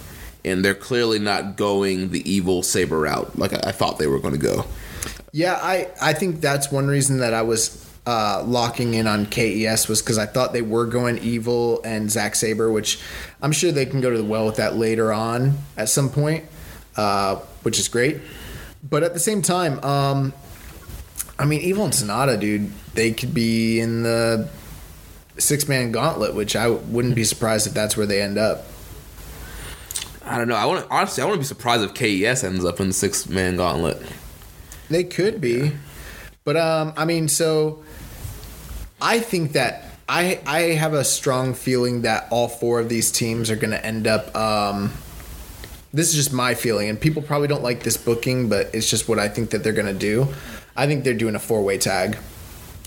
and 0.44 0.64
they're 0.64 0.74
clearly 0.74 1.18
not 1.18 1.56
going 1.56 2.10
the 2.10 2.30
Evil 2.30 2.62
Sabre 2.62 3.00
route 3.00 3.38
like 3.38 3.52
I, 3.52 3.68
I 3.68 3.72
thought 3.72 3.98
they 3.98 4.06
were 4.06 4.20
going 4.20 4.34
to 4.34 4.40
go. 4.40 4.64
Yeah, 5.32 5.58
I, 5.62 5.88
I 6.00 6.14
think 6.14 6.40
that's 6.40 6.72
one 6.72 6.86
reason 6.86 7.18
that 7.18 7.34
I 7.34 7.42
was 7.42 7.86
uh, 8.06 8.42
locking 8.46 8.94
in 8.94 9.06
on 9.06 9.26
KES 9.26 9.86
was 9.86 10.00
because 10.00 10.16
I 10.16 10.24
thought 10.24 10.54
they 10.54 10.62
were 10.62 10.86
going 10.86 11.18
Evil 11.18 11.82
and 11.84 12.10
Zack 12.10 12.34
Sabre, 12.34 12.72
which 12.72 12.98
I'm 13.42 13.52
sure 13.52 13.70
they 13.70 13.84
can 13.84 14.00
go 14.00 14.10
to 14.10 14.16
the 14.16 14.24
well 14.24 14.46
with 14.46 14.56
that 14.56 14.76
later 14.76 15.12
on 15.12 15.58
at 15.76 15.90
some 15.90 16.08
point, 16.08 16.46
uh, 16.96 17.36
which 17.62 17.78
is 17.78 17.88
great. 17.88 18.20
But 18.82 19.02
at 19.02 19.12
the 19.12 19.20
same 19.20 19.42
time, 19.42 19.78
um, 19.84 20.32
I 21.38 21.44
mean, 21.44 21.60
Evil 21.60 21.84
and 21.84 21.92
Sanada, 21.92 22.38
dude, 22.38 22.72
they 22.94 23.12
could 23.12 23.32
be 23.32 23.80
in 23.80 24.02
the 24.02 24.48
six 25.38 25.68
man 25.68 25.92
gauntlet, 25.92 26.34
which 26.34 26.56
I 26.56 26.68
wouldn't 26.68 27.14
be 27.14 27.24
surprised 27.24 27.66
if 27.66 27.74
that's 27.74 27.96
where 27.96 28.06
they 28.06 28.20
end 28.20 28.38
up. 28.38 28.64
I 30.24 30.36
don't 30.36 30.48
know. 30.48 30.56
I 30.56 30.66
want 30.66 30.84
to 30.84 30.90
honestly. 30.90 31.22
I 31.22 31.26
want 31.26 31.36
to 31.36 31.40
be 31.40 31.46
surprised 31.46 31.82
if 31.84 31.94
KES 31.94 32.44
ends 32.44 32.64
up 32.64 32.80
in 32.80 32.88
the 32.88 32.92
six 32.92 33.28
man 33.28 33.56
gauntlet. 33.56 34.02
They 34.90 35.04
could 35.04 35.40
be, 35.40 35.72
but 36.44 36.56
um, 36.56 36.92
I 36.96 37.04
mean, 37.04 37.28
so 37.28 37.82
I 39.00 39.20
think 39.20 39.52
that 39.52 39.84
I 40.08 40.40
I 40.46 40.60
have 40.74 40.92
a 40.92 41.04
strong 41.04 41.54
feeling 41.54 42.02
that 42.02 42.26
all 42.30 42.48
four 42.48 42.80
of 42.80 42.88
these 42.88 43.10
teams 43.10 43.50
are 43.50 43.56
going 43.56 43.70
to 43.70 43.84
end 43.84 44.06
up. 44.06 44.34
Um, 44.36 44.92
this 45.94 46.08
is 46.08 46.14
just 46.14 46.32
my 46.32 46.54
feeling, 46.54 46.90
and 46.90 47.00
people 47.00 47.22
probably 47.22 47.48
don't 47.48 47.62
like 47.62 47.82
this 47.82 47.96
booking, 47.96 48.50
but 48.50 48.74
it's 48.74 48.90
just 48.90 49.08
what 49.08 49.18
I 49.18 49.28
think 49.28 49.50
that 49.50 49.64
they're 49.64 49.72
going 49.72 49.86
to 49.86 49.94
do. 49.98 50.28
I 50.78 50.86
think 50.86 51.04
they're 51.04 51.12
doing 51.12 51.34
a 51.34 51.40
four 51.40 51.62
way 51.62 51.76
tag. 51.76 52.16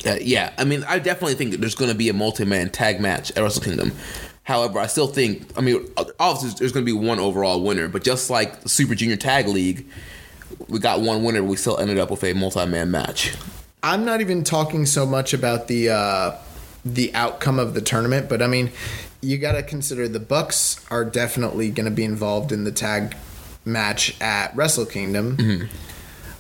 Uh, 0.05 0.15
yeah, 0.19 0.51
I 0.57 0.63
mean, 0.63 0.83
I 0.87 0.97
definitely 0.97 1.35
think 1.35 1.51
that 1.51 1.61
there's 1.61 1.75
going 1.75 1.91
to 1.91 1.97
be 1.97 2.09
a 2.09 2.13
multi-man 2.13 2.71
tag 2.71 2.99
match 2.99 3.29
at 3.31 3.43
Wrestle 3.43 3.61
Kingdom. 3.61 3.91
However, 4.43 4.79
I 4.79 4.87
still 4.87 5.07
think, 5.07 5.45
I 5.55 5.61
mean, 5.61 5.87
obviously 6.19 6.57
there's 6.57 6.71
going 6.71 6.83
to 6.83 6.91
be 6.91 6.97
one 6.97 7.19
overall 7.19 7.61
winner, 7.61 7.87
but 7.87 8.03
just 8.03 8.31
like 8.31 8.61
the 8.61 8.69
Super 8.69 8.95
Junior 8.95 9.17
Tag 9.17 9.47
League, 9.47 9.85
we 10.67 10.79
got 10.79 11.01
one 11.01 11.23
winner, 11.23 11.43
we 11.43 11.55
still 11.55 11.77
ended 11.77 11.99
up 11.99 12.09
with 12.09 12.23
a 12.23 12.33
multi-man 12.33 12.89
match. 12.89 13.35
I'm 13.83 14.03
not 14.03 14.21
even 14.21 14.43
talking 14.43 14.87
so 14.87 15.05
much 15.05 15.33
about 15.33 15.67
the 15.67 15.89
uh, 15.89 16.37
the 16.83 17.13
outcome 17.13 17.59
of 17.59 17.73
the 17.73 17.81
tournament, 17.81 18.29
but 18.29 18.41
I 18.41 18.47
mean, 18.47 18.71
you 19.21 19.37
got 19.37 19.51
to 19.53 19.63
consider 19.63 20.07
the 20.07 20.19
Bucks 20.19 20.83
are 20.89 21.05
definitely 21.05 21.69
going 21.69 21.85
to 21.85 21.91
be 21.91 22.03
involved 22.03 22.51
in 22.51 22.63
the 22.63 22.71
tag 22.71 23.15
match 23.65 24.19
at 24.21 24.55
Wrestle 24.55 24.85
Kingdom. 24.85 25.69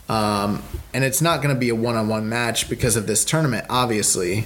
Um, 0.09 0.63
and 0.93 1.03
it's 1.03 1.21
not 1.21 1.41
going 1.41 1.53
to 1.55 1.59
be 1.59 1.69
a 1.69 1.75
one-on-one 1.75 2.27
match 2.27 2.69
because 2.69 2.95
of 2.95 3.07
this 3.07 3.23
tournament, 3.23 3.65
obviously. 3.69 4.45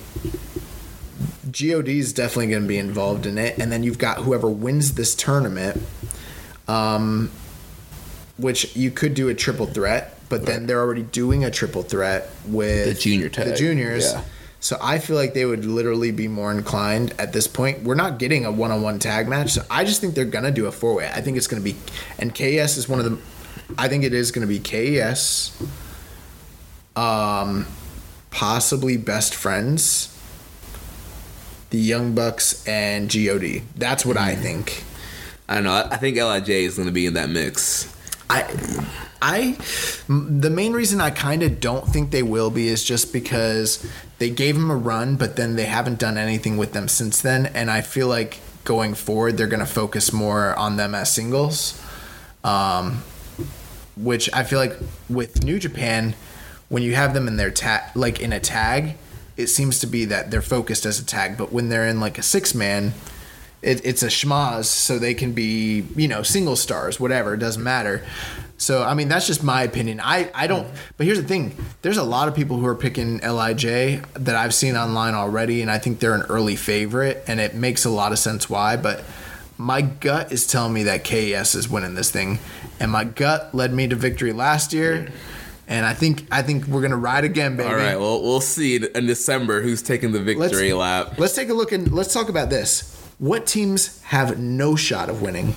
God 1.51 1.87
is 1.87 2.13
definitely 2.13 2.47
going 2.47 2.63
to 2.63 2.67
be 2.67 2.77
involved 2.77 3.25
in 3.25 3.37
it, 3.37 3.57
and 3.57 3.71
then 3.71 3.81
you've 3.83 3.97
got 3.97 4.19
whoever 4.19 4.49
wins 4.49 4.93
this 4.95 5.15
tournament, 5.15 5.81
um, 6.67 7.31
which 8.37 8.75
you 8.75 8.91
could 8.91 9.13
do 9.13 9.29
a 9.29 9.33
triple 9.33 9.65
threat, 9.65 10.17
but 10.29 10.45
then 10.45 10.65
they're 10.67 10.81
already 10.81 11.03
doing 11.03 11.45
a 11.45 11.51
triple 11.51 11.81
threat 11.83 12.29
with 12.47 12.85
The 12.85 12.93
junior 12.93 13.29
tag, 13.29 13.47
the 13.47 13.55
juniors. 13.55 14.11
yeah. 14.13 14.23
So 14.59 14.77
I 14.81 14.97
feel 14.97 15.15
like 15.15 15.35
they 15.35 15.45
would 15.45 15.63
literally 15.63 16.11
be 16.11 16.27
more 16.27 16.51
inclined 16.51 17.13
at 17.19 17.33
this 17.33 17.45
point. 17.47 17.83
We're 17.83 17.93
not 17.95 18.17
getting 18.17 18.45
a 18.45 18.51
one-on-one 18.51 18.97
tag 18.99 19.27
match, 19.27 19.51
so 19.51 19.61
I 19.69 19.85
just 19.85 20.01
think 20.01 20.15
they're 20.15 20.25
gonna 20.25 20.51
do 20.51 20.65
a 20.65 20.71
four-way. 20.71 21.09
I 21.13 21.21
think 21.21 21.37
it's 21.37 21.47
gonna 21.47 21.61
be, 21.61 21.75
and 22.19 22.33
KES 22.33 22.77
is 22.77 22.89
one 22.89 22.99
of 22.99 23.05
the. 23.05 23.17
I 23.77 23.87
think 23.87 24.03
it 24.03 24.13
is 24.13 24.31
gonna 24.31 24.47
be 24.47 24.59
KES. 24.59 25.51
Um, 26.95 27.67
possibly 28.31 28.97
best 28.97 29.33
friends. 29.33 30.11
The 31.69 31.77
Young 31.77 32.13
Bucks 32.15 32.65
and 32.67 33.09
God. 33.11 33.61
That's 33.75 34.05
what 34.05 34.17
I 34.17 34.35
think. 34.35 34.83
I 35.47 35.55
don't 35.55 35.63
know. 35.65 35.71
I 35.71 35.87
I 35.91 35.97
think 35.97 36.17
Lij 36.17 36.49
is 36.49 36.75
going 36.75 36.87
to 36.87 36.93
be 36.93 37.05
in 37.05 37.13
that 37.13 37.29
mix. 37.29 37.93
I, 38.29 38.41
I, 39.21 39.57
the 40.07 40.49
main 40.49 40.73
reason 40.73 40.99
I 40.99 41.11
kind 41.11 41.43
of 41.43 41.59
don't 41.59 41.87
think 41.87 42.11
they 42.11 42.23
will 42.23 42.49
be 42.49 42.67
is 42.67 42.83
just 42.83 43.13
because 43.13 43.85
they 44.17 44.29
gave 44.29 44.55
him 44.55 44.71
a 44.71 44.75
run, 44.75 45.15
but 45.15 45.35
then 45.35 45.55
they 45.55 45.65
haven't 45.65 45.99
done 45.99 46.17
anything 46.17 46.57
with 46.57 46.73
them 46.73 46.87
since 46.87 47.21
then, 47.21 47.45
and 47.47 47.69
I 47.69 47.81
feel 47.81 48.07
like 48.07 48.39
going 48.63 48.95
forward 48.95 49.37
they're 49.37 49.47
going 49.47 49.59
to 49.59 49.65
focus 49.65 50.11
more 50.11 50.55
on 50.55 50.77
them 50.77 50.95
as 50.95 51.13
singles, 51.13 51.79
um, 52.43 53.03
which 53.95 54.29
I 54.33 54.43
feel 54.43 54.59
like 54.59 54.77
with 55.09 55.43
New 55.43 55.59
Japan, 55.59 56.15
when 56.69 56.83
you 56.83 56.95
have 56.95 57.13
them 57.13 57.27
in 57.27 57.37
their 57.37 57.51
tag, 57.51 57.95
like 57.95 58.19
in 58.19 58.33
a 58.33 58.39
tag, 58.39 58.95
it 59.37 59.47
seems 59.47 59.79
to 59.79 59.87
be 59.87 60.05
that 60.05 60.31
they're 60.31 60.41
focused 60.41 60.85
as 60.85 60.99
a 60.99 61.05
tag, 61.05 61.37
but 61.37 61.51
when 61.51 61.69
they're 61.69 61.87
in 61.87 61.99
like 61.99 62.17
a 62.17 62.23
six 62.23 62.55
man 62.55 62.93
it, 63.65 63.83
it's 63.83 64.03
a 64.03 64.07
schmozz, 64.07 64.65
so 64.65 64.99
they 64.99 65.15
can 65.15 65.33
be 65.33 65.85
you 65.95 66.07
know 66.07 66.21
single 66.21 66.55
stars, 66.55 66.99
whatever. 66.99 67.33
It 67.33 67.39
doesn't 67.39 67.63
matter. 67.63 68.05
So 68.57 68.83
I 68.83 68.93
mean 68.93 69.09
that's 69.09 69.27
just 69.27 69.43
my 69.43 69.63
opinion. 69.63 69.99
I 70.01 70.29
I 70.33 70.47
don't. 70.47 70.67
But 70.97 71.07
here's 71.07 71.19
the 71.19 71.27
thing: 71.27 71.55
there's 71.81 71.97
a 71.97 72.03
lot 72.03 72.27
of 72.27 72.35
people 72.35 72.57
who 72.57 72.67
are 72.67 72.75
picking 72.75 73.19
Lij 73.19 73.63
that 74.13 74.35
I've 74.35 74.53
seen 74.53 74.77
online 74.77 75.15
already, 75.15 75.61
and 75.61 75.71
I 75.71 75.79
think 75.79 75.99
they're 75.99 76.13
an 76.13 76.27
early 76.29 76.55
favorite, 76.55 77.23
and 77.27 77.39
it 77.39 77.55
makes 77.55 77.85
a 77.85 77.89
lot 77.89 78.11
of 78.11 78.19
sense 78.19 78.49
why. 78.49 78.77
But 78.77 79.03
my 79.57 79.81
gut 79.81 80.31
is 80.31 80.45
telling 80.45 80.73
me 80.73 80.83
that 80.83 81.03
KES 81.03 81.55
is 81.55 81.67
winning 81.67 81.95
this 81.95 82.11
thing, 82.11 82.37
and 82.79 82.91
my 82.91 83.03
gut 83.03 83.53
led 83.53 83.73
me 83.73 83.87
to 83.87 83.95
victory 83.95 84.33
last 84.33 84.73
year. 84.73 85.07
And 85.67 85.85
I 85.85 85.93
think 85.93 86.25
I 86.31 86.41
think 86.43 86.67
we're 86.67 86.81
gonna 86.81 86.97
ride 86.97 87.23
again, 87.23 87.57
baby. 87.57 87.69
All 87.69 87.75
right, 87.75 87.99
well, 87.99 88.21
we'll 88.21 88.41
see 88.41 88.75
in- 88.75 89.07
December 89.07 89.61
who's 89.61 89.81
taking 89.81 90.11
the 90.11 90.19
victory 90.21 90.73
lap. 90.73 91.17
Let's 91.17 91.33
take 91.33 91.49
a 91.49 91.53
look 91.53 91.71
and 91.71 91.91
let's 91.91 92.13
talk 92.13 92.29
about 92.29 92.49
this. 92.49 92.91
What 93.17 93.47
teams 93.47 94.01
have 94.03 94.37
no 94.39 94.75
shot 94.75 95.09
of 95.09 95.21
winning? 95.21 95.55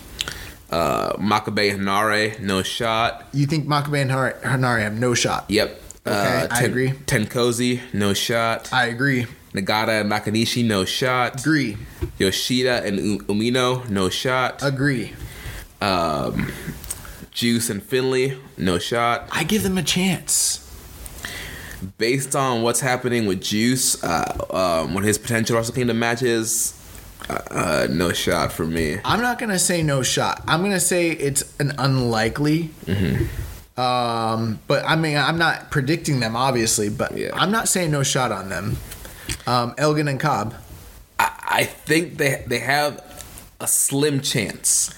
Uh, 0.70 1.14
Makabe 1.14 1.72
and 1.72 1.80
Henare, 1.80 2.38
no 2.40 2.62
shot. 2.62 3.26
You 3.32 3.46
think 3.46 3.66
Makabe 3.66 4.00
and 4.02 4.10
Henare 4.10 4.80
have 4.80 4.98
no 4.98 5.14
shot? 5.14 5.44
Yep. 5.48 5.82
Okay, 6.06 6.46
I 6.50 6.62
agree. 6.62 6.90
TenKoji, 6.92 7.80
no 7.92 8.14
shot. 8.14 8.72
I 8.72 8.86
agree. 8.86 9.26
Nagata 9.52 10.00
and 10.00 10.10
Nakanishi, 10.10 10.64
no 10.64 10.84
shot. 10.84 11.40
Agree. 11.40 11.76
Yoshida 12.18 12.82
and 12.84 13.20
Umino, 13.26 13.88
no 13.88 14.08
shot. 14.08 14.62
Agree. 14.62 15.12
Um, 15.80 16.50
Juice 17.38 17.70
and 17.70 17.80
Finley, 17.80 18.36
no 18.56 18.80
shot. 18.80 19.28
I 19.30 19.44
give 19.44 19.62
them 19.62 19.78
a 19.78 19.82
chance. 19.84 20.58
Based 21.96 22.34
on 22.34 22.62
what's 22.62 22.80
happening 22.80 23.26
with 23.26 23.40
Juice, 23.40 24.02
uh, 24.02 24.82
um, 24.82 24.92
when 24.92 25.04
his 25.04 25.18
potential 25.18 25.54
Wrestle 25.54 25.72
Kingdom 25.72 26.00
matches, 26.00 26.74
uh, 27.30 27.38
uh, 27.52 27.86
no 27.88 28.12
shot 28.12 28.50
for 28.50 28.66
me. 28.66 28.98
I'm 29.04 29.20
not 29.20 29.38
gonna 29.38 29.60
say 29.60 29.84
no 29.84 30.02
shot. 30.02 30.42
I'm 30.48 30.62
gonna 30.64 30.80
say 30.80 31.10
it's 31.10 31.44
an 31.60 31.74
unlikely. 31.78 32.70
Um, 33.76 34.58
but 34.66 34.84
I 34.84 34.96
mean, 34.96 35.16
I'm 35.16 35.38
not 35.38 35.70
predicting 35.70 36.18
them, 36.18 36.34
obviously. 36.34 36.88
But 36.88 37.16
Yeah. 37.16 37.30
I'm 37.34 37.52
not 37.52 37.68
saying 37.68 37.92
no 37.92 38.02
shot 38.02 38.32
on 38.32 38.48
them. 38.48 38.78
Um, 39.46 39.76
Elgin 39.78 40.08
and 40.08 40.18
Cobb. 40.18 40.56
I, 41.20 41.30
I 41.60 41.64
think 41.66 42.18
they 42.18 42.42
they 42.48 42.58
have 42.58 43.00
a 43.60 43.68
slim 43.68 44.22
chance. 44.22 44.92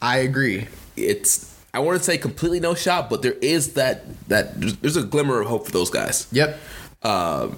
I 0.00 0.18
agree. 0.18 0.68
It's 0.96 1.49
I 1.72 1.78
want 1.80 1.98
to 1.98 2.04
say 2.04 2.18
completely 2.18 2.60
no 2.60 2.74
shot, 2.74 3.08
but 3.10 3.22
there 3.22 3.34
is 3.40 3.74
that 3.74 4.02
that 4.28 4.60
there's, 4.60 4.96
a 4.96 5.02
glimmer 5.02 5.40
of 5.40 5.46
hope 5.48 5.66
for 5.66 5.72
those 5.72 5.90
guys. 5.90 6.26
Yep. 6.32 6.58
Um, 7.02 7.56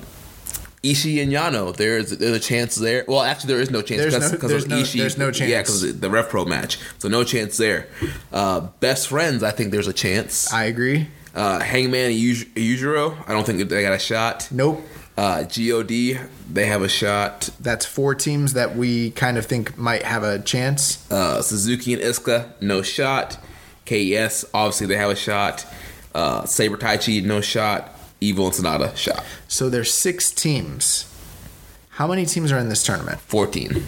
Ishii 0.82 1.22
and 1.22 1.32
Yano, 1.32 1.74
there's 1.74 2.10
there's 2.10 2.36
a 2.36 2.40
chance 2.40 2.74
there. 2.74 3.04
Well, 3.08 3.22
actually, 3.22 3.54
there 3.54 3.62
is 3.62 3.70
no 3.70 3.82
chance 3.82 4.04
because 4.04 4.32
no- 4.32 4.48
there's 4.48 4.64
of 4.64 4.70
no- 4.70 4.76
Ishii. 4.76 4.98
there's 4.98 5.18
no 5.18 5.30
chance. 5.30 5.50
Yeah, 5.50 5.60
because 5.60 5.98
the 5.98 6.10
Rev 6.10 6.28
Pro 6.28 6.44
match, 6.44 6.78
so 6.98 7.08
no 7.08 7.24
chance 7.24 7.56
there. 7.56 7.88
Uh, 8.32 8.60
best 8.80 9.08
friends, 9.08 9.42
I 9.42 9.50
think 9.52 9.70
there's 9.70 9.88
a 9.88 9.92
chance. 9.92 10.52
I 10.52 10.64
agree. 10.64 11.08
Uh, 11.34 11.60
Hangman 11.60 12.10
and 12.10 12.20
Yujiro, 12.20 13.16
I 13.26 13.32
don't 13.32 13.46
think 13.46 13.66
they 13.68 13.82
got 13.82 13.94
a 13.94 13.98
shot. 13.98 14.48
Nope. 14.50 14.82
Uh, 15.16 15.44
God, 15.44 15.88
they 15.88 16.66
have 16.66 16.82
a 16.82 16.88
shot. 16.88 17.50
That's 17.60 17.86
four 17.86 18.14
teams 18.14 18.54
that 18.54 18.76
we 18.76 19.10
kind 19.12 19.38
of 19.38 19.46
think 19.46 19.78
might 19.78 20.02
have 20.02 20.24
a 20.24 20.38
chance. 20.40 21.10
Uh, 21.10 21.40
Suzuki 21.42 21.92
and 21.94 22.02
Iizuka, 22.02 22.60
no 22.60 22.82
shot. 22.82 23.38
KES, 23.84 24.44
obviously 24.54 24.86
they 24.86 24.96
have 24.96 25.10
a 25.10 25.16
shot. 25.16 25.66
Uh, 26.14 26.44
Sabre 26.44 26.76
Taichi, 26.76 27.22
no 27.24 27.40
shot. 27.40 27.90
Evil 28.20 28.46
and 28.46 28.54
Sanada, 28.54 28.96
shot. 28.96 29.24
So 29.48 29.68
there's 29.68 29.92
six 29.92 30.30
teams. 30.30 31.12
How 31.90 32.06
many 32.06 32.24
teams 32.24 32.52
are 32.52 32.58
in 32.58 32.68
this 32.68 32.82
tournament? 32.84 33.20
14. 33.20 33.84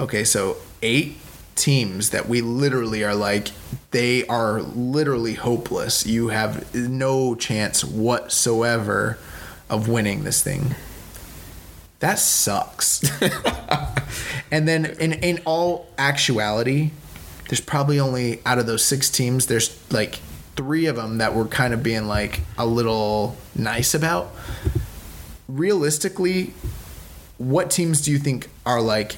Okay, 0.00 0.24
so 0.24 0.56
eight 0.82 1.16
teams 1.54 2.10
that 2.10 2.28
we 2.28 2.40
literally 2.40 3.02
are 3.02 3.14
like, 3.14 3.48
they 3.90 4.26
are 4.26 4.60
literally 4.60 5.34
hopeless. 5.34 6.06
You 6.06 6.28
have 6.28 6.74
no 6.74 7.34
chance 7.34 7.84
whatsoever 7.84 9.18
of 9.70 9.88
winning 9.88 10.24
this 10.24 10.42
thing. 10.42 10.74
That 12.00 12.18
sucks. 12.18 13.02
and 14.50 14.68
then, 14.68 14.84
in, 15.00 15.14
in 15.14 15.40
all 15.46 15.88
actuality, 15.96 16.90
there's 17.48 17.60
probably 17.60 18.00
only 18.00 18.40
out 18.44 18.58
of 18.58 18.66
those 18.66 18.84
six 18.84 19.08
teams, 19.10 19.46
there's 19.46 19.78
like 19.92 20.20
three 20.56 20.86
of 20.86 20.96
them 20.96 21.18
that 21.18 21.34
we're 21.34 21.46
kind 21.46 21.74
of 21.74 21.82
being 21.82 22.06
like 22.06 22.40
a 22.58 22.66
little 22.66 23.36
nice 23.54 23.94
about. 23.94 24.30
Realistically, 25.48 26.54
what 27.38 27.70
teams 27.70 28.00
do 28.00 28.10
you 28.10 28.18
think 28.18 28.48
are 28.64 28.80
like 28.80 29.16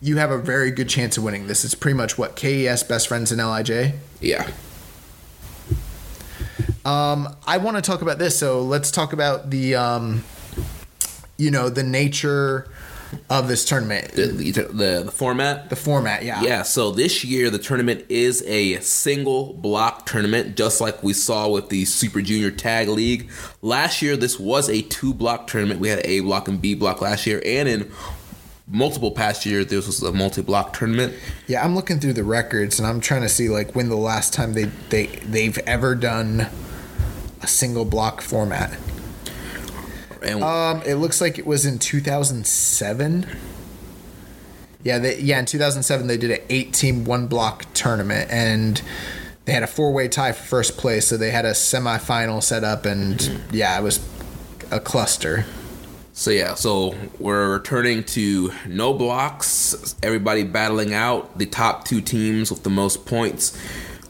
you 0.00 0.16
have 0.16 0.30
a 0.30 0.38
very 0.38 0.70
good 0.70 0.88
chance 0.88 1.16
of 1.16 1.24
winning 1.24 1.46
this? 1.46 1.64
It's 1.64 1.74
pretty 1.74 1.96
much 1.96 2.16
what 2.16 2.34
KES, 2.36 2.82
best 2.84 3.08
friends, 3.08 3.30
and 3.30 3.40
Lij. 3.40 3.94
Yeah. 4.20 4.50
Um, 6.84 7.36
I 7.46 7.58
want 7.58 7.76
to 7.76 7.82
talk 7.82 8.00
about 8.00 8.18
this, 8.18 8.38
so 8.38 8.62
let's 8.62 8.90
talk 8.90 9.12
about 9.12 9.50
the, 9.50 9.74
um, 9.74 10.24
you 11.36 11.50
know, 11.50 11.68
the 11.68 11.82
nature 11.82 12.68
of 13.30 13.48
this 13.48 13.64
tournament, 13.64 14.12
The, 14.12 14.26
the, 14.26 15.02
the, 15.04 15.10
format? 15.12 15.70
the 15.70 15.76
format. 15.76 16.24
Yeah, 16.24 16.42
Yeah, 16.42 16.62
so 16.62 16.90
this 16.90 17.24
year 17.24 17.50
the 17.50 17.58
tournament 17.58 18.04
is 18.08 18.42
a 18.46 18.80
single 18.80 19.52
block 19.54 20.06
tournament, 20.06 20.56
just 20.56 20.80
like 20.80 21.02
we 21.02 21.12
saw 21.12 21.48
with 21.48 21.68
the 21.68 21.84
Super 21.84 22.20
Junior 22.20 22.50
Tag 22.50 22.88
League. 22.88 23.30
Last 23.62 24.02
year, 24.02 24.16
this 24.16 24.38
was 24.38 24.68
a 24.68 24.82
two 24.82 25.12
block 25.14 25.46
tournament. 25.46 25.80
We 25.80 25.88
had 25.88 26.00
A 26.04 26.20
block 26.20 26.48
and 26.48 26.60
B 26.60 26.74
block 26.74 27.00
last 27.00 27.26
year, 27.26 27.42
and 27.44 27.68
in 27.68 27.90
multiple 28.68 29.10
past 29.10 29.46
years, 29.46 29.66
this 29.66 29.86
was 29.86 30.02
a 30.02 30.12
multi 30.12 30.42
block 30.42 30.72
tournament. 30.72 31.14
Yeah, 31.46 31.64
I'm 31.64 31.74
looking 31.74 32.00
through 32.00 32.14
the 32.14 32.24
records 32.24 32.78
and 32.78 32.86
I'm 32.86 33.00
trying 33.00 33.22
to 33.22 33.28
see 33.28 33.48
like 33.48 33.74
when 33.74 33.88
the 33.88 33.96
last 33.96 34.32
time 34.32 34.52
they 34.54 34.64
they 34.90 35.06
they've 35.06 35.58
ever 35.58 35.94
done 35.94 36.48
a 37.42 37.46
single 37.46 37.84
block 37.84 38.20
format. 38.20 38.76
And 40.26 40.42
Um, 40.42 40.82
it 40.84 40.96
looks 40.96 41.20
like 41.20 41.38
it 41.38 41.46
was 41.46 41.64
in 41.64 41.78
2007. 41.78 43.26
Yeah, 44.82 44.98
they, 44.98 45.18
yeah, 45.18 45.38
in 45.38 45.46
2007 45.46 46.06
they 46.06 46.16
did 46.16 46.30
an 46.30 46.40
eight-team 46.48 47.04
one-block 47.04 47.66
tournament, 47.74 48.30
and 48.30 48.80
they 49.44 49.52
had 49.52 49.62
a 49.62 49.66
four-way 49.66 50.08
tie 50.08 50.32
for 50.32 50.42
first 50.42 50.76
place. 50.76 51.06
So 51.08 51.16
they 51.16 51.30
had 51.30 51.44
a 51.44 51.52
semifinal 51.52 52.42
set 52.42 52.62
up, 52.64 52.84
and 52.84 53.40
yeah, 53.50 53.78
it 53.78 53.82
was 53.82 54.00
a 54.70 54.80
cluster. 54.80 55.44
So 56.12 56.30
yeah, 56.30 56.54
so 56.54 56.94
we're 57.18 57.52
returning 57.52 58.02
to 58.04 58.50
no 58.66 58.94
blocks. 58.94 59.94
Everybody 60.02 60.44
battling 60.44 60.94
out 60.94 61.36
the 61.38 61.46
top 61.46 61.84
two 61.84 62.00
teams 62.00 62.50
with 62.50 62.62
the 62.62 62.70
most 62.70 63.04
points, 63.04 63.58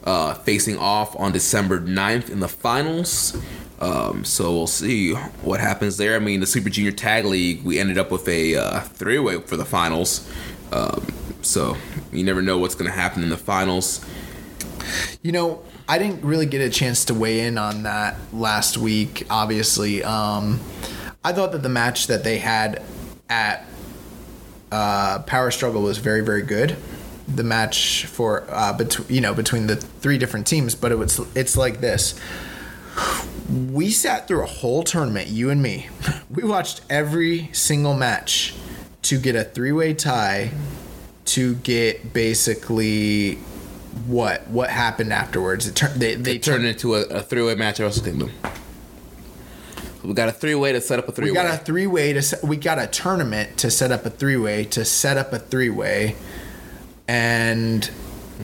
uh, 0.05 0.35
facing 0.35 0.79
off 0.79 1.19
on 1.19 1.33
December 1.33 1.81
9th 1.81 2.31
in 2.31 2.41
the 2.41 2.49
finals. 2.49 3.37
Um, 3.81 4.25
so 4.25 4.53
we'll 4.53 4.67
see 4.67 5.13
what 5.15 5.61
happens 5.61 5.97
there. 5.97 6.17
I 6.17 6.19
mean, 6.19 6.41
the 6.41 6.47
Super 6.47 6.71
Junior 6.71 6.93
Tag 6.93 7.25
League, 7.25 7.63
we 7.63 7.79
ended 7.79 7.99
up 7.99 8.11
with 8.11 8.27
a 8.29 8.57
uh, 8.57 8.81
three-way 8.81 9.41
for 9.41 9.57
the 9.57 9.65
finals. 9.65 10.31
Um, 10.73 11.07
so 11.43 11.77
you 12.13 12.25
never 12.25 12.43
know 12.43 12.59
what's 12.59 12.75
going 12.75 12.91
to 12.91 12.97
happen 12.97 13.23
in 13.23 13.29
the 13.29 13.37
finals. 13.37 14.05
You 15.23 15.33
know, 15.33 15.63
I 15.89 15.99
didn't 15.99 16.25
really 16.25 16.47
get 16.47 16.61
a 16.61 16.71
chance 16.71 17.05
to 17.07 17.15
weigh 17.15 17.41
in 17.41 17.59
on 17.59 17.83
that 17.85 18.17
last 18.33 18.79
week. 18.79 19.27
Obviously, 19.31 20.03
um, 20.03 20.61
I 21.23 21.33
thought 21.33 21.53
that 21.53 21.63
the 21.63 21.69
match 21.69 22.07
that 22.07 22.25
they 22.25 22.39
had 22.39 22.83
at 23.29 23.67
uh, 24.73 25.21
Power 25.21 25.51
Struggle 25.51 25.83
was 25.83 25.99
very, 25.99 26.23
very 26.23 26.43
good. 26.43 26.77
The 27.29 27.45
match 27.45 28.07
for 28.07 28.47
uh, 28.49 28.73
between 28.73 29.09
you 29.09 29.21
know 29.21 29.35
between 29.35 29.67
the 29.67 29.77
three 29.77 30.17
different 30.17 30.47
teams, 30.47 30.77
but 30.77 30.93
it 30.93 30.95
was 30.97 31.19
it's 31.35 31.57
like 31.57 31.81
this. 31.81 32.15
We 33.73 33.91
sat 33.91 34.27
through 34.27 34.43
a 34.43 34.47
whole 34.47 34.83
tournament, 34.83 35.29
you 35.29 35.51
and 35.51 35.63
me. 35.63 35.89
We 36.31 36.43
watched 36.43 36.81
every 36.91 37.49
single 37.53 37.95
match 37.95 38.55
to 39.03 39.19
get 39.19 39.37
a 39.37 39.45
three-way 39.45 39.95
tie 39.95 40.51
to 41.27 41.55
get 41.57 42.13
basically 42.13 43.37
what 44.07 44.47
what 44.49 44.69
happened 44.71 45.13
afterwards. 45.13 45.67
It 45.67 45.77
turned 45.77 46.01
they 46.01 46.15
they 46.15 46.33
They 46.33 46.39
turned 46.39 46.65
it 46.65 46.71
into 46.71 46.97
a, 46.97 47.03
a 47.05 47.23
three-way 47.23 47.55
match 47.55 47.81
at 47.81 47.85
Wrestle 47.85 48.05
Kingdom. 48.05 48.31
We 50.03 50.15
got 50.15 50.29
a 50.29 50.33
three-way 50.33 50.73
to 50.73 50.81
set 50.81 50.99
up 50.99 51.09
a 51.09 51.13
three-way. 51.13 51.31
we 51.31 51.35
got 51.35 51.53
a 51.53 51.59
three 51.59 51.87
way 51.87 52.13
to 52.13 52.23
set, 52.23 52.45
we 52.45 52.57
got 52.57 52.79
a 52.79 52.87
tournament 52.87 53.57
to 53.59 53.71
set 53.71 53.91
up 53.91 54.07
a 54.07 54.11
three 54.11 54.37
way 54.37 54.65
to 54.67 54.85
set 54.85 55.17
up 55.17 55.33
a 55.33 55.39
three 55.39 55.71
way 55.71 56.15
and 57.09 57.91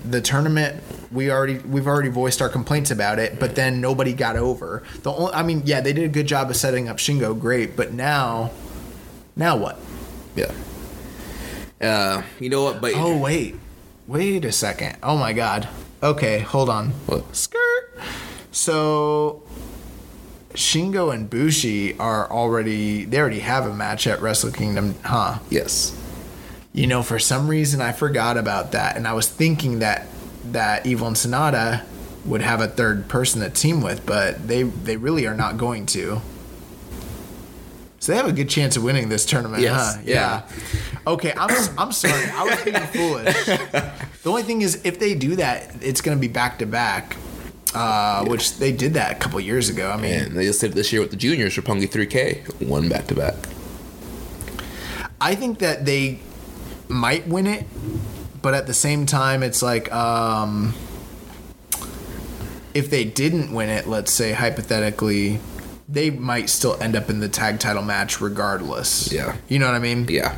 the 0.08 0.20
tournament 0.20 0.82
we 1.12 1.30
already 1.30 1.58
we've 1.58 1.86
already 1.86 2.08
voiced 2.08 2.40
our 2.42 2.48
complaints 2.48 2.90
about 2.90 3.18
it, 3.18 3.38
but 3.38 3.54
then 3.54 3.80
nobody 3.80 4.12
got 4.12 4.36
over. 4.36 4.82
The 5.02 5.12
only, 5.12 5.32
I 5.34 5.42
mean, 5.42 5.62
yeah, 5.64 5.80
they 5.80 5.92
did 5.92 6.04
a 6.04 6.08
good 6.08 6.26
job 6.26 6.50
of 6.50 6.56
setting 6.56 6.88
up 6.88 6.96
Shingo, 6.98 7.38
great, 7.38 7.76
but 7.76 7.92
now, 7.92 8.50
now 9.36 9.56
what? 9.56 9.78
Yeah. 10.34 10.52
Uh, 11.80 12.22
you 12.38 12.48
know 12.48 12.62
what? 12.64 12.80
But 12.80 12.92
Oh 12.94 13.16
wait, 13.16 13.56
wait 14.06 14.44
a 14.44 14.52
second. 14.52 14.96
Oh 15.02 15.16
my 15.16 15.32
god. 15.32 15.68
Okay, 16.02 16.40
hold 16.40 16.68
on. 16.68 16.90
What? 17.06 17.34
Skirt. 17.34 17.98
So 18.50 19.42
Shingo 20.54 21.12
and 21.12 21.28
Bushi 21.28 21.98
are 21.98 22.30
already 22.30 23.04
they 23.04 23.18
already 23.18 23.40
have 23.40 23.66
a 23.66 23.74
match 23.74 24.06
at 24.06 24.20
Wrestle 24.20 24.52
Kingdom, 24.52 24.94
huh? 25.04 25.38
yes. 25.50 25.98
You 26.74 26.86
know, 26.86 27.02
for 27.02 27.18
some 27.18 27.48
reason 27.48 27.82
I 27.82 27.92
forgot 27.92 28.38
about 28.38 28.72
that, 28.72 28.96
and 28.96 29.06
I 29.06 29.12
was 29.12 29.28
thinking 29.28 29.80
that 29.80 30.06
that 30.44 30.86
Evil 30.86 31.06
and 31.06 31.16
Sanada 31.16 31.82
would 32.24 32.40
have 32.42 32.60
a 32.60 32.68
third 32.68 33.08
person 33.08 33.40
to 33.42 33.50
team 33.50 33.80
with, 33.82 34.04
but 34.06 34.46
they 34.48 34.62
they 34.62 34.96
really 34.96 35.26
are 35.26 35.34
not 35.34 35.56
going 35.56 35.86
to. 35.86 36.20
So 37.98 38.10
they 38.10 38.16
have 38.16 38.26
a 38.26 38.32
good 38.32 38.48
chance 38.48 38.76
of 38.76 38.82
winning 38.82 39.08
this 39.08 39.24
tournament, 39.24 39.62
Yes, 39.62 39.94
huh? 39.94 40.02
yeah. 40.04 40.42
Okay, 41.06 41.32
I'm 41.36 41.50
I'm 41.78 41.92
sorry. 41.92 42.24
I 42.32 42.42
was 42.44 42.62
being 42.64 42.76
foolish. 42.92 43.44
The 43.44 43.92
only 44.30 44.42
thing 44.42 44.62
is, 44.62 44.80
if 44.84 44.98
they 44.98 45.14
do 45.14 45.36
that, 45.36 45.70
it's 45.80 46.00
going 46.00 46.16
to 46.16 46.20
be 46.20 46.26
back 46.26 46.58
to 46.58 46.66
back, 46.66 47.16
uh, 47.74 48.24
which 48.26 48.56
they 48.58 48.72
did 48.72 48.94
that 48.94 49.12
a 49.12 49.14
couple 49.16 49.38
years 49.40 49.68
ago. 49.68 49.90
I 49.90 49.96
mean, 49.96 50.14
And 50.14 50.36
they 50.36 50.44
just 50.46 50.60
did 50.60 50.72
it 50.72 50.74
this 50.74 50.92
year 50.92 51.00
with 51.00 51.10
the 51.10 51.16
juniors 51.16 51.54
for 51.54 51.62
Roppongi 51.62 51.88
3K, 51.88 52.66
one 52.66 52.88
back 52.88 53.06
to 53.08 53.14
back. 53.14 53.34
I 55.20 55.36
think 55.36 55.60
that 55.60 55.84
they 55.86 56.18
might 56.88 57.28
win 57.28 57.46
it, 57.46 57.66
but 58.42 58.54
at 58.54 58.66
the 58.66 58.74
same 58.74 59.06
time, 59.06 59.42
it's 59.42 59.62
like 59.62 59.92
um, 59.92 60.74
if 62.74 62.90
they 62.90 63.04
didn't 63.04 63.52
win 63.54 63.68
it, 63.68 63.86
let's 63.86 64.12
say 64.12 64.32
hypothetically, 64.32 65.38
they 65.88 66.10
might 66.10 66.48
still 66.48 66.80
end 66.82 66.96
up 66.96 67.08
in 67.10 67.20
the 67.20 67.28
tag 67.28 67.60
title 67.60 67.82
match 67.82 68.20
regardless. 68.20 69.12
Yeah. 69.12 69.36
you 69.48 69.58
know 69.58 69.66
what 69.66 69.74
I 69.74 69.78
mean. 69.78 70.06
Yeah. 70.08 70.36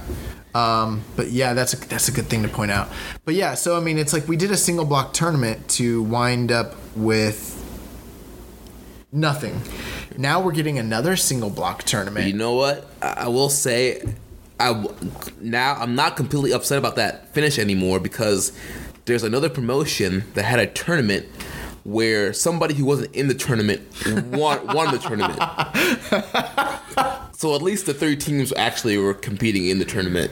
Um, 0.55 1.03
but 1.17 1.31
yeah, 1.31 1.53
that's 1.53 1.73
a, 1.73 1.89
that's 1.89 2.09
a 2.09 2.13
good 2.13 2.27
thing 2.27 2.43
to 2.43 2.49
point 2.49 2.71
out. 2.71 2.89
But 3.25 3.35
yeah, 3.35 3.55
so 3.55 3.77
I 3.77 3.81
mean, 3.81 3.99
it's 3.99 4.13
like 4.13 4.29
we 4.29 4.37
did 4.37 4.53
a 4.53 4.57
single 4.57 4.85
block 4.85 5.13
tournament 5.13 5.69
to 5.71 6.03
wind 6.03 6.53
up 6.53 6.75
with 6.95 7.51
nothing. 9.11 9.63
Now 10.17 10.41
we're 10.41 10.53
getting 10.53 10.79
another 10.79 11.17
single 11.17 11.51
block 11.51 11.83
tournament. 11.83 12.27
You 12.27 12.35
know 12.35 12.55
what? 12.55 12.87
I, 13.03 13.25
I 13.25 13.29
will 13.29 13.49
say, 13.49 14.03
I 14.61 14.89
now 15.41 15.75
I'm 15.75 15.95
not 15.95 16.17
completely 16.17 16.53
upset 16.53 16.79
about 16.79 16.97
that 16.97 17.33
finish 17.35 17.59
anymore 17.59 18.01
because 18.01 18.53
there's 19.05 19.23
another 19.23 19.49
promotion 19.49 20.25
that 20.35 20.45
had 20.45 20.61
a 20.61 20.67
tournament 20.67 21.27
where 21.85 22.33
somebody 22.33 22.75
who 22.75 22.85
wasn't 22.85 23.15
in 23.15 23.29
the 23.29 23.35
tournament 23.35 23.83
won 24.33 24.67
won 24.75 24.91
the 24.93 24.99
tournament. 24.99 25.39
so 27.37 27.55
at 27.55 27.63
least 27.63 27.87
the 27.87 27.95
three 27.95 28.17
teams 28.17 28.53
actually 28.57 28.97
were 28.97 29.15
competing 29.15 29.67
in 29.67 29.79
the 29.79 29.85
tournament. 29.85 30.31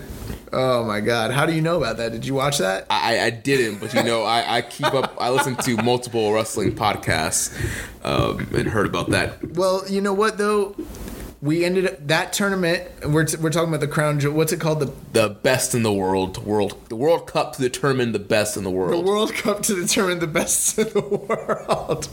Oh 0.54 0.84
my 0.84 1.00
god, 1.00 1.30
how 1.30 1.46
do 1.46 1.52
you 1.52 1.62
know 1.62 1.76
about 1.76 1.96
that? 1.96 2.12
Did 2.12 2.26
you 2.26 2.34
watch 2.34 2.58
that? 2.58 2.86
I, 2.90 3.20
I 3.20 3.30
didn't, 3.30 3.80
but 3.80 3.94
you 3.94 4.02
know, 4.02 4.22
I, 4.22 4.58
I 4.58 4.62
keep 4.62 4.92
up. 4.92 5.16
I 5.18 5.30
listen 5.30 5.56
to 5.56 5.76
multiple 5.78 6.32
wrestling 6.32 6.72
podcasts 6.72 7.54
um, 8.04 8.46
and 8.54 8.68
heard 8.68 8.86
about 8.86 9.10
that. 9.10 9.42
Well, 9.56 9.82
you 9.88 10.00
know 10.00 10.12
what 10.12 10.36
though, 10.38 10.74
we 11.42 11.64
ended 11.64 11.86
up 11.86 12.06
that 12.06 12.32
tournament. 12.32 12.88
We're, 13.04 13.24
t- 13.24 13.36
we're 13.36 13.50
talking 13.50 13.68
about 13.68 13.80
the 13.80 13.88
crown 13.88 14.20
jewel. 14.20 14.34
What's 14.34 14.52
it 14.52 14.60
called? 14.60 14.78
The 14.78 14.92
The 15.12 15.28
best 15.28 15.74
in 15.74 15.82
the 15.82 15.92
world, 15.92 16.38
world, 16.46 16.78
the 16.88 16.94
World 16.96 17.26
Cup 17.26 17.52
to 17.54 17.62
determine 17.62 18.12
the 18.12 18.20
best 18.20 18.56
in 18.56 18.62
the 18.62 18.70
world. 18.70 18.92
the 19.04 19.10
World 19.10 19.34
Cup 19.34 19.62
to 19.64 19.74
determine 19.74 20.20
the 20.20 20.28
best 20.28 20.78
in 20.78 20.88
the 20.90 21.00
world. 21.00 22.08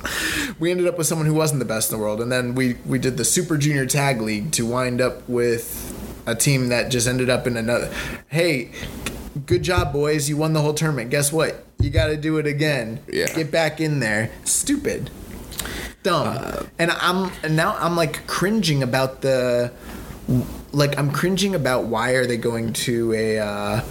We 0.59 0.71
ended 0.71 0.87
up 0.87 0.97
with 0.97 1.05
someone 1.05 1.27
who 1.27 1.35
wasn't 1.35 1.59
the 1.59 1.65
best 1.65 1.91
in 1.91 1.97
the 1.97 2.03
world, 2.03 2.21
and 2.21 2.31
then 2.31 2.55
we 2.55 2.73
we 2.87 2.97
did 2.97 3.17
the 3.17 3.23
Super 3.25 3.55
Junior 3.57 3.85
Tag 3.85 4.19
League 4.19 4.51
to 4.53 4.65
wind 4.65 4.99
up 4.99 5.29
with 5.29 5.95
a 6.25 6.33
team 6.35 6.69
that 6.69 6.89
just 6.89 7.07
ended 7.07 7.29
up 7.29 7.45
in 7.45 7.55
another. 7.55 7.93
Hey, 8.29 8.71
good 9.45 9.61
job, 9.61 9.93
boys! 9.93 10.27
You 10.27 10.37
won 10.37 10.53
the 10.53 10.61
whole 10.61 10.73
tournament. 10.73 11.11
Guess 11.11 11.31
what? 11.31 11.65
You 11.79 11.91
got 11.91 12.07
to 12.07 12.17
do 12.17 12.39
it 12.39 12.47
again. 12.47 12.99
Yeah. 13.07 13.27
Get 13.33 13.51
back 13.51 13.79
in 13.79 13.99
there. 13.99 14.31
Stupid. 14.43 15.11
Dumb. 16.03 16.27
Uh, 16.27 16.63
and 16.77 16.91
I'm 16.91 17.31
and 17.43 17.55
now 17.55 17.75
I'm 17.77 17.95
like 17.95 18.25
cringing 18.27 18.83
about 18.83 19.21
the 19.21 19.71
like 20.71 20.97
I'm 20.97 21.11
cringing 21.11 21.55
about 21.55 21.85
why 21.85 22.11
are 22.11 22.25
they 22.25 22.37
going 22.37 22.73
to 22.73 23.13
a 23.13 23.39
uh, 23.39 23.81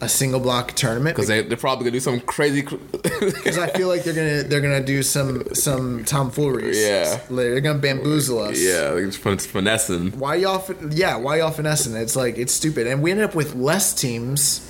a 0.00 0.08
single 0.08 0.40
block 0.40 0.72
tournament 0.72 1.16
because 1.16 1.28
they, 1.28 1.42
they're 1.42 1.56
probably 1.56 1.84
gonna 1.84 1.92
do 1.92 2.00
some 2.00 2.20
crazy. 2.20 2.62
cr- 2.62 2.74
because 2.92 3.56
I 3.56 3.68
feel 3.68 3.88
like 3.88 4.02
they're 4.04 4.12
gonna 4.14 4.42
they're 4.42 4.60
gonna 4.60 4.84
do 4.84 5.02
some 5.02 5.44
some 5.54 6.04
tomfooleries. 6.04 6.78
Yeah. 6.78 7.18
they're 7.30 7.60
gonna 7.62 7.78
bamboozle 7.78 8.40
us. 8.40 8.60
yeah, 8.60 8.90
like 8.90 9.04
it's 9.04 9.16
fin- 9.16 9.38
finessing. 9.38 10.10
Why 10.18 10.34
y'all? 10.34 10.58
fin- 10.58 10.90
Yeah, 10.92 11.16
why 11.16 11.38
y'all 11.38 11.50
finessing? 11.52 11.94
It's 11.96 12.16
like 12.16 12.36
it's 12.36 12.52
stupid, 12.52 12.86
and 12.86 13.02
we 13.02 13.10
ended 13.10 13.24
up 13.24 13.34
with 13.34 13.54
less 13.54 13.94
teams, 13.94 14.60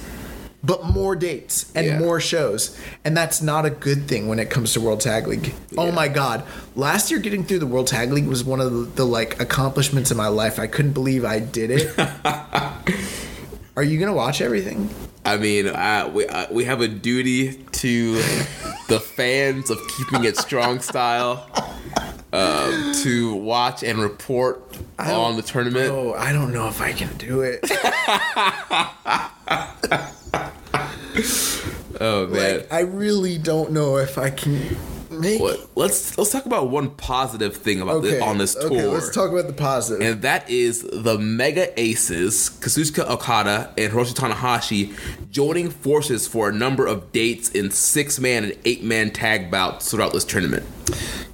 but 0.66 0.84
more 0.84 1.14
dates 1.14 1.70
and 1.74 1.86
Yeah. 1.86 1.98
more 1.98 2.20
shows, 2.20 2.76
and 3.04 3.16
that's 3.16 3.40
not 3.40 3.64
a 3.64 3.70
good 3.70 4.08
thing 4.08 4.26
when 4.26 4.38
it 4.40 4.50
comes 4.50 4.72
to 4.72 4.80
World 4.80 5.00
Tag 5.00 5.26
League. 5.28 5.54
Oh 5.78 5.92
my 5.92 6.08
God! 6.08 6.42
Last 6.74 7.10
year, 7.10 7.20
getting 7.20 7.44
through 7.44 7.60
the 7.60 7.66
World 7.66 7.86
Tag 7.86 8.12
League 8.12 8.26
was 8.26 8.42
one 8.44 8.60
of 8.60 8.72
the, 8.72 8.78
the 8.96 9.04
like 9.06 9.40
accomplishments 9.40 10.10
of 10.10 10.16
my 10.16 10.28
life. 10.28 10.58
I 10.58 10.66
couldn't 10.66 10.92
believe 10.92 11.24
I 11.24 11.38
did 11.38 11.70
it. 11.70 11.96
Are 13.76 13.82
you 13.82 13.98
gonna 14.00 14.14
watch 14.14 14.40
everything? 14.40 14.88
I 15.24 15.36
mean, 15.36 15.68
I, 15.68 16.06
we 16.08 16.26
I, 16.28 16.50
we 16.50 16.64
have 16.64 16.80
a 16.80 16.88
duty 16.88 17.54
to 17.72 18.14
the 18.88 19.00
fans 19.00 19.70
of 19.70 19.78
keeping 19.96 20.24
it 20.24 20.36
strong 20.36 20.80
style 20.80 21.48
um, 22.36 22.92
to 23.02 23.34
watch 23.34 23.82
and 23.82 23.98
report 23.98 24.62
on 24.98 25.36
the 25.36 25.42
tournament. 25.42 25.90
Oh, 25.90 26.14
I 26.14 26.32
don't 26.32 26.52
know 26.52 26.68
if 26.68 26.80
I 26.80 26.92
can 26.92 27.16
do 27.16 27.42
it. 27.42 27.62
Oh 32.00 32.26
man. 32.26 32.58
Like, 32.58 32.72
I 32.72 32.80
really 32.80 33.38
don't 33.38 33.72
know 33.72 33.96
if 33.96 34.18
I 34.18 34.30
can 34.30 34.76
make. 35.20 35.40
What- 35.40 35.68
let's 35.76 36.16
let's 36.18 36.30
talk 36.30 36.46
about 36.46 36.70
one 36.70 36.90
positive 36.90 37.56
thing 37.56 37.80
about 37.80 37.96
Okay, 37.96 38.10
this, 38.12 38.22
on 38.22 38.38
this 38.38 38.54
tour. 38.54 38.66
Okay, 38.66 38.86
let's 38.86 39.10
talk 39.14 39.30
about 39.30 39.46
the 39.46 39.52
positive. 39.52 40.00
and 40.06 40.22
that 40.22 40.48
is 40.48 40.82
the 40.82 41.18
Mega 41.18 41.78
Aces, 41.80 42.50
Kazuchika 42.60 43.08
Okada 43.08 43.72
and 43.76 43.92
Hiroshi 43.92 44.14
Tanahashi, 44.14 44.94
joining 45.30 45.70
forces 45.70 46.26
for 46.26 46.48
a 46.48 46.52
number 46.52 46.86
of 46.86 47.12
dates 47.12 47.48
in 47.50 47.70
six 47.70 48.18
man 48.20 48.44
and 48.44 48.56
eight 48.64 48.82
man 48.82 49.10
tag 49.10 49.50
bouts 49.50 49.90
throughout 49.90 50.12
this 50.12 50.24
tournament. 50.24 50.64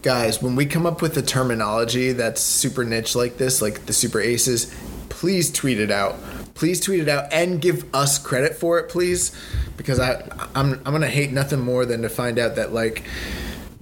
Guys, 0.02 0.42
when 0.42 0.56
we 0.56 0.66
come 0.66 0.86
up 0.86 1.00
with 1.02 1.16
a 1.16 1.22
terminology 1.22 2.12
that's 2.12 2.40
super 2.40 2.84
niche 2.84 3.14
like 3.14 3.36
this, 3.38 3.62
like 3.62 3.86
the 3.86 3.92
super 3.92 4.20
aces, 4.20 4.74
please 5.09 5.50
tweet 5.52 5.78
it 5.78 5.90
out. 5.90 6.16
Please 6.54 6.80
tweet 6.80 7.00
it 7.00 7.09
out 7.09 7.32
and 7.32 7.60
give 7.60 7.84
us 7.94 8.18
credit 8.18 8.54
for 8.56 8.78
it, 8.78 8.88
please, 8.88 9.30
because 9.76 9.98
I 10.00 10.22
I'm 10.54 10.74
I'm 10.84 10.92
gonna 10.92 11.06
hate 11.09 11.32
nothing 11.32 11.60
more 11.60 11.86
than 11.86 12.02
to 12.02 12.09
find 12.09 12.38
out 12.38 12.56
that 12.56 12.72
like. 12.74 13.04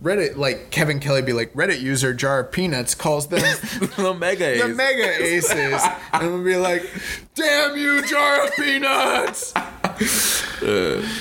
Reddit, 0.02 0.36
like 0.36 0.70
Kevin 0.70 0.98
Kelly, 0.98 1.20
be 1.20 1.32
like 1.34 1.52
Reddit 1.52 1.80
user 1.80 2.14
Jar 2.14 2.40
of 2.40 2.52
Peanuts 2.52 2.94
calls 2.94 3.28
them 3.28 3.40
the 3.96 4.16
Mega 4.18 4.46
Aces. 4.46 4.60
the 4.60 4.66
Aces. 4.66 4.76
Mega 4.76 5.22
Aces, 5.22 5.82
and 6.14 6.32
we'll 6.32 6.44
be 6.44 6.56
like, 6.56 6.88
"Damn 7.34 7.76
you, 7.76 8.00
Jar 8.06 8.46
of 8.46 8.56
Peanuts! 8.56 9.52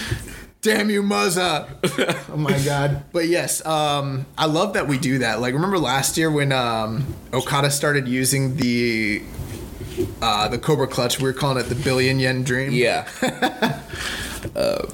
Damn 0.61 0.89
you, 0.89 1.03
Muzza!" 1.03 1.67
oh 2.33 2.37
my 2.37 2.57
god! 2.59 3.03
But 3.11 3.27
yes, 3.27 3.65
um, 3.65 4.25
I 4.37 4.45
love 4.45 4.73
that 4.73 4.87
we 4.87 4.97
do 4.97 5.19
that. 5.19 5.41
Like, 5.41 5.53
remember 5.53 5.77
last 5.79 6.17
year 6.17 6.31
when 6.31 6.51
um, 6.53 7.05
Okada 7.33 7.71
started 7.71 8.07
using 8.07 8.55
the 8.55 9.21
uh, 10.21 10.47
the 10.47 10.57
Cobra 10.57 10.87
Clutch? 10.87 11.17
We 11.19 11.25
were 11.25 11.33
calling 11.33 11.57
it 11.57 11.63
the 11.67 11.75
Billion 11.75 12.17
Yen 12.19 12.43
Dream. 12.43 12.71
Yeah. 12.71 13.07
Uh, 14.55 14.85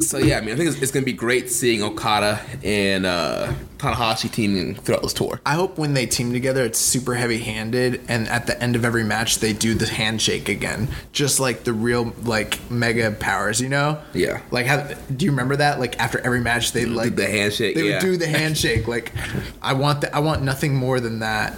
so 0.00 0.18
yeah, 0.18 0.38
I 0.38 0.40
mean, 0.40 0.54
I 0.54 0.56
think 0.56 0.68
it's, 0.70 0.80
it's 0.82 0.92
gonna 0.92 1.04
be 1.04 1.12
great 1.12 1.50
seeing 1.50 1.82
Okada 1.82 2.40
and 2.64 3.04
uh, 3.06 3.52
Tanahashi 3.78 4.30
teaming 4.30 4.74
throughout 4.74 5.02
this 5.02 5.12
tour. 5.12 5.40
I 5.44 5.54
hope 5.54 5.78
when 5.78 5.94
they 5.94 6.06
team 6.06 6.32
together, 6.32 6.64
it's 6.64 6.78
super 6.78 7.14
heavy 7.14 7.38
handed, 7.38 8.00
and 8.08 8.28
at 8.28 8.46
the 8.46 8.60
end 8.62 8.76
of 8.76 8.84
every 8.84 9.04
match, 9.04 9.38
they 9.38 9.52
do 9.52 9.74
the 9.74 9.86
handshake 9.86 10.48
again, 10.48 10.88
just 11.12 11.40
like 11.40 11.64
the 11.64 11.72
real 11.72 12.12
like 12.24 12.58
mega 12.70 13.10
powers, 13.12 13.60
you 13.60 13.68
know? 13.68 14.00
Yeah. 14.14 14.40
Like, 14.50 14.66
how 14.66 14.82
do 15.14 15.24
you 15.24 15.30
remember 15.30 15.56
that? 15.56 15.78
Like 15.80 15.98
after 15.98 16.18
every 16.20 16.40
match, 16.40 16.72
they 16.72 16.86
like 16.86 17.16
the 17.16 17.26
handshake, 17.26 17.74
They 17.74 17.88
yeah. 17.88 17.94
would 17.94 18.00
do 18.02 18.16
the 18.16 18.26
handshake. 18.38 18.88
like, 18.88 19.12
I 19.62 19.72
want 19.74 20.00
that. 20.02 20.14
I 20.14 20.20
want 20.20 20.42
nothing 20.42 20.74
more 20.74 21.00
than 21.00 21.20
that. 21.20 21.56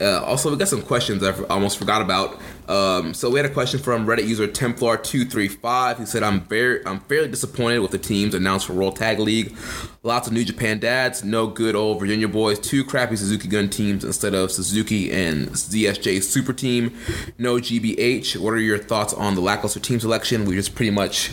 Uh, 0.00 0.20
also, 0.24 0.50
we 0.50 0.56
got 0.56 0.66
some 0.68 0.82
questions 0.82 1.22
I 1.22 1.32
almost 1.44 1.78
forgot 1.78 2.02
about. 2.02 2.40
Um, 2.72 3.12
so 3.12 3.28
we 3.28 3.38
had 3.38 3.44
a 3.44 3.52
question 3.52 3.78
from 3.80 4.06
Reddit 4.06 4.26
user 4.26 4.48
Templar235 4.48 5.96
who 5.96 6.06
said, 6.06 6.22
"I'm 6.22 6.40
very, 6.44 6.84
I'm 6.86 7.00
fairly 7.00 7.28
disappointed 7.28 7.80
with 7.80 7.90
the 7.90 7.98
teams 7.98 8.34
announced 8.34 8.66
for 8.66 8.72
World 8.72 8.96
Tag 8.96 9.18
League. 9.18 9.54
Lots 10.02 10.26
of 10.26 10.32
New 10.32 10.42
Japan 10.42 10.78
dads, 10.78 11.22
no 11.22 11.46
good 11.46 11.76
old 11.76 12.00
Virginia 12.00 12.28
boys, 12.28 12.58
two 12.58 12.82
crappy 12.82 13.16
Suzuki-gun 13.16 13.68
teams 13.68 14.04
instead 14.04 14.32
of 14.32 14.50
Suzuki 14.50 15.12
and 15.12 15.50
ZSJ 15.50 16.22
Super 16.22 16.54
Team. 16.54 16.96
No 17.36 17.56
GBH. 17.56 18.38
What 18.38 18.54
are 18.54 18.58
your 18.58 18.78
thoughts 18.78 19.12
on 19.12 19.34
the 19.34 19.42
lackluster 19.42 19.78
team 19.78 20.00
selection? 20.00 20.46
We 20.46 20.54
just 20.54 20.74
pretty 20.74 20.92
much 20.92 21.30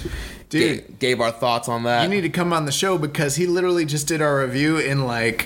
Dude. 0.49 0.87
Ga- 0.87 0.93
gave 0.99 1.21
our 1.21 1.31
thoughts 1.31 1.69
on 1.69 1.83
that. 1.83 2.03
You 2.03 2.09
need 2.09 2.21
to 2.21 2.29
come 2.29 2.51
on 2.53 2.65
the 2.65 2.71
show 2.71 2.97
because 2.97 3.35
he 3.35 3.45
literally 3.45 3.85
just 3.85 4.07
did 4.07 4.21
our 4.21 4.39
review 4.39 4.77
in 4.77 5.05
like 5.05 5.43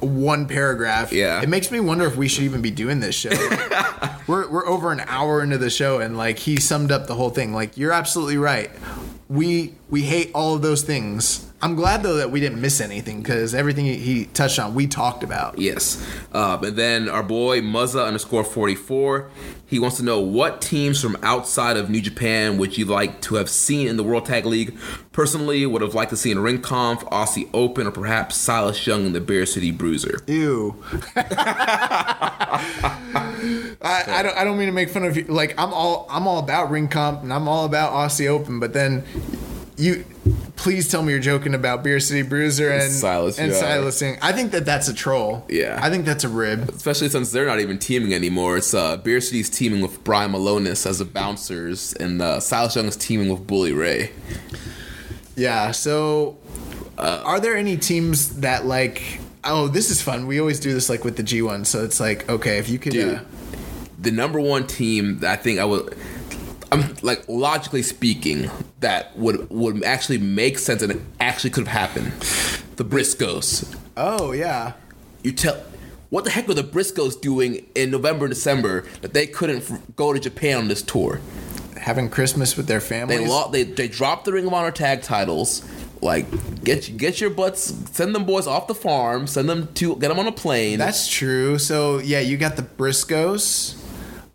one 0.00 0.46
paragraph. 0.46 1.12
Yeah. 1.12 1.40
It 1.42 1.48
makes 1.48 1.70
me 1.70 1.80
wonder 1.80 2.04
if 2.06 2.16
we 2.16 2.28
should 2.28 2.44
even 2.44 2.60
be 2.60 2.70
doing 2.70 3.00
this 3.00 3.14
show. 3.14 3.30
we're 4.26 4.48
we're 4.50 4.66
over 4.66 4.92
an 4.92 5.00
hour 5.06 5.42
into 5.42 5.58
the 5.58 5.70
show 5.70 6.00
and 6.00 6.16
like 6.16 6.38
he 6.38 6.58
summed 6.58 6.92
up 6.92 7.06
the 7.06 7.14
whole 7.14 7.30
thing. 7.30 7.52
Like 7.52 7.76
you're 7.76 7.92
absolutely 7.92 8.36
right. 8.36 8.70
We 9.32 9.74
we 9.88 10.02
hate 10.02 10.30
all 10.34 10.54
of 10.54 10.62
those 10.62 10.82
things. 10.82 11.50
I'm 11.62 11.74
glad 11.74 12.02
though 12.02 12.16
that 12.16 12.30
we 12.30 12.40
didn't 12.40 12.60
miss 12.60 12.80
anything 12.80 13.22
because 13.22 13.54
everything 13.54 13.86
he, 13.86 13.96
he 13.96 14.24
touched 14.26 14.58
on 14.58 14.74
we 14.74 14.86
talked 14.86 15.22
about. 15.22 15.58
Yes. 15.58 16.04
Um, 16.32 16.64
and 16.64 16.76
then 16.76 17.08
our 17.08 17.22
boy 17.22 17.60
Muzza 17.60 18.04
underscore 18.04 18.44
44. 18.44 19.30
He 19.64 19.78
wants 19.78 19.96
to 19.96 20.02
know 20.02 20.20
what 20.20 20.60
teams 20.60 21.00
from 21.00 21.16
outside 21.22 21.78
of 21.78 21.88
New 21.88 22.02
Japan 22.02 22.58
would 22.58 22.76
you 22.76 22.84
like 22.84 23.22
to 23.22 23.36
have 23.36 23.48
seen 23.48 23.88
in 23.88 23.96
the 23.96 24.02
World 24.02 24.26
Tag 24.26 24.44
League? 24.44 24.76
Personally, 25.12 25.64
would 25.64 25.80
have 25.80 25.94
liked 25.94 26.10
to 26.10 26.16
see 26.16 26.30
in 26.30 26.38
Ringkampf, 26.38 27.08
Aussie 27.10 27.48
Open, 27.54 27.86
or 27.86 27.90
perhaps 27.90 28.36
Silas 28.36 28.86
Young 28.86 29.06
in 29.06 29.14
the 29.14 29.20
Beer 29.20 29.46
City 29.46 29.70
Bruiser. 29.70 30.18
Ew. 30.26 30.82
I, 33.84 34.04
I 34.18 34.22
don't 34.22 34.36
I 34.36 34.44
don't 34.44 34.56
mean 34.58 34.66
to 34.66 34.72
make 34.72 34.90
fun 34.90 35.04
of 35.04 35.16
you. 35.16 35.24
Like 35.24 35.54
I'm 35.58 35.72
all 35.72 36.06
I'm 36.10 36.26
all 36.26 36.38
about 36.38 36.70
Ringkampf 36.70 37.22
and 37.22 37.32
I'm 37.32 37.48
all 37.48 37.64
about 37.64 37.92
Aussie 37.92 38.28
Open, 38.28 38.60
but 38.60 38.72
then 38.72 39.04
you 39.76 40.04
please 40.54 40.88
tell 40.88 41.02
me 41.02 41.10
you're 41.12 41.20
joking 41.20 41.54
about 41.54 41.82
Beer 41.82 41.98
City 41.98 42.22
Bruiser 42.22 42.70
and 42.70 42.92
Silas 42.92 43.38
and 43.38 43.50
Young. 43.50 43.60
Silas 43.60 44.00
Young. 44.00 44.16
I 44.22 44.30
think 44.32 44.52
that 44.52 44.64
that's 44.64 44.86
a 44.86 44.94
troll. 44.94 45.44
Yeah. 45.48 45.80
I 45.82 45.90
think 45.90 46.04
that's 46.04 46.22
a 46.22 46.28
rib. 46.28 46.68
Especially 46.68 47.08
since 47.08 47.32
they're 47.32 47.46
not 47.46 47.58
even 47.58 47.78
teaming 47.80 48.14
anymore. 48.14 48.58
It's 48.58 48.72
uh, 48.72 48.96
Beer 48.98 49.20
City's 49.20 49.50
teaming 49.50 49.80
with 49.80 50.04
Brian 50.04 50.30
Milonas 50.30 50.86
as 50.86 51.00
the 51.00 51.04
bouncers, 51.04 51.94
and 51.94 52.22
uh, 52.22 52.38
Silas 52.38 52.76
Young 52.76 52.86
is 52.86 52.96
teaming 52.96 53.28
with 53.28 53.44
Bully 53.46 53.72
Ray. 53.72 54.12
Yeah. 55.34 55.72
So, 55.72 56.38
are 56.98 57.40
there 57.40 57.56
any 57.56 57.76
teams 57.76 58.40
that 58.40 58.64
like? 58.66 59.02
Oh, 59.44 59.66
this 59.66 59.90
is 59.90 60.00
fun. 60.00 60.28
We 60.28 60.38
always 60.38 60.60
do 60.60 60.72
this 60.72 60.88
like 60.88 61.02
with 61.04 61.16
the 61.16 61.24
G1. 61.24 61.66
So 61.66 61.82
it's 61.82 61.98
like, 61.98 62.28
okay, 62.28 62.58
if 62.58 62.68
you 62.68 62.78
could. 62.78 62.92
Dude, 62.92 63.16
Uh, 63.16 63.20
the 64.02 64.10
number 64.10 64.40
one 64.40 64.66
team 64.66 65.18
that 65.20 65.30
I 65.30 65.36
think 65.42 65.58
I 65.58 65.64
would, 65.64 65.96
I'm 66.70 66.94
like 67.02 67.24
logically 67.28 67.82
speaking, 67.82 68.50
that 68.80 69.16
would 69.16 69.48
would 69.50 69.82
actually 69.84 70.18
make 70.18 70.58
sense 70.58 70.82
and 70.82 70.92
it 70.92 71.00
actually 71.20 71.50
could 71.50 71.66
have 71.66 71.90
happened. 71.90 72.12
The 72.76 72.84
Briscoes. 72.84 73.74
oh 73.96 74.32
yeah. 74.32 74.72
You 75.22 75.32
tell. 75.32 75.62
What 76.10 76.24
the 76.24 76.30
heck 76.30 76.46
were 76.46 76.54
the 76.54 76.62
Briscoes 76.62 77.18
doing 77.18 77.64
in 77.74 77.90
November 77.90 78.26
and 78.26 78.34
December 78.34 78.82
that 79.00 79.14
they 79.14 79.26
couldn't 79.26 79.62
f- 79.70 79.80
go 79.96 80.12
to 80.12 80.20
Japan 80.20 80.58
on 80.58 80.68
this 80.68 80.82
tour? 80.82 81.20
Having 81.80 82.10
Christmas 82.10 82.56
with 82.56 82.66
their 82.66 82.80
families. 82.80 83.20
They 83.20 83.26
lo- 83.26 83.50
they 83.50 83.62
they 83.62 83.88
dropped 83.88 84.24
the 84.26 84.32
Ring 84.32 84.46
of 84.46 84.52
Honor 84.52 84.70
tag 84.70 85.02
titles. 85.02 85.62
Like 86.02 86.26
get 86.64 86.96
get 86.96 87.20
your 87.20 87.30
butts, 87.30 87.72
send 87.92 88.14
them 88.14 88.24
boys 88.24 88.46
off 88.46 88.66
the 88.66 88.74
farm, 88.74 89.26
send 89.26 89.48
them 89.48 89.72
to 89.74 89.94
get 89.96 90.08
them 90.08 90.18
on 90.18 90.26
a 90.26 90.32
plane. 90.32 90.78
That's 90.78 91.08
true. 91.08 91.58
So 91.58 91.98
yeah, 91.98 92.20
you 92.20 92.36
got 92.36 92.56
the 92.56 92.62
Briscoes. 92.62 93.78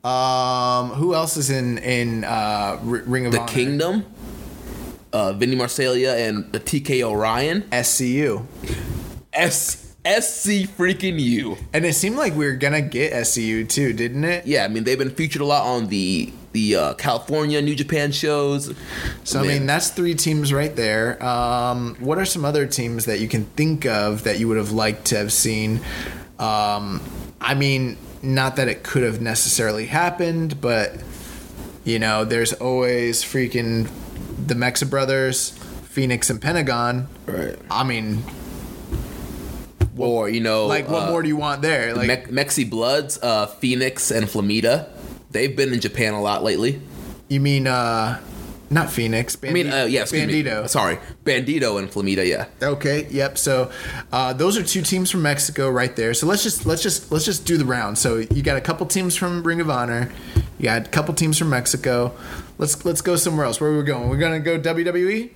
Um, 0.08 0.92
who 0.92 1.14
else 1.14 1.36
is 1.36 1.50
in 1.50 1.80
in 1.80 2.24
uh, 2.24 2.80
Ring 2.82 3.26
of 3.26 3.34
the 3.34 3.42
Honor? 3.42 3.52
Kingdom, 3.52 4.06
uh, 5.12 5.34
Vinny 5.34 5.56
Marseglia 5.56 6.28
and 6.28 6.52
the 6.54 6.60
TK 6.60 7.02
O'Ryan. 7.02 7.64
SCU. 7.64 8.46
S 9.34 9.88
SC 10.06 10.66
freaking 10.78 11.20
you. 11.20 11.58
And 11.74 11.86
it 11.86 11.94
seemed 11.94 12.16
like 12.16 12.34
we 12.36 12.46
were 12.46 12.56
gonna 12.56 12.82
get 12.82 13.12
SCU 13.12 13.68
too, 13.68 13.92
didn't 13.92 14.24
it? 14.24 14.46
Yeah, 14.46 14.64
I 14.64 14.70
mean 14.70 14.86
they've 14.86 14.98
been 14.98 15.12
featured 15.12 15.42
a 15.42 15.46
lot 15.46 15.64
on 15.66 15.88
the 15.88 16.32
the 16.54 16.76
uh, 16.76 16.94
California 16.94 17.62
New 17.62 17.76
Japan 17.76 18.14
shows. 18.14 18.74
So 19.26 19.42
I 19.42 19.44
mean, 19.48 19.66
that's 19.66 19.90
three 19.90 20.16
teams 20.16 20.54
right 20.54 20.74
there. 20.74 21.22
Um, 21.24 21.96
what 22.00 22.18
are 22.18 22.26
some 22.26 22.46
other 22.46 22.66
teams 22.66 23.06
that 23.06 23.20
you 23.20 23.28
can 23.28 23.44
think 23.44 23.86
of 23.86 24.24
that 24.24 24.40
you 24.40 24.48
would 24.48 24.58
have 24.58 24.72
liked 24.72 25.06
to 25.06 25.18
have 25.18 25.34
seen? 25.34 25.82
Um, 26.40 27.02
I 27.42 27.54
mean, 27.56 27.98
not 28.28 28.56
that 28.58 28.68
it 28.68 28.84
could 28.84 29.04
have 29.04 29.22
necessarily 29.22 29.86
happened, 29.88 30.60
but 30.62 30.96
you 31.84 31.98
know, 32.00 32.26
there's 32.26 32.54
always 32.54 33.24
freaking 33.24 33.90
the 34.46 34.54
Mexa 34.56 34.90
Brothers, 34.90 35.52
Phoenix 35.84 36.30
and 36.30 36.42
Pentagon. 36.42 37.08
right. 37.26 37.58
I 37.72 37.84
mean, 37.84 38.24
Or 39.98 40.30
you 40.30 40.42
know, 40.42 40.68
like, 40.68 40.88
what 40.90 41.04
uh, 41.08 41.12
more 41.12 41.22
do 41.24 41.28
you 41.28 41.38
want 41.38 41.62
there? 41.64 41.96
Like, 41.96 42.30
Me- 42.30 42.44
Mexi 42.44 42.70
Bloods, 42.70 43.18
uh, 43.24 43.48
Phoenix 43.48 44.12
and 44.12 44.28
Flamita. 44.28 44.88
They've 45.32 45.56
been 45.56 45.74
in 45.74 45.80
Japan 45.80 46.14
a 46.14 46.22
lot 46.22 46.44
lately. 46.44 46.82
you 47.30 47.40
mean 47.40 47.66
uh, 47.68 48.20
not 48.70 48.92
Phoenix? 48.92 49.38
I 49.44 49.52
mean, 49.52 49.72
uh, 49.72 49.86
yeah, 49.86 50.02
excuse 50.02 50.28
me. 50.28 50.44
Bandido. 50.44 50.68
Sorry, 50.70 50.98
Bandido 51.24 51.80
and 51.80 51.90
Flamita. 51.90 52.28
Yeah. 52.28 52.46
Okay. 52.62 53.08
Yep. 53.10 53.38
So 53.38 53.72
uh, 54.12 54.34
those 54.34 54.58
are 54.58 54.64
two 54.64 54.82
teams 54.82 55.10
from 55.12 55.22
Mexico 55.22 55.70
right 55.70 55.96
there. 55.96 56.14
So 56.14 56.28
let's 56.28 56.44
just 56.44 56.66
let's 56.66 56.84
just 56.84 57.12
let's 57.12 57.26
just 57.26 57.46
do 57.46 57.58
the 57.58 57.66
round. 57.66 57.98
So 57.98 58.18
you 58.18 58.42
got 58.42 58.58
a 58.58 58.62
couple 58.62 58.86
teams 58.86 59.16
from 59.16 59.44
Ring 59.44 59.62
of 59.62 59.70
Honor. 59.70 60.12
You 60.60 60.64
got 60.66 60.88
a 60.88 60.90
couple 60.90 61.14
teams 61.14 61.38
from 61.38 61.50
Mexico. 61.50 62.14
Let's 62.58 62.84
let's 62.86 63.02
go 63.02 63.16
somewhere 63.16 63.46
else. 63.46 63.62
Where 63.62 63.70
are 63.72 63.78
we 63.78 63.84
going? 63.84 64.10
We're 64.10 64.18
gonna 64.18 64.40
go 64.40 64.60
WWE. 64.60 65.32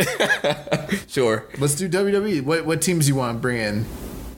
Sure. 1.07 1.45
let's 1.57 1.75
do 1.75 1.87
WWE. 1.89 2.41
What 2.43 2.65
what 2.65 2.81
teams 2.81 3.07
you 3.07 3.15
want 3.15 3.37
to 3.37 3.41
bring 3.41 3.57
in? 3.57 3.85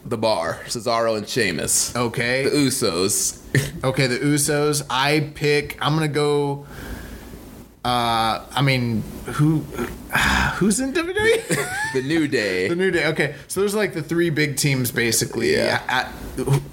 The 0.06 0.18
Bar, 0.18 0.60
Cesaro 0.66 1.18
and 1.18 1.28
Sheamus. 1.28 1.96
Okay. 1.96 2.44
The 2.44 2.50
Usos. 2.50 3.40
Okay. 3.84 4.08
The 4.08 4.18
Usos. 4.18 4.84
I 4.90 5.32
pick. 5.36 5.78
I'm 5.82 5.94
gonna 5.94 6.08
go. 6.08 6.66
Uh, 7.86 8.46
I 8.52 8.62
mean, 8.62 9.02
who 9.26 9.60
who's 10.56 10.80
in 10.80 10.94
WWE? 10.94 11.94
the 11.94 12.02
New 12.02 12.28
Day. 12.30 12.68
The 12.74 12.76
New 12.78 12.92
Day. 12.92 13.08
Okay, 13.08 13.36
so 13.50 13.60
there's 13.60 13.76
like 13.76 13.94
the 13.94 14.02
three 14.02 14.30
big 14.30 14.56
teams 14.56 14.90
basically. 14.90 15.54
Yeah. 15.54 15.82
At- 15.90 16.14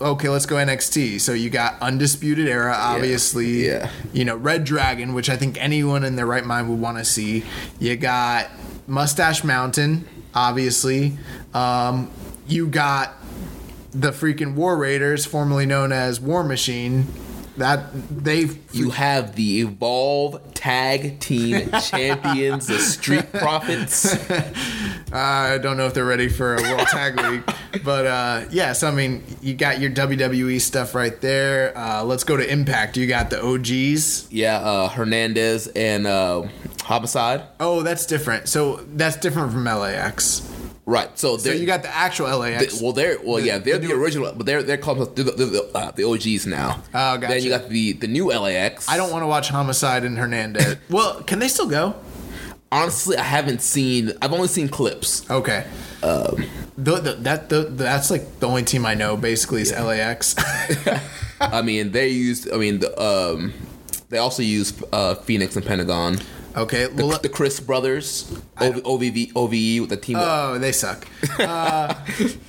okay, 0.00 0.28
let's 0.28 0.46
go 0.46 0.54
NXT. 0.54 1.20
So 1.20 1.32
you 1.32 1.50
got 1.50 1.80
Undisputed 1.82 2.46
Era, 2.48 2.74
obviously. 2.76 3.66
Yeah. 3.66 3.90
You 4.12 4.24
know 4.24 4.36
Red 4.36 4.62
Dragon, 4.64 5.12
which 5.12 5.28
I 5.28 5.36
think 5.36 5.60
anyone 5.60 6.04
in 6.04 6.14
their 6.14 6.26
right 6.26 6.44
mind 6.44 6.68
would 6.70 6.80
want 6.80 6.98
to 6.98 7.04
see. 7.04 7.42
You 7.80 7.96
got 7.96 8.48
Mustache 8.86 9.42
Mountain, 9.42 10.06
obviously. 10.32 11.18
Um, 11.54 12.08
you 12.46 12.68
got 12.68 13.14
the 13.92 14.12
freaking 14.12 14.54
War 14.54 14.76
Raiders, 14.76 15.26
formerly 15.26 15.66
known 15.66 15.90
as 15.90 16.20
War 16.20 16.44
Machine. 16.44 17.06
That 17.60 17.92
they 18.10 18.48
You 18.72 18.88
have 18.88 19.36
the 19.36 19.60
Evolve 19.60 20.54
Tag 20.54 21.20
Team 21.20 21.70
Champions, 21.82 22.68
the 22.68 22.78
Street 22.78 23.30
Profits. 23.34 24.16
I 25.12 25.58
don't 25.58 25.76
know 25.76 25.84
if 25.84 25.92
they're 25.92 26.06
ready 26.06 26.30
for 26.30 26.56
a 26.56 26.62
World 26.62 26.86
Tag 26.86 27.20
League, 27.20 27.44
but 27.84 28.06
uh, 28.06 28.44
yeah. 28.50 28.72
So 28.72 28.88
I 28.88 28.92
mean, 28.92 29.22
you 29.42 29.52
got 29.52 29.78
your 29.78 29.90
WWE 29.90 30.58
stuff 30.58 30.94
right 30.94 31.20
there. 31.20 31.76
Uh, 31.76 32.02
let's 32.02 32.24
go 32.24 32.34
to 32.34 32.50
Impact. 32.50 32.96
You 32.96 33.06
got 33.06 33.28
the 33.28 33.44
OGs. 33.44 34.32
Yeah, 34.32 34.56
uh, 34.56 34.88
Hernandez 34.88 35.66
and 35.66 36.06
uh, 36.06 36.44
Homicide. 36.84 37.42
Oh, 37.60 37.82
that's 37.82 38.06
different. 38.06 38.48
So 38.48 38.76
that's 38.94 39.16
different 39.16 39.52
from 39.52 39.64
LAX. 39.64 40.49
Right. 40.90 41.16
So, 41.16 41.36
So 41.36 41.52
you 41.52 41.66
got 41.66 41.82
the 41.82 41.94
actual 41.94 42.36
LAX. 42.36 42.78
they- 42.78 42.84
well, 42.84 42.92
they're 42.92 43.18
well, 43.22 43.36
the- 43.36 43.46
yeah, 43.46 43.58
they're 43.58 43.78
the 43.78 43.86
the, 43.88 43.94
original, 43.94 44.32
but 44.32 44.44
they're 44.44 44.64
they're 44.64 44.76
called 44.76 45.14
the, 45.14 45.22
the, 45.22 45.30
the, 45.32 45.70
uh, 45.72 45.92
the 45.92 46.02
OGs 46.04 46.46
now. 46.46 46.82
Oh, 46.92 47.16
gosh. 47.16 47.30
Then 47.30 47.42
you 47.44 47.50
got 47.50 47.68
the 47.68 47.92
the 47.92 48.08
new 48.08 48.32
LAX. 48.32 48.88
I 48.88 48.96
don't 48.96 49.12
want 49.12 49.22
to 49.22 49.28
watch 49.28 49.50
Homicide 49.50 50.02
and 50.04 50.18
Hernandez. 50.18 50.76
well, 50.90 51.22
can 51.22 51.38
they 51.38 51.48
still 51.48 51.68
go? 51.68 51.94
honestly. 52.72 53.16
I 53.16 53.22
haven't 53.22 53.62
seen. 53.62 54.12
I've 54.20 54.32
only 54.32 54.48
seen 54.48 54.68
clips. 54.68 55.28
Okay. 55.30 55.64
Um, 56.02 56.44
the, 56.76 56.96
the, 56.96 57.12
that 57.20 57.48
the, 57.48 57.62
that's 57.64 58.10
like 58.10 58.40
the 58.40 58.48
only 58.48 58.62
team 58.62 58.84
I 58.84 58.94
know. 58.94 59.16
Basically, 59.16 59.62
is 59.62 59.72
LAX. 59.72 60.34
I 61.40 61.62
mean, 61.62 61.92
they 61.92 62.08
used. 62.08 62.52
I 62.52 62.56
mean, 62.56 62.80
the, 62.80 63.00
um, 63.00 63.52
they 64.08 64.18
also 64.18 64.42
used 64.42 64.82
uh, 64.92 65.14
Phoenix 65.14 65.56
and 65.56 65.64
Pentagon. 65.64 66.18
Okay. 66.56 66.86
The, 66.86 67.06
Well, 67.06 67.18
the 67.18 67.28
Crist 67.28 67.66
brothers, 67.66 68.30
o- 68.60 68.72
OVV, 68.98 69.32
OVE 69.36 69.80
with 69.82 69.90
the 69.90 69.96
team. 69.96 70.16
Oh, 70.18 70.58
they 70.58 70.72
suck. 70.72 71.06
Uh, 71.38 71.94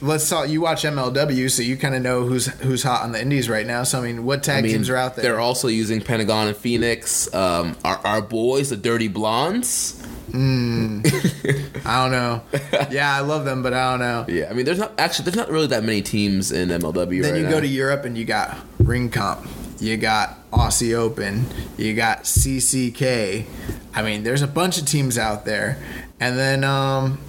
let's 0.01 0.27
talk. 0.29 0.49
You 0.49 0.61
watch 0.61 0.83
MLW, 0.83 1.49
so 1.51 1.61
you 1.61 1.77
kind 1.77 1.95
of 1.95 2.01
know 2.01 2.23
who's 2.23 2.47
who's 2.61 2.83
hot 2.83 3.03
on 3.03 3.11
the 3.11 3.21
Indies 3.21 3.47
right 3.49 3.65
now. 3.65 3.83
So 3.83 3.99
I 3.99 4.01
mean, 4.01 4.25
what 4.25 4.43
tag 4.43 4.59
I 4.59 4.61
mean, 4.63 4.71
teams 4.73 4.89
are 4.89 4.95
out 4.95 5.15
there? 5.15 5.23
They're 5.23 5.39
also 5.39 5.67
using 5.67 6.01
Pentagon 6.01 6.47
and 6.47 6.57
Phoenix. 6.57 7.33
Um, 7.33 7.75
our, 7.85 7.97
our 8.05 8.21
boys, 8.21 8.69
the 8.69 8.77
Dirty 8.77 9.07
Blondes. 9.07 9.97
I 10.33 10.37
don't 10.39 12.11
know. 12.11 12.41
Yeah, 12.89 13.13
I 13.15 13.19
love 13.19 13.43
them, 13.45 13.61
but 13.63 13.73
I 13.73 13.91
don't 13.91 13.99
know. 13.99 14.25
Yeah, 14.33 14.47
I 14.49 14.53
mean, 14.53 14.65
there's 14.65 14.79
not 14.79 14.93
actually 14.97 15.25
there's 15.25 15.35
not 15.35 15.49
really 15.49 15.67
that 15.67 15.83
many 15.83 16.01
teams 16.01 16.51
in 16.51 16.69
MLW 16.69 17.21
Then 17.21 17.33
right 17.33 17.37
you 17.39 17.43
now. 17.45 17.49
go 17.51 17.59
to 17.61 17.67
Europe 17.67 18.05
and 18.05 18.17
you 18.17 18.23
got 18.25 18.57
Ringkampf, 18.81 19.45
you 19.81 19.97
got 19.97 20.49
Aussie 20.51 20.95
Open, 20.95 21.45
you 21.77 21.93
got 21.95 22.23
CCK. 22.23 23.45
I 23.93 24.01
mean, 24.03 24.23
there's 24.23 24.43
a 24.43 24.47
bunch 24.47 24.77
of 24.77 24.85
teams 24.85 25.17
out 25.17 25.43
there. 25.43 25.81
And 26.19 26.37
then, 26.37 26.63
um, 26.63 27.19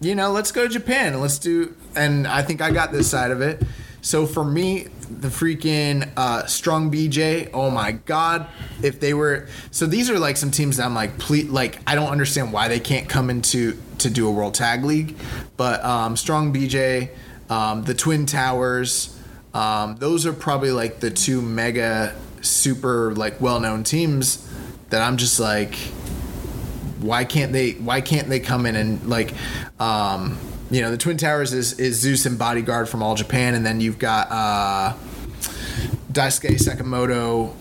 you 0.00 0.14
know, 0.14 0.32
let's 0.32 0.50
go 0.50 0.66
to 0.66 0.72
Japan 0.72 1.20
let's 1.20 1.38
do. 1.38 1.76
And 1.94 2.26
I 2.26 2.42
think 2.42 2.62
I 2.62 2.70
got 2.70 2.90
this 2.90 3.10
side 3.10 3.30
of 3.30 3.42
it. 3.42 3.62
So 4.00 4.26
for 4.26 4.42
me, 4.42 4.86
the 5.10 5.28
freaking 5.28 6.08
uh, 6.16 6.46
Strong 6.46 6.90
BJ. 6.90 7.50
Oh 7.52 7.70
my 7.70 7.92
god, 7.92 8.46
if 8.82 9.00
they 9.00 9.12
were 9.12 9.48
so 9.70 9.86
these 9.86 10.08
are 10.08 10.18
like 10.18 10.36
some 10.36 10.50
teams 10.50 10.78
that 10.78 10.86
I'm 10.86 10.94
like, 10.94 11.18
please, 11.18 11.50
like 11.50 11.80
I 11.86 11.94
don't 11.94 12.08
understand 12.08 12.52
why 12.52 12.68
they 12.68 12.80
can't 12.80 13.08
come 13.08 13.28
into 13.28 13.76
to 13.98 14.08
do 14.08 14.26
a 14.26 14.30
World 14.30 14.54
Tag 14.54 14.84
League, 14.84 15.16
but 15.58 15.84
um, 15.84 16.16
Strong 16.16 16.54
BJ, 16.54 17.10
um, 17.50 17.82
the 17.82 17.92
Twin 17.92 18.24
Towers, 18.24 19.19
um, 19.54 19.96
those 19.96 20.26
are 20.26 20.32
probably 20.32 20.72
like 20.72 21.00
the 21.00 21.10
two 21.10 21.42
mega 21.42 22.14
super 22.40 23.14
like 23.14 23.40
well 23.40 23.60
known 23.60 23.84
teams 23.84 24.48
that 24.90 25.02
I'm 25.02 25.16
just 25.16 25.38
like, 25.40 25.74
why 27.00 27.24
can't 27.24 27.52
they? 27.52 27.72
Why 27.72 28.00
can't 28.00 28.28
they 28.28 28.40
come 28.40 28.66
in 28.66 28.76
and 28.76 29.06
like? 29.08 29.32
Um, 29.78 30.38
you 30.70 30.80
know, 30.82 30.90
the 30.92 30.96
Twin 30.96 31.16
Towers 31.16 31.52
is, 31.52 31.80
is 31.80 31.98
Zeus 31.98 32.26
and 32.26 32.38
Bodyguard 32.38 32.88
from 32.88 33.02
All 33.02 33.16
Japan, 33.16 33.54
and 33.54 33.66
then 33.66 33.80
you've 33.80 33.98
got 33.98 34.28
uh, 34.30 34.94
Daisuke 36.12 36.50
Sekimoto, 36.60 37.52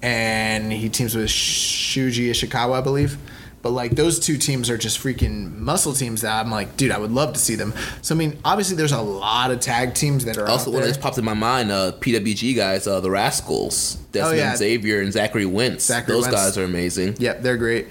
and 0.00 0.72
he 0.72 0.88
teams 0.88 1.16
with 1.16 1.26
Shuji 1.26 2.30
Ishikawa, 2.30 2.78
I 2.78 2.80
believe. 2.80 3.18
But 3.62 3.70
like 3.70 3.92
those 3.92 4.18
two 4.18 4.38
teams 4.38 4.68
are 4.68 4.76
just 4.76 4.98
freaking 4.98 5.56
muscle 5.56 5.92
teams 5.92 6.22
that 6.22 6.44
I'm 6.44 6.50
like, 6.50 6.76
dude, 6.76 6.90
I 6.90 6.98
would 6.98 7.12
love 7.12 7.32
to 7.34 7.38
see 7.38 7.54
them. 7.54 7.72
So 8.02 8.14
I 8.14 8.18
mean, 8.18 8.38
obviously 8.44 8.76
there's 8.76 8.92
a 8.92 9.00
lot 9.00 9.52
of 9.52 9.60
tag 9.60 9.94
teams 9.94 10.24
that 10.24 10.36
are 10.36 10.48
Also, 10.48 10.70
one 10.70 10.80
that 10.82 10.88
just 10.88 11.00
popped 11.00 11.16
in 11.16 11.24
my 11.24 11.34
mind, 11.34 11.70
uh, 11.70 11.92
PWG 11.92 12.56
guys, 12.56 12.88
uh, 12.88 12.98
the 13.00 13.10
Rascals, 13.10 13.94
Desmond 14.10 14.38
yeah. 14.38 14.56
Xavier 14.56 15.00
and 15.00 15.12
Zachary 15.12 15.46
Wentz. 15.46 15.84
Zachary 15.84 16.14
Those 16.14 16.24
Wentz. 16.24 16.36
guys 16.36 16.58
are 16.58 16.64
amazing. 16.64 17.16
Yep, 17.18 17.42
they're 17.42 17.56
great. 17.56 17.86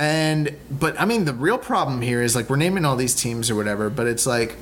And 0.00 0.56
but 0.70 1.00
I 1.00 1.04
mean 1.04 1.24
the 1.24 1.34
real 1.34 1.58
problem 1.58 2.02
here 2.02 2.20
is 2.20 2.34
like 2.34 2.50
we're 2.50 2.56
naming 2.56 2.84
all 2.84 2.96
these 2.96 3.14
teams 3.14 3.50
or 3.50 3.54
whatever, 3.54 3.90
but 3.90 4.08
it's 4.08 4.26
like 4.26 4.56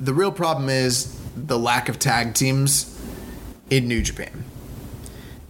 the 0.00 0.14
real 0.14 0.32
problem 0.32 0.68
is 0.68 1.16
the 1.36 1.58
lack 1.58 1.88
of 1.88 1.98
tag 1.98 2.34
teams 2.34 2.98
in 3.68 3.86
New 3.86 4.02
Japan. 4.02 4.44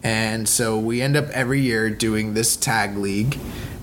And 0.02 0.48
so 0.48 0.78
we 0.78 1.02
end 1.02 1.16
up 1.16 1.28
every 1.30 1.60
year 1.60 1.90
doing 1.90 2.34
this 2.34 2.56
tag 2.56 2.96
league 2.96 3.38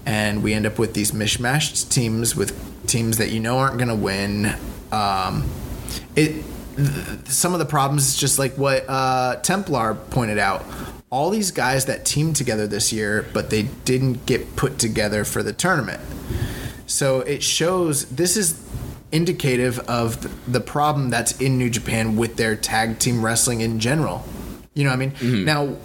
and 0.05 0.41
we 0.41 0.53
end 0.53 0.65
up 0.65 0.79
with 0.79 0.93
these 0.93 1.11
mishmashed 1.11 1.91
teams 1.91 2.35
with 2.35 2.57
teams 2.87 3.17
that 3.17 3.29
you 3.29 3.39
know 3.41 3.57
aren't 3.57 3.77
going 3.77 3.89
to 3.89 3.95
win. 3.95 4.55
Um, 4.91 5.49
it 6.15 6.43
th- 6.77 7.25
some 7.25 7.53
of 7.53 7.59
the 7.59 7.65
problems 7.65 8.07
is 8.07 8.17
just 8.17 8.39
like 8.39 8.57
what 8.57 8.85
uh, 8.87 9.35
Templar 9.43 9.95
pointed 9.95 10.37
out. 10.37 10.63
All 11.09 11.29
these 11.29 11.51
guys 11.51 11.85
that 11.85 12.05
teamed 12.05 12.35
together 12.35 12.67
this 12.67 12.91
year, 12.91 13.25
but 13.33 13.49
they 13.49 13.63
didn't 13.85 14.25
get 14.25 14.55
put 14.55 14.77
together 14.79 15.23
for 15.23 15.43
the 15.43 15.53
tournament. 15.53 16.01
So 16.85 17.19
it 17.21 17.43
shows 17.43 18.05
this 18.05 18.37
is 18.37 18.61
indicative 19.11 19.79
of 19.89 20.51
the 20.51 20.59
problem 20.59 21.09
that's 21.09 21.39
in 21.39 21.57
New 21.57 21.69
Japan 21.69 22.15
with 22.15 22.37
their 22.37 22.55
tag 22.55 22.99
team 22.99 23.23
wrestling 23.23 23.61
in 23.61 23.79
general. 23.79 24.23
You 24.73 24.83
know 24.85 24.91
what 24.91 24.95
I 24.95 24.99
mean? 24.99 25.13
Now, 25.45 25.75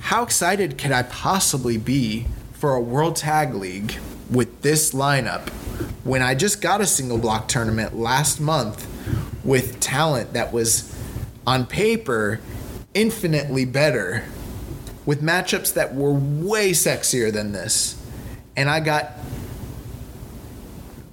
how 0.00 0.22
excited 0.22 0.76
could 0.78 0.92
I 0.92 1.02
possibly 1.04 1.76
be 1.78 2.26
for 2.52 2.74
a 2.74 2.80
World 2.80 3.16
Tag 3.16 3.54
League 3.54 3.96
with 4.30 4.62
this 4.62 4.92
lineup 4.92 5.48
when 6.04 6.22
I 6.22 6.34
just 6.34 6.60
got 6.60 6.80
a 6.80 6.86
single 6.86 7.18
block 7.18 7.48
tournament 7.48 7.96
last 7.96 8.40
month 8.40 8.86
with 9.44 9.80
talent 9.80 10.32
that 10.32 10.52
was 10.52 10.94
on 11.46 11.66
paper 11.66 12.40
infinitely 12.92 13.64
better 13.64 14.24
with 15.06 15.22
matchups 15.22 15.74
that 15.74 15.94
were 15.94 16.12
way 16.12 16.72
sexier 16.72 17.32
than 17.32 17.52
this? 17.52 17.96
And 18.56 18.68
I 18.68 18.80
got 18.80 19.12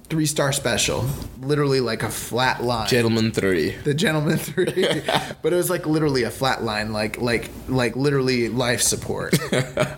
three 0.08 0.26
star 0.26 0.52
special. 0.52 1.06
Literally 1.40 1.80
like 1.80 2.02
a 2.02 2.08
flat 2.10 2.62
line. 2.62 2.88
Gentleman 2.88 3.30
3. 3.30 3.70
the 3.84 3.94
gentleman 3.94 4.38
three. 4.38 5.02
But 5.42 5.52
it 5.52 5.56
was 5.56 5.70
like 5.70 5.86
literally 5.86 6.24
a 6.24 6.30
flat 6.30 6.62
line 6.62 6.92
like 6.92 7.20
like 7.20 7.50
like 7.68 7.94
literally 7.96 8.48
life 8.48 8.80
support. 8.82 9.34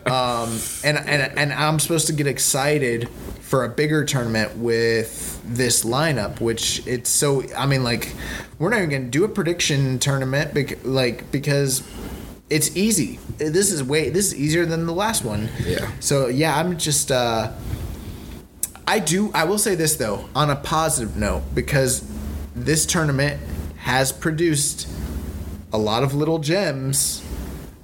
Um 0.06 0.58
and 0.82 0.98
and 0.98 1.38
and 1.38 1.52
i'm 1.52 1.78
supposed 1.78 2.08
to 2.08 2.12
get 2.12 2.26
excited 2.26 3.08
for 3.40 3.64
a 3.64 3.68
bigger 3.68 4.04
tournament 4.04 4.56
with 4.56 5.40
this 5.44 5.84
lineup 5.84 6.40
which 6.40 6.84
it's 6.86 7.08
so 7.10 7.44
i 7.56 7.64
mean 7.66 7.84
like 7.84 8.12
we're 8.58 8.70
not 8.70 8.78
even 8.78 8.90
gonna 8.90 9.04
do 9.04 9.22
a 9.24 9.28
prediction 9.28 9.98
tournament 10.00 10.52
bec- 10.54 10.78
like 10.84 11.30
because 11.30 11.82
it's 12.48 12.76
easy. 12.76 13.20
This 13.38 13.70
is 13.70 13.84
way 13.84 14.10
this 14.10 14.26
is 14.32 14.34
easier 14.34 14.66
than 14.66 14.86
the 14.86 14.92
last 14.92 15.24
one. 15.24 15.48
Yeah. 15.64 15.88
so 16.00 16.26
yeah 16.26 16.56
i'm 16.58 16.76
just 16.76 17.12
uh 17.12 17.52
I 18.90 18.98
do. 18.98 19.30
I 19.32 19.44
will 19.44 19.56
say 19.56 19.76
this 19.76 19.94
though, 19.94 20.28
on 20.34 20.50
a 20.50 20.56
positive 20.56 21.16
note, 21.16 21.44
because 21.54 22.04
this 22.56 22.84
tournament 22.84 23.40
has 23.76 24.10
produced 24.10 24.88
a 25.72 25.78
lot 25.78 26.02
of 26.02 26.12
little 26.12 26.40
gems. 26.40 27.24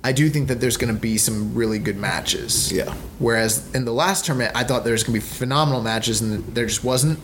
I 0.03 0.11
do 0.11 0.29
think 0.29 0.49
that 0.49 0.61
there's 0.61 0.77
going 0.77 0.93
to 0.93 1.01
be 1.01 1.17
some 1.17 1.55
really 1.55 1.79
good 1.79 1.97
matches. 1.97 2.73
Yeah. 2.73 2.93
Whereas 3.21 3.73
in 3.73 3.85
the 3.85 3.93
last 3.93 4.25
tournament, 4.25 4.57
I 4.57 4.65
thought 4.65 4.83
there 4.83 4.95
was 4.95 5.05
going 5.05 5.21
to 5.21 5.25
be 5.25 5.33
phenomenal 5.33 5.81
matches, 5.81 6.21
and 6.21 6.45
there 6.53 6.67
just 6.67 6.83
wasn't. 6.83 7.21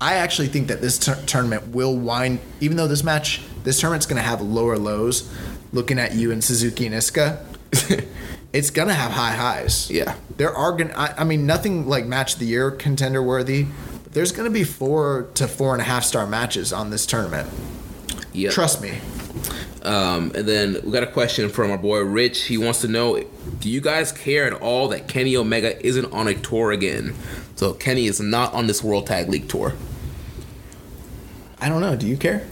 I 0.00 0.14
actually 0.14 0.48
think 0.48 0.66
that 0.66 0.80
this 0.80 0.98
tur- 0.98 1.22
tournament 1.26 1.68
will 1.68 1.96
wind, 1.96 2.40
even 2.60 2.76
though 2.76 2.88
this 2.88 3.04
match, 3.04 3.42
this 3.62 3.78
tournament's 3.78 4.06
going 4.06 4.20
to 4.20 4.28
have 4.28 4.40
lower 4.40 4.76
lows. 4.76 5.32
Looking 5.72 6.00
at 6.00 6.16
you 6.16 6.32
and 6.32 6.42
Suzuki 6.42 6.84
and 6.84 6.96
Iizuka, 6.96 7.44
it's 8.52 8.70
going 8.70 8.88
to 8.88 8.94
have 8.94 9.12
high 9.12 9.32
highs. 9.32 9.90
Yeah. 9.90 10.16
There 10.36 10.54
are 10.54 10.76
to 10.76 10.98
I 10.98 11.14
I 11.18 11.24
mean, 11.24 11.46
nothing 11.46 11.86
like 11.86 12.06
match 12.06 12.34
of 12.34 12.40
the 12.40 12.46
year 12.46 12.70
contender 12.70 13.22
worthy. 13.22 13.66
But 14.02 14.12
there's 14.12 14.32
going 14.32 14.48
to 14.48 14.52
be 14.52 14.64
four 14.64 15.28
to 15.34 15.46
four 15.46 15.72
and 15.72 15.80
a 15.80 15.84
half 15.84 16.04
star 16.04 16.26
matches 16.26 16.72
on 16.72 16.90
this 16.90 17.06
tournament. 17.06 17.48
Yep. 18.32 18.52
Trust 18.52 18.82
me. 18.82 18.98
Um, 19.82 20.32
and 20.34 20.46
then 20.46 20.78
we 20.84 20.90
got 20.90 21.02
a 21.02 21.06
question 21.06 21.48
from 21.48 21.70
our 21.70 21.78
boy 21.78 22.00
Rich. 22.00 22.44
He 22.44 22.58
wants 22.58 22.80
to 22.82 22.88
know 22.88 23.22
Do 23.60 23.70
you 23.70 23.80
guys 23.80 24.12
care 24.12 24.46
at 24.46 24.52
all 24.52 24.88
that 24.88 25.08
Kenny 25.08 25.36
Omega 25.36 25.84
isn't 25.84 26.12
on 26.12 26.28
a 26.28 26.34
tour 26.34 26.72
again? 26.72 27.14
So 27.56 27.72
Kenny 27.74 28.06
is 28.06 28.20
not 28.20 28.52
on 28.52 28.66
this 28.66 28.82
World 28.82 29.06
Tag 29.06 29.28
League 29.28 29.48
tour. 29.48 29.74
I 31.60 31.68
don't 31.68 31.80
know. 31.80 31.94
Do 31.94 32.06
you 32.06 32.16
care? 32.16 32.46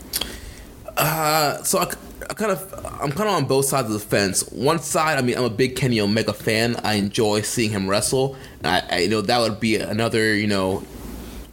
Uh, 0.97 1.62
so 1.62 1.79
I, 1.79 1.95
I 2.30 2.34
kind 2.34 2.52
of 2.52 2.72
I'm 3.00 3.10
kind 3.10 3.28
of 3.28 3.36
on 3.36 3.46
both 3.46 3.64
sides 3.66 3.86
of 3.86 3.94
the 3.94 4.00
fence. 4.00 4.42
One 4.50 4.78
side, 4.80 5.18
I 5.18 5.22
mean, 5.22 5.36
I'm 5.36 5.44
a 5.44 5.50
big 5.50 5.76
Kenny 5.76 6.00
Omega 6.00 6.32
fan. 6.32 6.76
I 6.84 6.94
enjoy 6.94 7.40
seeing 7.40 7.70
him 7.70 7.88
wrestle. 7.88 8.36
I, 8.62 8.82
I 8.90 8.98
you 9.00 9.09
know 9.09 9.20
that 9.22 9.38
would 9.38 9.60
be 9.60 9.76
another 9.76 10.34
you 10.34 10.46
know 10.46 10.82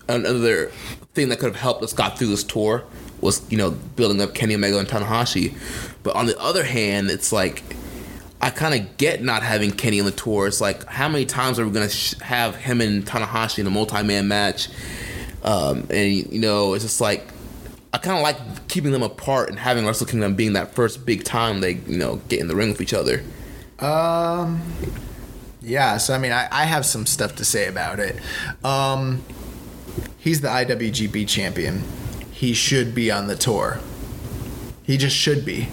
another 0.07 0.67
thing 1.13 1.29
that 1.29 1.39
could 1.39 1.47
have 1.53 1.61
helped 1.61 1.83
us 1.83 1.93
got 1.93 2.17
through 2.17 2.27
this 2.27 2.43
tour 2.43 2.83
was 3.21 3.49
you 3.49 3.57
know 3.57 3.71
building 3.71 4.21
up 4.21 4.33
Kenny 4.33 4.55
Omega 4.55 4.77
and 4.77 4.87
Tanahashi. 4.87 5.57
But 6.03 6.15
on 6.15 6.25
the 6.25 6.37
other 6.39 6.63
hand, 6.63 7.09
it's 7.09 7.31
like 7.31 7.63
I 8.41 8.49
kind 8.49 8.79
of 8.79 8.97
get 8.97 9.23
not 9.23 9.43
having 9.43 9.71
Kenny 9.71 9.99
on 9.99 10.05
the 10.05 10.11
tour. 10.11 10.47
It's 10.47 10.59
like 10.59 10.85
how 10.85 11.07
many 11.07 11.25
times 11.25 11.57
are 11.57 11.65
we 11.65 11.71
gonna 11.71 11.89
sh- 11.89 12.19
have 12.19 12.55
him 12.55 12.81
and 12.81 13.05
Tanahashi 13.05 13.59
in 13.59 13.67
a 13.67 13.71
multi-man 13.71 14.27
match? 14.27 14.67
Um, 15.41 15.87
and 15.89 16.11
you 16.33 16.39
know, 16.39 16.73
it's 16.73 16.83
just 16.83 16.99
like 16.99 17.25
I 17.95 17.97
kind 17.97 18.17
of 18.17 18.23
like 18.23 18.67
keeping 18.67 18.91
them 18.91 19.03
apart 19.03 19.47
and 19.47 19.57
having 19.57 19.85
Wrestle 19.85 20.05
Kingdom 20.05 20.35
being 20.35 20.51
that 20.51 20.75
first 20.75 21.05
big 21.05 21.23
time 21.23 21.61
they 21.61 21.75
you 21.75 21.97
know 21.97 22.17
get 22.27 22.41
in 22.41 22.49
the 22.49 22.55
ring 22.55 22.67
with 22.67 22.81
each 22.81 22.93
other. 22.93 23.23
Um, 23.79 24.61
yeah. 25.61 25.95
So 25.95 26.13
I 26.13 26.17
mean, 26.17 26.33
I, 26.33 26.49
I 26.51 26.65
have 26.65 26.85
some 26.85 27.05
stuff 27.05 27.37
to 27.37 27.45
say 27.45 27.69
about 27.69 28.01
it. 28.01 28.17
Um, 28.65 29.23
he's 30.17 30.41
the 30.41 30.49
IWGP 30.49 31.25
champion. 31.29 31.83
He 32.31 32.53
should 32.53 32.93
be 32.93 33.11
on 33.11 33.27
the 33.27 33.35
tour. 33.37 33.79
He 34.83 34.97
just 34.97 35.15
should 35.15 35.45
be. 35.45 35.69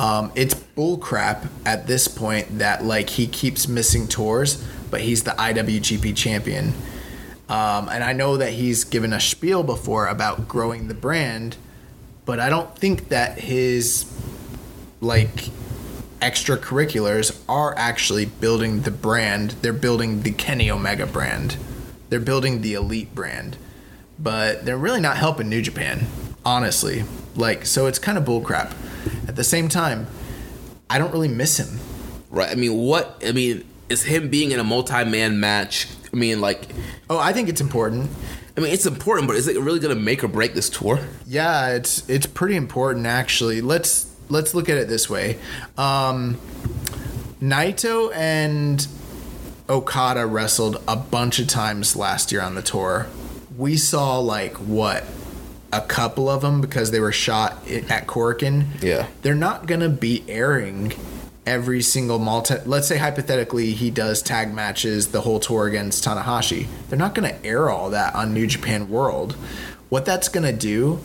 Um, 0.00 0.32
it's 0.34 0.54
bullcrap 0.54 1.50
at 1.64 1.86
this 1.86 2.08
point 2.08 2.58
that 2.58 2.84
like 2.84 3.10
he 3.10 3.28
keeps 3.28 3.68
missing 3.68 4.08
tours, 4.08 4.66
but 4.90 5.02
he's 5.02 5.22
the 5.22 5.30
IWGP 5.32 6.16
champion. 6.16 6.72
Um, 7.50 7.88
and 7.88 8.04
I 8.04 8.12
know 8.12 8.36
that 8.36 8.52
he's 8.52 8.84
given 8.84 9.12
a 9.12 9.20
spiel 9.20 9.64
before 9.64 10.06
about 10.06 10.46
growing 10.46 10.86
the 10.86 10.94
brand, 10.94 11.56
but 12.24 12.38
I 12.38 12.48
don't 12.48 12.74
think 12.78 13.08
that 13.08 13.38
his 13.40 14.06
like 15.00 15.50
extracurriculars 16.20 17.36
are 17.48 17.76
actually 17.76 18.26
building 18.26 18.82
the 18.82 18.90
brand. 18.92 19.50
They're 19.62 19.72
building 19.72 20.22
the 20.22 20.30
Kenny 20.30 20.70
Omega 20.70 21.06
brand. 21.06 21.56
They're 22.08 22.20
building 22.20 22.60
the 22.60 22.74
Elite 22.74 23.14
brand. 23.14 23.56
But 24.16 24.64
they're 24.64 24.78
really 24.78 25.00
not 25.00 25.16
helping 25.16 25.48
New 25.48 25.62
Japan, 25.62 26.06
honestly. 26.44 27.04
Like, 27.34 27.66
so 27.66 27.86
it's 27.86 27.98
kind 27.98 28.16
of 28.16 28.24
bullcrap. 28.24 28.74
At 29.26 29.34
the 29.34 29.44
same 29.44 29.68
time, 29.68 30.06
I 30.88 30.98
don't 30.98 31.10
really 31.10 31.28
miss 31.28 31.58
him. 31.58 31.80
Right. 32.30 32.50
I 32.50 32.54
mean, 32.54 32.76
what? 32.76 33.20
I 33.26 33.32
mean, 33.32 33.64
is 33.88 34.04
him 34.04 34.28
being 34.28 34.52
in 34.52 34.60
a 34.60 34.64
multi-man 34.64 35.40
match? 35.40 35.88
I 36.12 36.16
mean, 36.16 36.40
like, 36.40 36.68
Oh, 37.08 37.18
I 37.18 37.32
think 37.32 37.48
it's 37.48 37.60
important. 37.60 38.10
I 38.56 38.60
mean, 38.60 38.72
it's 38.72 38.86
important, 38.86 39.26
but 39.28 39.36
is 39.36 39.48
it 39.48 39.58
really 39.60 39.78
going 39.80 39.94
to 39.96 40.00
make 40.00 40.24
or 40.24 40.28
break 40.28 40.54
this 40.54 40.68
tour? 40.68 40.98
Yeah, 41.26 41.68
it's 41.70 42.08
it's 42.08 42.26
pretty 42.26 42.56
important 42.56 43.06
actually. 43.06 43.60
Let's 43.60 44.06
let's 44.28 44.54
look 44.54 44.68
at 44.68 44.76
it 44.76 44.88
this 44.88 45.08
way. 45.08 45.38
Um, 45.78 46.38
Naito 47.40 48.14
and 48.14 48.86
Okada 49.68 50.26
wrestled 50.26 50.82
a 50.86 50.96
bunch 50.96 51.38
of 51.38 51.46
times 51.46 51.96
last 51.96 52.32
year 52.32 52.42
on 52.42 52.54
the 52.54 52.62
tour. 52.62 53.06
We 53.56 53.76
saw 53.76 54.18
like 54.18 54.54
what 54.56 55.04
a 55.72 55.80
couple 55.80 56.28
of 56.28 56.42
them 56.42 56.60
because 56.60 56.90
they 56.90 57.00
were 57.00 57.12
shot 57.12 57.52
at 57.68 58.06
Korakuen. 58.06 58.82
Yeah. 58.82 59.06
They're 59.22 59.34
not 59.34 59.66
going 59.66 59.80
to 59.80 59.88
be 59.88 60.24
airing 60.28 60.92
every 61.46 61.82
single 61.82 62.18
multi. 62.18 62.56
Let's 62.66 62.86
say 62.86 62.98
hypothetically 62.98 63.72
he 63.72 63.90
does 63.90 64.22
tag 64.22 64.52
matches 64.52 65.08
the 65.08 65.22
whole 65.22 65.40
tour 65.40 65.66
against 65.66 66.04
Tanahashi. 66.04 66.66
They're 66.88 66.98
not 66.98 67.14
going 67.14 67.28
to 67.28 67.44
air 67.44 67.70
all 67.70 67.90
that 67.90 68.14
on 68.14 68.34
New 68.34 68.46
Japan 68.46 68.88
World. 68.88 69.32
What 69.88 70.04
that's 70.04 70.28
going 70.28 70.44
to 70.44 70.52
do, 70.52 71.00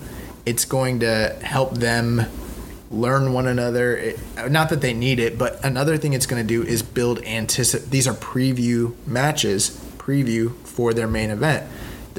it's 0.45 0.65
going 0.65 0.99
to 0.99 1.37
help 1.41 1.75
them 1.75 2.25
learn 2.91 3.33
one 3.33 3.47
another. 3.47 3.97
It, 3.97 4.19
not 4.49 4.69
that 4.69 4.81
they 4.81 4.93
need 4.93 5.19
it, 5.19 5.37
but 5.37 5.63
another 5.65 5.97
thing 5.97 6.13
it's 6.13 6.27
going 6.27 6.41
to 6.41 6.47
do 6.47 6.63
is 6.63 6.83
build 6.83 7.19
anticip. 7.23 7.89
These 7.89 8.07
are 8.07 8.13
preview 8.13 8.95
matches, 9.07 9.71
preview 9.97 10.55
for 10.65 10.93
their 10.93 11.07
main 11.07 11.29
event. 11.29 11.69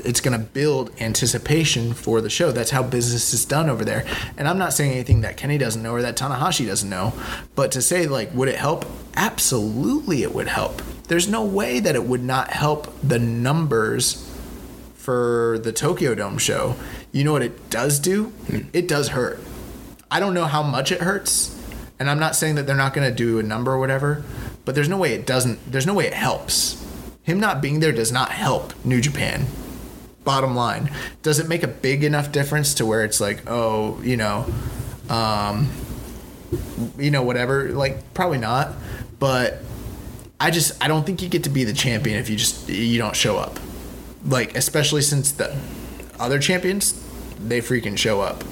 It's 0.05 0.21
going 0.21 0.39
to 0.39 0.45
build 0.45 0.91
anticipation 1.01 1.95
for 1.95 2.21
the 2.21 2.31
show. 2.31 2.53
That's 2.53 2.71
how 2.71 2.83
business 2.83 3.33
is 3.33 3.45
done 3.45 3.71
over 3.71 3.85
there. 3.85 4.05
And 4.37 4.47
I'm 4.47 4.59
not 4.59 4.73
saying 4.73 4.93
anything 4.93 5.23
that 5.23 5.37
Kenny 5.37 5.59
doesn't 5.59 5.83
know 5.83 5.93
or 5.93 6.03
that 6.03 6.17
Tanahashi 6.17 6.67
doesn't 6.67 6.89
know, 6.89 7.13
but 7.55 7.73
to 7.73 7.83
say 7.83 8.07
like, 8.07 8.33
would 8.35 8.49
it 8.49 8.57
help? 8.57 8.85
Absolutely, 9.17 10.23
it 10.23 10.35
would 10.35 10.49
help. 10.49 10.83
There's 11.09 11.29
no 11.29 11.45
way 11.45 11.81
that 11.81 11.95
it 11.95 12.05
would 12.05 12.23
not 12.23 12.51
help 12.51 12.93
the 13.03 13.19
numbers 13.19 14.31
for 14.95 15.59
the 15.63 15.73
Tokyo 15.73 16.15
Dome 16.15 16.37
show. 16.37 16.75
You 17.13 17.25
know 17.25 17.33
what 17.33 17.43
it 17.43 17.71
does 17.71 17.99
do? 17.99 18.25
Hmm. 18.49 18.63
It 18.73 18.89
does 18.89 19.09
hurt. 19.11 19.41
I 20.11 20.21
don't 20.21 20.35
know 20.35 20.45
how 20.45 20.63
much 20.63 20.93
it 20.93 21.01
hurts, 21.01 21.57
and 21.99 22.11
I'm 22.11 22.19
not 22.19 22.37
saying 22.37 22.57
that 22.57 22.67
they're 22.67 22.77
not 22.77 22.93
going 22.93 23.09
to 23.09 23.15
do 23.15 23.39
a 23.39 23.43
number 23.43 23.73
or 23.73 23.79
whatever, 23.79 24.25
but 24.65 24.75
there's 24.75 24.89
no 24.89 24.99
way 24.99 25.15
it 25.15 25.27
doesn't. 25.27 25.71
There's 25.71 25.87
no 25.87 25.95
way 25.95 26.07
it 26.07 26.15
helps. 26.15 26.85
Him 27.23 27.41
not 27.41 27.61
being 27.61 27.81
there 27.81 27.93
does 27.93 28.13
not 28.13 28.31
help 28.31 28.73
New 28.85 29.01
Japan. 29.01 29.47
Bottom 30.27 30.57
line, 30.57 30.91
does 31.23 31.39
it 31.39 31.49
make 31.49 31.63
a 31.63 31.69
big 31.69 32.03
enough 32.03 32.33
difference 32.33 32.75
to 32.75 32.85
where 32.85 33.05
it's 33.05 33.21
like, 33.21 33.49
oh, 33.49 34.01
you 34.03 34.17
know, 34.17 34.45
um, 35.09 35.71
you 36.99 37.13
know, 37.13 37.23
whatever? 37.23 37.71
Like, 37.71 38.13
probably 38.13 38.39
not. 38.39 38.73
But 39.21 39.63
I 40.41 40.51
just, 40.51 40.83
I 40.85 40.89
don't 40.89 41.07
think 41.07 41.23
you 41.23 41.29
get 41.29 41.45
to 41.45 41.51
be 41.51 41.63
the 41.63 41.73
champion 41.73 42.19
if 42.19 42.29
you 42.29 42.37
just 42.37 42.69
you 42.69 42.99
don't 42.99 43.15
show 43.15 43.37
up. 43.39 43.61
Like, 44.27 44.57
especially 44.57 45.03
since 45.03 45.31
the 45.31 45.57
other 46.19 46.41
champions, 46.41 47.01
they 47.39 47.61
freaking 47.61 47.97
show 47.97 48.21
up. 48.21 48.43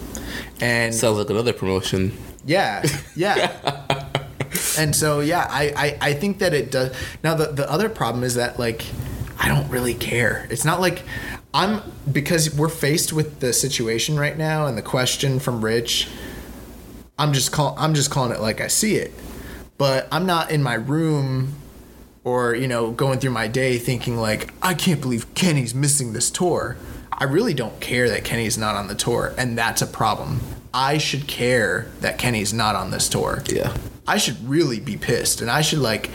And 0.61 0.95
Sounds 0.95 1.19
like 1.19 1.29
another 1.31 1.53
promotion. 1.53 2.13
yeah, 2.47 2.85
yeah. 3.17 3.51
and 4.79 4.95
so 4.95 5.19
yeah, 5.19 5.49
I, 5.51 5.73
I 5.77 6.11
I 6.11 6.13
think 6.15 6.39
that 6.39 6.55
it 6.55 6.71
does. 6.71 6.95
Now 7.25 7.35
the 7.35 7.47
the 7.47 7.69
other 7.69 7.89
problem 7.89 8.23
is 8.23 8.37
that 8.37 8.61
like 8.61 8.85
I 9.41 9.49
don't 9.49 9.69
really 9.69 9.95
care. 9.95 10.47
It's 10.51 10.65
not 10.65 10.81
like 10.81 11.03
I'm 11.55 11.83
because 12.11 12.53
we're 12.53 12.69
faced 12.69 13.13
with 13.13 13.39
the 13.39 13.53
situation 13.53 14.19
right 14.19 14.37
now 14.37 14.67
and 14.67 14.77
the 14.77 14.83
question 14.83 15.39
from 15.39 15.65
Rich. 15.65 16.09
I'm 17.17 17.33
just 17.33 17.53
call 17.53 17.77
I'm 17.79 17.95
just 17.95 18.11
calling 18.11 18.33
it 18.33 18.41
like 18.41 18.61
I 18.61 18.67
see 18.67 18.97
it. 18.97 19.13
But 19.79 20.09
I'm 20.11 20.27
not 20.27 20.51
in 20.51 20.65
my 20.65 20.75
room 20.75 21.55
or 22.25 22.57
you 22.57 22.67
know 22.67 22.91
going 22.91 23.21
through 23.21 23.31
my 23.31 23.47
day 23.47 23.79
thinking 23.79 24.17
like 24.17 24.53
I 24.63 24.75
can't 24.75 25.01
believe 25.01 25.33
Kenny's 25.35 25.77
missing 25.77 26.13
this 26.13 26.29
tour. 26.29 26.77
I 27.13 27.23
really 27.23 27.55
don't 27.55 27.79
care 27.81 28.09
that 28.09 28.25
Kenny's 28.25 28.59
not 28.59 28.75
on 28.75 28.89
the 28.89 28.97
tour 28.97 29.33
and 29.39 29.57
that's 29.57 29.81
a 29.81 29.87
problem. 29.87 30.41
I 30.75 30.99
should 30.99 31.29
care 31.29 31.87
that 32.01 32.19
Kenny's 32.19 32.53
not 32.53 32.75
on 32.75 32.91
this 32.91 33.09
tour. 33.09 33.45
Yeah. 33.47 33.77
I 34.09 34.19
should 34.19 34.49
really 34.49 34.81
be 34.81 34.97
pissed 34.97 35.41
and 35.41 35.49
I 35.49 35.63
should 35.63 35.79
like 35.79 36.11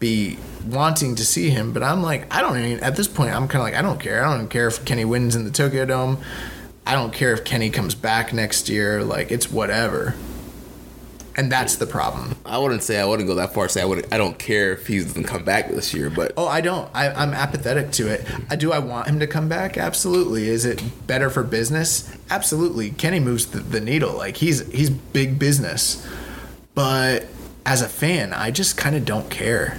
be 0.00 0.38
wanting 0.64 1.16
to 1.16 1.24
see 1.24 1.50
him, 1.50 1.72
but 1.72 1.82
I'm 1.82 2.02
like 2.02 2.32
I 2.34 2.40
don't 2.40 2.58
even 2.58 2.84
at 2.84 2.96
this 2.96 3.08
point 3.08 3.30
I'm 3.30 3.48
kind 3.48 3.62
of 3.62 3.62
like 3.62 3.74
I 3.74 3.82
don't 3.82 4.00
care. 4.00 4.24
I 4.24 4.36
don't 4.36 4.48
care 4.48 4.68
if 4.68 4.84
Kenny 4.84 5.04
wins 5.04 5.36
in 5.36 5.44
the 5.44 5.50
Tokyo 5.50 5.84
Dome. 5.84 6.18
I 6.86 6.94
don't 6.94 7.12
care 7.12 7.32
if 7.32 7.44
Kenny 7.44 7.70
comes 7.70 7.94
back 7.94 8.32
next 8.32 8.68
year. 8.68 9.02
Like 9.04 9.30
it's 9.30 9.50
whatever. 9.50 10.14
And 11.36 11.50
that's 11.50 11.76
the 11.76 11.86
problem. 11.86 12.36
I 12.44 12.58
wouldn't 12.58 12.82
say 12.82 13.00
I 13.00 13.04
wouldn't 13.04 13.28
go 13.28 13.36
that 13.36 13.54
far. 13.54 13.68
Say 13.68 13.80
I 13.80 13.84
would. 13.84 14.12
I 14.12 14.18
don't 14.18 14.38
care 14.38 14.72
if 14.72 14.88
he 14.88 14.98
doesn't 14.98 15.24
come 15.24 15.44
back 15.44 15.70
this 15.70 15.94
year, 15.94 16.10
but 16.10 16.32
Oh, 16.36 16.46
I 16.46 16.60
don't. 16.60 16.90
I, 16.92 17.08
I'm 17.10 17.32
apathetic 17.32 17.92
to 17.92 18.08
it. 18.08 18.26
I, 18.50 18.56
do 18.56 18.72
I 18.72 18.80
want 18.80 19.06
him 19.06 19.20
to 19.20 19.26
come 19.26 19.48
back? 19.48 19.78
Absolutely. 19.78 20.48
Is 20.48 20.64
it 20.64 20.82
better 21.06 21.30
for 21.30 21.42
business? 21.42 22.14
Absolutely. 22.28 22.90
Kenny 22.90 23.20
moves 23.20 23.46
the, 23.46 23.60
the 23.60 23.80
needle. 23.80 24.14
Like 24.16 24.36
he's 24.38 24.68
he's 24.72 24.90
big 24.90 25.38
business. 25.38 26.06
But 26.74 27.26
as 27.64 27.80
a 27.80 27.88
fan, 27.88 28.32
I 28.34 28.50
just 28.50 28.76
kind 28.76 28.96
of 28.96 29.04
don't 29.04 29.30
care. 29.30 29.78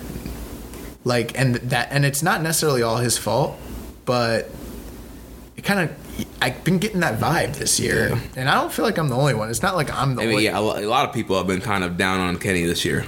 Like 1.04 1.38
and 1.40 1.56
that 1.56 1.88
and 1.92 2.06
it's 2.06 2.22
not 2.22 2.42
necessarily 2.42 2.84
all 2.84 2.98
his 2.98 3.18
fault, 3.18 3.58
but 4.06 4.50
it 5.58 5.64
kind 5.64 5.80
of 5.90 6.28
I've 6.42 6.64
been 6.64 6.78
getting 6.78 7.00
that 7.00 7.20
vibe 7.20 7.56
this 7.56 7.80
year, 7.80 8.10
Yeah. 8.10 8.20
and 8.36 8.50
I 8.50 8.56
don't 8.56 8.72
feel 8.72 8.86
like 8.86 8.98
I'm 9.00 9.10
the 9.10 9.16
only 9.16 9.34
one. 9.34 9.50
It's 9.50 9.64
not 9.64 9.76
like 9.76 9.92
I'm 9.92 10.16
the 10.16 10.22
I 10.22 10.26
mean, 10.26 10.34
only. 10.36 10.46
yeah, 10.46 10.60
a 10.60 10.62
lot 10.62 11.08
of 11.08 11.14
people 11.14 11.38
have 11.38 11.48
been 11.48 11.62
kind 11.62 11.84
of 11.84 11.98
down 11.98 12.20
on 12.20 12.38
Kenny 12.38 12.66
this 12.66 12.86
year. 12.86 13.06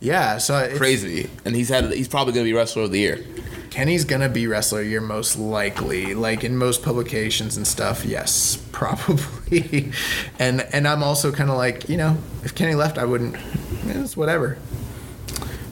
yeah. 0.00 0.36
So 0.38 0.70
Crazy, 0.76 1.30
and 1.44 1.56
he's 1.56 1.68
had. 1.70 1.90
He's 1.92 2.08
probably 2.08 2.34
going 2.34 2.44
to 2.44 2.50
be 2.50 2.54
wrestler 2.56 2.82
of 2.82 2.90
the 2.92 2.98
year. 2.98 3.24
Kenny's 3.70 4.04
gonna 4.04 4.28
be 4.28 4.48
wrestler 4.48 4.80
of 4.80 4.84
the 4.86 4.90
year 4.90 5.00
most 5.00 5.38
likely, 5.38 6.12
like 6.14 6.42
in 6.42 6.56
most 6.56 6.82
publications 6.82 7.56
and 7.56 7.64
stuff. 7.66 8.04
Yes, 8.04 8.56
probably. 8.72 9.92
and 10.40 10.60
and 10.72 10.88
I'm 10.88 11.02
also 11.04 11.30
kind 11.32 11.48
of 11.50 11.56
like, 11.56 11.88
you 11.88 11.96
know, 11.96 12.18
if 12.42 12.54
Kenny 12.54 12.74
left, 12.74 12.98
I 12.98 13.04
wouldn't. 13.04 13.36
It's 13.86 14.16
whatever. 14.16 14.58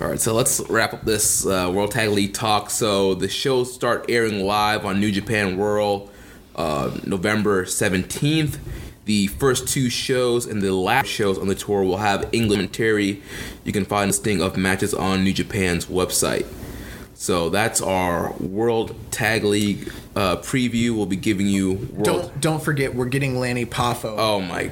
All 0.00 0.06
right, 0.06 0.20
so 0.20 0.32
let's 0.32 0.60
wrap 0.70 0.94
up 0.94 1.04
this 1.04 1.44
uh, 1.44 1.72
World 1.74 1.90
Tag 1.90 2.10
League 2.10 2.32
talk. 2.32 2.70
So 2.70 3.14
the 3.14 3.28
shows 3.28 3.74
start 3.74 4.04
airing 4.08 4.44
live 4.44 4.86
on 4.86 5.00
New 5.00 5.10
Japan 5.10 5.56
World 5.56 6.08
uh, 6.54 6.96
November 7.04 7.64
17th. 7.64 8.58
The 9.06 9.26
first 9.26 9.66
two 9.66 9.90
shows 9.90 10.46
and 10.46 10.62
the 10.62 10.72
last 10.72 11.08
shows 11.08 11.36
on 11.36 11.48
the 11.48 11.56
tour 11.56 11.82
will 11.82 11.96
have 11.96 12.28
English 12.30 12.58
commentary. 12.58 13.22
You 13.64 13.72
can 13.72 13.84
find 13.84 14.04
a 14.04 14.12
listing 14.12 14.40
of 14.40 14.56
matches 14.56 14.94
on 14.94 15.24
New 15.24 15.32
Japan's 15.32 15.86
website. 15.86 16.46
So 17.14 17.50
that's 17.50 17.80
our 17.80 18.34
World 18.34 18.94
Tag 19.10 19.42
League 19.42 19.92
uh, 20.14 20.36
preview. 20.36 20.94
We'll 20.94 21.06
be 21.06 21.16
giving 21.16 21.48
you 21.48 21.72
World. 21.72 22.04
Don't 22.04 22.40
don't 22.40 22.62
forget, 22.62 22.94
we're 22.94 23.06
getting 23.06 23.40
Lanny 23.40 23.66
Poffo. 23.66 24.14
Oh 24.16 24.40
my. 24.40 24.70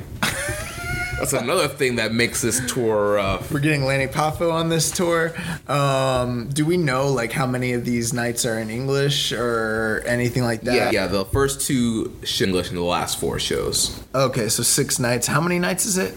That's 1.18 1.32
another 1.32 1.66
thing 1.66 1.96
that 1.96 2.12
makes 2.12 2.42
this 2.42 2.60
tour 2.72 3.18
uh, 3.18 3.42
We're 3.50 3.60
getting 3.60 3.84
Lanny 3.84 4.06
Poffo 4.06 4.52
on 4.52 4.68
this 4.68 4.90
tour. 4.90 5.34
Um, 5.66 6.48
do 6.50 6.66
we 6.66 6.76
know 6.76 7.08
like 7.08 7.32
how 7.32 7.46
many 7.46 7.72
of 7.72 7.84
these 7.84 8.12
nights 8.12 8.44
are 8.44 8.58
in 8.58 8.68
English 8.68 9.32
or 9.32 10.02
anything 10.06 10.42
like 10.42 10.60
that? 10.62 10.74
Yeah, 10.74 10.90
yeah. 10.90 11.06
The 11.06 11.24
first 11.24 11.62
two 11.62 12.14
English 12.40 12.68
and 12.68 12.76
the 12.76 12.82
last 12.82 13.18
four 13.18 13.38
shows. 13.38 14.02
Okay, 14.14 14.48
so 14.48 14.62
six 14.62 14.98
nights. 14.98 15.26
How 15.26 15.40
many 15.40 15.58
nights 15.58 15.86
is 15.86 15.96
it? 15.96 16.12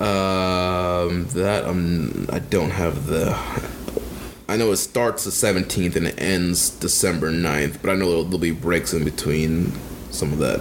Um, 0.00 1.26
that 1.30 1.64
um, 1.64 2.28
I 2.32 2.38
don't 2.38 2.70
have 2.70 3.06
the. 3.06 3.36
I 4.48 4.56
know 4.56 4.70
it 4.72 4.76
starts 4.78 5.24
the 5.24 5.30
17th 5.30 5.96
and 5.96 6.06
it 6.06 6.18
ends 6.18 6.70
December 6.70 7.30
9th, 7.30 7.82
but 7.82 7.90
I 7.90 7.94
know 7.96 8.06
there'll, 8.08 8.24
there'll 8.24 8.38
be 8.38 8.52
breaks 8.52 8.94
in 8.94 9.04
between 9.04 9.72
some 10.10 10.32
of 10.32 10.38
that. 10.38 10.60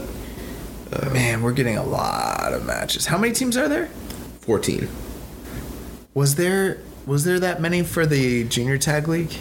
Man, 1.11 1.41
we're 1.41 1.53
getting 1.53 1.77
a 1.77 1.83
lot 1.83 2.53
of 2.53 2.65
matches. 2.65 3.05
How 3.05 3.17
many 3.17 3.33
teams 3.33 3.57
are 3.57 3.67
there? 3.67 3.87
14. 4.41 4.87
Was 6.13 6.35
there 6.35 6.79
was 7.05 7.23
there 7.23 7.39
that 7.39 7.61
many 7.61 7.83
for 7.83 8.05
the 8.05 8.43
junior 8.45 8.77
tag 8.77 9.07
league? 9.07 9.33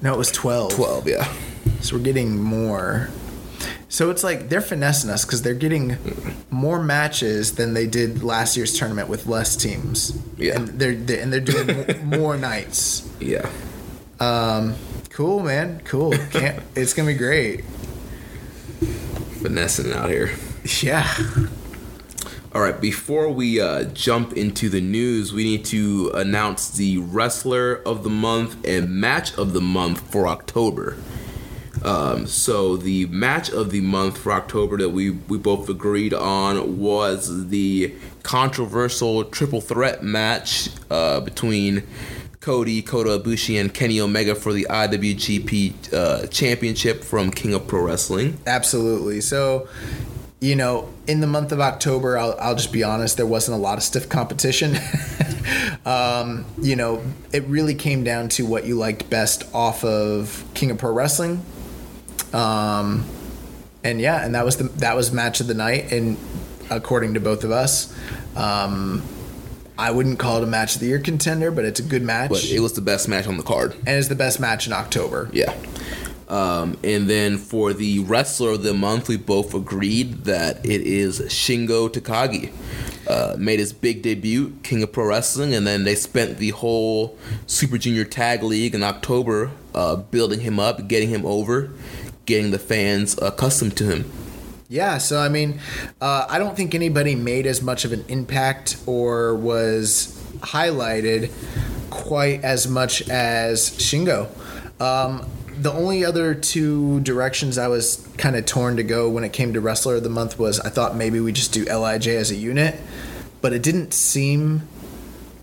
No, 0.00 0.14
it 0.14 0.18
was 0.18 0.30
twelve. 0.30 0.72
12, 0.72 1.08
yeah. 1.08 1.32
So 1.80 1.96
we're 1.96 2.02
getting 2.02 2.40
more. 2.42 3.08
So 3.88 4.10
it's 4.10 4.22
like 4.22 4.48
they're 4.48 4.60
finessing 4.60 5.10
us 5.10 5.24
because 5.24 5.42
they're 5.42 5.54
getting 5.54 5.96
more 6.50 6.82
matches 6.82 7.54
than 7.56 7.74
they 7.74 7.86
did 7.86 8.22
last 8.22 8.56
year's 8.56 8.78
tournament 8.78 9.08
with 9.08 9.26
less 9.26 9.56
teams. 9.56 10.16
Yeah. 10.36 10.56
and 10.56 10.68
they're, 10.68 10.94
they 10.94 11.20
and 11.20 11.32
they're 11.32 11.40
doing 11.40 12.04
more 12.06 12.36
nights. 12.36 13.08
Yeah. 13.20 13.48
Um, 14.20 14.74
cool, 15.10 15.40
man. 15.40 15.80
Cool. 15.84 16.12
Can't. 16.30 16.62
It's 16.74 16.94
gonna 16.94 17.08
be 17.08 17.14
great. 17.18 17.64
Finessing 19.40 19.92
out 19.92 20.10
here. 20.10 20.30
Yeah. 20.82 21.08
All 22.52 22.60
right, 22.60 22.80
before 22.80 23.30
we 23.30 23.60
uh, 23.60 23.84
jump 23.84 24.32
into 24.32 24.68
the 24.68 24.80
news, 24.80 25.32
we 25.32 25.44
need 25.44 25.64
to 25.66 26.10
announce 26.14 26.70
the 26.70 26.98
wrestler 26.98 27.76
of 27.86 28.02
the 28.02 28.10
month 28.10 28.66
and 28.66 28.90
match 28.90 29.36
of 29.38 29.52
the 29.52 29.60
month 29.60 30.10
for 30.10 30.26
October. 30.26 30.96
Um, 31.84 32.26
so 32.26 32.76
the 32.76 33.06
match 33.06 33.50
of 33.50 33.70
the 33.70 33.80
month 33.80 34.18
for 34.18 34.32
October 34.32 34.76
that 34.78 34.88
we 34.88 35.10
we 35.10 35.38
both 35.38 35.68
agreed 35.68 36.12
on 36.12 36.78
was 36.78 37.48
the 37.48 37.94
controversial 38.22 39.24
triple 39.24 39.60
threat 39.60 40.02
match 40.02 40.70
uh, 40.90 41.20
between 41.20 41.84
Cody, 42.40 42.82
Kota 42.82 43.18
Ibushi, 43.18 43.60
and 43.60 43.72
Kenny 43.72 44.00
Omega 44.00 44.34
for 44.34 44.52
the 44.52 44.66
IWGP 44.70 45.92
uh, 45.92 46.26
Championship 46.28 47.02
from 47.02 47.30
King 47.30 47.54
of 47.54 47.66
Pro 47.66 47.82
Wrestling. 47.82 48.38
Absolutely. 48.46 49.20
So, 49.20 49.68
you 50.40 50.54
know, 50.54 50.88
in 51.06 51.20
the 51.20 51.26
month 51.26 51.50
of 51.50 51.60
October, 51.60 52.16
I'll, 52.16 52.36
I'll 52.40 52.54
just 52.54 52.72
be 52.72 52.84
honest, 52.84 53.16
there 53.16 53.26
wasn't 53.26 53.58
a 53.58 53.60
lot 53.60 53.76
of 53.76 53.82
stiff 53.82 54.08
competition. 54.08 54.76
um, 55.84 56.44
you 56.60 56.76
know, 56.76 57.02
it 57.32 57.44
really 57.44 57.74
came 57.74 58.04
down 58.04 58.28
to 58.30 58.46
what 58.46 58.64
you 58.64 58.76
liked 58.76 59.10
best 59.10 59.42
off 59.52 59.84
of 59.84 60.44
King 60.54 60.70
of 60.70 60.78
Pro 60.78 60.92
Wrestling. 60.92 61.44
Um, 62.32 63.04
and 63.82 64.00
yeah, 64.00 64.24
and 64.24 64.34
that 64.34 64.44
was 64.44 64.56
the 64.58 64.64
that 64.64 64.96
was 64.96 65.12
match 65.12 65.40
of 65.40 65.46
the 65.46 65.54
night, 65.54 65.92
and 65.92 66.16
according 66.70 67.14
to 67.14 67.20
both 67.20 67.44
of 67.44 67.50
us, 67.50 67.94
um, 68.36 69.02
I 69.78 69.92
wouldn't 69.92 70.18
call 70.18 70.38
it 70.38 70.42
a 70.42 70.46
match 70.46 70.74
of 70.74 70.80
the 70.80 70.88
year 70.88 70.98
contender, 70.98 71.50
but 71.52 71.64
it's 71.64 71.78
a 71.78 71.84
good 71.84 72.02
match, 72.02 72.30
But 72.30 72.44
it 72.50 72.60
was 72.60 72.72
the 72.72 72.80
best 72.80 73.08
match 73.08 73.26
on 73.28 73.36
the 73.36 73.42
card. 73.44 73.74
and 73.86 73.96
it's 73.96 74.08
the 74.08 74.16
best 74.16 74.40
match 74.40 74.66
in 74.66 74.72
October. 74.72 75.30
Yeah. 75.32 75.54
Um, 76.28 76.76
and 76.84 77.08
then 77.08 77.38
for 77.38 77.72
the 77.72 78.00
wrestler 78.00 78.50
of 78.50 78.62
the 78.62 78.74
month, 78.74 79.08
we 79.08 79.16
both 79.16 79.54
agreed 79.54 80.24
that 80.24 80.66
it 80.66 80.82
is 80.82 81.20
Shingo 81.20 81.88
Takagi. 81.88 82.50
Uh, 83.06 83.34
made 83.38 83.58
his 83.58 83.72
big 83.72 84.02
debut, 84.02 84.52
King 84.62 84.82
of 84.82 84.92
Pro 84.92 85.06
Wrestling, 85.06 85.54
and 85.54 85.66
then 85.66 85.84
they 85.84 85.94
spent 85.94 86.36
the 86.36 86.50
whole 86.50 87.16
Super 87.46 87.78
Junior 87.78 88.04
Tag 88.04 88.42
League 88.42 88.74
in 88.74 88.82
October 88.82 89.50
uh, 89.74 89.96
building 89.96 90.40
him 90.40 90.60
up, 90.60 90.88
getting 90.88 91.08
him 91.08 91.24
over, 91.24 91.70
getting 92.26 92.50
the 92.50 92.58
fans 92.58 93.16
accustomed 93.22 93.76
to 93.78 93.84
him. 93.84 94.10
Yeah, 94.68 94.98
so 94.98 95.18
I 95.18 95.28
mean, 95.28 95.60
uh, 96.00 96.26
I 96.28 96.38
don't 96.38 96.56
think 96.56 96.74
anybody 96.74 97.14
made 97.14 97.46
as 97.46 97.62
much 97.62 97.84
of 97.84 97.92
an 97.92 98.04
impact 98.08 98.76
or 98.86 99.34
was 99.34 100.14
highlighted 100.40 101.32
quite 101.90 102.44
as 102.44 102.68
much 102.68 103.08
as 103.08 103.70
Shingo. 103.70 104.28
Um, 104.80 105.26
the 105.58 105.72
only 105.72 106.04
other 106.04 106.34
two 106.34 107.00
directions 107.00 107.58
I 107.58 107.68
was 107.68 108.06
kind 108.18 108.36
of 108.36 108.44
torn 108.46 108.76
to 108.76 108.82
go 108.82 109.08
when 109.08 109.24
it 109.24 109.32
came 109.32 109.54
to 109.54 109.60
Wrestler 109.60 109.96
of 109.96 110.02
the 110.04 110.10
Month 110.10 110.38
was 110.38 110.60
I 110.60 110.68
thought 110.68 110.94
maybe 110.94 111.18
we 111.18 111.32
just 111.32 111.52
do 111.52 111.64
Lij 111.64 112.06
as 112.06 112.30
a 112.30 112.36
unit, 112.36 112.78
but 113.40 113.52
it 113.52 113.62
didn't 113.62 113.92
seem 113.92 114.68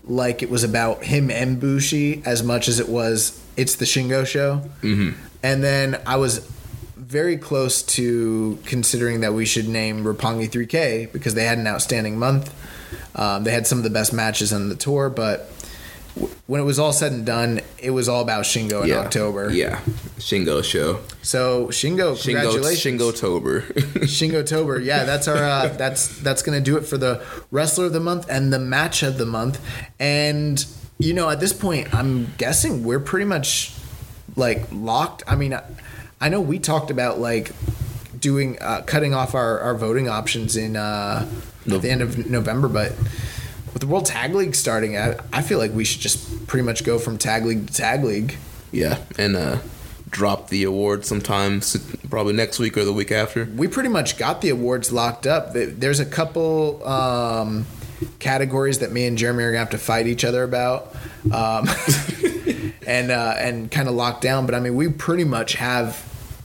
like 0.04 0.42
it 0.42 0.50
was 0.50 0.62
about 0.62 1.04
him 1.04 1.30
and 1.32 1.58
Bushi 1.60 2.22
as 2.24 2.42
much 2.44 2.68
as 2.68 2.78
it 2.78 2.88
was 2.88 3.42
it's 3.56 3.74
the 3.74 3.84
Shingo 3.84 4.26
show. 4.26 4.62
Mm-hmm. 4.82 5.18
And 5.42 5.64
then 5.64 6.00
I 6.06 6.16
was 6.16 6.48
very 7.06 7.36
close 7.36 7.82
to 7.82 8.58
considering 8.64 9.20
that 9.20 9.32
we 9.32 9.46
should 9.46 9.68
name 9.68 10.02
Roppongi 10.02 10.50
3K 10.50 11.12
because 11.12 11.34
they 11.34 11.44
had 11.44 11.56
an 11.56 11.66
outstanding 11.66 12.18
month. 12.18 12.52
Um, 13.14 13.44
they 13.44 13.52
had 13.52 13.66
some 13.66 13.78
of 13.78 13.84
the 13.84 13.90
best 13.90 14.12
matches 14.12 14.52
on 14.52 14.68
the 14.68 14.74
tour, 14.74 15.08
but 15.08 15.48
w- 16.16 16.34
when 16.48 16.60
it 16.60 16.64
was 16.64 16.80
all 16.80 16.92
said 16.92 17.12
and 17.12 17.24
done, 17.24 17.60
it 17.78 17.90
was 17.90 18.08
all 18.08 18.22
about 18.22 18.42
Shingo 18.42 18.82
in 18.82 18.88
yeah. 18.88 18.96
October. 18.96 19.52
Yeah. 19.52 19.80
Shingo 20.18 20.64
show. 20.64 21.00
So 21.22 21.68
Shingo, 21.68 22.14
Shingo 22.14 22.22
congratulations. 22.22 23.00
Shingo 23.00 23.18
Tober. 23.18 23.60
Shingo 24.02 24.44
Tober. 24.44 24.80
Yeah, 24.80 25.04
that's 25.04 25.28
our 25.28 25.36
uh, 25.36 25.68
that's 25.68 26.20
that's 26.20 26.42
gonna 26.42 26.60
do 26.60 26.76
it 26.76 26.86
for 26.86 26.98
the 26.98 27.24
wrestler 27.52 27.86
of 27.86 27.92
the 27.92 28.00
month 28.00 28.26
and 28.28 28.52
the 28.52 28.58
match 28.58 29.02
of 29.02 29.16
the 29.16 29.26
month. 29.26 29.60
And 30.00 30.64
you 30.98 31.14
know, 31.14 31.30
at 31.30 31.38
this 31.38 31.52
point, 31.52 31.94
I'm 31.94 32.32
guessing 32.36 32.82
we're 32.82 33.00
pretty 33.00 33.26
much 33.26 33.72
like 34.34 34.64
locked. 34.72 35.22
I 35.26 35.36
mean, 35.36 35.54
I, 35.54 35.62
I 36.20 36.28
know 36.28 36.40
we 36.40 36.58
talked 36.58 36.90
about 36.90 37.18
like 37.18 37.52
doing 38.18 38.58
uh, 38.60 38.82
cutting 38.86 39.14
off 39.14 39.34
our, 39.34 39.60
our 39.60 39.74
voting 39.74 40.08
options 40.08 40.56
in 40.56 40.76
uh, 40.76 41.28
at 41.70 41.82
the 41.82 41.90
end 41.90 42.02
of 42.02 42.28
November, 42.30 42.68
but 42.68 42.92
with 43.72 43.80
the 43.80 43.86
World 43.86 44.06
Tag 44.06 44.34
League 44.34 44.54
starting, 44.54 44.96
I, 44.96 45.16
I 45.32 45.42
feel 45.42 45.58
like 45.58 45.72
we 45.72 45.84
should 45.84 46.00
just 46.00 46.46
pretty 46.46 46.64
much 46.64 46.84
go 46.84 46.98
from 46.98 47.18
tag 47.18 47.44
league 47.44 47.66
to 47.66 47.72
tag 47.72 48.04
league. 48.04 48.36
yeah. 48.72 48.98
And 49.18 49.36
uh, 49.36 49.58
drop 50.08 50.48
the 50.48 50.64
award 50.64 51.04
sometime, 51.04 51.60
probably 52.08 52.32
next 52.32 52.58
week 52.58 52.78
or 52.78 52.84
the 52.84 52.92
week 52.92 53.12
after. 53.12 53.44
we 53.54 53.68
pretty 53.68 53.90
much 53.90 54.16
got 54.16 54.40
the 54.40 54.48
awards 54.48 54.92
locked 54.92 55.26
up. 55.26 55.52
There's 55.52 56.00
a 56.00 56.06
couple 56.06 56.86
um, 56.88 57.66
categories 58.18 58.78
that 58.78 58.92
me 58.92 59.06
and 59.06 59.18
Jeremy 59.18 59.44
are 59.44 59.50
gonna 59.50 59.58
have 59.58 59.70
to 59.70 59.78
fight 59.78 60.06
each 60.06 60.24
other 60.24 60.42
about, 60.42 60.94
um, 61.32 61.68
and 62.86 63.10
uh, 63.10 63.34
and 63.36 63.70
kind 63.70 63.88
of 63.88 63.94
locked 63.94 64.22
down. 64.22 64.46
But 64.46 64.54
I 64.54 64.60
mean, 64.60 64.74
we 64.74 64.88
pretty 64.88 65.24
much 65.24 65.54
have 65.54 66.02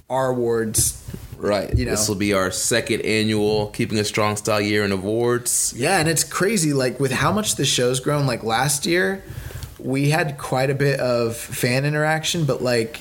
our 0.10 0.30
awards. 0.32 0.98
Right. 1.38 1.76
You 1.76 1.86
know. 1.86 1.92
This 1.92 2.08
will 2.08 2.16
be 2.16 2.34
our 2.34 2.52
second 2.52 3.02
annual 3.02 3.68
Keeping 3.68 3.98
a 3.98 4.04
Strong 4.04 4.38
Style 4.38 4.62
year 4.62 4.84
in 4.84 4.92
awards. 4.92 5.74
Yeah, 5.76 6.00
and 6.00 6.10
it's 6.10 6.24
crazy. 6.24 6.74
Like 6.74 7.00
with 7.00 7.12
how 7.12 7.32
much 7.32 7.56
the 7.56 7.66
show's 7.66 8.00
grown. 8.00 8.28
Like 8.28 8.44
last 8.44 8.86
year, 8.86 9.24
we 9.80 10.10
had 10.10 10.38
quite 10.38 10.70
a 10.70 10.76
bit 10.76 11.00
of 11.00 11.38
fan 11.38 11.86
interaction, 11.86 12.46
but 12.46 12.62
like. 12.62 13.00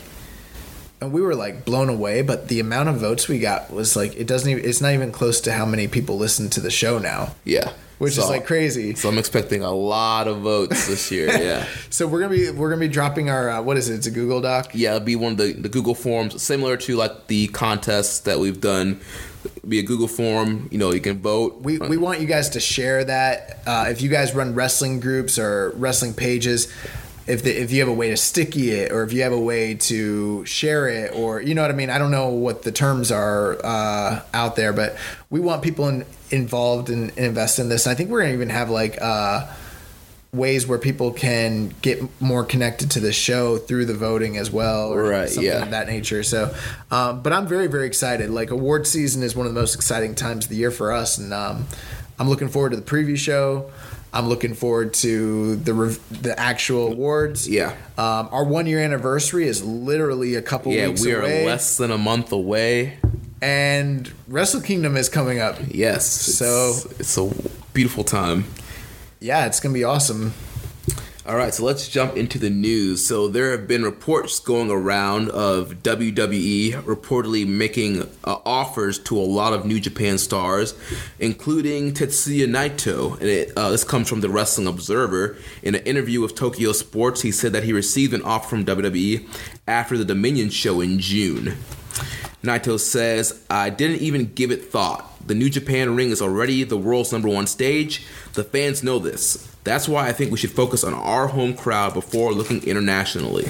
And 1.02 1.14
we 1.14 1.22
were 1.22 1.34
like 1.34 1.64
blown 1.64 1.88
away, 1.88 2.20
but 2.20 2.48
the 2.48 2.60
amount 2.60 2.90
of 2.90 2.96
votes 2.96 3.26
we 3.26 3.38
got 3.38 3.72
was 3.72 3.96
like 3.96 4.14
it 4.16 4.26
doesn't 4.26 4.50
even 4.50 4.62
it's 4.62 4.82
not 4.82 4.92
even 4.92 5.12
close 5.12 5.40
to 5.40 5.52
how 5.52 5.64
many 5.64 5.88
people 5.88 6.18
listen 6.18 6.50
to 6.50 6.60
the 6.60 6.70
show 6.70 6.98
now. 6.98 7.34
Yeah. 7.42 7.72
Which 8.00 8.16
is, 8.16 8.28
like, 8.30 8.46
crazy. 8.46 8.94
So 8.94 9.10
I'm 9.10 9.18
expecting 9.18 9.62
a 9.62 9.70
lot 9.70 10.26
of 10.26 10.38
votes 10.38 10.88
this 10.88 11.10
year. 11.10 11.28
Yeah. 11.40 11.66
So 11.90 12.06
we're 12.06 12.20
gonna 12.20 12.34
be 12.34 12.50
we're 12.50 12.70
gonna 12.70 12.80
be 12.80 12.88
dropping 12.88 13.28
our 13.28 13.50
uh, 13.50 13.62
what 13.62 13.76
is 13.76 13.88
it? 13.90 13.96
It's 13.96 14.06
a 14.06 14.10
Google 14.10 14.40
Doc. 14.40 14.70
yeah, 14.74 14.94
it'll 14.96 15.04
be 15.04 15.16
one 15.16 15.32
of 15.32 15.38
the, 15.38 15.52
the 15.52 15.68
Google 15.68 15.94
forms, 15.94 16.42
similar 16.42 16.76
to 16.78 16.96
like 16.96 17.26
the 17.28 17.48
contests 17.48 18.20
that 18.20 18.38
we've 18.38 18.60
done. 18.60 19.00
Be 19.66 19.78
a 19.78 19.82
Google 19.82 20.08
form. 20.08 20.68
You 20.70 20.78
know, 20.78 20.92
you 20.92 21.00
can 21.00 21.18
vote. 21.18 21.60
We, 21.60 21.78
we 21.78 21.96
want 21.98 22.20
you 22.20 22.26
guys 22.26 22.50
to 22.50 22.60
share 22.60 23.04
that. 23.04 23.62
Uh, 23.66 23.86
if 23.88 24.00
you 24.02 24.08
guys 24.08 24.34
run 24.34 24.54
wrestling 24.54 25.00
groups 25.00 25.38
or 25.38 25.70
wrestling 25.76 26.14
pages, 26.14 26.72
if 27.30 27.44
the, 27.44 27.50
if 27.50 27.70
you 27.70 27.80
have 27.80 27.88
a 27.88 27.92
way 27.92 28.10
to 28.10 28.16
sticky 28.16 28.70
it 28.70 28.90
or 28.90 29.04
if 29.04 29.12
you 29.12 29.22
have 29.22 29.32
a 29.32 29.38
way 29.38 29.74
to 29.74 30.44
share 30.44 30.88
it 30.88 31.14
or 31.14 31.40
you 31.40 31.54
know 31.54 31.62
what 31.62 31.70
I 31.70 31.74
mean. 31.74 31.88
I 31.88 31.98
don't 31.98 32.10
know 32.10 32.28
what 32.28 32.62
the 32.62 32.72
terms 32.72 33.12
are 33.12 33.56
uh, 33.64 34.22
out 34.34 34.56
there, 34.56 34.72
but 34.72 34.96
we 35.30 35.38
want 35.38 35.62
people 35.62 35.88
in, 35.88 36.04
involved 36.30 36.90
and, 36.90 37.10
and 37.10 37.18
invest 37.18 37.58
in 37.58 37.68
this. 37.68 37.86
And 37.86 37.92
I 37.92 37.94
think 37.94 38.10
we're 38.10 38.22
gonna 38.22 38.34
even 38.34 38.50
have 38.50 38.70
like. 38.70 38.98
Uh, 39.00 39.46
ways 40.32 40.64
where 40.64 40.78
people 40.78 41.10
can 41.10 41.74
get 41.82 42.00
more 42.20 42.44
connected 42.44 42.88
to 42.92 43.00
the 43.00 43.12
show 43.12 43.58
through 43.58 43.84
the 43.84 43.94
voting 43.94 44.36
as 44.36 44.48
well 44.48 44.92
or 44.92 45.02
Right, 45.02 45.28
something 45.28 45.44
yeah. 45.44 45.64
of 45.64 45.70
that 45.72 45.88
nature 45.88 46.22
so 46.22 46.54
um, 46.92 47.20
but 47.20 47.32
i'm 47.32 47.48
very 47.48 47.66
very 47.66 47.88
excited 47.88 48.30
like 48.30 48.52
award 48.52 48.86
season 48.86 49.24
is 49.24 49.34
one 49.34 49.48
of 49.48 49.54
the 49.54 49.60
most 49.60 49.74
exciting 49.74 50.14
times 50.14 50.44
of 50.44 50.50
the 50.50 50.56
year 50.56 50.70
for 50.70 50.92
us 50.92 51.18
and 51.18 51.34
um, 51.34 51.66
i'm 52.20 52.28
looking 52.28 52.48
forward 52.48 52.70
to 52.70 52.76
the 52.76 52.82
preview 52.82 53.18
show 53.18 53.72
i'm 54.12 54.28
looking 54.28 54.54
forward 54.54 54.92
to 54.94 55.56
the 55.56 55.72
rev- 55.74 56.22
the 56.22 56.38
actual 56.38 56.92
awards 56.92 57.48
Yeah. 57.48 57.74
um, 57.98 58.28
our 58.32 58.44
one 58.44 58.66
year 58.66 58.80
anniversary 58.80 59.46
is 59.46 59.62
literally 59.64 60.34
a 60.34 60.42
couple 60.42 60.70
weeks. 60.72 60.80
yeah, 60.80 60.88
weeks 60.88 61.04
we 61.04 61.12
are 61.12 61.20
away 61.22 61.46
less 61.46 61.76
than 61.76 61.90
a 61.90 61.98
month 61.98 62.32
away. 62.32 62.98
and 63.42 64.10
wrestle 64.28 64.60
kingdom 64.60 64.96
is 64.96 65.08
coming 65.08 65.38
up 65.40 65.56
Yes. 65.68 66.06
So- 66.06 66.70
it's, 66.70 67.00
it's 67.00 67.16
a 67.18 67.30
beautiful 67.72 68.04
time. 68.04 68.44
yeah 69.20 69.46
it's 69.46 69.60
gonna 69.60 69.72
be 69.74 69.84
awesome 69.84 70.32
All 71.30 71.36
right, 71.36 71.54
so 71.54 71.64
let's 71.64 71.86
jump 71.86 72.16
into 72.16 72.40
the 72.40 72.50
news. 72.50 73.06
So 73.06 73.28
there 73.28 73.52
have 73.52 73.68
been 73.68 73.84
reports 73.84 74.40
going 74.40 74.68
around 74.68 75.30
of 75.30 75.80
WWE 75.84 76.72
reportedly 76.82 77.46
making 77.46 78.02
uh, 78.24 78.38
offers 78.44 78.98
to 79.04 79.16
a 79.16 79.22
lot 79.22 79.52
of 79.52 79.64
New 79.64 79.78
Japan 79.78 80.18
stars, 80.18 80.74
including 81.20 81.92
Tetsuya 81.92 82.48
Naito. 82.48 83.12
And 83.20 83.28
it, 83.28 83.52
uh, 83.56 83.70
this 83.70 83.84
comes 83.84 84.08
from 84.08 84.22
the 84.22 84.28
Wrestling 84.28 84.66
Observer. 84.66 85.36
In 85.62 85.76
an 85.76 85.84
interview 85.84 86.20
with 86.20 86.34
Tokyo 86.34 86.72
Sports, 86.72 87.22
he 87.22 87.30
said 87.30 87.52
that 87.52 87.62
he 87.62 87.72
received 87.72 88.12
an 88.12 88.22
offer 88.22 88.48
from 88.48 88.64
WWE 88.64 89.28
after 89.68 89.96
the 89.96 90.04
Dominion 90.04 90.50
show 90.50 90.80
in 90.80 90.98
June. 90.98 91.56
Naito 92.42 92.80
says, 92.80 93.44
I 93.50 93.70
didn't 93.70 94.00
even 94.00 94.32
give 94.32 94.50
it 94.50 94.64
thought. 94.64 95.06
The 95.26 95.34
New 95.34 95.50
Japan 95.50 95.94
ring 95.94 96.10
is 96.10 96.22
already 96.22 96.64
the 96.64 96.78
world's 96.78 97.12
number 97.12 97.28
one 97.28 97.46
stage. 97.46 98.06
The 98.32 98.44
fans 98.44 98.82
know 98.82 98.98
this. 98.98 99.46
That's 99.64 99.88
why 99.88 100.08
I 100.08 100.12
think 100.12 100.30
we 100.32 100.38
should 100.38 100.52
focus 100.52 100.82
on 100.82 100.94
our 100.94 101.26
home 101.26 101.54
crowd 101.54 101.92
before 101.92 102.32
looking 102.32 102.64
internationally. 102.64 103.44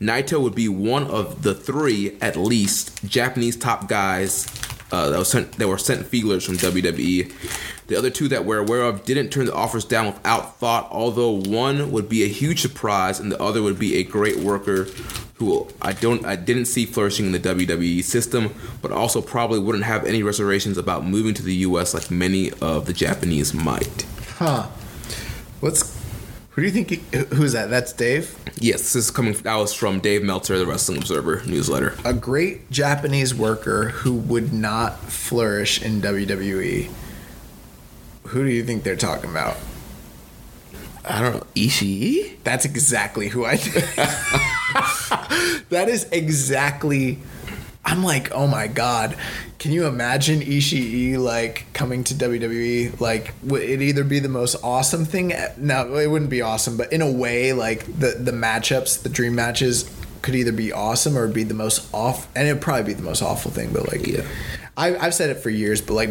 Naito 0.00 0.42
would 0.42 0.56
be 0.56 0.68
one 0.68 1.04
of 1.04 1.42
the 1.42 1.54
three, 1.54 2.18
at 2.20 2.36
least, 2.36 3.04
Japanese 3.04 3.56
top 3.56 3.88
guys 3.88 4.46
uh, 4.92 5.08
that, 5.10 5.18
was 5.18 5.28
sent, 5.28 5.52
that 5.52 5.66
were 5.66 5.78
sent 5.78 6.06
feelers 6.06 6.44
from 6.44 6.56
WWE. 6.56 7.32
The 7.88 7.96
other 7.96 8.10
two 8.10 8.28
that 8.28 8.44
we're 8.44 8.58
aware 8.58 8.82
of 8.82 9.04
didn't 9.04 9.30
turn 9.30 9.46
the 9.46 9.54
offers 9.54 9.84
down 9.84 10.06
without 10.06 10.58
thought, 10.58 10.88
although 10.90 11.30
one 11.30 11.90
would 11.90 12.08
be 12.08 12.22
a 12.22 12.28
huge 12.28 12.60
surprise 12.60 13.18
and 13.18 13.32
the 13.32 13.42
other 13.42 13.62
would 13.62 13.78
be 13.78 13.96
a 13.96 14.04
great 14.04 14.36
worker 14.36 14.84
who 15.34 15.68
I 15.80 15.92
don't 15.92 16.24
I 16.24 16.36
didn't 16.36 16.66
see 16.66 16.86
flourishing 16.86 17.26
in 17.26 17.32
the 17.32 17.40
WWE 17.40 18.04
system, 18.04 18.54
but 18.80 18.92
also 18.92 19.20
probably 19.20 19.58
wouldn't 19.58 19.84
have 19.84 20.04
any 20.04 20.22
reservations 20.22 20.78
about 20.78 21.04
moving 21.04 21.34
to 21.34 21.42
the 21.42 21.54
US 21.66 21.94
like 21.94 22.10
many 22.10 22.52
of 22.60 22.86
the 22.86 22.92
Japanese 22.92 23.52
might. 23.52 24.06
huh 24.36 24.68
what's 25.60 26.01
who 26.52 26.62
do 26.62 26.66
you 26.68 26.72
think 26.72 26.90
he, 26.90 27.18
who's 27.34 27.52
that 27.52 27.70
that's 27.70 27.92
dave 27.92 28.36
Yes, 28.58 28.82
this 28.82 28.94
is 28.96 29.10
coming 29.10 29.32
that 29.32 29.56
was 29.56 29.72
from 29.74 29.98
Dave 29.98 30.22
Meltzer, 30.22 30.56
the 30.58 30.66
Wrestling 30.66 30.98
Observer 30.98 31.42
newsletter. 31.46 31.94
a 32.04 32.12
great 32.12 32.70
Japanese 32.70 33.34
worker 33.34 33.88
who 33.88 34.14
would 34.14 34.52
not 34.52 35.00
flourish 35.00 35.82
in 35.82 36.00
WWE. 36.00 36.88
Who 38.28 38.44
do 38.44 38.50
you 38.50 38.62
think 38.62 38.84
they're 38.84 38.94
talking 38.94 39.30
about? 39.30 39.56
I 41.04 41.20
don't 41.20 41.34
know, 41.34 41.46
Ishii? 41.56 42.36
That's 42.44 42.64
exactly 42.64 43.28
who 43.28 43.44
I 43.44 43.56
think. 43.56 43.84
that 45.70 45.88
is 45.88 46.04
exactly. 46.12 47.18
I'm 47.84 48.04
like, 48.04 48.30
oh 48.32 48.46
my 48.46 48.68
god. 48.68 49.16
Can 49.58 49.72
you 49.72 49.86
imagine 49.86 50.40
Ishii 50.40 51.18
like 51.18 51.66
coming 51.72 52.04
to 52.04 52.14
WWE? 52.14 53.00
Like, 53.00 53.34
would 53.42 53.62
it 53.62 53.82
either 53.82 54.04
be 54.04 54.18
the 54.18 54.28
most 54.28 54.56
awesome 54.62 55.04
thing? 55.04 55.32
No, 55.56 55.94
it 55.96 56.08
wouldn't 56.08 56.30
be 56.30 56.42
awesome, 56.42 56.76
but 56.76 56.92
in 56.92 57.02
a 57.02 57.10
way, 57.10 57.52
like 57.52 57.84
the 57.86 58.16
the 58.18 58.32
matchups, 58.32 59.02
the 59.02 59.08
dream 59.08 59.34
matches 59.34 59.88
could 60.22 60.34
either 60.36 60.52
be 60.52 60.72
awesome 60.72 61.18
or 61.18 61.26
be 61.26 61.42
the 61.42 61.54
most 61.54 61.92
off, 61.92 62.28
and 62.36 62.46
it'd 62.48 62.62
probably 62.62 62.84
be 62.84 62.92
the 62.94 63.02
most 63.02 63.22
awful 63.22 63.50
thing. 63.50 63.72
But 63.72 63.88
like, 63.90 64.06
Yeah. 64.06 64.22
I, 64.76 64.96
I've 64.96 65.14
said 65.14 65.30
it 65.30 65.36
for 65.38 65.50
years, 65.50 65.80
but 65.82 65.94
like, 65.94 66.10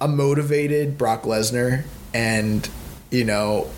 a 0.00 0.08
motivated 0.08 0.98
Brock 0.98 1.22
Lesnar 1.22 1.84
and 2.12 2.68
you 3.10 3.24
know 3.24 3.70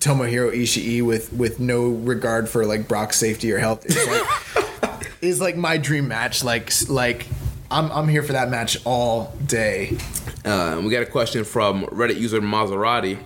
Tomohiro 0.00 0.52
Ishii 0.52 1.02
with 1.04 1.32
with 1.32 1.60
no 1.60 1.88
regard 1.88 2.48
for 2.48 2.64
like 2.66 2.88
Brock's 2.88 3.16
safety 3.18 3.52
or 3.52 3.58
health 3.58 3.84
is 3.86 3.96
like, 4.08 4.89
is 5.20 5.40
like 5.40 5.56
my 5.56 5.76
dream 5.76 6.08
match. 6.08 6.42
Like 6.44 6.70
like 6.88 7.26
I'm 7.70 7.90
I'm 7.92 8.08
here 8.08 8.22
for 8.22 8.32
that 8.32 8.50
match 8.50 8.78
all 8.84 9.34
day. 9.46 9.96
Uh, 10.44 10.80
we 10.82 10.90
got 10.90 11.02
a 11.02 11.06
question 11.06 11.44
from 11.44 11.84
Reddit 11.86 12.18
user 12.18 12.40
Maserati. 12.40 13.18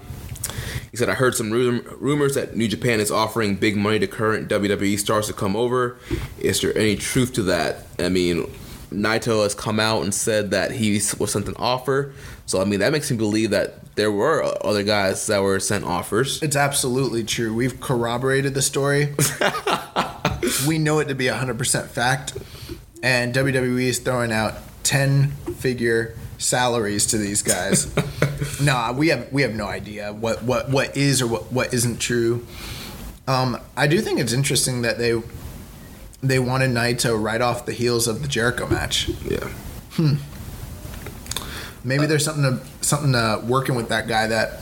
He 0.90 0.96
said, 0.96 1.08
I 1.08 1.14
heard 1.14 1.34
some 1.34 1.50
rumors 1.50 2.36
that 2.36 2.56
New 2.56 2.68
Japan 2.68 3.00
is 3.00 3.10
offering 3.10 3.56
big 3.56 3.76
money 3.76 3.98
to 3.98 4.06
current 4.06 4.48
WWE 4.48 4.96
stars 4.96 5.26
to 5.26 5.32
come 5.32 5.56
over. 5.56 5.96
Is 6.38 6.60
there 6.60 6.76
any 6.78 6.94
truth 6.94 7.32
to 7.32 7.42
that? 7.42 7.84
I 7.98 8.08
mean, 8.10 8.48
Naito 8.92 9.42
has 9.42 9.56
come 9.56 9.80
out 9.80 10.04
and 10.04 10.14
said 10.14 10.52
that 10.52 10.70
he 10.70 11.00
was 11.18 11.32
sent 11.32 11.48
an 11.48 11.56
offer. 11.58 12.12
So, 12.46 12.62
I 12.62 12.64
mean, 12.64 12.78
that 12.78 12.92
makes 12.92 13.10
me 13.10 13.16
believe 13.16 13.50
that 13.50 13.83
there 13.94 14.10
were 14.10 14.42
other 14.64 14.82
guys 14.82 15.26
that 15.26 15.42
were 15.42 15.60
sent 15.60 15.84
offers. 15.84 16.42
It's 16.42 16.56
absolutely 16.56 17.24
true. 17.24 17.54
We've 17.54 17.80
corroborated 17.80 18.54
the 18.54 18.62
story. 18.62 19.14
we 20.68 20.78
know 20.78 20.98
it 20.98 21.08
to 21.08 21.14
be 21.14 21.26
100% 21.26 21.86
fact. 21.86 22.36
And 23.02 23.34
WWE 23.34 23.82
is 23.82 23.98
throwing 23.98 24.32
out 24.32 24.54
10 24.84 25.30
figure 25.30 26.16
salaries 26.38 27.06
to 27.06 27.18
these 27.18 27.42
guys. 27.42 27.92
nah, 28.60 28.92
we 28.92 29.08
have 29.08 29.32
we 29.32 29.42
have 29.42 29.54
no 29.54 29.66
idea 29.66 30.12
what 30.12 30.42
what 30.42 30.68
what 30.68 30.96
is 30.96 31.22
or 31.22 31.26
what 31.26 31.52
what 31.52 31.72
isn't 31.72 31.98
true. 31.98 32.46
Um, 33.26 33.58
I 33.76 33.86
do 33.86 34.00
think 34.00 34.20
it's 34.20 34.32
interesting 34.32 34.82
that 34.82 34.98
they 34.98 35.22
they 36.22 36.38
wanted 36.38 36.70
Naito 36.70 37.20
right 37.22 37.40
off 37.40 37.66
the 37.66 37.72
heels 37.72 38.06
of 38.08 38.22
the 38.22 38.28
Jericho 38.28 38.66
match. 38.66 39.08
Yeah. 39.24 39.48
Hmm. 39.92 40.14
Maybe 41.84 42.06
there's 42.06 42.24
something 42.24 42.42
to 42.44 42.73
something 42.86 43.12
to 43.12 43.42
working 43.46 43.74
with 43.74 43.88
that 43.88 44.08
guy 44.08 44.26
that 44.26 44.60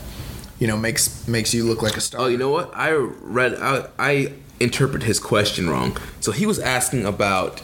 you 0.59 0.67
know 0.67 0.77
makes 0.77 1.27
makes 1.27 1.53
you 1.53 1.65
look 1.65 1.81
like 1.81 1.97
a 1.97 2.01
star. 2.01 2.21
Oh, 2.21 2.27
you 2.27 2.37
know 2.37 2.49
what? 2.49 2.71
I 2.75 2.91
read. 2.91 3.55
I, 3.55 3.87
I 3.99 4.33
interpret 4.59 5.03
his 5.03 5.19
question 5.19 5.69
wrong. 5.69 5.97
So 6.21 6.31
he 6.31 6.45
was 6.45 6.59
asking 6.59 7.05
about 7.05 7.61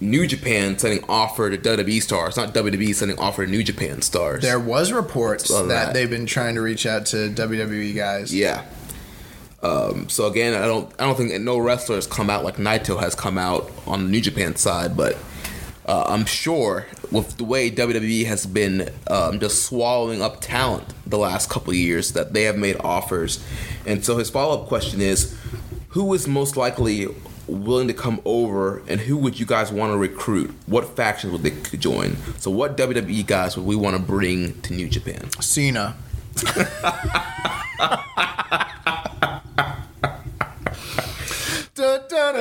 New 0.00 0.26
Japan 0.26 0.78
sending 0.78 1.04
offer 1.08 1.50
to 1.50 1.58
WWE 1.58 2.02
stars, 2.02 2.36
not 2.36 2.54
WWE 2.54 2.94
sending 2.94 3.18
offer 3.18 3.44
to 3.44 3.50
New 3.50 3.62
Japan 3.62 4.02
stars. 4.02 4.42
There 4.42 4.58
was 4.60 4.92
reports 4.92 5.48
that. 5.48 5.68
that. 5.68 5.94
they've 5.94 6.10
been 6.10 6.26
trying 6.26 6.54
to 6.54 6.62
reach 6.62 6.86
out 6.86 7.06
to 7.06 7.30
WWE 7.30 7.94
guys. 7.94 8.34
yeah. 8.34 8.64
Um, 9.62 10.08
so 10.08 10.26
again, 10.26 10.54
I 10.54 10.66
don't. 10.66 10.90
I 10.98 11.04
don't 11.04 11.16
think 11.16 11.38
no 11.42 11.58
wrestler 11.58 11.96
has 11.96 12.06
come 12.06 12.30
out 12.30 12.44
like 12.44 12.56
Naito 12.56 12.98
has 12.98 13.14
come 13.14 13.36
out 13.36 13.70
on 13.86 14.04
the 14.04 14.10
New 14.10 14.22
Japan 14.22 14.56
side, 14.56 14.96
but 14.96 15.18
uh, 15.90 16.04
I'm 16.06 16.24
sure 16.24 16.86
with 17.10 17.36
the 17.36 17.42
way 17.42 17.68
WWE 17.68 18.24
has 18.26 18.46
been 18.46 18.90
um, 19.08 19.40
just 19.40 19.64
swallowing 19.64 20.22
up 20.22 20.40
talent 20.40 20.84
the 21.04 21.18
last 21.18 21.50
couple 21.50 21.74
years 21.74 22.12
that 22.12 22.32
they 22.32 22.44
have 22.44 22.56
made 22.56 22.76
offers. 22.78 23.44
And 23.84 24.04
so 24.04 24.16
his 24.16 24.30
follow 24.30 24.62
up 24.62 24.68
question 24.68 25.00
is, 25.00 25.36
who 25.88 26.14
is 26.14 26.28
most 26.28 26.56
likely 26.56 27.08
willing 27.48 27.88
to 27.88 27.94
come 27.94 28.20
over, 28.24 28.82
and 28.86 29.00
who 29.00 29.16
would 29.16 29.40
you 29.40 29.46
guys 29.46 29.72
want 29.72 29.92
to 29.92 29.98
recruit? 29.98 30.54
What 30.66 30.94
factions 30.94 31.32
would 31.32 31.42
they 31.42 31.50
join? 31.76 32.16
So 32.38 32.52
what 32.52 32.76
WWE 32.76 33.26
guys 33.26 33.56
would 33.56 33.66
we 33.66 33.74
want 33.74 33.96
to 33.96 34.02
bring 34.02 34.60
to 34.62 34.72
New 34.72 34.88
Japan? 34.88 35.28
Cena. 35.40 35.96
Da, 41.74 41.98
da, 42.08 42.32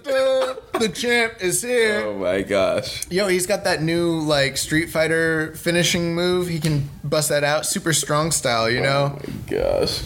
da, 0.00 0.45
The 0.78 0.88
champ 0.90 1.34
is 1.40 1.62
here. 1.62 2.02
Oh 2.06 2.18
my 2.18 2.42
gosh! 2.42 3.10
Yo, 3.10 3.28
he's 3.28 3.46
got 3.46 3.64
that 3.64 3.82
new 3.82 4.20
like 4.20 4.56
Street 4.56 4.90
Fighter 4.90 5.54
finishing 5.56 6.14
move. 6.14 6.48
He 6.48 6.60
can 6.60 6.90
bust 7.02 7.30
that 7.30 7.44
out, 7.44 7.64
super 7.64 7.92
strong 7.92 8.30
style. 8.30 8.68
You 8.70 8.80
know, 8.82 9.18
Oh 9.18 9.22
my 9.26 9.56
gosh! 9.58 10.02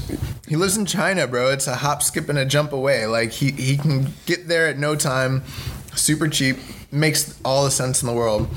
he 0.48 0.56
lives 0.56 0.76
in 0.76 0.86
China, 0.86 1.26
bro. 1.26 1.50
It's 1.50 1.66
a 1.66 1.74
hop, 1.76 2.02
skip, 2.02 2.28
and 2.28 2.38
a 2.38 2.44
jump 2.44 2.72
away. 2.72 3.06
Like 3.06 3.32
he 3.32 3.50
he 3.50 3.76
can 3.76 4.08
get 4.26 4.46
there 4.48 4.68
at 4.68 4.78
no 4.78 4.94
time, 4.94 5.42
super 5.94 6.28
cheap. 6.28 6.56
Makes 6.92 7.38
all 7.44 7.64
the 7.64 7.70
sense 7.70 8.02
in 8.02 8.06
the 8.06 8.14
world. 8.14 8.48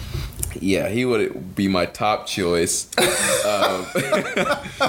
Yeah, 0.59 0.89
he 0.89 1.05
would 1.05 1.55
be 1.55 1.67
my 1.67 1.85
top 1.87 2.27
choice. 2.27 2.89
um, 3.45 3.85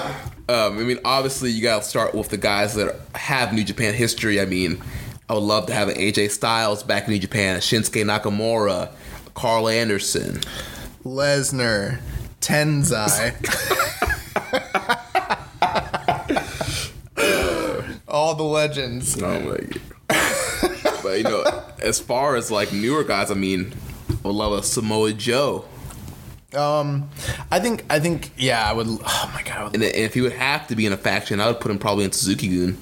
um, 0.48 0.78
I 0.78 0.82
mean, 0.82 0.98
obviously, 1.04 1.50
you 1.50 1.62
got 1.62 1.82
to 1.82 1.88
start 1.88 2.14
with 2.14 2.28
the 2.28 2.36
guys 2.36 2.74
that 2.74 2.96
have 3.14 3.52
New 3.54 3.64
Japan 3.64 3.94
history. 3.94 4.40
I 4.40 4.44
mean, 4.44 4.82
I 5.28 5.34
would 5.34 5.42
love 5.42 5.66
to 5.66 5.72
have 5.74 5.88
an 5.88 5.96
AJ 5.96 6.30
Styles 6.32 6.82
back 6.82 7.06
in 7.06 7.12
New 7.12 7.18
Japan, 7.18 7.56
a 7.56 7.58
Shinsuke 7.60 8.04
Nakamura, 8.04 8.90
Carl 9.34 9.68
Anderson. 9.68 10.40
Lesnar, 11.02 12.00
Tensai. 12.40 13.34
All 18.08 18.34
the 18.34 18.42
legends. 18.42 19.20
Oh 19.22 19.40
my 19.40 19.58
god! 19.58 19.80
but 21.02 21.18
you 21.18 21.24
know, 21.24 21.44
as 21.80 21.98
far 22.00 22.36
as 22.36 22.50
like 22.50 22.72
newer 22.72 23.02
guys, 23.02 23.30
I 23.30 23.34
mean, 23.34 23.72
I 24.10 24.28
would 24.28 24.36
love 24.36 24.52
a 24.52 24.62
Samoa 24.62 25.12
Joe. 25.12 25.64
Um, 26.54 27.08
I 27.50 27.60
think 27.60 27.84
I 27.90 27.98
think 27.98 28.30
yeah, 28.36 28.68
I 28.68 28.72
would. 28.72 28.86
Oh 28.88 29.30
my 29.34 29.42
god, 29.42 29.74
And 29.74 29.82
if 29.82 30.14
he 30.14 30.20
would 30.20 30.32
have 30.32 30.66
to 30.68 30.76
be 30.76 30.86
in 30.86 30.92
a 30.92 30.96
faction, 30.96 31.40
I 31.40 31.46
would 31.48 31.60
put 31.60 31.70
him 31.70 31.78
probably 31.78 32.04
in 32.04 32.12
Suzuki 32.12 32.48
Gun. 32.48 32.78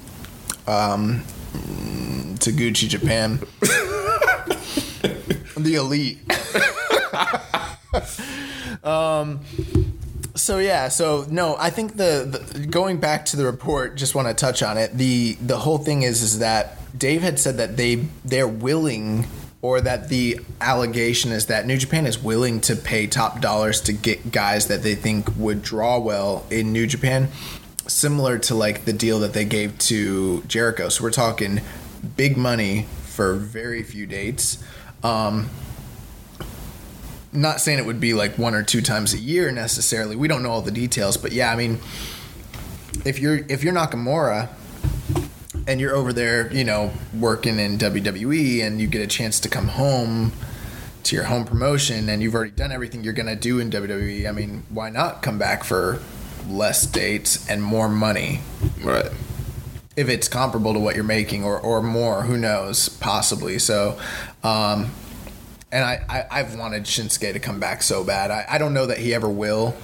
Taguchi 1.53 2.87
Japan. 2.89 3.39
the 5.57 5.75
elite. 5.75 6.19
um. 8.83 9.39
So 10.35 10.57
yeah, 10.57 10.89
so 10.89 11.27
no, 11.29 11.55
I 11.59 11.69
think 11.69 11.95
the, 11.95 12.43
the 12.53 12.65
going 12.65 12.97
back 12.97 13.25
to 13.25 13.37
the 13.37 13.45
report, 13.45 13.95
just 13.95 14.15
want 14.15 14.27
to 14.27 14.33
touch 14.33 14.63
on 14.63 14.79
it. 14.79 14.97
The 14.97 15.33
the 15.33 15.57
whole 15.57 15.77
thing 15.77 16.01
is 16.01 16.23
is 16.23 16.39
that 16.39 16.77
Dave 16.97 17.21
had 17.21 17.39
said 17.39 17.57
that 17.57 17.77
they 17.77 18.07
they're 18.25 18.47
willing 18.47 19.27
or 19.61 19.79
that 19.79 20.09
the 20.09 20.39
allegation 20.59 21.31
is 21.31 21.45
that 21.45 21.65
New 21.65 21.77
Japan 21.77 22.05
is 22.05 22.21
willing 22.21 22.59
to 22.61 22.75
pay 22.75 23.07
top 23.07 23.39
dollars 23.39 23.79
to 23.81 23.93
get 23.93 24.31
guys 24.31 24.67
that 24.67 24.83
they 24.83 24.95
think 24.95 25.29
would 25.37 25.61
draw 25.61 25.97
well 25.99 26.45
in 26.49 26.73
New 26.73 26.85
Japan, 26.85 27.29
similar 27.87 28.39
to 28.39 28.55
like 28.55 28.85
the 28.85 28.93
deal 28.93 29.19
that 29.19 29.33
they 29.33 29.45
gave 29.45 29.77
to 29.77 30.41
Jericho. 30.43 30.89
So 30.89 31.03
we're 31.03 31.11
talking 31.11 31.61
big 32.15 32.37
money 32.37 32.87
for 33.03 33.35
very 33.35 33.83
few 33.83 34.05
dates. 34.05 34.63
Um, 35.03 35.49
not 37.31 37.59
saying 37.59 37.79
it 37.79 37.85
would 37.85 37.99
be 37.99 38.13
like 38.13 38.37
one 38.37 38.53
or 38.53 38.63
two 38.63 38.81
times 38.81 39.13
a 39.13 39.17
year 39.17 39.51
necessarily. 39.51 40.15
We 40.15 40.27
don't 40.27 40.43
know 40.43 40.51
all 40.51 40.61
the 40.61 40.71
details, 40.71 41.17
but 41.17 41.31
yeah, 41.31 41.51
I 41.51 41.55
mean, 41.55 41.79
if 43.05 43.19
you're 43.19 43.37
if 43.49 43.63
you're 43.63 43.73
Nakamura 43.73 44.49
and 45.67 45.79
you're 45.79 45.95
over 45.95 46.13
there, 46.13 46.51
you 46.53 46.63
know, 46.63 46.91
working 47.17 47.59
in 47.59 47.77
WWE, 47.77 48.63
and 48.63 48.79
you 48.79 48.87
get 48.87 49.01
a 49.01 49.07
chance 49.07 49.39
to 49.41 49.49
come 49.49 49.69
home 49.69 50.33
to 51.03 51.15
your 51.15 51.25
home 51.25 51.45
promotion, 51.45 52.07
and 52.07 52.21
you've 52.21 52.35
already 52.35 52.51
done 52.51 52.71
everything 52.71 53.03
you're 53.03 53.13
gonna 53.13 53.35
do 53.35 53.59
in 53.59 53.71
WWE. 53.71 54.27
I 54.27 54.31
mean, 54.31 54.63
why 54.69 54.89
not 54.89 55.21
come 55.21 55.39
back 55.39 55.63
for 55.63 55.99
less 56.49 56.85
dates 56.85 57.47
and 57.49 57.63
more 57.63 57.89
money? 57.89 58.41
Right. 58.83 59.11
if 59.95 60.09
it's 60.09 60.27
comparable 60.27 60.73
to 60.73 60.79
what 60.79 60.95
you're 60.95 61.03
making 61.03 61.43
or, 61.43 61.59
or 61.59 61.81
more, 61.81 62.23
who 62.23 62.37
knows? 62.37 62.89
Possibly. 62.89 63.59
So, 63.59 63.97
um, 64.43 64.91
and 65.71 65.83
I, 65.83 66.03
I, 66.09 66.39
I've 66.39 66.57
wanted 66.57 66.83
Shinsuke 66.83 67.33
to 67.33 67.39
come 67.39 67.59
back 67.59 67.83
so 67.83 68.03
bad. 68.03 68.31
I, 68.31 68.45
I 68.49 68.57
don't 68.57 68.73
know 68.73 68.87
that 68.87 68.97
he 68.97 69.13
ever 69.13 69.29
will, 69.29 69.75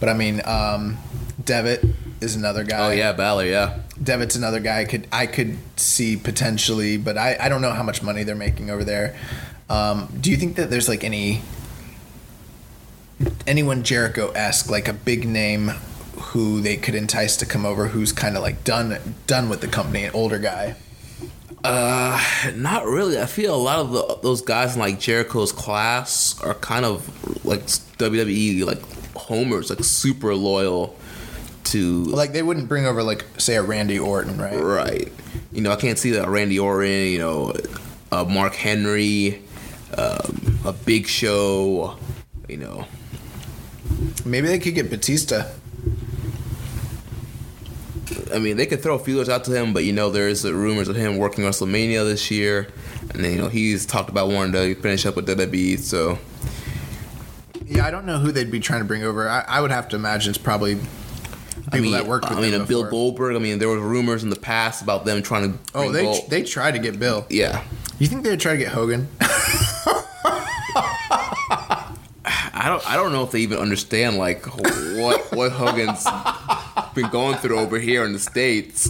but 0.00 0.08
I 0.08 0.14
mean, 0.14 0.40
um, 0.44 0.98
Devitt 1.42 1.84
is 2.20 2.34
another 2.36 2.64
guy. 2.64 2.88
Oh 2.88 2.90
yeah, 2.90 3.12
Balor. 3.12 3.44
Yeah. 3.46 3.78
Devitt's 4.02 4.36
another 4.36 4.60
guy 4.60 4.80
I 4.80 4.84
could 4.84 5.06
I 5.12 5.26
could 5.26 5.58
see 5.76 6.16
potentially, 6.16 6.96
but 6.96 7.16
I, 7.16 7.36
I 7.40 7.48
don't 7.48 7.62
know 7.62 7.72
how 7.72 7.82
much 7.82 8.02
money 8.02 8.24
they're 8.24 8.34
making 8.34 8.70
over 8.70 8.84
there. 8.84 9.16
Um, 9.70 10.08
do 10.20 10.30
you 10.30 10.36
think 10.36 10.56
that 10.56 10.70
there's 10.70 10.88
like 10.88 11.04
any 11.04 11.42
anyone 13.46 13.82
Jericho 13.82 14.30
esque, 14.30 14.70
like 14.70 14.88
a 14.88 14.92
big 14.92 15.26
name 15.26 15.72
who 16.18 16.60
they 16.60 16.76
could 16.76 16.94
entice 16.94 17.36
to 17.36 17.46
come 17.46 17.64
over 17.64 17.88
who's 17.88 18.12
kind 18.12 18.36
of 18.36 18.42
like 18.42 18.64
done 18.64 18.98
done 19.26 19.48
with 19.48 19.60
the 19.60 19.68
company, 19.68 20.04
an 20.04 20.12
older 20.14 20.38
guy? 20.38 20.76
Uh, 21.64 22.22
not 22.54 22.84
really. 22.86 23.20
I 23.20 23.26
feel 23.26 23.54
a 23.54 23.56
lot 23.56 23.78
of 23.80 23.90
the, 23.90 24.18
those 24.22 24.42
guys 24.42 24.74
in 24.74 24.80
like 24.80 25.00
Jericho's 25.00 25.52
class 25.52 26.40
are 26.42 26.54
kind 26.54 26.84
of 26.84 27.44
like 27.44 27.62
WWE 27.66 28.64
like 28.64 28.80
homers, 29.16 29.70
like 29.70 29.82
super 29.82 30.34
loyal 30.34 30.96
to 31.64 32.04
Like 32.04 32.32
they 32.32 32.42
wouldn't 32.42 32.68
bring 32.68 32.86
over 32.86 33.02
like 33.02 33.24
say 33.38 33.56
a 33.56 33.62
Randy 33.62 33.98
Orton, 33.98 34.38
right? 34.38 34.60
right. 34.60 35.12
You 35.52 35.62
know, 35.62 35.72
I 35.72 35.76
can't 35.76 35.98
see 35.98 36.12
that 36.12 36.28
Randy 36.28 36.58
Orton. 36.58 37.08
You 37.08 37.18
know, 37.18 37.54
uh, 38.12 38.24
Mark 38.24 38.54
Henry, 38.54 39.42
um, 39.96 40.58
a 40.64 40.72
Big 40.72 41.06
Show. 41.06 41.96
You 42.48 42.56
know, 42.56 42.86
Maybe 44.24 44.48
they 44.48 44.58
could 44.58 44.74
get 44.74 44.90
Batista. 44.90 45.46
I 48.34 48.38
mean, 48.38 48.56
they 48.56 48.66
could 48.66 48.82
throw 48.82 48.98
feelers 48.98 49.28
out 49.28 49.44
to 49.44 49.54
him, 49.54 49.72
but 49.72 49.84
you 49.84 49.92
know, 49.92 50.10
there's 50.10 50.48
rumors 50.50 50.88
of 50.88 50.96
him 50.96 51.18
working 51.18 51.44
WrestleMania 51.44 52.04
this 52.04 52.30
year, 52.30 52.68
and 53.10 53.24
then 53.24 53.32
you 53.32 53.38
know 53.38 53.48
he's 53.48 53.86
talked 53.86 54.08
about 54.08 54.28
wanting 54.28 54.52
to 54.52 54.74
finish 54.80 55.06
up 55.06 55.16
with 55.16 55.28
WWE. 55.28 55.78
So 55.78 56.18
Yeah, 57.66 57.86
I 57.86 57.90
don't 57.90 58.06
know 58.06 58.18
who 58.18 58.32
they'd 58.32 58.50
be 58.50 58.60
trying 58.60 58.80
to 58.80 58.86
bring 58.86 59.04
over. 59.04 59.28
I, 59.28 59.44
I 59.46 59.60
would 59.60 59.70
have 59.70 59.88
to 59.90 59.96
imagine 59.96 60.30
it's 60.30 60.38
probably 60.38 60.76
people 60.76 60.88
I 61.72 61.80
mean, 61.80 61.92
that 61.92 62.06
worked 62.06 62.28
with 62.28 62.38
I 62.38 62.42
mean, 62.42 62.52
them 62.52 62.62
uh, 62.62 62.66
Bill. 62.66 62.88
Goldberg. 62.88 63.36
I 63.36 63.38
mean, 63.38 63.58
there 63.58 63.68
were 63.68 63.78
rumors 63.78 64.22
in 64.22 64.30
the 64.30 64.36
past 64.36 64.82
about 64.82 65.04
them 65.04 65.22
trying 65.22 65.52
to. 65.52 65.58
Oh, 65.74 65.92
they 65.92 66.02
Gold- 66.02 66.30
they 66.30 66.42
tried 66.42 66.72
to 66.72 66.78
get 66.78 66.98
Bill. 66.98 67.26
yeah. 67.28 67.62
You 67.98 68.06
think 68.06 68.22
they'd 68.22 68.38
try 68.38 68.52
to 68.52 68.58
get 68.58 68.68
Hogan? 68.68 69.08
I 69.20 69.24
don't. 72.66 72.90
I 72.90 72.96
don't 72.96 73.12
know 73.12 73.24
if 73.24 73.32
they 73.32 73.40
even 73.40 73.58
understand 73.58 74.18
like 74.18 74.44
what 74.46 75.32
what 75.32 75.52
Hogan's 75.52 76.06
been 77.02 77.10
going 77.10 77.36
through 77.36 77.58
over 77.58 77.78
here 77.78 78.04
in 78.04 78.12
the 78.12 78.18
states. 78.18 78.88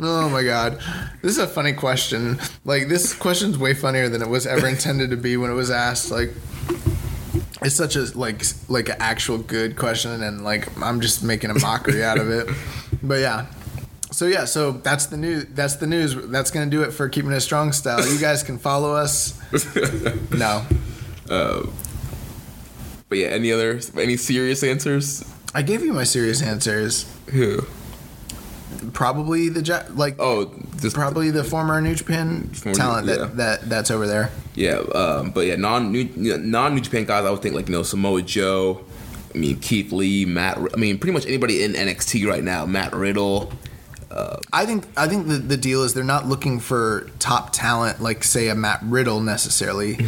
Oh 0.00 0.28
my 0.28 0.42
god, 0.44 0.78
this 1.22 1.32
is 1.32 1.38
a 1.38 1.46
funny 1.46 1.72
question. 1.72 2.38
Like 2.64 2.88
this 2.88 3.14
question's 3.14 3.58
way 3.58 3.74
funnier 3.74 4.08
than 4.08 4.22
it 4.22 4.28
was 4.28 4.46
ever 4.46 4.66
intended 4.68 5.10
to 5.10 5.16
be 5.16 5.36
when 5.36 5.50
it 5.50 5.54
was 5.54 5.70
asked. 5.70 6.10
Like 6.10 6.30
it's 7.62 7.74
such 7.74 7.96
a 7.96 8.06
like 8.16 8.42
like 8.68 8.88
an 8.88 8.96
actual 9.00 9.38
good 9.38 9.76
question, 9.76 10.22
and 10.22 10.44
like 10.44 10.68
I'm 10.80 11.00
just 11.00 11.22
making 11.24 11.50
a 11.50 11.58
mockery 11.58 12.04
out 12.04 12.18
of 12.18 12.30
it. 12.30 12.48
But 13.02 13.20
yeah. 13.20 13.46
So 14.10 14.26
yeah, 14.26 14.46
so 14.46 14.72
that's 14.72 15.06
the 15.06 15.16
news. 15.16 15.46
That's 15.50 15.76
the 15.76 15.86
news. 15.86 16.14
That's 16.30 16.50
gonna 16.50 16.70
do 16.70 16.82
it 16.82 16.92
for 16.92 17.08
keeping 17.08 17.30
it 17.32 17.40
strong 17.40 17.72
style. 17.72 18.06
You 18.06 18.18
guys 18.18 18.42
can 18.42 18.58
follow 18.58 18.94
us. 18.94 19.38
No, 20.30 20.64
Uh, 21.28 21.66
But 23.08 23.18
yeah, 23.18 23.28
any 23.28 23.50
other 23.52 23.80
any 23.98 24.16
serious 24.16 24.62
answers? 24.62 25.24
I 25.58 25.62
gave 25.62 25.82
you 25.82 25.92
my 25.92 26.04
serious 26.04 26.40
answers. 26.40 27.04
Who? 27.32 27.62
Probably 28.92 29.48
the 29.48 29.60
Ja- 29.62 29.82
like 29.94 30.16
Oh, 30.20 30.52
just 30.80 30.94
probably 30.94 31.30
the 31.32 31.42
former 31.42 31.80
New 31.80 31.96
Japan 31.96 32.50
Former- 32.54 32.76
talent 32.76 33.06
that, 33.08 33.18
yeah. 33.18 33.26
that 33.34 33.68
that's 33.68 33.90
over 33.90 34.06
there. 34.06 34.30
Yeah, 34.54 34.76
um, 34.94 35.30
but 35.30 35.46
yeah, 35.46 35.56
non 35.56 35.90
New 35.90 36.04
non 36.16 36.74
New 36.76 36.80
Japan 36.80 37.04
guys, 37.04 37.24
I 37.24 37.30
would 37.30 37.42
think 37.42 37.56
like 37.56 37.66
you 37.68 37.72
know 37.74 37.82
Samoa 37.82 38.22
Joe. 38.22 38.84
I 39.34 39.38
mean 39.38 39.58
Keith 39.58 39.90
Lee, 39.90 40.24
Matt. 40.24 40.58
I 40.58 40.76
mean 40.76 40.98
pretty 40.98 41.12
much 41.12 41.26
anybody 41.26 41.64
in 41.64 41.72
NXT 41.72 42.26
right 42.28 42.44
now. 42.44 42.64
Matt 42.66 42.92
Riddle. 42.94 43.52
I 44.52 44.64
think 44.66 44.86
I 44.96 45.08
think 45.08 45.26
the, 45.28 45.38
the 45.38 45.56
deal 45.56 45.82
is 45.82 45.94
they're 45.94 46.04
not 46.04 46.26
looking 46.26 46.60
for 46.60 47.10
top 47.18 47.52
talent 47.52 48.00
like 48.00 48.22
say 48.22 48.48
a 48.48 48.54
Matt 48.54 48.80
Riddle 48.84 49.20
necessarily. 49.20 49.98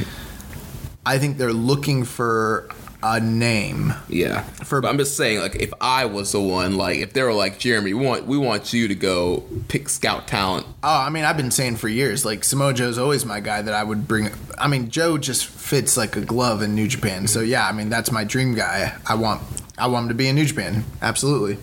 I 1.05 1.18
think 1.18 1.39
they're 1.39 1.52
looking 1.52 2.05
for 2.05 2.68
a 3.02 3.20
name. 3.20 3.94
Yeah, 4.09 4.43
For- 4.43 4.81
but 4.81 4.89
I'm 4.89 4.98
just 4.98 5.16
saying 5.16 5.40
like 5.40 5.56
if 5.56 5.72
I 5.81 6.05
was 6.06 6.32
the 6.32 6.40
one, 6.40 6.77
like 6.77 6.98
if 6.98 7.12
they 7.12 7.22
were 7.22 7.32
like 7.32 7.59
Jeremy, 7.59 7.94
we 7.94 8.05
want 8.06 8.27
we 8.27 8.36
want 8.39 8.72
you 8.72 8.89
to 8.89 8.94
go 8.94 9.44
pick 9.68 9.89
scout 9.89 10.27
talent. 10.27 10.66
Oh, 10.82 10.89
I 10.98 11.10
mean, 11.10 11.24
I've 11.24 11.36
been 11.36 11.51
saying 11.51 11.77
for 11.77 11.89
years, 11.89 12.24
like 12.24 12.44
Samoa 12.44 12.74
Joe's 12.74 12.98
always 12.98 13.24
my 13.24 13.40
guy 13.40 13.62
that 13.62 13.74
I 13.74 13.82
would 13.82 14.06
bring. 14.06 14.31
I 14.59 14.68
mean, 14.68 14.90
Joe 14.90 15.18
just 15.18 15.47
fits 15.47 15.97
like 15.97 16.16
a 16.16 16.20
glove 16.20 16.62
in 16.62 16.74
New 16.74 16.89
Japan. 16.89 17.27
So 17.27 17.40
yeah, 17.40 17.66
I 17.66 17.72
mean, 17.72 17.89
that's 17.89 18.10
my 18.12 18.24
dream 18.24 18.55
guy. 18.55 18.94
I 19.06 19.14
want 19.14 19.43
I 19.78 19.86
want 19.86 20.05
him 20.05 20.09
to 20.09 20.14
be 20.14 20.28
in 20.28 20.36
New 20.36 20.44
Japan. 20.47 20.85
Absolutely. 21.01 21.56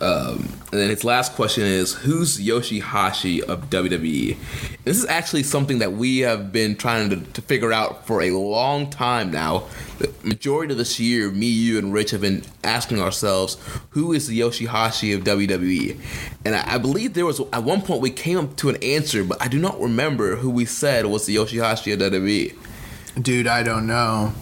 Um, 0.00 0.48
and 0.72 0.80
then 0.80 0.88
his 0.88 1.04
last 1.04 1.34
question 1.34 1.64
is, 1.64 1.92
who's 1.92 2.38
Yoshihashi 2.38 3.42
of 3.42 3.68
WWE? 3.68 4.38
This 4.84 4.96
is 4.96 5.04
actually 5.04 5.42
something 5.42 5.80
that 5.80 5.92
we 5.92 6.20
have 6.20 6.50
been 6.50 6.76
trying 6.76 7.10
to, 7.10 7.16
to 7.16 7.42
figure 7.42 7.74
out 7.74 8.06
for 8.06 8.22
a 8.22 8.30
long 8.30 8.88
time 8.88 9.30
now. 9.30 9.64
The 9.98 10.10
majority 10.24 10.72
of 10.72 10.78
this 10.78 10.98
year, 10.98 11.30
me, 11.30 11.44
you, 11.44 11.76
and 11.76 11.92
Rich 11.92 12.12
have 12.12 12.22
been 12.22 12.42
asking 12.64 13.02
ourselves, 13.02 13.58
who 13.90 14.14
is 14.14 14.28
the 14.28 14.40
Yoshihashi 14.40 15.14
of 15.14 15.24
WWE? 15.24 16.00
And 16.46 16.56
I, 16.56 16.76
I 16.76 16.78
believe 16.78 17.12
there 17.12 17.26
was, 17.26 17.38
at 17.52 17.64
one 17.64 17.82
point, 17.82 18.00
we 18.00 18.10
came 18.10 18.38
up 18.38 18.56
to 18.56 18.70
an 18.70 18.82
answer, 18.82 19.24
but 19.24 19.42
I 19.42 19.48
do 19.48 19.58
not 19.58 19.78
remember 19.78 20.36
who 20.36 20.48
we 20.48 20.64
said 20.64 21.04
was 21.04 21.26
the 21.26 21.36
Yoshihashi 21.36 21.92
of 21.92 22.00
WWE. 22.00 22.56
Dude, 23.22 23.46
I 23.46 23.62
don't 23.62 23.86
know. 23.86 24.32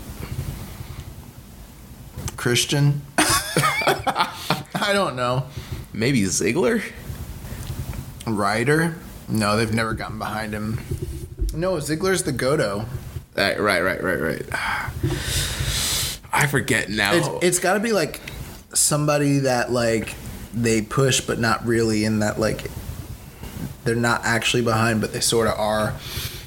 Christian? 2.36 3.02
I 3.18 4.92
don't 4.92 5.16
know. 5.16 5.46
Maybe 5.92 6.22
Ziggler? 6.22 6.82
Ryder? 8.26 8.94
No, 9.28 9.56
they've 9.56 9.72
never 9.72 9.94
gotten 9.94 10.18
behind 10.18 10.52
him. 10.52 10.80
No, 11.54 11.74
Ziggler's 11.74 12.22
the 12.22 12.32
Goto. 12.32 12.86
Right, 13.36 13.60
right, 13.60 13.80
right, 13.82 14.02
right, 14.02 14.20
right. 14.20 14.42
I 16.32 16.46
forget 16.48 16.88
now. 16.88 17.14
It's, 17.14 17.28
it's 17.42 17.58
got 17.58 17.74
to 17.74 17.80
be 17.80 17.92
like 17.92 18.20
somebody 18.72 19.40
that 19.40 19.72
like 19.72 20.14
they 20.52 20.82
push, 20.82 21.20
but 21.20 21.38
not 21.38 21.64
really 21.66 22.04
in 22.04 22.20
that 22.20 22.38
like 22.38 22.70
they're 23.84 23.94
not 23.94 24.22
actually 24.24 24.62
behind, 24.62 25.00
but 25.00 25.12
they 25.12 25.20
sort 25.20 25.48
of 25.48 25.58
are. 25.58 25.94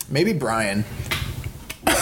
Maybe 0.10 0.34
Brian. 0.34 0.86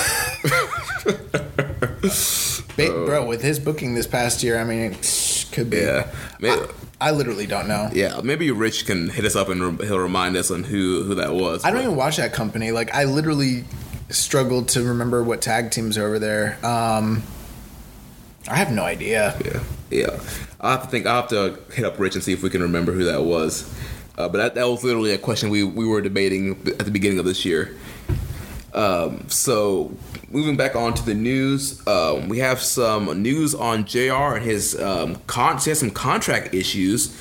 Bro, 2.76 3.28
with 3.28 3.42
his 3.42 3.60
booking 3.60 3.94
this 3.96 4.08
past 4.08 4.42
year, 4.44 4.60
I 4.60 4.64
mean, 4.64 4.94
it 4.94 5.04
could 5.52 5.70
be. 5.70 5.78
yeah. 5.78 6.12
Maybe, 6.40 6.62
I 7.00 7.12
literally 7.12 7.48
don't 7.48 7.68
know. 7.68 7.90
Yeah, 7.94 8.22
maybe 8.24 8.52
Rich 8.52 8.86
can 8.86 9.10
hit 9.10 9.26
us 9.26 9.36
up 9.36 9.50
and 9.50 9.80
re- 9.80 9.88
he'll 9.88 10.00
remind 10.00 10.38
us 10.38 10.52
on 10.52 10.64
who 10.64 11.04
who 11.04 11.16
that 11.16 11.34
was. 11.34 11.66
I 11.66 11.72
don't 11.72 11.82
even 11.82 11.96
watch 11.96 12.18
that 12.18 12.34
company. 12.34 12.72
Like, 12.72 12.94
I 12.94 13.06
literally 13.06 13.66
struggled 14.10 14.70
to 14.70 14.84
remember 14.84 15.24
what 15.24 15.42
tag 15.42 15.72
teams 15.72 15.98
are 15.98 16.06
over 16.06 16.20
there. 16.20 16.58
Um, 16.64 17.24
I 18.48 18.56
have 18.56 18.72
no 18.72 18.84
idea. 18.84 19.36
Yeah, 19.44 19.64
yeah. 19.90 20.20
I'll 20.60 20.72
have 20.72 20.84
to 20.84 20.88
think. 20.90 21.06
I'll 21.06 21.22
have 21.22 21.30
to 21.30 21.60
hit 21.74 21.86
up 21.86 21.98
Rich 22.00 22.16
and 22.16 22.24
see 22.24 22.34
if 22.34 22.44
we 22.44 22.50
can 22.50 22.62
remember 22.62 22.92
who 22.92 23.06
that 23.06 23.24
was. 23.24 23.72
Uh, 24.18 24.28
but 24.28 24.38
that, 24.38 24.56
that 24.56 24.68
was 24.68 24.84
literally 24.84 25.12
a 25.14 25.18
question 25.18 25.50
we 25.50 25.64
we 25.64 25.86
were 25.86 26.02
debating 26.02 26.52
at 26.80 26.86
the 26.86 26.92
beginning 26.92 27.18
of 27.20 27.26
this 27.26 27.46
year. 27.46 27.76
Um, 28.74 29.28
so 29.28 29.92
moving 30.30 30.56
back 30.56 30.76
on 30.76 30.94
to 30.94 31.06
the 31.06 31.14
news, 31.14 31.86
um, 31.88 32.30
we 32.30 32.40
have 32.40 32.62
some 32.62 33.22
news 33.22 33.54
on 33.54 33.86
Jr. 33.86 34.36
and 34.36 34.46
his 34.46 34.80
um, 34.80 35.16
con. 35.28 35.58
He 35.58 35.70
has 35.70 35.80
some 35.80 35.92
contract 35.92 36.54
issues. 36.54 37.16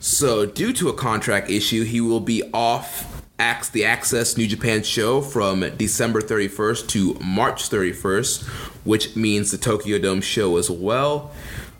So 0.00 0.44
due 0.44 0.72
to 0.74 0.88
a 0.88 0.92
contract 0.92 1.50
issue, 1.50 1.84
he 1.84 2.00
will 2.00 2.20
be 2.20 2.42
off. 2.52 3.10
Ax 3.36 3.68
the 3.70 3.82
AXS 3.82 4.38
New 4.38 4.46
Japan 4.46 4.84
show 4.84 5.20
from 5.20 5.68
December 5.76 6.20
31st 6.20 6.86
to 6.90 7.14
March 7.14 7.68
31st, 7.68 8.44
which 8.84 9.16
means 9.16 9.50
the 9.50 9.58
Tokyo 9.58 9.98
Dome 9.98 10.20
show 10.20 10.56
as 10.56 10.70
well. 10.70 11.32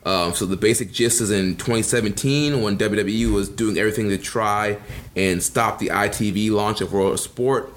Um, 0.04 0.34
so 0.34 0.44
the 0.44 0.56
basic 0.56 0.92
gist 0.92 1.20
is 1.20 1.30
in 1.30 1.56
2017 1.56 2.60
when 2.62 2.76
WWE 2.76 3.32
was 3.32 3.48
doing 3.48 3.78
everything 3.78 4.10
to 4.10 4.18
try 4.18 4.78
and 5.16 5.42
stop 5.42 5.78
the 5.78 5.88
ITV 5.88 6.50
launch 6.50 6.80
of 6.80 6.92
World 6.92 7.14
of 7.14 7.20
Sport. 7.20 7.72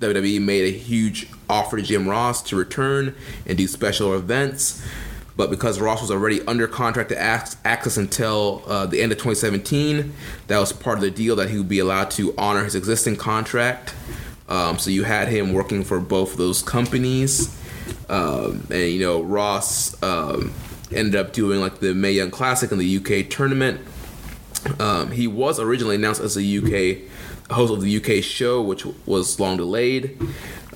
WWE 0.00 0.40
made 0.40 0.74
a 0.74 0.76
huge 0.76 1.28
offer 1.48 1.76
to 1.76 1.82
Jim 1.82 2.08
Ross 2.08 2.42
to 2.42 2.56
return 2.56 3.14
and 3.46 3.56
do 3.56 3.66
special 3.66 4.14
events. 4.14 4.84
But 5.36 5.50
because 5.50 5.80
Ross 5.80 6.00
was 6.00 6.10
already 6.10 6.44
under 6.48 6.66
contract 6.66 7.10
to 7.10 7.14
AXS 7.14 7.96
until 7.96 8.64
uh, 8.66 8.86
the 8.86 9.00
end 9.00 9.12
of 9.12 9.18
2017, 9.18 10.12
that 10.48 10.58
was 10.58 10.72
part 10.72 10.98
of 10.98 11.02
the 11.02 11.12
deal 11.12 11.36
that 11.36 11.48
he 11.48 11.58
would 11.58 11.68
be 11.68 11.78
allowed 11.78 12.10
to 12.12 12.34
honor 12.36 12.64
his 12.64 12.74
existing 12.74 13.14
contract. 13.14 13.94
Um, 14.48 14.78
so 14.78 14.90
you 14.90 15.04
had 15.04 15.28
him 15.28 15.52
working 15.52 15.84
for 15.84 16.00
both 16.00 16.32
of 16.32 16.38
those 16.38 16.60
companies. 16.60 17.56
Um, 18.08 18.66
and, 18.70 18.90
you 18.90 18.98
know, 18.98 19.22
Ross 19.22 20.00
um, 20.02 20.52
ended 20.92 21.16
up 21.16 21.32
doing 21.32 21.60
like 21.60 21.80
the 21.80 21.94
Mae 21.94 22.12
Young 22.12 22.30
Classic 22.30 22.70
in 22.72 22.78
the 22.78 22.96
UK 22.96 23.28
tournament. 23.28 23.80
Um, 24.78 25.12
he 25.12 25.26
was 25.26 25.60
originally 25.60 25.96
announced 25.96 26.20
as 26.20 26.36
a 26.36 26.42
UK 26.42 27.08
host 27.50 27.72
of 27.72 27.80
the 27.80 27.96
UK 27.96 28.22
show, 28.22 28.62
which 28.62 28.84
was 29.06 29.38
long 29.40 29.56
delayed. 29.56 30.18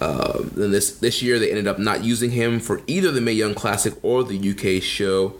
Uh, 0.01 0.43
then 0.55 0.71
this 0.73 0.99
this 0.99 1.23
year 1.23 1.39
they 1.39 1.51
ended 1.51 1.69
up 1.69 1.79
not 1.79 2.03
using 2.03 2.31
him 2.31 2.59
for 2.59 2.81
either 2.87 3.11
the 3.11 3.21
Mae 3.21 3.33
Young 3.33 3.55
Classic 3.55 3.95
or 4.03 4.25
the 4.25 4.51
UK 4.51 4.83
show. 4.83 5.35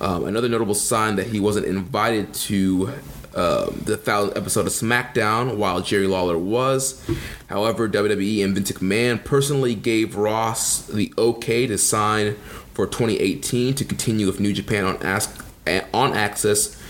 Um, 0.00 0.24
another 0.24 0.48
notable 0.48 0.74
sign 0.74 1.16
that 1.16 1.28
he 1.28 1.40
wasn't 1.40 1.66
invited 1.66 2.32
to 2.34 2.92
um, 3.34 3.82
the 3.84 3.96
thousandth 3.96 4.36
episode 4.36 4.66
of 4.66 4.72
SmackDown, 4.72 5.56
while 5.56 5.80
Jerry 5.80 6.06
Lawler 6.06 6.38
was. 6.38 7.04
However, 7.48 7.88
WWE 7.88 8.44
and 8.44 8.54
Vince 8.54 8.72
McMahon 8.72 9.22
personally 9.22 9.74
gave 9.74 10.16
Ross 10.16 10.86
the 10.86 11.12
okay 11.16 11.66
to 11.66 11.78
sign 11.78 12.36
for 12.78 12.86
2018 12.86 13.74
to 13.74 13.84
continue 13.84 14.24
with 14.24 14.38
New 14.38 14.52
Japan 14.52 14.84
on 14.84 15.02
Ask 15.02 15.44
on 15.92 16.12
AXS. 16.12 16.80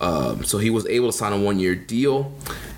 Um, 0.00 0.42
so 0.42 0.56
he 0.56 0.70
was 0.70 0.86
able 0.86 1.12
to 1.12 1.12
sign 1.12 1.34
a 1.34 1.38
one-year 1.38 1.74
deal. 1.74 2.32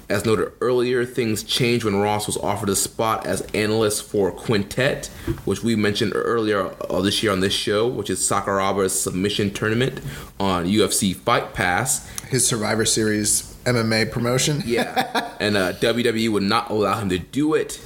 As 0.08 0.24
noted 0.26 0.52
earlier, 0.60 1.04
things 1.04 1.44
changed 1.44 1.84
when 1.84 1.94
Ross 1.94 2.26
was 2.26 2.36
offered 2.36 2.68
a 2.68 2.74
spot 2.74 3.24
as 3.24 3.42
analyst 3.54 4.02
for 4.02 4.32
Quintet, 4.32 5.06
which 5.44 5.62
we 5.62 5.76
mentioned 5.76 6.10
earlier 6.16 6.74
uh, 6.90 7.00
this 7.02 7.22
year 7.22 7.30
on 7.30 7.38
this 7.38 7.52
show, 7.52 7.86
which 7.86 8.10
is 8.10 8.18
Sakuraba's 8.18 9.00
submission 9.00 9.52
tournament 9.52 10.00
on 10.40 10.66
UFC 10.66 11.14
Fight 11.14 11.54
Pass. 11.54 12.08
His 12.22 12.44
Survivor 12.48 12.84
Series 12.84 13.54
MMA 13.62 14.10
promotion. 14.10 14.64
Yeah, 14.66 15.36
and 15.40 15.56
uh, 15.56 15.74
WWE 15.74 16.32
would 16.32 16.42
not 16.42 16.70
allow 16.70 16.98
him 16.98 17.10
to 17.10 17.18
do 17.20 17.54
it. 17.54 17.80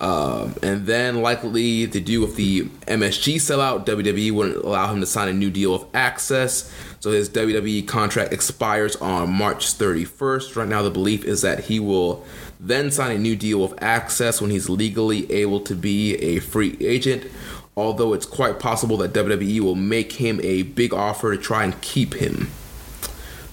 Um, 0.00 0.54
and 0.62 0.86
then 0.86 1.22
likely 1.22 1.86
to 1.86 2.00
do 2.00 2.20
with 2.20 2.36
the 2.36 2.64
MSG 2.86 3.36
sellout, 3.36 3.86
WWE 3.86 4.32
wouldn't 4.32 4.64
allow 4.64 4.92
him 4.92 5.00
to 5.00 5.06
sign 5.06 5.28
a 5.28 5.32
new 5.32 5.50
deal 5.50 5.72
with 5.72 5.90
AXS. 5.92 6.70
So 7.00 7.12
his 7.12 7.28
WWE 7.30 7.86
contract 7.86 8.32
expires 8.32 8.96
on 8.96 9.32
March 9.32 9.66
31st. 9.66 10.56
Right 10.56 10.68
now, 10.68 10.82
the 10.82 10.90
belief 10.90 11.24
is 11.24 11.42
that 11.42 11.64
he 11.64 11.78
will 11.78 12.24
then 12.58 12.90
sign 12.90 13.14
a 13.14 13.18
new 13.18 13.36
deal 13.36 13.60
with 13.60 13.76
AXS 13.76 14.40
when 14.40 14.50
he's 14.50 14.68
legally 14.68 15.30
able 15.30 15.60
to 15.60 15.74
be 15.74 16.16
a 16.16 16.38
free 16.40 16.76
agent. 16.80 17.24
Although 17.76 18.14
it's 18.14 18.26
quite 18.26 18.58
possible 18.58 18.96
that 18.98 19.12
WWE 19.12 19.60
will 19.60 19.74
make 19.74 20.12
him 20.12 20.40
a 20.42 20.62
big 20.62 20.94
offer 20.94 21.36
to 21.36 21.42
try 21.42 21.64
and 21.64 21.80
keep 21.80 22.14
him. 22.14 22.48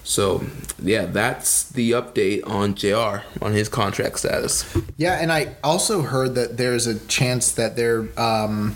So, 0.04 0.44
yeah, 0.82 1.06
that's 1.06 1.70
the 1.70 1.92
update 1.92 2.48
on 2.48 2.76
JR 2.76 3.24
on 3.44 3.54
his 3.54 3.70
contract 3.70 4.20
status. 4.20 4.66
Yeah, 4.98 5.20
and 5.22 5.32
I 5.32 5.56
also 5.64 6.02
heard 6.02 6.36
that 6.36 6.58
there's 6.58 6.88
a 6.88 7.00
chance 7.08 7.52
that 7.52 7.76
they're 7.76 8.08
um, 8.20 8.76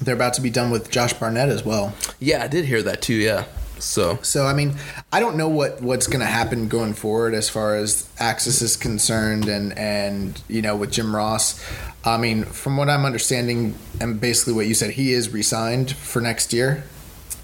they're 0.00 0.14
about 0.14 0.34
to 0.34 0.40
be 0.40 0.50
done 0.50 0.70
with 0.70 0.90
Josh 0.90 1.12
Barnett 1.12 1.48
as 1.48 1.64
well. 1.64 1.94
Yeah, 2.18 2.42
I 2.42 2.48
did 2.48 2.64
hear 2.64 2.82
that 2.82 3.02
too. 3.02 3.14
Yeah. 3.14 3.44
So, 3.78 4.20
So 4.22 4.46
I 4.46 4.54
mean, 4.54 4.76
I 5.12 5.18
don't 5.18 5.36
know 5.36 5.48
what 5.48 5.82
what's 5.82 6.06
going 6.06 6.20
to 6.20 6.26
happen 6.26 6.68
going 6.68 6.94
forward 6.94 7.34
as 7.34 7.50
far 7.50 7.74
as 7.74 8.08
AXS 8.18 8.62
is 8.62 8.76
concerned, 8.76 9.48
and 9.48 9.76
and 9.76 10.40
you 10.48 10.62
know 10.62 10.76
with 10.76 10.92
Jim 10.92 11.14
Ross. 11.14 11.62
I 12.04 12.16
mean, 12.16 12.44
from 12.44 12.76
what 12.76 12.88
I'm 12.88 13.04
understanding, 13.04 13.74
and 14.00 14.20
basically 14.20 14.54
what 14.54 14.66
you 14.66 14.74
said, 14.74 14.90
he 14.90 15.12
is 15.12 15.30
re-signed 15.30 15.92
for 15.92 16.20
next 16.20 16.52
year. 16.52 16.84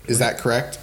Is 0.07 0.21
that 0.21 0.39
correct? 0.39 0.79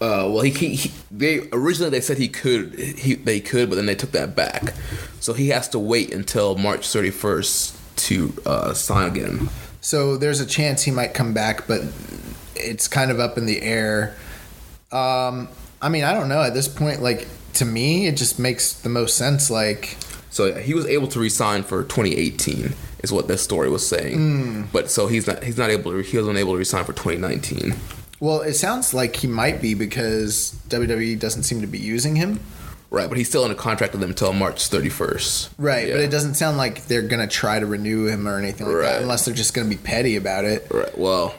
Uh, 0.00 0.24
well, 0.30 0.40
he, 0.40 0.50
he, 0.50 0.74
he 0.76 0.92
they 1.10 1.40
originally 1.52 1.90
they 1.90 2.00
said 2.00 2.16
he 2.16 2.28
could 2.28 2.74
he 2.78 3.14
they 3.14 3.38
could, 3.38 3.68
but 3.68 3.76
then 3.76 3.86
they 3.86 3.94
took 3.94 4.12
that 4.12 4.34
back. 4.34 4.72
So 5.20 5.34
he 5.34 5.48
has 5.48 5.68
to 5.70 5.78
wait 5.78 6.14
until 6.14 6.56
March 6.56 6.88
31st 6.88 7.76
to 8.06 8.34
uh, 8.46 8.72
sign 8.72 9.10
again. 9.10 9.50
So 9.82 10.16
there's 10.16 10.40
a 10.40 10.46
chance 10.46 10.82
he 10.82 10.90
might 10.90 11.12
come 11.12 11.34
back, 11.34 11.66
but 11.66 11.82
it's 12.54 12.88
kind 12.88 13.10
of 13.10 13.20
up 13.20 13.36
in 13.36 13.44
the 13.44 13.60
air. 13.60 14.16
Um, 14.90 15.48
I 15.82 15.88
mean, 15.90 16.04
I 16.04 16.14
don't 16.14 16.28
know. 16.28 16.42
At 16.42 16.54
this 16.54 16.68
point, 16.68 17.02
like 17.02 17.28
to 17.54 17.64
me, 17.66 18.06
it 18.06 18.16
just 18.16 18.38
makes 18.38 18.72
the 18.72 18.88
most 18.88 19.16
sense. 19.18 19.50
Like, 19.50 19.96
So 20.30 20.46
yeah, 20.46 20.60
he 20.60 20.72
was 20.72 20.86
able 20.86 21.08
to 21.08 21.20
resign 21.20 21.62
for 21.62 21.82
2018, 21.82 22.72
is 23.02 23.12
what 23.12 23.28
this 23.28 23.42
story 23.42 23.68
was 23.68 23.86
saying. 23.86 24.16
But 24.72 24.90
so 24.90 25.08
he's 25.08 25.26
not 25.26 25.44
he's 25.44 25.58
not 25.58 25.68
able 25.68 25.92
to 25.92 25.98
he 25.98 26.16
was 26.16 26.26
unable 26.26 26.52
to 26.52 26.58
resign 26.58 26.84
for 26.84 26.94
2019. 26.94 27.74
Well, 28.20 28.40
it 28.42 28.54
sounds 28.54 28.92
like 28.94 29.16
he 29.16 29.26
might 29.26 29.60
be 29.62 29.74
because 29.74 30.54
WWE 30.68 31.18
doesn't 31.18 31.42
seem 31.44 31.60
to 31.62 31.66
be 31.66 31.78
using 31.78 32.16
him. 32.16 32.40
Right, 32.92 33.08
but 33.08 33.18
he's 33.18 33.28
still 33.28 33.44
in 33.44 33.52
a 33.52 33.54
contract 33.56 33.92
with 33.92 34.00
them 34.00 34.10
until 34.10 34.32
March 34.32 34.68
31st. 34.68 35.50
Right, 35.58 35.88
but 35.92 36.00
it 36.00 36.10
doesn't 36.10 36.34
sound 36.34 36.56
like 36.56 36.86
they're 36.86 37.02
gonna 37.02 37.28
try 37.28 37.60
to 37.60 37.66
renew 37.66 38.06
him 38.06 38.26
or 38.26 38.36
anything 38.36 38.66
like 38.66 38.74
Right. 38.76 38.82
that, 38.94 39.02
unless 39.02 39.24
they're 39.24 39.34
just 39.34 39.54
gonna 39.54 39.68
be 39.68 39.76
petty 39.76 40.16
about 40.16 40.44
it. 40.44 40.66
Right. 40.70 40.98
Well, 40.98 41.34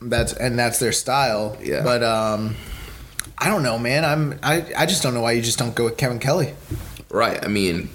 That's 0.00 0.32
and 0.32 0.58
that's 0.58 0.78
their 0.78 0.92
style. 0.92 1.56
Yeah. 1.62 1.82
But 1.82 2.02
um, 2.02 2.56
I 3.38 3.48
don't 3.48 3.62
know, 3.62 3.78
man. 3.78 4.04
I'm 4.06 4.38
I, 4.42 4.64
I 4.76 4.86
just 4.86 5.02
don't 5.02 5.12
know 5.12 5.20
why 5.20 5.32
you 5.32 5.42
just 5.42 5.58
don't 5.58 5.74
go 5.74 5.84
with 5.84 5.98
Kevin 5.98 6.18
Kelly. 6.18 6.54
right. 7.10 7.44
I 7.44 7.48
mean, 7.48 7.90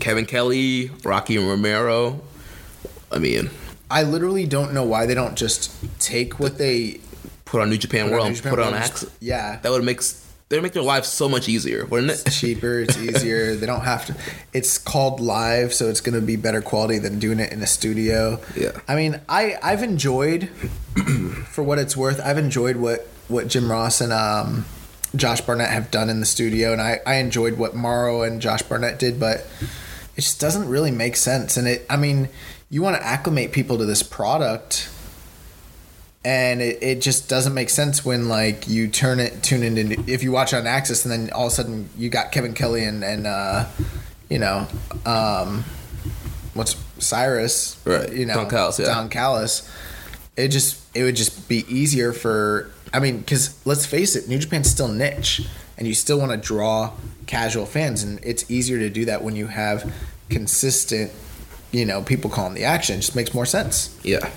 Kevin 0.00 0.24
Kelly, 0.24 0.90
Rocky 1.04 1.36
Romero. 1.36 2.20
I 3.12 3.18
mean, 3.18 3.50
I 3.90 4.04
literally 4.04 4.46
don't 4.46 4.72
know 4.72 4.84
why 4.84 5.04
they 5.04 5.14
don't 5.14 5.36
just 5.36 5.70
take 6.00 6.40
what 6.40 6.56
they 6.56 7.00
put 7.48 7.60
on 7.60 7.70
New 7.70 7.78
Japan 7.78 8.04
put 8.04 8.12
on 8.12 8.18
World, 8.18 8.28
New 8.30 8.36
Japan 8.36 8.50
put 8.50 8.60
on 8.60 8.72
AXS. 8.74 9.10
Yeah, 9.20 9.58
That 9.62 9.70
would 9.72 9.84
make 9.84 10.00
they 10.48 10.56
would 10.56 10.62
make 10.62 10.72
their 10.72 10.82
lives 10.82 11.08
so 11.08 11.28
much 11.28 11.46
easier, 11.48 11.84
wouldn't 11.84 12.10
it? 12.10 12.30
cheaper. 12.32 12.80
It's 12.80 12.96
easier. 13.06 13.54
they 13.54 13.66
don't 13.66 13.82
have 13.82 14.06
to. 14.06 14.16
It's 14.54 14.78
called 14.78 15.20
live, 15.20 15.74
so 15.74 15.88
it's 15.88 16.00
gonna 16.00 16.22
be 16.22 16.36
better 16.36 16.62
quality 16.62 16.98
than 16.98 17.18
doing 17.18 17.38
it 17.38 17.52
in 17.52 17.60
a 17.62 17.66
studio. 17.66 18.40
Yeah. 18.56 18.72
I 18.88 18.94
mean, 18.94 19.20
I 19.28 19.56
I've 19.62 19.82
enjoyed, 19.82 20.48
for 21.48 21.62
what 21.62 21.78
it's 21.78 21.96
worth, 21.96 22.20
I've 22.24 22.38
enjoyed 22.38 22.76
what 22.76 23.06
what 23.28 23.48
Jim 23.48 23.70
Ross 23.70 24.00
and 24.00 24.10
um, 24.10 24.64
Josh 25.14 25.42
Barnett 25.42 25.68
have 25.68 25.90
done 25.90 26.08
in 26.08 26.20
the 26.20 26.26
studio, 26.26 26.72
and 26.72 26.80
I 26.80 27.00
I 27.04 27.16
enjoyed 27.16 27.58
what 27.58 27.74
Mauro 27.74 28.22
and 28.22 28.40
Josh 28.40 28.62
Barnett 28.62 28.98
did, 28.98 29.20
but 29.20 29.46
it 30.16 30.22
just 30.22 30.40
doesn't 30.40 30.66
really 30.68 30.90
make 30.90 31.16
sense. 31.16 31.58
And 31.58 31.68
it, 31.68 31.84
I 31.90 31.96
mean, 31.98 32.30
you 32.70 32.80
want 32.80 32.96
to 32.96 33.06
acclimate 33.06 33.52
people 33.52 33.76
to 33.78 33.84
this 33.84 34.02
product. 34.02 34.90
And 36.28 36.60
it, 36.60 36.82
it 36.82 37.00
just 37.00 37.26
doesn't 37.30 37.54
make 37.54 37.70
sense 37.70 38.04
when 38.04 38.28
like 38.28 38.68
you 38.68 38.86
turn 38.88 39.18
it 39.18 39.42
tune 39.42 39.62
into 39.62 39.98
if 40.06 40.22
you 40.22 40.30
watch 40.30 40.52
on 40.52 40.64
AXS 40.64 41.04
and 41.06 41.12
then 41.12 41.32
all 41.32 41.46
of 41.46 41.52
a 41.52 41.54
sudden 41.54 41.88
you 41.96 42.10
got 42.10 42.32
Kevin 42.32 42.52
Kelly 42.52 42.84
and 42.84 43.02
and 43.02 43.26
uh, 43.26 43.64
you 44.28 44.38
know 44.38 44.66
um, 45.06 45.64
what's 46.52 46.76
Cyrus 46.98 47.80
Right. 47.86 48.12
you 48.12 48.26
know 48.26 48.34
Don 48.34 48.50
Callis, 48.50 48.78
yeah. 48.78 48.86
Don 48.86 49.08
Callis 49.08 49.70
it 50.36 50.48
just 50.48 50.82
it 50.94 51.02
would 51.04 51.16
just 51.16 51.48
be 51.48 51.64
easier 51.66 52.12
for 52.12 52.70
I 52.92 53.00
mean 53.00 53.20
because 53.20 53.54
let's 53.64 53.86
face 53.86 54.14
it 54.14 54.28
New 54.28 54.38
Japan's 54.38 54.68
still 54.68 54.88
niche 54.88 55.46
and 55.78 55.86
you 55.88 55.94
still 55.94 56.18
want 56.18 56.32
to 56.32 56.36
draw 56.36 56.92
casual 57.26 57.64
fans 57.64 58.02
and 58.02 58.20
it's 58.22 58.50
easier 58.50 58.78
to 58.80 58.90
do 58.90 59.06
that 59.06 59.22
when 59.22 59.34
you 59.34 59.46
have 59.46 59.90
consistent 60.28 61.10
you 61.72 61.86
know 61.86 62.02
people 62.02 62.28
calling 62.28 62.52
the 62.54 62.64
action 62.64 62.96
it 62.96 63.00
just 63.00 63.16
makes 63.16 63.32
more 63.32 63.46
sense 63.46 63.98
Yeah. 64.04 64.28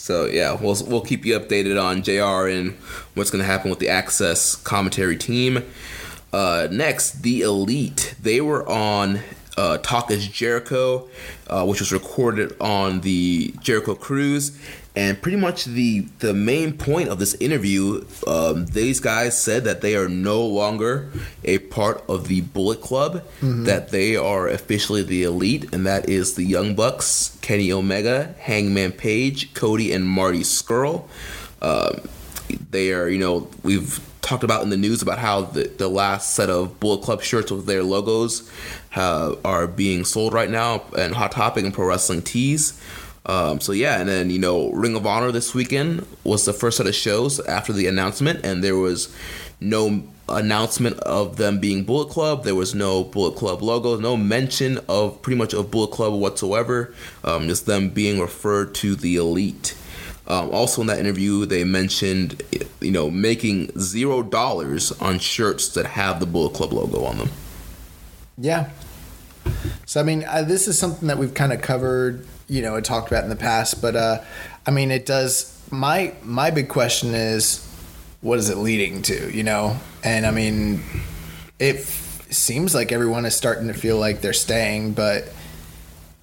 So 0.00 0.24
yeah, 0.26 0.54
we'll 0.54 0.76
we'll 0.86 1.02
keep 1.02 1.26
you 1.26 1.38
updated 1.38 1.80
on 1.80 2.02
JR 2.02 2.48
and 2.48 2.72
what's 3.14 3.30
going 3.30 3.42
to 3.42 3.46
happen 3.46 3.68
with 3.68 3.80
the 3.80 3.86
AXS 3.86 4.64
commentary 4.64 5.16
team. 5.16 5.62
Uh, 6.32 6.68
next, 6.70 7.22
the 7.22 7.42
Elite. 7.42 8.14
They 8.20 8.40
were 8.40 8.66
on 8.68 9.20
uh, 9.58 9.76
Talk 9.78 10.10
is 10.10 10.26
Jericho, 10.26 11.08
uh, 11.48 11.66
which 11.66 11.80
was 11.80 11.92
recorded 11.92 12.56
on 12.60 13.02
the 13.02 13.54
Jericho 13.60 13.94
Cruise. 13.94 14.58
And 15.00 15.22
pretty 15.22 15.38
much 15.38 15.64
the 15.64 16.00
the 16.18 16.34
main 16.34 16.76
point 16.76 17.08
of 17.08 17.18
this 17.18 17.32
interview, 17.36 18.04
um, 18.26 18.66
these 18.66 19.00
guys 19.00 19.40
said 19.40 19.64
that 19.64 19.80
they 19.80 19.96
are 19.96 20.10
no 20.10 20.44
longer 20.44 21.08
a 21.42 21.56
part 21.58 22.04
of 22.06 22.28
the 22.28 22.42
Bullet 22.42 22.82
Club, 22.82 23.24
that 23.40 23.88
they 23.92 24.14
are 24.14 24.46
officially 24.46 25.02
the 25.02 25.22
Elite, 25.22 25.72
and 25.72 25.86
that 25.86 26.10
is 26.10 26.34
the 26.34 26.44
Young 26.44 26.74
Bucks, 26.74 27.38
Kenny 27.40 27.72
Omega, 27.72 28.34
Hangman 28.40 28.92
Page, 28.92 29.54
Cody, 29.54 29.90
and 29.90 30.06
Marty 30.06 30.40
Scurll. 30.40 31.08
Um, 31.62 32.02
they 32.70 32.92
are, 32.92 33.08
you 33.08 33.18
know, 33.18 33.48
we've 33.62 34.00
talked 34.20 34.44
about 34.44 34.62
in 34.62 34.68
the 34.68 34.76
news 34.76 35.00
about 35.00 35.18
how 35.18 35.40
the, 35.40 35.62
the 35.78 35.88
last 35.88 36.34
set 36.34 36.50
of 36.50 36.78
Bullet 36.78 37.02
Club 37.02 37.22
shirts 37.22 37.50
with 37.50 37.64
their 37.64 37.82
logos 37.82 38.50
uh, 38.94 39.34
are 39.46 39.66
being 39.66 40.04
sold 40.04 40.34
right 40.34 40.50
now 40.50 40.82
and 40.98 41.14
Hot 41.14 41.32
Topic 41.32 41.64
and 41.64 41.72
Pro 41.72 41.86
Wrestling 41.86 42.20
Tees. 42.20 42.78
Um, 43.26 43.60
so 43.60 43.72
yeah, 43.72 44.00
and 44.00 44.08
then 44.08 44.30
you 44.30 44.38
know, 44.38 44.70
Ring 44.70 44.96
of 44.96 45.06
Honor 45.06 45.30
this 45.30 45.54
weekend 45.54 46.06
was 46.24 46.44
the 46.44 46.52
first 46.52 46.78
set 46.78 46.86
of 46.86 46.94
shows 46.94 47.40
after 47.40 47.72
the 47.72 47.86
announcement, 47.86 48.44
and 48.44 48.64
there 48.64 48.76
was 48.76 49.14
no 49.60 50.02
announcement 50.28 50.98
of 51.00 51.36
them 51.36 51.58
being 51.58 51.84
Bullet 51.84 52.08
Club. 52.08 52.44
There 52.44 52.54
was 52.54 52.74
no 52.74 53.04
Bullet 53.04 53.36
Club 53.36 53.62
logo, 53.62 53.98
no 53.98 54.16
mention 54.16 54.78
of 54.88 55.20
pretty 55.22 55.36
much 55.36 55.52
of 55.52 55.70
Bullet 55.70 55.90
Club 55.90 56.14
whatsoever. 56.14 56.94
Um, 57.24 57.48
just 57.48 57.66
them 57.66 57.90
being 57.90 58.20
referred 58.20 58.74
to 58.76 58.94
the 58.94 59.16
Elite. 59.16 59.76
Um, 60.26 60.50
also 60.50 60.80
in 60.80 60.86
that 60.86 61.00
interview, 61.00 61.44
they 61.44 61.64
mentioned, 61.64 62.40
you 62.80 62.92
know, 62.92 63.10
making 63.10 63.76
zero 63.78 64.22
dollars 64.22 64.92
on 64.92 65.18
shirts 65.18 65.68
that 65.70 65.86
have 65.86 66.20
the 66.20 66.26
Bullet 66.26 66.54
Club 66.54 66.72
logo 66.72 67.04
on 67.04 67.18
them. 67.18 67.30
Yeah. 68.38 68.70
So 69.86 70.00
I 70.00 70.04
mean, 70.04 70.24
uh, 70.28 70.42
this 70.42 70.68
is 70.68 70.78
something 70.78 71.08
that 71.08 71.18
we've 71.18 71.34
kind 71.34 71.52
of 71.52 71.60
covered, 71.62 72.26
you 72.50 72.62
know, 72.62 72.74
and 72.74 72.84
talked 72.84 73.10
about 73.10 73.22
in 73.24 73.30
the 73.30 73.36
past. 73.36 73.80
But 73.80 73.96
uh, 73.96 74.22
I 74.66 74.70
mean, 74.70 74.90
it 74.90 75.06
does. 75.06 75.56
My 75.70 76.12
my 76.22 76.50
big 76.50 76.68
question 76.68 77.14
is, 77.14 77.66
what 78.20 78.38
is 78.38 78.50
it 78.50 78.58
leading 78.58 79.02
to? 79.02 79.34
You 79.34 79.44
know, 79.44 79.78
and 80.02 80.26
I 80.26 80.32
mean, 80.32 80.82
it 81.58 81.78
seems 81.78 82.74
like 82.74 82.92
everyone 82.92 83.24
is 83.24 83.36
starting 83.36 83.68
to 83.68 83.74
feel 83.74 83.98
like 83.98 84.20
they're 84.20 84.32
staying, 84.32 84.92
but 84.92 85.32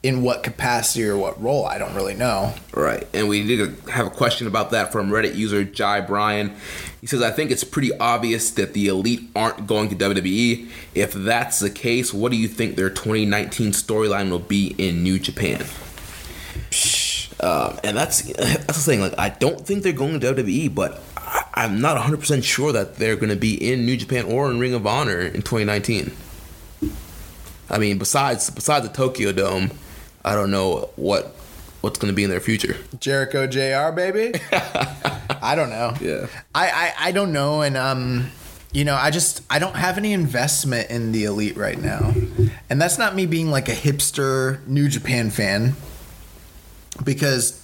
in 0.04 0.22
what 0.22 0.44
capacity 0.44 1.04
or 1.06 1.18
what 1.18 1.42
role, 1.42 1.66
I 1.66 1.78
don't 1.78 1.94
really 1.96 2.14
know. 2.14 2.54
Right. 2.72 3.08
And 3.14 3.28
we 3.28 3.46
did 3.46 3.78
have 3.90 4.06
a 4.06 4.10
question 4.10 4.48
about 4.48 4.72
that 4.72 4.92
from 4.92 5.10
Reddit 5.10 5.36
user 5.36 5.64
Jai 5.64 6.02
Bryan. 6.02 6.56
He 7.02 7.08
says, 7.08 7.22
I 7.22 7.32
think 7.32 7.52
it's 7.52 7.64
pretty 7.64 7.98
obvious 7.98 8.52
that 8.52 8.74
the 8.74 8.88
elite 8.88 9.24
aren't 9.36 9.66
going 9.66 9.90
to 9.90 9.96
WWE. 9.96 10.70
If 10.94 11.14
that's 11.14 11.60
the 11.60 11.70
case, 11.70 12.14
what 12.14 12.32
do 12.32 12.38
you 12.38 12.48
think 12.48 12.76
their 12.76 12.92
2019 12.92 13.72
storyline 13.72 14.30
will 14.30 14.40
be 14.40 14.76
in 14.78 15.04
New 15.04 15.20
Japan? 15.20 15.66
Um, 17.40 17.80
and 17.84 17.96
that's 17.96 18.22
that's 18.34 18.66
the 18.66 18.92
thing. 18.92 19.00
Like, 19.02 19.18
I 19.18 19.30
don't 19.30 19.66
think 19.66 19.84
they're 19.84 19.94
going 19.94 20.20
to 20.20 20.34
WWE, 20.34 20.74
but 20.74 21.02
I, 21.16 21.44
I'm 21.54 21.82
not 21.82 21.96
100 21.96 22.20
percent 22.20 22.44
sure 22.44 22.72
that 22.72 22.96
they're 22.96 23.16
going 23.16 23.30
to 23.30 23.36
be 23.36 23.54
in 23.56 23.86
New 23.86 23.98
Japan 23.98 24.26
or 24.26 24.50
in 24.50 24.60
Ring 24.60 24.74
of 24.74 24.86
Honor 24.88 25.20
in 25.20 25.42
2019. 25.42 26.12
I 27.70 27.78
mean, 27.78 27.98
besides 27.98 28.50
besides 28.50 28.88
the 28.88 28.94
Tokyo 28.94 29.32
Dome, 29.32 29.72
I 30.24 30.36
don't 30.36 30.52
know 30.52 30.90
what 30.96 31.36
what's 31.82 32.00
going 32.00 32.12
to 32.12 32.16
be 32.16 32.24
in 32.24 32.30
their 32.30 32.40
future. 32.40 32.78
Jericho 33.00 33.46
Jr. 33.48 33.94
Baby. 33.96 34.40
I 34.52 35.54
don't 35.56 35.70
know. 35.70 35.94
Yeah. 36.02 36.28
I, 36.56 36.70
I 36.70 36.94
I 37.08 37.12
don't 37.12 37.34
know, 37.34 37.62
and 37.62 37.78
um, 37.78 38.32
you 38.72 38.86
know, 38.86 38.96
I 38.96 39.12
just 39.12 39.42
I 39.50 39.60
don't 39.60 39.76
have 39.76 39.98
any 39.98 40.14
investment 40.14 40.90
in 40.90 41.12
the 41.12 41.26
elite 41.26 41.58
right 41.58 41.80
now, 41.80 42.14
And 42.70 42.82
that's 42.82 42.98
not 42.98 43.16
me 43.16 43.26
being 43.26 43.50
like 43.50 43.70
a 43.70 43.74
hipster 43.74 44.66
New 44.68 44.90
Japan 44.90 45.30
fan 45.30 45.76
because 47.04 47.64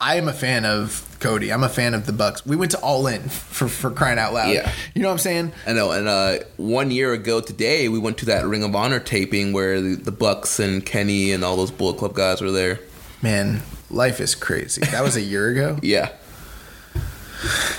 I 0.00 0.16
am 0.16 0.28
a 0.28 0.32
fan 0.32 0.64
of 0.64 1.06
Cody. 1.20 1.52
I'm 1.52 1.62
a 1.62 1.68
fan 1.68 1.92
of 1.94 2.06
the 2.06 2.12
Bucks. 2.12 2.46
We 2.46 2.56
went 2.56 2.70
to 2.72 2.80
All 2.80 3.06
In 3.06 3.22
for, 3.28 3.68
for 3.68 3.90
crying 3.90 4.18
out 4.18 4.32
loud. 4.32 4.52
Yeah. 4.54 4.72
You 4.94 5.02
know 5.02 5.08
what 5.08 5.12
I'm 5.14 5.18
saying? 5.18 5.52
I 5.66 5.72
know. 5.74 5.92
And 5.92 6.08
uh, 6.08 6.38
one 6.56 6.90
year 6.90 7.12
ago 7.12 7.40
today, 7.40 7.88
we 7.88 7.98
went 7.98 8.18
to 8.18 8.26
that 8.26 8.46
Ring 8.46 8.62
of 8.64 8.74
Honor 8.74 8.98
taping 9.00 9.52
where 9.52 9.80
the, 9.80 9.94
the 9.96 10.12
Bucks 10.12 10.58
and 10.58 10.84
Kenny 10.84 11.32
and 11.32 11.44
all 11.44 11.56
those 11.56 11.70
Bullet 11.70 11.98
Club 11.98 12.14
guys 12.14 12.40
were 12.40 12.50
there. 12.50 12.80
Man, 13.22 13.60
life 13.90 14.20
is 14.20 14.34
crazy. 14.34 14.80
That 14.80 15.02
was 15.02 15.16
a 15.16 15.20
year 15.22 15.50
ago. 15.50 15.78
Yeah. 15.82 16.12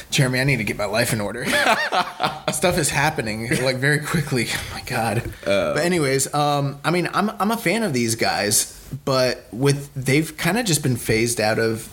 Jeremy, 0.09 0.39
I 0.39 0.43
need 0.43 0.57
to 0.57 0.63
get 0.63 0.75
my 0.75 0.85
life 0.85 1.13
in 1.13 1.21
order. 1.21 1.45
Stuff 2.51 2.79
is 2.79 2.89
happening 2.89 3.47
like 3.63 3.77
very 3.77 3.99
quickly. 3.99 4.47
Oh 4.49 4.73
my 4.73 4.81
god. 4.81 5.31
but 5.45 5.77
anyways, 5.77 6.33
um, 6.33 6.79
I 6.83 6.89
mean, 6.89 7.07
I'm 7.13 7.29
I'm 7.29 7.51
a 7.51 7.57
fan 7.57 7.83
of 7.83 7.93
these 7.93 8.15
guys, 8.15 8.80
but 9.05 9.45
with 9.51 9.93
they've 9.95 10.35
kind 10.37 10.57
of 10.57 10.65
just 10.65 10.83
been 10.83 10.95
phased 10.95 11.39
out 11.39 11.59
of 11.59 11.89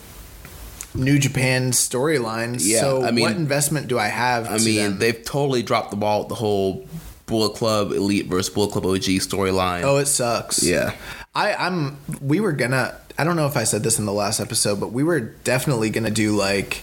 New 0.93 1.19
Japan 1.19 1.71
storylines. 1.71 2.61
Yeah, 2.61 2.81
so 2.81 3.03
I 3.03 3.11
mean- 3.11 3.23
what 3.23 3.35
investment 3.35 3.87
do 3.87 3.99
I 3.99 4.07
have? 4.07 4.47
I 4.49 4.57
mean, 4.57 4.77
them? 4.77 4.99
they've 4.99 5.23
totally 5.23 5.63
dropped 5.63 5.91
the 5.91 5.97
ball 5.97 6.19
with 6.19 6.29
the 6.29 6.35
whole 6.35 6.87
Bullet 7.25 7.55
Club 7.55 7.91
Elite 7.91 8.25
versus 8.25 8.53
Bullet 8.53 8.71
Club 8.71 8.85
OG 8.85 9.03
storyline. 9.21 9.83
Oh, 9.83 9.97
it 9.97 10.07
sucks. 10.07 10.63
Yeah. 10.63 10.95
I, 11.35 11.53
I'm. 11.53 11.97
We 12.21 12.39
were 12.39 12.51
gonna. 12.53 12.99
I 13.17 13.23
don't 13.23 13.35
know 13.35 13.45
if 13.45 13.55
I 13.55 13.65
said 13.65 13.83
this 13.83 13.99
in 13.99 14.05
the 14.05 14.13
last 14.13 14.39
episode, 14.39 14.79
but 14.79 14.91
we 14.91 15.03
were 15.03 15.19
definitely 15.19 15.89
gonna 15.91 16.09
do 16.09 16.35
like 16.35 16.81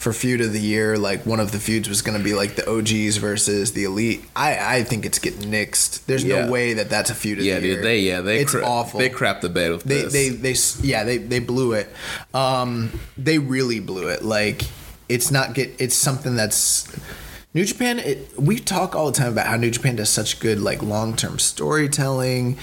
for 0.00 0.12
feud 0.14 0.40
of 0.40 0.52
the 0.54 0.60
year. 0.60 0.96
Like 0.96 1.26
one 1.26 1.40
of 1.40 1.52
the 1.52 1.58
feuds 1.60 1.86
was 1.88 2.00
gonna 2.02 2.18
be 2.24 2.32
like 2.34 2.56
the 2.56 2.66
OGs 2.68 3.18
versus 3.18 3.72
the 3.74 3.84
Elite. 3.84 4.24
I 4.34 4.78
I 4.78 4.82
think 4.82 5.04
it's 5.04 5.18
getting 5.18 5.50
nixed. 5.50 6.06
There's 6.06 6.24
Yeah. 6.24 6.46
no 6.46 6.50
way 6.50 6.72
that 6.72 6.88
that's 6.88 7.10
a 7.10 7.14
feud 7.14 7.38
of 7.38 7.44
yeah, 7.44 7.58
the 7.60 7.66
year. 7.66 7.70
Yeah, 7.70 7.76
dude. 7.76 7.84
They 7.84 7.98
yeah 8.00 8.20
they 8.22 8.38
it's 8.40 8.52
cra- 8.52 8.64
awful. 8.66 8.98
They 8.98 9.10
crapped 9.10 9.42
the 9.42 9.50
bed 9.50 9.70
with 9.72 9.84
They 9.84 10.02
this. 10.02 10.12
they 10.12 10.28
they 10.30 10.52
s- 10.52 10.80
yeah 10.82 11.04
they 11.04 11.18
they 11.18 11.38
blew 11.38 11.72
it. 11.74 11.88
Um, 12.34 12.98
they 13.18 13.38
really 13.38 13.78
blew 13.78 14.08
it. 14.08 14.24
Like 14.24 14.62
it's 15.08 15.30
not 15.30 15.54
get. 15.54 15.74
It's 15.78 15.94
something 15.94 16.34
that's. 16.34 16.88
New 17.52 17.64
Japan, 17.64 17.98
it, 17.98 18.30
we 18.38 18.60
talk 18.60 18.94
all 18.94 19.06
the 19.10 19.18
time 19.18 19.32
about 19.32 19.48
how 19.48 19.56
New 19.56 19.72
Japan 19.72 19.96
does 19.96 20.08
such 20.08 20.38
good 20.38 20.60
like 20.60 20.84
long 20.84 21.16
term 21.16 21.40
storytelling, 21.40 22.56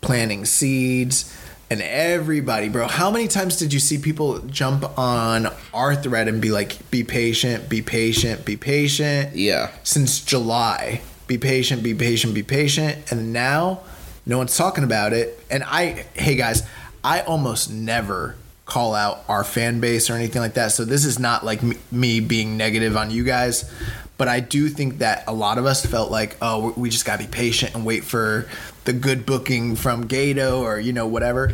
planting 0.00 0.44
seeds, 0.44 1.33
and 1.70 1.80
everybody, 1.82 2.68
bro. 2.68 2.86
How 2.86 3.10
many 3.10 3.28
times 3.28 3.56
did 3.56 3.72
you 3.72 3.80
see 3.80 3.98
people 3.98 4.38
jump 4.40 4.98
on 4.98 5.48
our 5.72 5.94
thread 5.94 6.28
and 6.28 6.40
be 6.40 6.50
like, 6.50 6.90
"Be 6.90 7.04
patient, 7.04 7.68
be 7.68 7.82
patient, 7.82 8.44
be 8.44 8.56
patient"? 8.56 9.34
yeah. 9.34 9.70
Since 9.82 10.20
July, 10.20 11.00
be 11.26 11.38
patient, 11.38 11.82
be 11.82 11.94
patient, 11.94 12.34
be 12.34 12.42
patient, 12.42 13.10
and 13.10 13.32
now 13.32 13.80
no 14.26 14.38
one's 14.38 14.56
talking 14.56 14.84
about 14.84 15.12
it. 15.12 15.38
And 15.50 15.64
I, 15.64 16.06
hey 16.14 16.36
guys, 16.36 16.62
I 17.02 17.20
almost 17.20 17.70
never 17.70 18.36
call 18.66 18.94
out 18.94 19.24
our 19.28 19.44
fan 19.44 19.80
base 19.80 20.08
or 20.08 20.14
anything 20.14 20.40
like 20.40 20.54
that. 20.54 20.72
So 20.72 20.84
this 20.84 21.04
is 21.04 21.18
not 21.18 21.44
like 21.44 21.62
me, 21.62 21.76
me 21.92 22.20
being 22.20 22.56
negative 22.56 22.96
on 22.96 23.10
you 23.10 23.24
guys, 23.24 23.70
but 24.16 24.28
I 24.28 24.40
do 24.40 24.68
think 24.68 24.98
that 24.98 25.24
a 25.26 25.34
lot 25.34 25.58
of 25.58 25.66
us 25.66 25.84
felt 25.84 26.10
like, 26.10 26.36
oh, 26.40 26.72
we 26.76 26.88
just 26.88 27.04
gotta 27.04 27.22
be 27.22 27.28
patient 27.28 27.74
and 27.74 27.84
wait 27.84 28.04
for 28.04 28.48
the 28.84 28.92
good 28.92 29.24
booking 29.24 29.76
from 29.76 30.06
Gedo 30.08 30.60
or 30.60 30.78
you 30.78 30.92
know 30.92 31.06
whatever, 31.06 31.46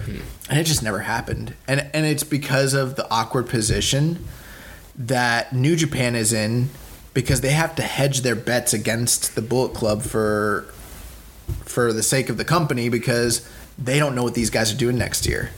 and 0.48 0.58
it 0.58 0.64
just 0.64 0.82
never 0.82 1.00
happened. 1.00 1.54
And 1.68 1.88
and 1.94 2.06
it's 2.06 2.24
because 2.24 2.74
of 2.74 2.96
the 2.96 3.08
awkward 3.10 3.48
position 3.48 4.26
that 4.96 5.54
New 5.54 5.76
Japan 5.76 6.14
is 6.14 6.32
in 6.32 6.68
because 7.14 7.40
they 7.40 7.50
have 7.50 7.74
to 7.76 7.82
hedge 7.82 8.20
their 8.20 8.36
bets 8.36 8.72
against 8.72 9.34
the 9.34 9.42
Bullet 9.42 9.74
Club 9.74 10.02
for 10.02 10.66
for 11.64 11.92
the 11.92 12.02
sake 12.02 12.28
of 12.28 12.36
the 12.36 12.44
company 12.44 12.88
because 12.88 13.48
they 13.78 13.98
don't 13.98 14.14
know 14.14 14.22
what 14.22 14.34
these 14.34 14.50
guys 14.50 14.72
are 14.72 14.76
doing 14.76 14.98
next 14.98 15.26
year. 15.26 15.50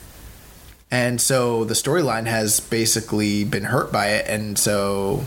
And 0.90 1.20
so 1.20 1.64
the 1.64 1.74
storyline 1.74 2.26
has 2.26 2.60
basically 2.60 3.44
been 3.44 3.64
hurt 3.64 3.90
by 3.90 4.08
it 4.08 4.26
and 4.28 4.58
so 4.58 5.24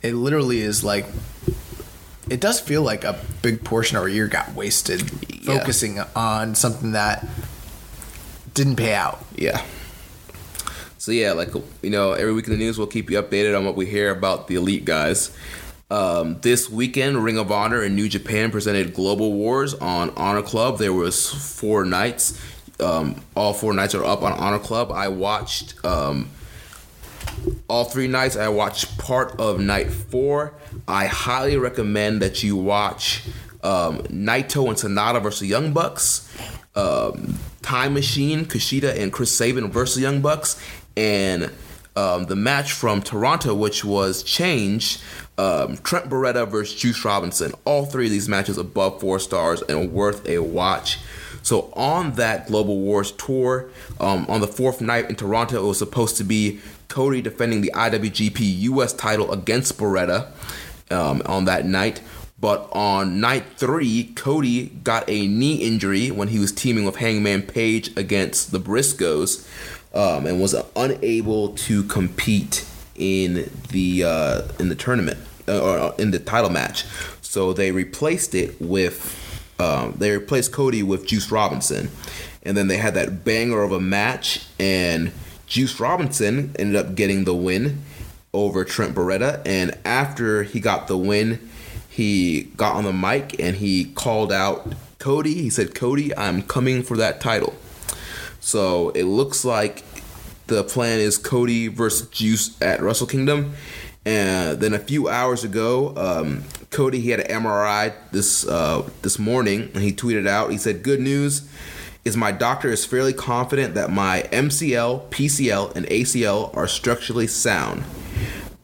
it 0.00 0.14
literally 0.14 0.60
is 0.60 0.84
like 0.84 1.06
it 2.30 2.40
does 2.40 2.60
feel 2.60 2.82
like 2.82 3.04
a 3.04 3.18
big 3.42 3.64
portion 3.64 3.96
of 3.96 4.02
our 4.02 4.08
year 4.08 4.28
got 4.28 4.54
wasted 4.54 5.02
Yeah. 5.28 5.58
focusing 5.58 6.00
on 6.14 6.54
something 6.54 6.92
that 6.92 7.26
didn't 8.54 8.76
pay 8.76 8.94
out. 8.94 9.24
Yeah. 9.34 9.62
So 10.98 11.10
yeah, 11.10 11.32
like 11.32 11.50
you 11.82 11.90
know, 11.90 12.12
every 12.12 12.32
week 12.32 12.46
in 12.46 12.52
the 12.52 12.58
news, 12.58 12.78
we'll 12.78 12.86
keep 12.86 13.10
you 13.10 13.20
updated 13.20 13.56
on 13.58 13.64
what 13.64 13.74
we 13.76 13.86
hear 13.86 14.10
about 14.10 14.46
the 14.46 14.54
elite 14.54 14.84
guys. 14.84 15.30
Um, 15.90 16.38
this 16.40 16.70
weekend, 16.70 17.22
Ring 17.22 17.36
of 17.38 17.50
Honor 17.52 17.82
and 17.82 17.94
New 17.96 18.08
Japan 18.08 18.50
presented 18.50 18.94
Global 18.94 19.32
Wars 19.32 19.74
on 19.74 20.10
Honor 20.16 20.42
Club. 20.42 20.78
There 20.78 20.92
was 20.92 21.28
four 21.28 21.84
nights. 21.84 22.40
Um, 22.80 23.16
all 23.34 23.52
four 23.52 23.74
nights 23.74 23.94
are 23.94 24.04
up 24.04 24.22
on 24.22 24.32
Honor 24.32 24.58
Club. 24.58 24.90
I 24.92 25.08
watched 25.08 25.74
um, 25.84 26.30
all 27.68 27.84
three 27.84 28.08
nights. 28.08 28.36
I 28.36 28.48
watched 28.48 28.96
part 28.96 29.38
of 29.40 29.60
night 29.60 29.90
four. 29.92 30.54
I 30.88 31.06
highly 31.06 31.56
recommend 31.56 32.22
that 32.22 32.42
you 32.42 32.56
watch 32.56 33.22
um, 33.62 33.98
Naito 34.04 34.68
and 34.68 34.76
Sanada 34.76 35.22
versus 35.22 35.48
Young 35.48 35.72
Bucks, 35.72 36.28
um, 36.74 37.38
Time 37.62 37.94
Machine, 37.94 38.44
Kushida 38.44 38.98
and 39.00 39.12
Chris 39.12 39.36
Sabin 39.36 39.70
versus 39.70 40.02
Young 40.02 40.20
Bucks, 40.20 40.62
and 40.96 41.50
um, 41.94 42.24
the 42.24 42.36
match 42.36 42.72
from 42.72 43.02
Toronto, 43.02 43.54
which 43.54 43.84
was 43.84 44.22
changed. 44.22 45.00
Um, 45.38 45.78
Trent 45.78 46.10
Beretta 46.10 46.48
versus 46.48 46.78
Juice 46.78 47.04
Robinson. 47.04 47.52
All 47.64 47.86
three 47.86 48.06
of 48.06 48.10
these 48.10 48.28
matches 48.28 48.58
above 48.58 49.00
four 49.00 49.18
stars 49.18 49.62
and 49.62 49.92
worth 49.92 50.26
a 50.28 50.38
watch. 50.38 50.98
So 51.42 51.72
on 51.74 52.12
that 52.12 52.46
Global 52.46 52.78
Wars 52.78 53.12
tour, 53.12 53.70
um, 53.98 54.26
on 54.28 54.40
the 54.40 54.46
fourth 54.46 54.80
night 54.80 55.08
in 55.08 55.16
Toronto, 55.16 55.64
it 55.64 55.66
was 55.66 55.78
supposed 55.78 56.16
to 56.18 56.24
be 56.24 56.60
Cody 56.88 57.22
defending 57.22 57.62
the 57.62 57.72
IWGP 57.74 58.60
US 58.60 58.92
title 58.92 59.32
against 59.32 59.78
Beretta 59.78 60.30
um, 60.92 61.22
on 61.26 61.46
that 61.46 61.64
night. 61.66 62.00
But 62.40 62.68
on 62.72 63.20
night 63.20 63.44
three, 63.56 64.12
Cody 64.16 64.66
got 64.82 65.08
a 65.08 65.28
knee 65.28 65.56
injury 65.56 66.10
when 66.10 66.28
he 66.28 66.40
was 66.40 66.50
teaming 66.50 66.84
with 66.84 66.96
Hangman 66.96 67.42
Page 67.42 67.96
against 67.96 68.50
the 68.50 68.58
Briscoes, 68.58 69.48
um, 69.94 70.26
and 70.26 70.40
was 70.40 70.54
unable 70.74 71.50
to 71.50 71.84
compete 71.84 72.66
in 72.96 73.48
the 73.70 74.04
uh, 74.04 74.42
in 74.58 74.68
the 74.68 74.74
tournament 74.74 75.18
uh, 75.46 75.60
or 75.62 75.94
in 75.98 76.10
the 76.10 76.18
title 76.18 76.50
match. 76.50 76.84
So 77.20 77.52
they 77.52 77.70
replaced 77.70 78.34
it 78.34 78.60
with 78.60 79.18
um, 79.60 79.94
they 79.98 80.10
replaced 80.10 80.52
Cody 80.52 80.82
with 80.82 81.06
Juice 81.06 81.30
Robinson, 81.30 81.90
and 82.42 82.56
then 82.56 82.66
they 82.66 82.78
had 82.78 82.94
that 82.94 83.24
banger 83.24 83.62
of 83.62 83.70
a 83.70 83.80
match, 83.80 84.46
and 84.58 85.12
Juice 85.46 85.78
Robinson 85.78 86.56
ended 86.58 86.74
up 86.74 86.96
getting 86.96 87.24
the 87.24 87.34
win 87.34 87.82
over 88.34 88.64
Trent 88.64 88.94
Beretta. 88.94 89.42
And 89.44 89.76
after 89.84 90.42
he 90.42 90.60
got 90.60 90.88
the 90.88 90.96
win, 90.96 91.48
he 91.88 92.44
got 92.56 92.74
on 92.74 92.84
the 92.84 92.92
mic 92.92 93.38
and 93.38 93.56
he 93.56 93.84
called 93.84 94.32
out 94.32 94.72
Cody. 94.98 95.34
He 95.34 95.50
said, 95.50 95.74
"Cody, 95.74 96.16
I'm 96.16 96.42
coming 96.42 96.82
for 96.82 96.96
that 96.96 97.20
title." 97.20 97.54
So 98.40 98.90
it 98.90 99.04
looks 99.04 99.44
like 99.44 99.84
the 100.46 100.64
plan 100.64 101.00
is 101.00 101.18
Cody 101.18 101.68
versus 101.68 102.08
Juice 102.08 102.60
at 102.62 102.80
Wrestle 102.80 103.06
Kingdom. 103.06 103.54
And 104.04 104.60
then 104.60 104.74
a 104.74 104.78
few 104.78 105.08
hours 105.08 105.44
ago, 105.44 105.94
um, 105.96 106.44
Cody 106.70 107.00
he 107.00 107.10
had 107.10 107.20
an 107.20 107.42
MRI 107.42 107.92
this 108.10 108.46
uh, 108.46 108.88
this 109.02 109.18
morning, 109.18 109.70
and 109.74 109.82
he 109.82 109.92
tweeted 109.92 110.26
out. 110.26 110.50
He 110.50 110.58
said, 110.58 110.82
"Good 110.82 111.00
news 111.00 111.48
is 112.04 112.16
my 112.16 112.32
doctor 112.32 112.68
is 112.68 112.84
fairly 112.84 113.12
confident 113.12 113.74
that 113.74 113.90
my 113.90 114.22
MCL, 114.32 115.08
PCL, 115.10 115.76
and 115.76 115.86
ACL 115.86 116.56
are 116.56 116.66
structurally 116.66 117.28
sound. 117.28 117.84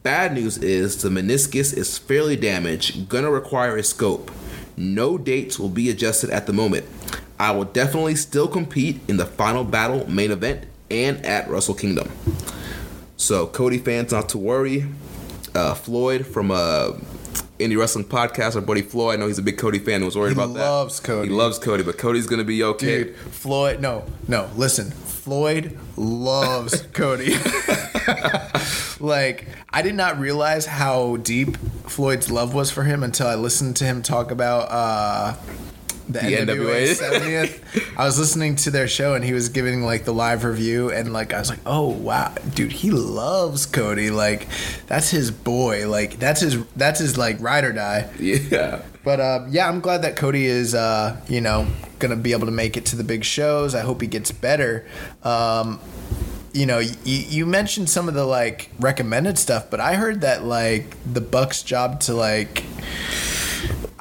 Bad 0.01 0.33
news 0.33 0.57
is 0.57 1.01
the 1.01 1.09
meniscus 1.09 1.75
is 1.75 1.97
fairly 1.97 2.35
damaged, 2.35 3.09
gonna 3.09 3.29
require 3.29 3.75
a 3.75 3.83
scope. 3.83 4.31
No 4.77 5.17
dates 5.17 5.59
will 5.59 5.69
be 5.69 5.89
adjusted 5.89 6.29
at 6.29 6.47
the 6.47 6.53
moment. 6.53 6.85
I 7.37 7.51
will 7.51 7.65
definitely 7.65 8.15
still 8.15 8.47
compete 8.47 9.01
in 9.09 9.17
the 9.17 9.25
final 9.25 9.63
battle 9.65 10.09
main 10.09 10.31
event 10.31 10.65
and 10.89 11.23
at 11.25 11.49
Wrestle 11.49 11.75
Kingdom. 11.75 12.09
So 13.17 13.47
Cody 13.47 13.77
fans, 13.77 14.11
not 14.13 14.29
to 14.29 14.37
worry. 14.37 14.85
Uh, 15.53 15.73
Floyd 15.73 16.25
from 16.25 16.51
uh, 16.51 16.91
Indie 17.59 17.77
Wrestling 17.77 18.05
Podcast, 18.05 18.55
our 18.55 18.61
buddy 18.61 18.81
Floyd, 18.81 19.15
I 19.15 19.17
know 19.17 19.27
he's 19.27 19.37
a 19.39 19.41
big 19.43 19.57
Cody 19.57 19.79
fan. 19.79 20.05
Was 20.05 20.15
worried 20.15 20.29
He 20.37 20.41
about 20.41 20.53
that. 20.53 20.59
loves 20.61 20.99
Cody. 21.01 21.27
He 21.27 21.33
loves 21.33 21.59
Cody, 21.59 21.83
but 21.83 21.97
Cody's 21.97 22.25
gonna 22.27 22.45
be 22.45 22.63
okay. 22.63 23.03
Dude, 23.05 23.15
Floyd, 23.17 23.81
no, 23.81 24.05
no, 24.29 24.49
listen. 24.55 24.91
Floyd 24.91 25.77
loves 25.97 26.83
Cody. 26.93 27.33
like, 28.99 29.47
I 29.69 29.81
did 29.81 29.95
not 29.95 30.19
realize 30.19 30.65
how 30.65 31.17
deep 31.17 31.57
Floyd's 31.87 32.29
love 32.31 32.53
was 32.53 32.71
for 32.71 32.83
him 32.83 33.03
until 33.03 33.27
I 33.27 33.35
listened 33.35 33.75
to 33.77 33.85
him 33.85 34.01
talk 34.01 34.31
about 34.31 34.67
uh, 34.69 35.35
the, 36.09 36.19
NWA, 36.19 36.45
NWA. 36.45 36.95
70th. 36.95 37.97
I 37.97 38.05
was 38.05 38.17
listening 38.17 38.55
to 38.57 38.71
their 38.71 38.87
show 38.87 39.13
and 39.13 39.23
he 39.23 39.33
was 39.33 39.49
giving 39.49 39.83
like 39.83 40.05
the 40.05 40.13
live 40.13 40.43
review 40.43 40.91
and 40.91 41.13
like 41.13 41.33
I 41.33 41.39
was 41.39 41.49
like, 41.49 41.59
"Oh, 41.65 41.89
wow, 41.89 42.33
dude, 42.55 42.71
he 42.71 42.89
loves 42.91 43.65
Cody. 43.65 44.09
Like 44.09 44.47
that's 44.87 45.09
his 45.09 45.29
boy. 45.29 45.87
Like 45.87 46.17
that's 46.19 46.41
his 46.41 46.63
that's 46.75 46.99
his 46.99 47.17
like 47.17 47.39
ride 47.39 47.63
or 47.63 47.73
die." 47.73 48.09
Yeah. 48.19 48.81
But 49.03 49.19
uh, 49.19 49.45
yeah, 49.49 49.69
I'm 49.69 49.79
glad 49.79 50.01
that 50.01 50.15
Cody 50.15 50.45
is, 50.45 50.75
uh, 50.75 51.19
you 51.27 51.41
know, 51.41 51.67
gonna 51.99 52.15
be 52.15 52.31
able 52.31 52.47
to 52.47 52.51
make 52.51 52.75
it 52.75 52.85
to 52.87 52.95
the 52.95 53.03
big 53.03 53.23
shows. 53.23 53.75
I 53.75 53.81
hope 53.81 54.01
he 54.01 54.07
gets 54.07 54.31
better. 54.31 54.85
Um, 55.23 55.79
you 56.53 56.65
know, 56.65 56.79
you, 56.79 56.93
you 57.03 57.45
mentioned 57.45 57.89
some 57.89 58.07
of 58.07 58.13
the 58.13 58.25
like 58.25 58.69
recommended 58.79 59.37
stuff, 59.37 59.69
but 59.69 59.79
I 59.79 59.95
heard 59.95 60.21
that 60.21 60.43
like 60.43 60.95
the 61.11 61.21
Bucks 61.21 61.63
job 61.63 61.99
to 62.01 62.13
like. 62.13 62.63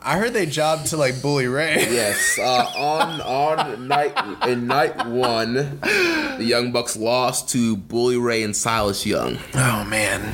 I 0.00 0.16
heard 0.18 0.32
they 0.32 0.46
jobbed 0.46 0.86
to 0.88 0.96
like 0.96 1.20
Bully 1.20 1.48
Ray. 1.48 1.74
Yes, 1.90 2.38
uh, 2.38 2.70
on 2.76 3.20
on 3.20 3.88
night 3.88 4.16
in 4.48 4.66
night 4.66 5.06
one, 5.06 5.54
the 5.82 6.44
Young 6.44 6.72
Bucks 6.72 6.96
lost 6.96 7.50
to 7.50 7.76
Bully 7.76 8.16
Ray 8.16 8.42
and 8.42 8.56
Silas 8.56 9.04
Young. 9.04 9.38
Oh 9.54 9.84
man. 9.84 10.32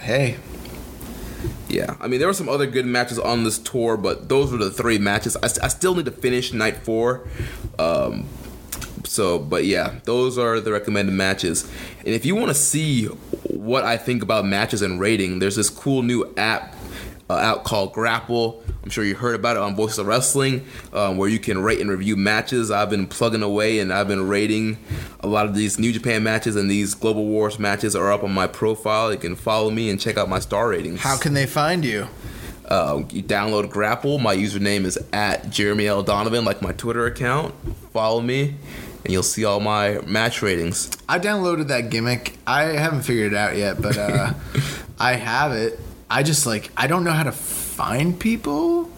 Hey, 0.00 0.36
Yeah, 1.68 1.96
I 1.98 2.06
mean 2.08 2.20
there 2.20 2.28
were 2.28 2.34
some 2.34 2.48
other 2.48 2.66
good 2.66 2.84
matches 2.86 3.18
on 3.18 3.42
this 3.42 3.58
tour, 3.58 3.96
but 3.96 4.28
those 4.28 4.52
were 4.52 4.58
the 4.58 4.70
three 4.70 4.98
matches. 4.98 5.34
I, 5.38 5.46
I 5.46 5.68
still 5.68 5.94
need 5.94 6.04
to 6.04 6.10
finish 6.12 6.52
night 6.52 6.76
four. 6.76 7.26
Um, 7.78 8.28
so, 9.06 9.38
but 9.38 9.64
yeah, 9.64 10.00
those 10.04 10.38
are 10.38 10.60
the 10.60 10.72
recommended 10.72 11.12
matches. 11.12 11.70
And 12.00 12.08
if 12.08 12.24
you 12.24 12.34
want 12.34 12.48
to 12.48 12.54
see 12.54 13.06
what 13.48 13.84
I 13.84 13.96
think 13.96 14.22
about 14.22 14.44
matches 14.44 14.82
and 14.82 15.00
rating, 15.00 15.38
there's 15.38 15.56
this 15.56 15.70
cool 15.70 16.02
new 16.02 16.32
app 16.36 16.74
uh, 17.30 17.34
out 17.34 17.64
called 17.64 17.92
Grapple. 17.92 18.62
I'm 18.82 18.90
sure 18.90 19.04
you 19.04 19.14
heard 19.14 19.34
about 19.34 19.56
it 19.56 19.62
on 19.62 19.74
Voices 19.74 19.98
of 19.98 20.06
Wrestling, 20.06 20.66
um, 20.92 21.16
where 21.16 21.28
you 21.28 21.38
can 21.38 21.58
rate 21.62 21.80
and 21.80 21.88
review 21.88 22.16
matches. 22.16 22.70
I've 22.70 22.90
been 22.90 23.06
plugging 23.06 23.42
away 23.42 23.78
and 23.78 23.92
I've 23.92 24.08
been 24.08 24.28
rating 24.28 24.78
a 25.20 25.26
lot 25.26 25.46
of 25.46 25.54
these 25.54 25.78
New 25.78 25.92
Japan 25.92 26.22
matches 26.22 26.54
and 26.54 26.70
these 26.70 26.94
Global 26.94 27.24
Wars 27.24 27.58
matches 27.58 27.96
are 27.96 28.12
up 28.12 28.22
on 28.22 28.32
my 28.32 28.46
profile. 28.46 29.10
You 29.10 29.18
can 29.18 29.36
follow 29.36 29.70
me 29.70 29.88
and 29.88 29.98
check 29.98 30.18
out 30.18 30.28
my 30.28 30.38
star 30.38 30.68
ratings. 30.68 31.00
how 31.00 31.16
can 31.16 31.32
they 31.32 31.46
find 31.46 31.84
you? 31.84 32.08
Uh, 32.64 33.02
you 33.10 33.22
download 33.22 33.70
Grapple. 33.70 34.18
My 34.18 34.34
username 34.36 34.84
is 34.84 34.98
at 35.12 35.50
Jeremy 35.50 35.86
L. 35.86 36.02
Donovan, 36.02 36.44
like 36.44 36.62
my 36.62 36.72
Twitter 36.72 37.06
account. 37.06 37.54
Follow 37.92 38.20
me, 38.20 38.54
and 39.04 39.12
you'll 39.12 39.22
see 39.22 39.44
all 39.44 39.60
my 39.60 39.98
match 40.06 40.42
ratings. 40.42 40.90
I 41.08 41.18
downloaded 41.18 41.68
that 41.68 41.90
gimmick. 41.90 42.38
I 42.46 42.62
haven't 42.62 43.02
figured 43.02 43.32
it 43.32 43.36
out 43.36 43.56
yet, 43.56 43.80
but 43.80 43.96
uh, 43.98 44.32
I 44.98 45.14
have 45.14 45.52
it. 45.52 45.78
I 46.10 46.22
just 46.22 46.46
like 46.46 46.70
I 46.76 46.86
don't 46.86 47.04
know 47.04 47.12
how 47.12 47.24
to 47.24 47.32
find 47.32 48.18
people. 48.18 48.90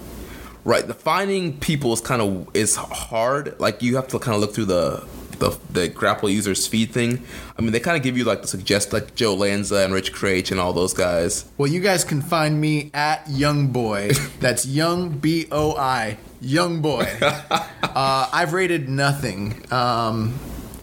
Right, 0.65 0.87
the 0.87 0.95
finding 0.95 1.59
people 1.61 1.93
is 1.93 2.01
kind 2.01 2.21
of 2.21 2.49
is 2.55 2.77
hard. 2.77 3.59
Like 3.61 3.83
you 3.83 3.97
have 3.97 4.09
to 4.09 4.19
kind 4.19 4.35
of 4.35 4.41
look 4.41 4.55
through 4.55 4.65
the 4.67 5.07
the, 5.39 5.59
the 5.71 5.89
Grapple 5.89 6.29
users 6.29 6.67
feed 6.67 6.91
thing. 6.91 7.25
I 7.59 7.63
mean, 7.63 7.73
they 7.73 7.81
kind 7.81 7.97
of 7.97 8.03
give 8.03 8.17
you 8.17 8.25
like 8.25 8.43
the 8.43 8.49
suggest 8.49 8.93
like 8.93 9.15
Joe 9.15 9.35
Lanza 9.35 9.77
and 9.77 9.93
Rich 9.93 10.13
Kraetsch 10.13 10.51
and 10.51 10.61
all 10.61 10.73
those 10.73 10.95
guys. 10.95 11.45
Well, 11.59 11.71
you 11.71 11.81
guys 11.81 12.05
can 12.05 12.23
find 12.23 12.61
me 12.61 12.91
at 12.95 13.29
Young 13.29 13.69
Boy. 13.69 14.11
That's 14.41 14.67
Young 14.67 15.11
B 15.11 15.47
O 15.51 15.77
I 15.77 16.19
Young 16.41 16.81
Boy. 16.81 17.11
uh, 17.23 18.29
I've 18.33 18.53
rated 18.53 18.89
nothing. 18.89 19.65
Um, 19.73 20.39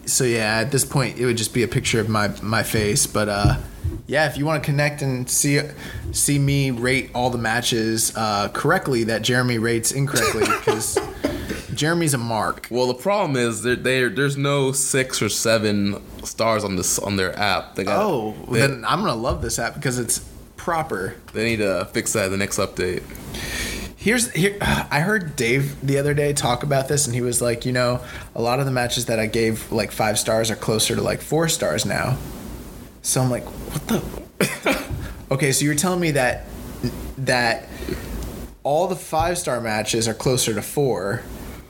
so 0.06 0.24
yeah, 0.24 0.58
at 0.58 0.70
this 0.70 0.84
point, 0.84 1.18
it 1.18 1.26
would 1.26 1.36
just 1.36 1.54
be 1.54 1.62
a 1.62 1.68
picture 1.68 2.00
of 2.00 2.08
my 2.08 2.28
my 2.42 2.62
face. 2.62 3.06
But 3.06 3.28
uh, 3.28 3.56
yeah, 4.06 4.26
if 4.26 4.36
you 4.36 4.44
want 4.44 4.62
to 4.62 4.66
connect 4.66 5.02
and 5.02 5.28
see 5.28 5.60
see 6.12 6.38
me 6.38 6.70
rate 6.70 7.10
all 7.14 7.30
the 7.30 7.38
matches 7.38 8.12
uh, 8.16 8.48
correctly 8.48 9.04
that 9.04 9.22
Jeremy 9.22 9.58
rates 9.58 9.92
incorrectly, 9.92 10.44
because 10.58 10.98
Jeremy's 11.74 12.14
a 12.14 12.18
mark. 12.18 12.68
Well, 12.70 12.86
the 12.86 12.94
problem 12.94 13.36
is 13.36 13.62
there 13.62 13.76
there 13.76 14.08
there's 14.08 14.36
no 14.36 14.72
six 14.72 15.20
or 15.20 15.28
seven 15.28 16.02
stars 16.24 16.64
on 16.64 16.76
this 16.76 16.98
on 16.98 17.16
their 17.16 17.38
app. 17.38 17.74
They 17.74 17.84
got 17.84 18.00
Oh, 18.04 18.34
they, 18.50 18.60
then 18.60 18.84
I'm 18.86 19.00
gonna 19.00 19.14
love 19.14 19.42
this 19.42 19.58
app 19.58 19.74
because 19.74 19.98
it's 19.98 20.18
proper. 20.56 21.14
they 21.32 21.44
need 21.44 21.56
to 21.58 21.86
fix 21.92 22.12
that 22.14 22.26
in 22.26 22.32
the 22.32 22.38
next 22.38 22.58
update. 22.58 23.02
Here's 23.96 24.30
here. 24.32 24.58
I 24.60 25.00
heard 25.00 25.34
Dave 25.34 25.80
the 25.86 25.98
other 25.98 26.12
day 26.12 26.32
talk 26.34 26.62
about 26.62 26.88
this, 26.88 27.06
and 27.06 27.14
he 27.14 27.22
was 27.22 27.40
like, 27.40 27.64
you 27.64 27.72
know, 27.72 28.02
a 28.34 28.42
lot 28.42 28.60
of 28.60 28.66
the 28.66 28.72
matches 28.72 29.06
that 29.06 29.18
I 29.18 29.26
gave 29.26 29.72
like 29.72 29.92
five 29.92 30.18
stars 30.18 30.50
are 30.50 30.56
closer 30.56 30.94
to 30.94 31.00
like 31.00 31.22
four 31.22 31.48
stars 31.48 31.86
now. 31.86 32.18
So 33.00 33.22
I'm 33.22 33.30
like, 33.30 33.44
what 33.44 33.88
the? 33.88 34.84
okay, 35.30 35.52
so 35.52 35.64
you're 35.64 35.74
telling 35.74 36.00
me 36.00 36.10
that 36.12 36.44
that 37.16 37.66
all 38.62 38.88
the 38.88 38.96
five 38.96 39.38
star 39.38 39.60
matches 39.60 40.06
are 40.06 40.14
closer 40.14 40.52
to 40.52 40.60
four, 40.62 41.22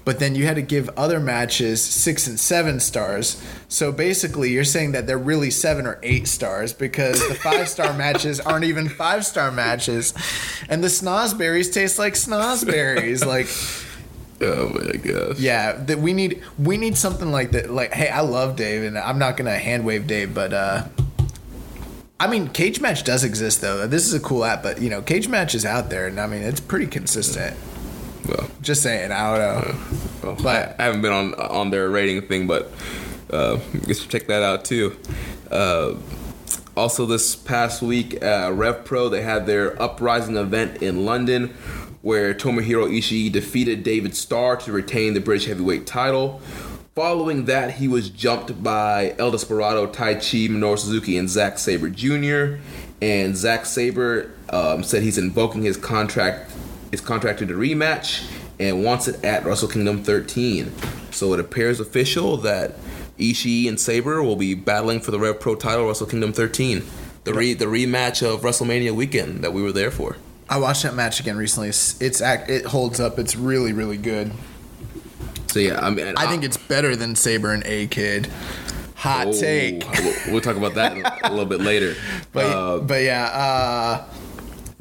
but 0.05 0.19
then 0.19 0.35
you 0.35 0.45
had 0.47 0.57
to 0.57 0.63
give 0.63 0.89
other 0.97 1.19
matches 1.19 1.83
six 1.83 2.27
and 2.27 2.39
seven 2.39 2.79
stars. 2.81 3.43
So 3.69 3.91
basically, 3.91 4.51
you're 4.51 4.65
saying 4.65 4.93
that 4.93 5.07
they're 5.07 5.19
really 5.19 5.51
seven 5.51 5.87
or 5.87 5.99
eight 6.03 6.29
stars 6.29 6.73
because 6.73 7.27
the 7.29 7.35
five 7.35 7.69
star 7.69 7.93
matches 7.97 8.41
aren't 8.41 8.65
even 8.65 8.89
five 8.89 9.25
star 9.25 9.51
matches, 9.51 10.13
and 10.69 10.83
the 10.85 10.89
snozberries 10.89 11.73
taste 11.73 11.99
like 11.99 12.15
snozberries. 12.15 13.25
like, 13.27 13.49
Oh 14.41 14.69
my 14.69 14.97
gosh. 14.97 15.39
yeah, 15.39 15.73
that 15.73 15.99
we 15.99 16.13
need 16.13 16.43
we 16.59 16.77
need 16.77 16.97
something 16.97 17.31
like 17.33 17.53
that. 17.53 17.71
Like, 17.71 17.93
hey, 17.95 18.09
I 18.09 18.21
love 18.21 18.57
Dave, 18.57 18.83
and 18.83 18.99
I'm 18.99 19.19
not 19.19 19.37
gonna 19.37 19.59
hand 19.59 19.85
wave 19.85 20.07
Dave, 20.07 20.35
but 20.35 20.53
uh. 20.53 20.87
I 22.21 22.29
mean, 22.29 22.49
Cage 22.49 22.81
Match 22.81 23.03
does 23.05 23.25
exist 23.25 23.61
though. 23.61 23.87
This 23.87 24.07
is 24.07 24.15
a 24.15 24.21
cool 24.21 24.45
app, 24.45 24.63
but 24.63 24.81
you 24.81 24.89
know, 24.89 25.03
Cage 25.03 25.29
Match 25.29 25.55
is 25.55 25.65
out 25.65 25.91
there, 25.91 26.07
and 26.07 26.21
I 26.21 26.27
mean, 26.27 26.43
it's 26.43 26.61
pretty 26.61 26.87
consistent. 26.87 27.57
Well, 28.29 28.49
Just 28.63 28.83
saying, 28.83 29.13
I 29.13 29.37
don't 29.37 29.41
know. 29.41 29.77
well, 30.23 30.37
But- 30.43 30.77
I 30.79 30.85
haven't 30.85 31.03
been 31.03 31.13
on 31.13 31.35
on 31.35 31.71
their 31.71 31.89
rating 31.91 32.23
thing, 32.23 32.47
but 32.47 32.71
uh, 33.31 33.59
you 33.87 33.95
should 33.95 34.09
check 34.11 34.27
that 34.29 34.43
out 34.43 34.65
too. 34.65 34.97
Uh, 35.51 35.95
also, 36.77 37.07
this 37.07 37.37
past 37.37 37.83
week, 37.83 38.23
uh, 38.25 38.51
Rev 38.53 38.85
Pro 38.85 39.09
they 39.09 39.23
had 39.23 39.47
their 39.47 39.81
Uprising 39.81 40.37
event 40.37 40.83
in 40.83 41.05
London, 41.05 41.55
where 42.03 42.35
Tomohiro 42.35 42.87
Ishii 42.91 43.31
defeated 43.31 43.83
David 43.85 44.17
Starr 44.17 44.57
to 44.57 44.73
retain 44.73 45.15
the 45.15 45.21
British 45.21 45.47
Heavyweight 45.47 45.87
title. 45.87 46.41
Following 46.95 47.45
that, 47.47 47.73
he 47.75 47.89
was 47.89 48.09
jumped 48.09 48.63
by 48.63 49.15
El 49.19 49.31
Desperado, 49.33 49.87
Taichi, 49.87 50.49
Minoru 50.49 50.79
Suzuki, 50.79 51.17
and 51.19 51.29
Zack 51.29 51.59
Sabre 51.59 51.91
Jr. 51.91 52.61
And 53.03 53.37
Zack 53.37 53.67
Sabre 53.67 54.31
um, 54.51 54.83
said 54.85 55.03
he's 55.03 55.19
invoking 55.19 55.63
his 55.63 55.77
contract, 55.77 56.53
his 56.95 57.01
contract 57.01 57.41
to 57.41 57.47
rematch, 57.47 58.25
and 58.61 58.85
wants 58.85 59.09
it 59.09 59.23
at 59.25 59.45
Wrestle 59.45 59.69
Kingdom 59.69 60.05
13. 60.05 60.73
So 61.11 61.33
it 61.35 61.41
appears 61.41 61.81
official 61.81 62.37
that 62.39 62.77
Ishii 63.19 63.69
and 63.69 63.79
Sabre 63.81 64.23
will 64.23 64.37
be 64.37 64.55
battling 64.55 65.01
for 65.01 65.11
the 65.11 65.19
Rev 65.19 65.41
Pro 65.41 65.57
title 65.57 65.89
Wrestle 65.89 66.07
Kingdom 66.07 66.33
13, 66.33 66.85
the 67.25 67.35
re- 67.35 67.55
the 67.55 67.65
rematch 67.67 68.23
of 68.23 68.43
WrestleMania 68.43 68.93
weekend 68.93 69.43
that 69.43 69.53
we 69.53 69.61
were 69.61 69.73
there 69.73 69.91
for. 69.91 70.17
I 70.49 70.59
watched 70.59 70.85
that 70.85 70.95
match 70.95 71.19
again 71.19 71.37
recently. 71.37 71.71
It's, 71.71 72.01
it's 72.01 72.21
act, 72.21 72.49
it 72.49 72.67
holds 72.67 73.01
up. 73.01 73.19
It's 73.19 73.35
really 73.35 73.73
really 73.73 73.97
good. 73.97 74.33
So 75.49 75.59
yeah, 75.59 75.81
I 75.81 75.91
mean, 75.91 76.15
I 76.17 76.27
think 76.27 76.45
it's 76.45 76.57
better 76.57 76.95
than 76.95 77.17
Sabre 77.17 77.53
and 77.53 77.65
A 77.67 77.87
Kid. 77.89 78.29
Hot 78.97 79.29
Oh, 79.29 79.33
take. 79.33 79.85
We'll, 79.99 80.15
we'll 80.33 80.41
talk 80.41 80.57
about 80.57 80.75
that 80.75 81.25
a 81.25 81.31
little 81.31 81.45
bit 81.45 81.61
later. 81.61 81.95
But 82.33 82.47
Uh, 82.47 82.79
but 82.81 83.03
yeah, 83.03 83.27
uh, 83.27 84.05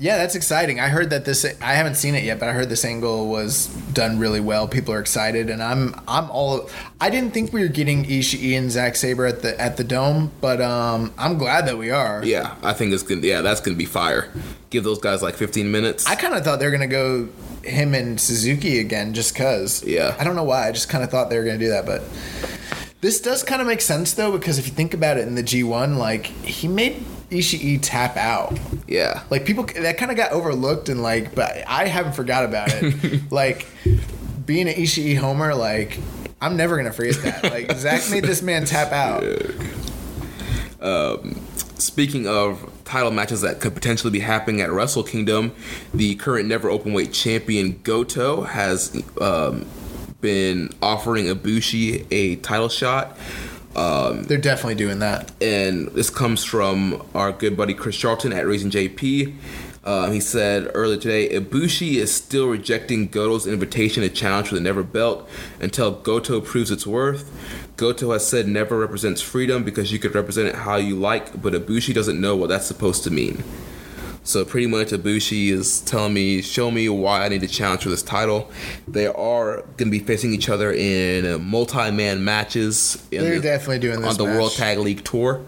yeah, 0.04 0.18
that's 0.18 0.36
exciting. 0.36 0.82
I 0.82 0.90
heard 0.90 1.12
that 1.12 1.24
this. 1.24 1.46
I 1.62 1.76
haven't 1.76 1.96
seen 1.96 2.14
it 2.14 2.26
yet, 2.26 2.38
but 2.38 2.50
I 2.50 2.52
heard 2.52 2.68
this 2.68 2.84
angle 2.84 3.30
was 3.30 3.68
done 3.94 4.20
really 4.20 4.42
well. 4.42 4.68
People 4.68 4.94
are 4.94 5.00
excited, 5.00 5.50
and 5.50 5.64
I'm 5.64 5.96
I'm 6.10 6.30
all. 6.30 6.70
I 7.00 7.10
didn't 7.10 7.32
think 7.32 7.54
we 7.54 7.62
were 7.62 7.70
getting 7.70 8.04
Ishii 8.04 8.58
and 8.58 8.70
Zack 8.70 8.98
Sabre 8.98 9.26
at 9.26 9.44
the 9.44 9.58
at 9.58 9.78
the 9.78 9.86
dome, 9.86 10.34
but 10.42 10.60
um, 10.60 11.14
I'm 11.18 11.38
glad 11.38 11.68
that 11.68 11.78
we 11.78 11.90
are. 11.90 12.22
yeah, 12.26 12.56
I 12.62 12.74
think 12.74 12.92
it's 12.92 13.02
gonna. 13.02 13.22
Yeah, 13.22 13.40
that's 13.40 13.62
gonna 13.62 13.78
be 13.78 13.86
fire. 13.86 14.30
Give 14.72 14.84
those 14.84 15.00
guys 15.00 15.22
like 15.22 15.36
15 15.36 15.72
minutes. 15.72 16.06
I 16.06 16.16
kind 16.16 16.34
of 16.34 16.44
thought 16.44 16.60
they 16.60 16.66
were 16.66 16.72
gonna 16.74 16.88
go 16.88 17.30
him 17.64 17.94
and 17.94 18.20
Suzuki 18.20 18.80
again, 18.80 19.14
just 19.14 19.36
cause. 19.36 19.86
Yeah. 19.86 20.18
I 20.20 20.26
don't 20.26 20.36
know 20.36 20.44
why. 20.44 20.68
I 20.68 20.74
just 20.74 20.90
kind 20.90 21.06
of 21.06 21.12
thought 21.12 21.30
they 21.30 21.38
were 21.38 21.46
gonna 21.46 21.58
do 21.58 21.70
that, 21.70 21.86
but 21.86 22.04
this 23.00 23.22
does 23.22 23.42
kind 23.42 23.62
of 23.62 23.68
make 23.68 23.80
sense 23.80 24.14
though, 24.14 24.38
because 24.38 24.60
if 24.60 24.68
you 24.68 24.74
think 24.74 24.94
about 24.94 25.18
it 25.18 25.26
in 25.28 25.36
the 25.36 25.44
G1, 25.44 25.98
like 25.98 26.26
he 26.26 26.68
made 26.68 27.06
Ishii 27.34 27.80
tap 27.82 28.18
out. 28.18 28.58
yeah, 28.88 29.24
Like 29.30 29.46
people 29.46 29.64
that 29.66 29.98
kind 29.98 30.12
of 30.12 30.18
got 30.18 30.32
overlooked 30.32 30.90
and 30.90 31.02
like, 31.04 31.36
but 31.36 31.64
I 31.68 31.88
haven't 31.88 32.14
forgot 32.14 32.46
about 32.46 32.70
it. 32.72 33.22
like 33.32 33.66
being 34.46 34.68
an 34.68 34.76
Ishii 34.76 35.18
homer, 35.18 35.54
like 35.56 36.00
I'm 36.42 36.58
never 36.58 36.76
gonna 36.78 36.94
forget 36.94 37.16
that. 37.24 37.44
Like 37.44 37.72
Zack 37.78 38.10
made 38.12 38.24
this 38.24 38.42
man 38.42 38.66
tap 38.66 38.92
out. 38.92 39.24
Speaking 41.78 42.28
of 42.28 42.70
title 42.86 43.12
matches 43.12 43.42
that 43.42 43.60
could 43.60 43.74
potentially 43.76 44.12
be 44.12 44.20
happening 44.20 44.62
at 44.62 44.72
Wrestle 44.72 45.04
Kingdom, 45.04 45.54
the 45.94 46.16
current 46.16 46.48
never 46.48 46.70
openweight 46.70 47.14
champion 47.14 47.80
Goto 47.84 48.44
has 48.44 49.02
um, 49.20 49.66
been 50.22 50.70
offering 50.82 51.26
Ibushi 51.26 52.06
a 52.12 52.38
title 52.38 52.70
shot. 52.70 53.18
Um, 53.76 54.24
They're 54.24 54.38
definitely 54.38 54.76
doing 54.76 55.00
that. 55.00 55.32
and 55.42 55.88
this 55.90 56.10
comes 56.10 56.44
from 56.44 57.02
our 57.16 57.32
good 57.32 57.58
buddy 57.58 57.74
Chris 57.74 57.98
Charlton 57.98 58.32
at 58.34 58.46
Raising 58.46 58.70
JP. 58.70 59.36
Um, 59.86 60.14
he 60.14 60.22
said 60.22 60.72
earlier 60.74 60.98
today, 60.98 61.28
Ibushi 61.38 61.96
is 61.96 62.14
still 62.14 62.48
rejecting 62.48 63.10
Goto's 63.10 63.46
invitation 63.46 64.02
to 64.04 64.10
challenge 64.10 64.48
for 64.48 64.56
the 64.56 64.62
Never 64.62 64.82
Belt 64.84 65.28
until 65.60 65.92
Goto 65.92 66.40
proves 66.40 66.72
its 66.72 66.88
worth. 66.88 67.30
Goto 67.76 68.12
has 68.12 68.26
said 68.26 68.48
Never 68.48 68.78
represents 68.78 69.22
freedom 69.22 69.64
because 69.64 69.92
you 69.92 70.00
could 70.00 70.16
represent 70.16 70.48
it 70.48 70.56
how 70.56 70.78
you 70.78 70.96
like, 70.96 71.42
but 71.42 71.52
Ibushi 71.54 71.94
doesn't 71.94 72.22
know 72.22 72.36
what 72.36 72.48
that's 72.48 72.66
supposed 72.66 73.04
to 73.04 73.12
mean. 73.12 73.44
So 74.26 74.46
pretty 74.46 74.68
much 74.68 74.90
Ibushi 74.90 75.50
is 75.50 75.82
telling 75.82 76.14
me, 76.14 76.42
show 76.42 76.72
me 76.72 76.88
why 76.88 77.26
I 77.26 77.30
need 77.30 77.42
to 77.42 77.48
challenge 77.48 77.84
for 77.84 77.90
this 77.90 78.04
title. 78.04 78.50
They 78.88 79.08
are 79.08 79.58
going 79.78 79.92
to 79.92 79.92
be 79.92 80.00
facing 80.00 80.34
each 80.34 80.48
other 80.48 80.72
in 80.72 81.44
multi-man 81.44 82.24
matches. 82.24 83.06
They're 83.12 83.36
the, 83.36 83.42
definitely 83.42 83.80
doing 83.80 84.02
this 84.02 84.12
on 84.12 84.18
the 84.18 84.26
match. 84.26 84.36
World 84.36 84.52
Tag 84.54 84.78
League 84.78 85.04
Tour. 85.04 85.42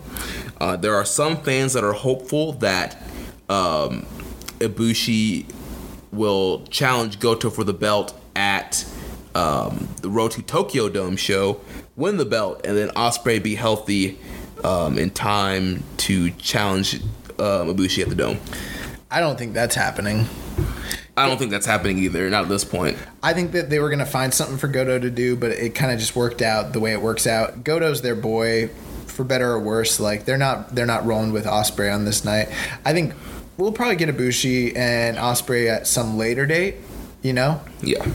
Uh, 0.59 0.75
there 0.75 0.95
are 0.95 1.05
some 1.05 1.37
fans 1.37 1.73
that 1.73 1.83
are 1.85 1.93
hopeful 1.93 2.53
that 2.53 3.01
um, 3.47 4.05
Ibushi 4.59 5.45
will 6.11 6.65
challenge 6.67 7.19
Goto 7.19 7.49
for 7.49 7.63
the 7.63 7.73
belt 7.73 8.19
at 8.35 8.85
um, 9.35 9.87
the 10.01 10.09
Road 10.09 10.31
to 10.31 10.41
Tokyo 10.41 10.89
Dome 10.89 11.15
show, 11.15 11.61
win 11.95 12.17
the 12.17 12.25
belt, 12.25 12.65
and 12.65 12.77
then 12.77 12.89
Ospreay 12.89 13.41
be 13.41 13.55
healthy 13.55 14.17
um, 14.63 14.97
in 14.97 15.09
time 15.11 15.83
to 15.97 16.31
challenge 16.31 17.01
um, 17.39 17.75
Ibushi 17.75 18.03
at 18.03 18.09
the 18.09 18.15
Dome. 18.15 18.37
I 19.11 19.19
don't 19.19 19.37
think 19.37 19.53
that's 19.53 19.75
happening. 19.75 20.25
I 21.17 21.27
don't 21.27 21.37
think 21.37 21.51
that's 21.51 21.65
happening 21.65 21.99
either. 21.99 22.29
Not 22.29 22.43
at 22.43 22.49
this 22.49 22.65
point. 22.65 22.97
I 23.23 23.33
think 23.33 23.53
that 23.53 23.69
they 23.69 23.79
were 23.79 23.87
going 23.89 23.99
to 23.99 24.05
find 24.05 24.33
something 24.33 24.57
for 24.57 24.67
Goto 24.67 24.99
to 24.99 25.09
do, 25.09 25.35
but 25.37 25.51
it 25.51 25.73
kind 25.75 25.91
of 25.93 25.99
just 25.99 26.15
worked 26.15 26.41
out 26.41 26.73
the 26.73 26.79
way 26.81 26.91
it 26.91 27.01
works 27.01 27.25
out. 27.25 27.63
Goto's 27.63 28.01
their 28.01 28.15
boy, 28.15 28.69
for 29.07 29.23
better 29.23 29.49
or 29.51 29.59
worse. 29.59 29.99
Like 29.99 30.25
they're 30.25 30.37
not 30.37 30.75
they're 30.75 30.85
not 30.85 31.05
rolling 31.05 31.31
with 31.31 31.45
Ospreay 31.45 31.93
on 31.93 32.03
this 32.03 32.25
night. 32.25 32.49
I 32.83 32.91
think 32.91 33.13
we'll 33.57 33.71
probably 33.71 33.95
get 33.95 34.09
Ibushi 34.09 34.75
and 34.75 35.15
Ospreay 35.17 35.69
at 35.73 35.87
some 35.87 36.17
later 36.17 36.45
date. 36.45 36.75
You 37.21 37.33
know, 37.33 37.59
Yeah. 37.81 38.05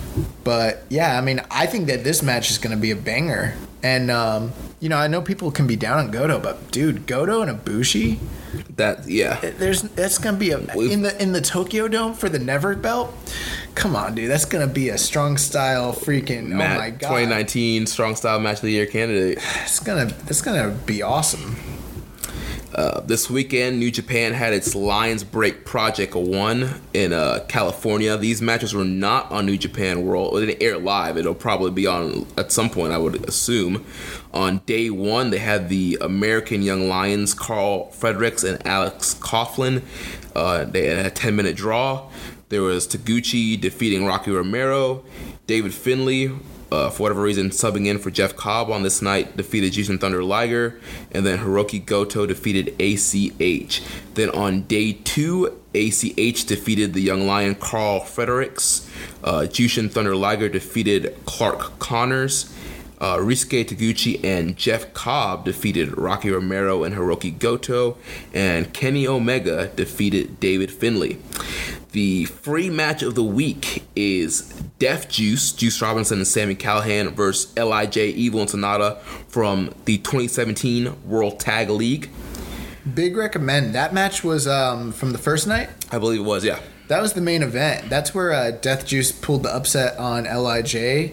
but 0.44 0.84
yeah, 0.88 1.18
I 1.18 1.20
mean, 1.20 1.40
I 1.50 1.66
think 1.66 1.88
that 1.88 2.04
this 2.04 2.22
match 2.22 2.48
is 2.50 2.58
going 2.58 2.76
to 2.76 2.80
be 2.80 2.92
a 2.92 2.96
banger. 2.96 3.54
And 3.82 4.08
um, 4.08 4.52
you 4.80 4.88
know, 4.88 4.96
I 4.96 5.06
know 5.08 5.20
people 5.20 5.50
can 5.50 5.66
be 5.66 5.76
down 5.76 5.98
on 5.98 6.10
Goto, 6.10 6.38
but 6.40 6.70
dude, 6.70 7.06
Goto 7.06 7.42
and 7.42 7.58
Ibushi, 7.58 8.18
That 8.76 9.06
yeah. 9.08 9.38
there's 9.58 9.82
that's 9.82 10.18
going 10.18 10.36
to 10.36 10.38
be 10.40 10.50
a 10.52 10.58
We've- 10.74 10.92
in 10.92 11.02
the 11.02 11.20
in 11.22 11.32
the 11.32 11.40
Tokyo 11.40 11.86
Dome 11.86 12.14
for 12.14 12.28
the 12.28 12.38
Never 12.38 12.74
belt. 12.74 13.14
Come 13.74 13.94
on, 13.94 14.14
dude, 14.14 14.30
that's 14.30 14.44
going 14.46 14.66
to 14.66 14.72
be 14.72 14.88
a 14.88 14.98
strong 14.98 15.36
style 15.36 15.92
freaking. 15.92 16.48
Matt, 16.48 16.76
oh 16.76 16.80
my 16.80 16.90
god, 16.90 17.08
2019 17.08 17.86
Strong 17.86 18.16
Style 18.16 18.40
Match 18.40 18.56
of 18.56 18.62
the 18.62 18.72
Year 18.72 18.86
candidate. 18.86 19.38
It's 19.62 19.80
gonna 19.80 20.12
it's 20.26 20.42
gonna 20.42 20.70
be 20.86 21.02
awesome. 21.02 21.56
Uh, 22.72 23.00
this 23.00 23.28
weekend, 23.28 23.80
New 23.80 23.90
Japan 23.90 24.32
had 24.32 24.52
its 24.52 24.76
Lions 24.76 25.24
Break 25.24 25.64
Project 25.64 26.14
1 26.14 26.70
in 26.94 27.12
uh, 27.12 27.44
California. 27.48 28.16
These 28.16 28.40
matches 28.40 28.72
were 28.72 28.84
not 28.84 29.28
on 29.32 29.44
New 29.44 29.58
Japan 29.58 30.06
World. 30.06 30.36
It 30.38 30.46
didn't 30.46 30.62
air 30.62 30.78
live. 30.78 31.16
It'll 31.18 31.34
probably 31.34 31.72
be 31.72 31.88
on 31.88 32.26
at 32.38 32.52
some 32.52 32.70
point, 32.70 32.92
I 32.92 32.98
would 32.98 33.28
assume. 33.28 33.84
On 34.32 34.58
day 34.66 34.90
one, 34.90 35.30
they 35.30 35.38
had 35.38 35.68
the 35.68 35.98
American 36.00 36.62
Young 36.62 36.88
Lions, 36.88 37.34
Carl 37.34 37.90
Fredericks 37.90 38.44
and 38.44 38.64
Alex 38.66 39.14
Coughlin. 39.14 39.82
Uh, 40.34 40.64
they 40.64 40.86
had 40.86 41.06
a 41.06 41.10
10 41.10 41.34
minute 41.34 41.56
draw. 41.56 42.08
There 42.48 42.62
was 42.62 42.86
Taguchi 42.86 43.60
defeating 43.60 44.06
Rocky 44.06 44.30
Romero. 44.30 45.04
David 45.46 45.74
Finlay 45.74 46.30
uh, 46.72 46.90
for 46.90 47.02
whatever 47.04 47.22
reason, 47.22 47.50
subbing 47.50 47.86
in 47.86 47.98
for 47.98 48.10
Jeff 48.10 48.36
Cobb 48.36 48.70
on 48.70 48.82
this 48.82 49.02
night, 49.02 49.36
defeated 49.36 49.72
Jushin 49.72 50.00
Thunder 50.00 50.22
Liger, 50.22 50.80
and 51.10 51.26
then 51.26 51.38
Hiroki 51.38 51.84
Goto 51.84 52.26
defeated 52.26 52.74
ACH. 52.80 53.82
Then 54.14 54.30
on 54.30 54.62
day 54.62 54.92
two, 54.92 55.58
ACH 55.74 56.44
defeated 56.46 56.94
the 56.94 57.00
young 57.00 57.26
lion 57.26 57.54
Carl 57.56 58.00
Fredericks. 58.00 58.88
Uh, 59.24 59.40
Jushin 59.42 59.90
Thunder 59.90 60.14
Liger 60.14 60.48
defeated 60.48 61.16
Clark 61.24 61.78
Connors. 61.78 62.54
Uh, 63.00 63.16
Ryusuke 63.16 63.64
Taguchi 63.64 64.22
and 64.22 64.56
Jeff 64.56 64.92
Cobb 64.92 65.44
defeated 65.44 65.96
Rocky 65.96 66.30
Romero 66.30 66.84
and 66.84 66.94
Hiroki 66.94 67.38
Goto, 67.38 67.96
and 68.34 68.72
Kenny 68.74 69.06
Omega 69.06 69.68
defeated 69.68 70.38
David 70.38 70.70
Finlay. 70.70 71.18
The 71.92 72.26
free 72.26 72.70
match 72.70 73.02
of 73.02 73.14
the 73.14 73.24
week 73.24 73.84
is 73.96 74.42
Death 74.78 75.08
Juice, 75.08 75.50
Juice 75.52 75.82
Robinson 75.82 76.18
and 76.18 76.26
Sami 76.26 76.54
Callihan 76.54 77.12
versus 77.12 77.52
LIJ 77.56 77.96
Evil 77.96 78.42
and 78.42 78.50
Sanada 78.50 78.98
from 79.28 79.74
the 79.86 79.98
2017 79.98 81.08
World 81.08 81.40
Tag 81.40 81.68
League. 81.68 82.10
Big 82.94 83.16
recommend. 83.16 83.74
That 83.74 83.92
match 83.92 84.22
was 84.22 84.46
um, 84.46 84.92
from 84.92 85.12
the 85.12 85.18
first 85.18 85.46
night. 85.46 85.68
I 85.90 85.98
believe 85.98 86.20
it 86.20 86.24
was, 86.24 86.44
yeah. 86.44 86.60
That 86.88 87.02
was 87.02 87.12
the 87.12 87.20
main 87.20 87.42
event. 87.42 87.90
That's 87.90 88.14
where 88.14 88.32
uh, 88.32 88.50
Death 88.52 88.86
Juice 88.86 89.12
pulled 89.12 89.42
the 89.42 89.54
upset 89.54 89.96
on 89.98 90.24
Lij. 90.24 91.12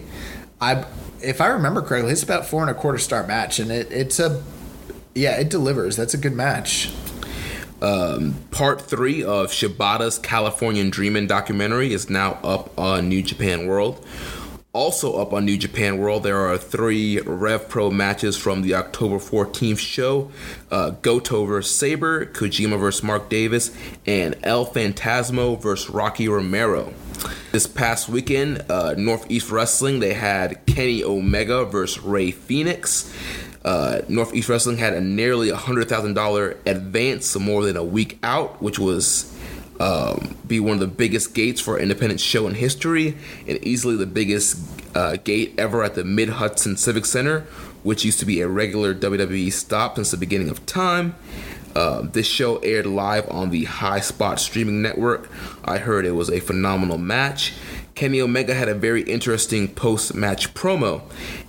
I, 0.60 0.84
if 1.22 1.40
I 1.40 1.48
remember 1.48 1.82
correctly, 1.82 2.12
it's 2.12 2.22
about 2.22 2.46
four 2.46 2.62
and 2.62 2.70
a 2.70 2.74
quarter 2.74 2.98
star 2.98 3.26
match, 3.26 3.58
and 3.58 3.70
it, 3.70 3.90
it's 3.90 4.18
a, 4.18 4.42
yeah, 5.14 5.38
it 5.38 5.50
delivers. 5.50 5.96
That's 5.96 6.14
a 6.14 6.18
good 6.18 6.34
match. 6.34 6.90
Part 8.50 8.80
three 8.80 9.22
of 9.22 9.52
Shibata's 9.52 10.18
Californian 10.18 10.90
Dreamin' 10.90 11.28
documentary 11.28 11.92
is 11.92 12.10
now 12.10 12.32
up 12.42 12.76
on 12.78 13.08
New 13.08 13.22
Japan 13.22 13.66
World. 13.66 14.04
Also 14.72 15.16
up 15.20 15.32
on 15.32 15.44
New 15.44 15.56
Japan 15.56 15.98
World, 15.98 16.24
there 16.24 16.38
are 16.38 16.58
three 16.58 17.20
Rev 17.20 17.68
Pro 17.68 17.90
matches 17.90 18.36
from 18.36 18.62
the 18.62 18.74
October 18.74 19.16
14th 19.16 19.78
show 19.78 20.30
uh, 20.70 20.90
Goto 20.90 21.44
vs. 21.44 21.74
Sabre, 21.74 22.26
Kojima 22.26 22.78
vs. 22.78 23.02
Mark 23.02 23.28
Davis, 23.28 23.76
and 24.06 24.36
El 24.42 24.66
Fantasmo 24.66 25.60
vs. 25.60 25.88
Rocky 25.88 26.28
Romero. 26.28 26.92
This 27.52 27.66
past 27.66 28.08
weekend, 28.08 28.64
uh, 28.70 28.94
Northeast 28.96 29.50
Wrestling, 29.50 30.00
they 30.00 30.14
had 30.14 30.64
Kenny 30.66 31.02
Omega 31.02 31.64
versus 31.64 32.02
Rey 32.02 32.30
Fenix. 32.30 33.12
Uh, 33.64 34.02
Northeast 34.08 34.48
Wrestling 34.48 34.78
had 34.78 34.94
a 34.94 35.00
nearly 35.00 35.48
$100,000 35.48 36.56
advance, 36.66 37.36
more 37.38 37.64
than 37.64 37.76
a 37.76 37.84
week 37.84 38.18
out, 38.22 38.62
which 38.62 38.78
was 38.78 39.34
um, 39.80 40.36
be 40.46 40.60
one 40.60 40.74
of 40.74 40.80
the 40.80 40.86
biggest 40.86 41.34
gates 41.34 41.60
for 41.60 41.76
an 41.76 41.82
independent 41.82 42.20
show 42.20 42.46
in 42.46 42.54
history, 42.54 43.16
and 43.46 43.58
easily 43.64 43.96
the 43.96 44.06
biggest 44.06 44.58
uh, 44.94 45.16
gate 45.16 45.54
ever 45.58 45.82
at 45.84 45.94
the 45.94 46.04
Mid 46.04 46.28
Hudson 46.28 46.76
Civic 46.76 47.06
Center, 47.06 47.40
which 47.82 48.04
used 48.04 48.18
to 48.20 48.26
be 48.26 48.40
a 48.40 48.48
regular 48.48 48.94
WWE 48.94 49.52
stop 49.52 49.96
since 49.96 50.10
the 50.10 50.16
beginning 50.16 50.48
of 50.48 50.64
time. 50.66 51.14
Uh, 51.78 52.02
this 52.02 52.26
show 52.26 52.56
aired 52.56 52.86
live 52.86 53.30
on 53.30 53.50
the 53.50 53.62
High 53.62 54.00
Spot 54.00 54.40
streaming 54.40 54.82
network. 54.82 55.30
I 55.64 55.78
heard 55.78 56.06
it 56.06 56.10
was 56.10 56.28
a 56.28 56.40
phenomenal 56.40 56.98
match. 56.98 57.52
Kenny 57.94 58.20
Omega 58.20 58.52
had 58.52 58.68
a 58.68 58.74
very 58.74 59.02
interesting 59.02 59.68
post 59.68 60.12
match 60.12 60.54
promo. 60.54 61.02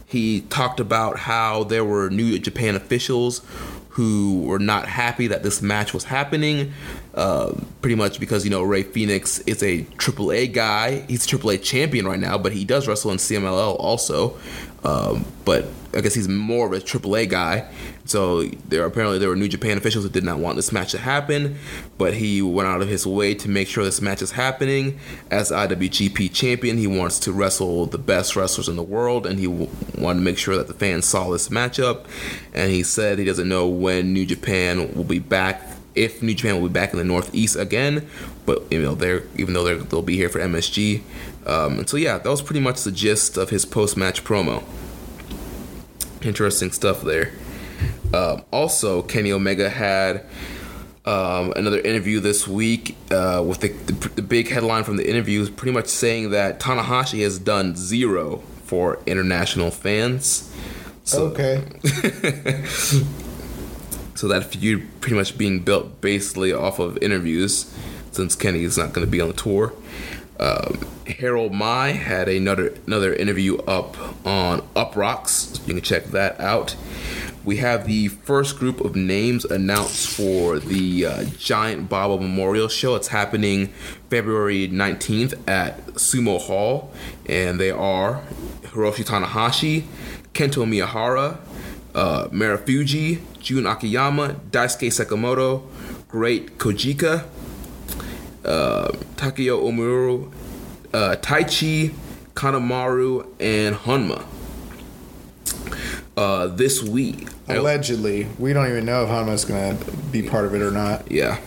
He 0.05 0.41
talked 0.41 0.79
about 0.79 1.17
how 1.17 1.63
there 1.63 1.83
were 1.83 2.11
New 2.11 2.37
Japan 2.37 2.75
officials 2.75 3.41
who 3.89 4.43
were 4.43 4.59
not 4.59 4.87
happy 4.87 5.25
that 5.25 5.41
this 5.41 5.63
match 5.63 5.95
was 5.95 6.03
happening. 6.03 6.73
Uh, 7.15 7.55
pretty 7.81 7.95
much 7.95 8.19
because 8.19 8.43
you 8.43 8.51
know 8.51 8.61
Rey 8.61 8.83
Fenix 8.83 9.39
is 9.39 9.63
a 9.63 9.81
AAA 9.81 10.53
guy. 10.53 11.05
He's 11.07 11.25
a 11.25 11.37
AAA 11.37 11.63
champion 11.63 12.07
right 12.07 12.19
now, 12.19 12.37
but 12.37 12.51
he 12.51 12.65
does 12.65 12.87
wrestle 12.87 13.09
in 13.09 13.17
CMLL 13.17 13.77
also. 13.79 14.37
Um, 14.83 15.25
but 15.43 15.65
I 15.93 16.01
guess 16.01 16.13
he's 16.13 16.29
more 16.29 16.67
of 16.67 16.73
a 16.73 16.79
AAA 16.79 17.29
guy. 17.29 17.67
So 18.09 18.41
there 18.67 18.83
apparently 18.85 19.19
there 19.19 19.29
were 19.29 19.35
New 19.35 19.47
Japan 19.47 19.77
officials 19.77 20.03
that 20.03 20.13
did 20.13 20.23
not 20.23 20.39
want 20.39 20.55
this 20.55 20.71
match 20.71 20.91
to 20.93 20.97
happen, 20.97 21.59
but 21.99 22.15
he 22.15 22.41
went 22.41 22.67
out 22.67 22.81
of 22.81 22.87
his 22.87 23.05
way 23.05 23.35
to 23.35 23.47
make 23.47 23.67
sure 23.67 23.83
this 23.83 24.01
match 24.01 24.23
is 24.23 24.31
happening. 24.31 24.99
As 25.29 25.51
IWGP 25.51 26.33
champion, 26.33 26.79
he 26.79 26.87
wants 26.87 27.19
to 27.19 27.31
wrestle 27.31 27.85
the 27.85 27.99
best 27.99 28.35
wrestlers 28.35 28.67
in 28.67 28.77
the 28.77 28.83
world, 28.83 29.27
and 29.27 29.37
he 29.37 29.45
w- 29.45 29.69
wanted 29.95 30.19
to 30.19 30.25
make 30.25 30.39
sure 30.39 30.57
that 30.57 30.67
the 30.67 30.73
fans 30.73 31.05
saw 31.05 31.29
this 31.29 31.49
matchup. 31.49 32.05
And 32.51 32.71
he 32.71 32.81
said 32.81 33.19
he 33.19 33.25
doesn't 33.25 33.47
know 33.47 33.67
when 33.67 34.11
New 34.11 34.25
Japan 34.25 34.91
will 34.95 35.03
be 35.03 35.19
back 35.19 35.61
if 35.93 36.23
New 36.23 36.33
Japan 36.33 36.59
will 36.59 36.69
be 36.69 36.73
back 36.73 36.93
in 36.93 36.97
the 36.97 37.03
Northeast 37.03 37.57
again, 37.57 38.07
but 38.45 38.63
you 38.71 38.81
know 38.81 38.95
they're 38.95 39.23
even 39.37 39.53
though 39.53 39.63
they're, 39.63 39.77
they'll 39.77 40.01
be 40.01 40.15
here 40.15 40.29
for 40.29 40.39
MSG. 40.39 41.01
Um, 41.45 41.79
and 41.79 41.89
so 41.89 41.97
yeah, 41.97 42.17
that 42.17 42.29
was 42.29 42.41
pretty 42.41 42.59
much 42.59 42.83
the 42.83 42.91
gist 42.91 43.37
of 43.37 43.49
his 43.49 43.65
post-match 43.65 44.23
promo. 44.23 44.63
Interesting 46.21 46.71
stuff 46.71 47.01
there. 47.01 47.33
Um, 48.13 48.43
also, 48.51 49.01
Kenny 49.01 49.31
Omega 49.31 49.69
had 49.69 50.25
um, 51.05 51.53
another 51.55 51.79
interview 51.79 52.19
this 52.19 52.47
week 52.47 52.95
uh, 53.11 53.43
with 53.45 53.61
the, 53.61 53.69
the, 53.69 54.09
the 54.09 54.21
big 54.21 54.49
headline 54.49 54.83
from 54.83 54.97
the 54.97 55.09
interview 55.09 55.41
is 55.41 55.49
pretty 55.49 55.71
much 55.71 55.87
saying 55.87 56.31
that 56.31 56.59
Tanahashi 56.59 57.21
has 57.23 57.39
done 57.39 57.75
zero 57.75 58.37
for 58.63 58.99
international 59.05 59.71
fans. 59.71 60.53
So, 61.03 61.27
Okay. 61.27 61.63
so 64.15 64.27
that 64.27 64.43
feud 64.43 64.87
pretty 65.01 65.15
much 65.15 65.37
being 65.37 65.61
built 65.61 66.01
basically 66.01 66.53
off 66.53 66.77
of 66.79 66.97
interviews, 66.97 67.73
since 68.11 68.35
Kenny 68.35 68.63
is 68.63 68.77
not 68.77 68.93
going 68.93 69.05
to 69.05 69.09
be 69.09 69.21
on 69.21 69.29
the 69.29 69.33
tour. 69.33 69.73
Um, 70.39 70.87
Harold 71.07 71.51
Meij 71.51 71.95
had 71.95 72.29
another 72.29 72.73
another 72.85 73.13
interview 73.13 73.57
up 73.59 73.97
on 74.25 74.61
Uproxx. 74.75 75.67
You 75.67 75.73
can 75.73 75.83
check 75.83 76.05
that 76.05 76.39
out. 76.39 76.75
We 77.49 77.57
have 77.57 77.87
the 77.87 78.09
first 78.09 78.59
group 78.59 78.79
of 78.79 78.95
names 78.95 79.43
announced 79.43 80.15
for 80.15 80.59
the 80.59 81.07
uh, 81.07 81.23
Giant 81.39 81.89
Baba 81.89 82.21
Memorial 82.21 82.67
Show. 82.67 82.93
It's 82.93 83.07
happening 83.07 83.69
February 84.11 84.69
19th 84.69 85.49
at 85.49 85.83
Sumo 85.95 86.39
Hall, 86.39 86.93
and 87.25 87.59
they 87.59 87.71
are 87.71 88.21
Hiroshi 88.65 89.03
Tanahashi, 89.03 89.85
Kento 90.31 90.63
Miyahara, 90.63 91.39
uh, 91.95 92.27
Marufuji, 92.27 93.19
Jun 93.39 93.65
Akiyama, 93.65 94.35
Daisuke 94.51 94.91
Sakamoto, 94.91 95.63
Great 96.07 96.59
Kojika, 96.59 97.25
uh, 98.45 98.89
Takao 99.15 99.59
Omori, 99.63 100.31
uh, 100.93 101.15
Taichi, 101.15 101.95
Kanemaru, 102.35 103.25
and 103.39 103.75
Honma. 103.75 104.23
Uh, 106.15 106.47
this 106.47 106.83
week, 106.83 107.29
Allegedly, 107.57 108.27
we 108.37 108.53
don't 108.53 108.69
even 108.69 108.85
know 108.85 109.03
if 109.03 109.09
Honma's 109.09 109.45
gonna 109.45 109.77
be 110.11 110.21
part 110.21 110.45
of 110.45 110.53
it 110.55 110.61
or 110.61 110.71
not. 110.71 111.11
yeah. 111.11 111.39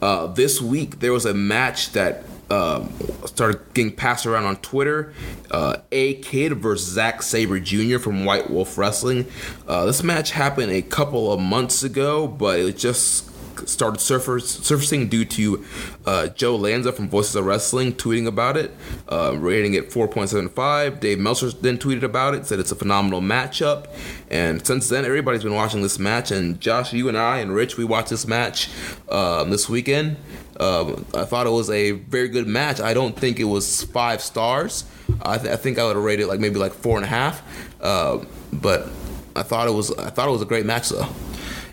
Uh, 0.00 0.26
this 0.26 0.60
week 0.60 0.98
there 0.98 1.12
was 1.12 1.24
a 1.24 1.32
match 1.32 1.92
that 1.92 2.24
um, 2.50 2.92
started 3.24 3.60
getting 3.72 3.92
passed 3.92 4.26
around 4.26 4.44
on 4.44 4.56
Twitter. 4.56 5.14
Uh, 5.50 5.76
a 5.90 6.14
Kid 6.14 6.54
versus 6.58 6.92
Zack 6.92 7.22
Sabre 7.22 7.60
Jr. 7.60 7.98
from 7.98 8.24
White 8.24 8.50
Wolf 8.50 8.76
Wrestling. 8.76 9.26
Uh, 9.66 9.86
this 9.86 10.02
match 10.02 10.32
happened 10.32 10.72
a 10.72 10.82
couple 10.82 11.32
of 11.32 11.40
months 11.40 11.82
ago, 11.82 12.26
but 12.26 12.58
it 12.58 12.76
just 12.76 13.30
started 13.68 14.00
surface, 14.00 14.48
surfacing 14.48 15.08
due 15.08 15.24
to 15.24 15.64
uh, 16.06 16.28
Joe 16.28 16.56
Lanza 16.56 16.92
from 16.92 17.08
Voices 17.08 17.34
of 17.36 17.46
Wrestling 17.46 17.92
tweeting 17.92 18.26
about 18.26 18.56
it, 18.56 18.70
uh, 19.08 19.36
rating 19.38 19.74
it 19.74 19.90
4.75. 19.90 21.00
Dave 21.00 21.18
Meltzer 21.18 21.50
then 21.50 21.78
tweeted 21.78 22.02
about 22.02 22.34
it, 22.34 22.46
said 22.46 22.58
it's 22.58 22.72
a 22.72 22.76
phenomenal 22.76 23.20
matchup. 23.20 23.88
And 24.30 24.64
since 24.66 24.88
then, 24.88 25.04
everybody's 25.04 25.42
been 25.42 25.54
watching 25.54 25.82
this 25.82 25.98
match. 25.98 26.30
And 26.30 26.60
Josh, 26.60 26.92
you 26.92 27.08
and 27.08 27.18
I 27.18 27.38
and 27.38 27.54
Rich, 27.54 27.76
we 27.76 27.84
watched 27.84 28.10
this 28.10 28.26
match 28.26 28.68
um, 29.08 29.50
this 29.50 29.68
weekend. 29.68 30.16
Um, 30.60 31.06
I 31.14 31.24
thought 31.24 31.46
it 31.46 31.50
was 31.50 31.70
a 31.70 31.92
very 31.92 32.28
good 32.28 32.46
match. 32.46 32.80
I 32.80 32.94
don't 32.94 33.16
think 33.16 33.40
it 33.40 33.44
was 33.44 33.84
five 33.84 34.20
stars. 34.20 34.84
I, 35.22 35.38
th- 35.38 35.52
I 35.52 35.56
think 35.56 35.78
I 35.78 35.84
would 35.84 35.96
have 35.96 36.04
rated 36.04 36.26
like 36.28 36.40
maybe 36.40 36.56
like 36.56 36.72
four 36.72 36.96
and 36.96 37.04
a 37.04 37.08
half. 37.08 37.42
Uh, 37.80 38.24
but 38.52 38.88
I 39.34 39.42
thought 39.42 39.66
it 39.66 39.72
was 39.72 39.90
I 39.92 40.10
thought 40.10 40.28
it 40.28 40.32
was 40.32 40.42
a 40.42 40.46
great 40.46 40.66
match 40.66 40.90
though. 40.90 41.08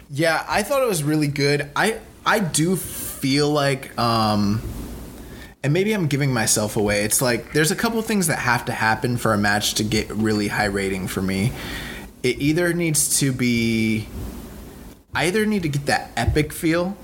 Yeah, 0.10 0.44
I 0.48 0.64
thought 0.64 0.82
it 0.82 0.88
was 0.88 1.04
really 1.04 1.28
good. 1.28 1.70
I 1.76 2.00
I 2.26 2.40
do 2.40 2.76
feel 2.76 3.50
like 3.50 3.98
um 4.00 4.62
and 5.64 5.74
maybe 5.74 5.92
I'm 5.94 6.08
giving 6.08 6.34
myself 6.34 6.78
away. 6.78 7.04
It's 7.04 7.22
like 7.22 7.54
there's 7.54 7.72
a 7.72 7.76
couple 7.76 8.02
things 8.02 8.28
that 8.28 8.40
have 8.40 8.66
to 8.66 8.72
happen 8.72 9.18
for 9.18 9.34
a 9.34 9.38
match 9.38 9.76
to 9.76 9.84
get 9.84 10.10
really 10.10 10.48
high 10.48 10.66
rating 10.66 11.08
for 11.08 11.22
me. 11.22 11.52
It 12.24 12.40
either 12.40 12.74
needs 12.74 13.20
to 13.20 13.32
be 13.32 14.08
I 15.14 15.26
either 15.28 15.46
need 15.46 15.64
to 15.64 15.70
get 15.70 15.86
that 15.88 16.12
epic 16.16 16.54
feel. 16.54 16.96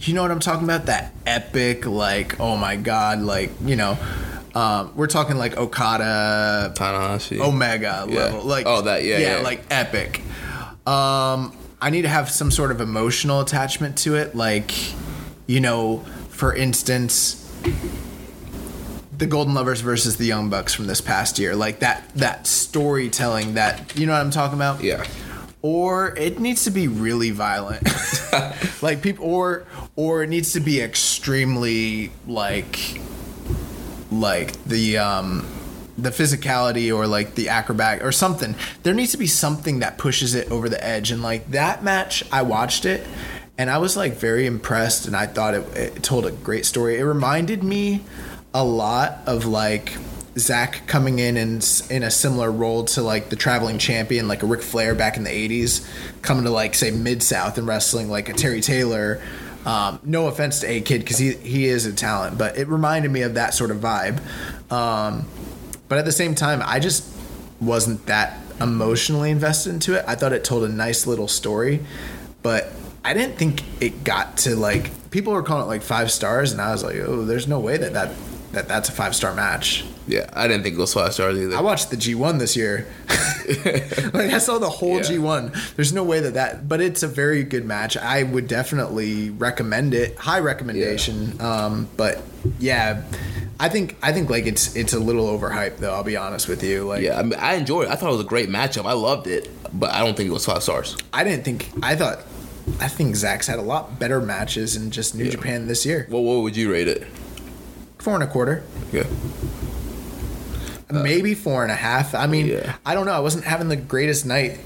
You 0.00 0.12
know 0.14 0.22
what 0.22 0.30
I'm 0.30 0.40
talking 0.40 0.64
about? 0.64 0.86
That 0.86 1.12
epic 1.26 1.84
like 1.86 2.38
oh 2.40 2.56
my 2.56 2.76
god, 2.76 3.20
like, 3.20 3.50
you 3.64 3.76
know, 3.76 3.98
um, 4.54 4.92
we're 4.94 5.06
talking 5.08 5.36
like 5.36 5.56
Okada 5.56 6.72
Tanahashi. 6.74 7.40
Omega 7.40 8.06
Yeah. 8.08 8.16
level. 8.16 8.42
Like 8.42 8.66
Oh, 8.66 8.82
that- 8.82 9.04
yeah, 9.04 9.18
yeah. 9.18 9.40
like 9.42 9.62
epic. 9.70 10.20
Um, 10.86 11.52
I 11.84 11.90
need 11.90 12.02
to 12.02 12.08
have 12.08 12.30
some 12.30 12.50
sort 12.50 12.70
of 12.70 12.80
emotional 12.80 13.40
attachment 13.42 13.98
to 13.98 14.14
it, 14.14 14.34
like 14.34 14.72
you 15.46 15.60
know, 15.60 15.98
for 16.30 16.54
instance, 16.54 17.46
the 19.18 19.26
Golden 19.26 19.52
Lovers 19.52 19.82
versus 19.82 20.16
the 20.16 20.24
Young 20.24 20.48
Bucks 20.48 20.72
from 20.72 20.86
this 20.86 21.02
past 21.02 21.38
year, 21.38 21.54
like 21.54 21.80
that 21.80 22.08
that 22.14 22.46
storytelling 22.46 23.52
that 23.54 23.98
you 23.98 24.06
know 24.06 24.12
what 24.12 24.22
I'm 24.22 24.30
talking 24.30 24.56
about. 24.56 24.82
Yeah. 24.82 25.06
Or 25.60 26.16
it 26.16 26.40
needs 26.40 26.64
to 26.64 26.70
be 26.70 26.88
really 26.88 27.32
violent, 27.32 27.86
like 28.82 29.02
people, 29.02 29.26
or 29.26 29.66
or 29.94 30.22
it 30.22 30.30
needs 30.30 30.54
to 30.54 30.60
be 30.60 30.80
extremely 30.80 32.12
like 32.26 32.98
like 34.10 34.52
the 34.64 34.96
um 34.96 35.46
the 35.96 36.10
physicality 36.10 36.94
or 36.94 37.06
like 37.06 37.34
the 37.34 37.48
acrobat 37.48 38.02
or 38.02 38.10
something 38.10 38.54
there 38.82 38.94
needs 38.94 39.12
to 39.12 39.18
be 39.18 39.26
something 39.26 39.78
that 39.78 39.96
pushes 39.96 40.34
it 40.34 40.50
over 40.50 40.68
the 40.68 40.84
edge 40.84 41.10
and 41.10 41.22
like 41.22 41.48
that 41.50 41.84
match 41.84 42.24
i 42.32 42.42
watched 42.42 42.84
it 42.84 43.06
and 43.56 43.70
i 43.70 43.78
was 43.78 43.96
like 43.96 44.14
very 44.14 44.46
impressed 44.46 45.06
and 45.06 45.14
i 45.14 45.26
thought 45.26 45.54
it, 45.54 45.76
it 45.76 46.02
told 46.02 46.26
a 46.26 46.30
great 46.30 46.66
story 46.66 46.98
it 46.98 47.04
reminded 47.04 47.62
me 47.62 48.02
a 48.52 48.64
lot 48.64 49.18
of 49.26 49.46
like 49.46 49.96
Zack 50.36 50.86
coming 50.86 51.20
in 51.20 51.36
and 51.36 51.82
in 51.90 52.02
a 52.02 52.10
similar 52.10 52.50
role 52.50 52.84
to 52.86 53.02
like 53.02 53.28
the 53.28 53.36
traveling 53.36 53.78
champion, 53.78 54.26
like 54.26 54.42
a 54.42 54.46
Ric 54.46 54.62
Flair 54.62 54.94
back 54.94 55.16
in 55.16 55.24
the 55.24 55.30
'80s, 55.30 55.86
coming 56.22 56.44
to 56.44 56.50
like 56.50 56.74
say 56.74 56.90
Mid 56.90 57.22
South 57.22 57.56
and 57.56 57.66
wrestling 57.66 58.08
like 58.08 58.28
a 58.28 58.32
Terry 58.32 58.60
Taylor. 58.60 59.20
Um, 59.64 60.00
no 60.02 60.26
offense 60.26 60.60
to 60.60 60.66
A 60.66 60.80
Kid 60.80 61.00
because 61.00 61.18
he 61.18 61.34
he 61.34 61.66
is 61.66 61.86
a 61.86 61.92
talent, 61.92 62.36
but 62.36 62.58
it 62.58 62.68
reminded 62.68 63.10
me 63.10 63.22
of 63.22 63.34
that 63.34 63.54
sort 63.54 63.70
of 63.70 63.78
vibe. 63.78 64.20
Um, 64.72 65.26
but 65.88 65.98
at 65.98 66.04
the 66.04 66.12
same 66.12 66.34
time, 66.34 66.62
I 66.64 66.78
just 66.80 67.04
wasn't 67.60 68.06
that 68.06 68.38
emotionally 68.60 69.30
invested 69.30 69.72
into 69.72 69.94
it. 69.94 70.04
I 70.06 70.14
thought 70.14 70.32
it 70.32 70.44
told 70.44 70.64
a 70.64 70.68
nice 70.68 71.06
little 71.06 71.28
story, 71.28 71.80
but 72.42 72.72
I 73.04 73.14
didn't 73.14 73.36
think 73.36 73.62
it 73.82 74.04
got 74.04 74.38
to 74.38 74.56
like 74.56 75.10
people 75.10 75.32
were 75.32 75.42
calling 75.42 75.64
it 75.64 75.68
like 75.68 75.82
five 75.82 76.10
stars, 76.10 76.52
and 76.52 76.60
I 76.60 76.72
was 76.72 76.82
like, 76.82 76.96
oh, 76.96 77.24
there's 77.24 77.46
no 77.46 77.60
way 77.60 77.76
that 77.76 77.92
that, 77.92 78.12
that 78.52 78.68
that's 78.68 78.88
a 78.88 78.92
five 78.92 79.14
star 79.14 79.34
match. 79.34 79.84
Yeah, 80.06 80.28
I 80.32 80.46
didn't 80.48 80.62
think 80.64 80.76
it 80.76 80.78
was 80.78 80.92
five 80.92 81.14
stars 81.14 81.38
either. 81.38 81.56
I 81.56 81.60
watched 81.60 81.90
the 81.90 81.96
G1 81.96 82.38
this 82.38 82.56
year. 82.56 82.86
like 84.14 84.32
I 84.32 84.38
saw 84.38 84.58
the 84.58 84.68
whole 84.68 84.96
Yeah. 84.96 85.02
G1. 85.02 85.74
There's 85.76 85.92
no 85.92 86.04
way 86.04 86.20
that 86.20 86.34
that, 86.34 86.68
but 86.68 86.80
it's 86.80 87.02
a 87.02 87.08
very 87.08 87.42
good 87.42 87.64
match. 87.64 87.96
I 87.96 88.22
would 88.22 88.48
definitely 88.48 89.30
recommend 89.30 89.94
it. 89.94 90.16
High 90.16 90.40
recommendation. 90.40 91.40
Um, 91.40 91.88
but 91.96 92.22
yeah, 92.58 93.02
I 93.60 93.68
think 93.68 93.96
I 94.02 94.12
think 94.12 94.30
like 94.30 94.46
it's 94.46 94.74
it's 94.76 94.92
a 94.92 94.98
little 94.98 95.26
overhyped 95.26 95.78
though. 95.78 95.92
I'll 95.94 96.04
be 96.04 96.16
honest 96.16 96.48
with 96.48 96.62
you. 96.62 96.84
Like 96.84 97.02
yeah, 97.02 97.18
I, 97.18 97.22
mean, 97.22 97.38
I 97.38 97.54
enjoyed 97.54 97.86
it. 97.86 97.90
I 97.90 97.96
thought 97.96 98.08
it 98.08 98.16
was 98.16 98.20
a 98.24 98.28
great 98.28 98.48
matchup. 98.48 98.86
I 98.86 98.92
loved 98.92 99.26
it, 99.26 99.50
but 99.78 99.90
I 99.92 100.04
don't 100.04 100.16
think 100.16 100.28
it 100.28 100.32
was 100.32 100.46
five 100.46 100.62
stars. 100.62 100.96
I 101.12 101.24
didn't 101.24 101.44
think 101.44 101.70
I 101.82 101.96
thought 101.96 102.20
I 102.80 102.88
think 102.88 103.14
Zack's 103.16 103.46
had 103.46 103.58
a 103.58 103.62
lot 103.62 103.98
better 103.98 104.20
matches 104.20 104.76
in 104.76 104.90
just 104.90 105.14
New 105.14 105.30
Japan 105.30 105.66
this 105.66 105.84
year. 105.84 106.06
Well, 106.10 106.22
what 106.22 106.42
would 106.42 106.56
you 106.56 106.72
rate 106.72 106.88
it? 106.88 107.06
Four 107.98 108.14
and 108.14 108.22
a 108.22 108.26
quarter. 108.26 108.64
Yeah. 108.92 109.04
Maybe 110.92 111.34
four 111.34 111.62
and 111.62 111.72
a 111.72 111.76
half. 111.76 112.14
I 112.14 112.26
mean, 112.26 112.46
Yeah. 112.46 112.74
I 112.84 112.94
don't 112.94 113.06
know. 113.06 113.12
I 113.12 113.20
wasn't 113.20 113.44
having 113.44 113.68
the 113.68 113.76
greatest 113.76 114.26
night 114.26 114.60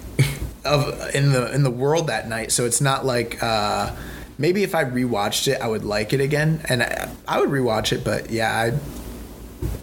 of 0.65 1.15
in 1.15 1.33
the 1.33 1.53
in 1.55 1.63
the 1.63 1.71
world 1.71 2.09
that 2.09 2.29
night, 2.29 2.53
so 2.53 2.65
it's 2.67 2.81
not 2.81 3.07
like 3.07 3.43
uh, 3.43 3.95
maybe 4.37 4.63
if 4.63 4.75
I 4.75 4.85
rewatched 4.85 5.49
it, 5.49 5.61
I 5.61 5.69
would 5.69 5.85
like 5.85 6.13
it 6.13 6.21
again, 6.21 6.61
and 6.69 6.83
I, 6.83 7.09
I 7.27 7.41
would 7.41 7.51
rewatch 7.51 7.93
it. 7.93 8.05
But 8.05 8.31
yeah, 8.31 8.51
I 8.53 8.73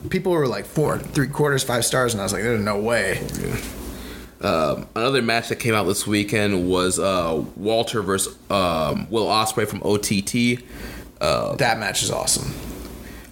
people 0.09 0.31
were 0.33 0.47
like 0.47 0.65
four, 0.65 0.99
three 0.99 1.27
quarters, 1.27 1.63
five 1.63 1.85
stars, 1.85 2.13
and 2.13 2.21
I 2.21 2.25
was 2.25 2.33
like, 2.33 2.43
there's 2.43 2.61
no 2.61 2.79
way. 2.79 3.25
Um, 4.41 4.87
another 4.95 5.21
match 5.21 5.49
that 5.49 5.55
came 5.55 5.73
out 5.73 5.85
this 5.85 6.05
weekend 6.05 6.69
was 6.69 6.99
uh, 6.99 7.43
Walter 7.55 8.01
versus 8.01 8.35
um, 8.51 9.07
Will 9.09 9.25
Ospreay 9.25 9.67
from 9.67 9.81
OTT. 9.83 10.63
That 11.57 11.79
match 11.79 12.03
is 12.03 12.11
awesome. 12.11 12.53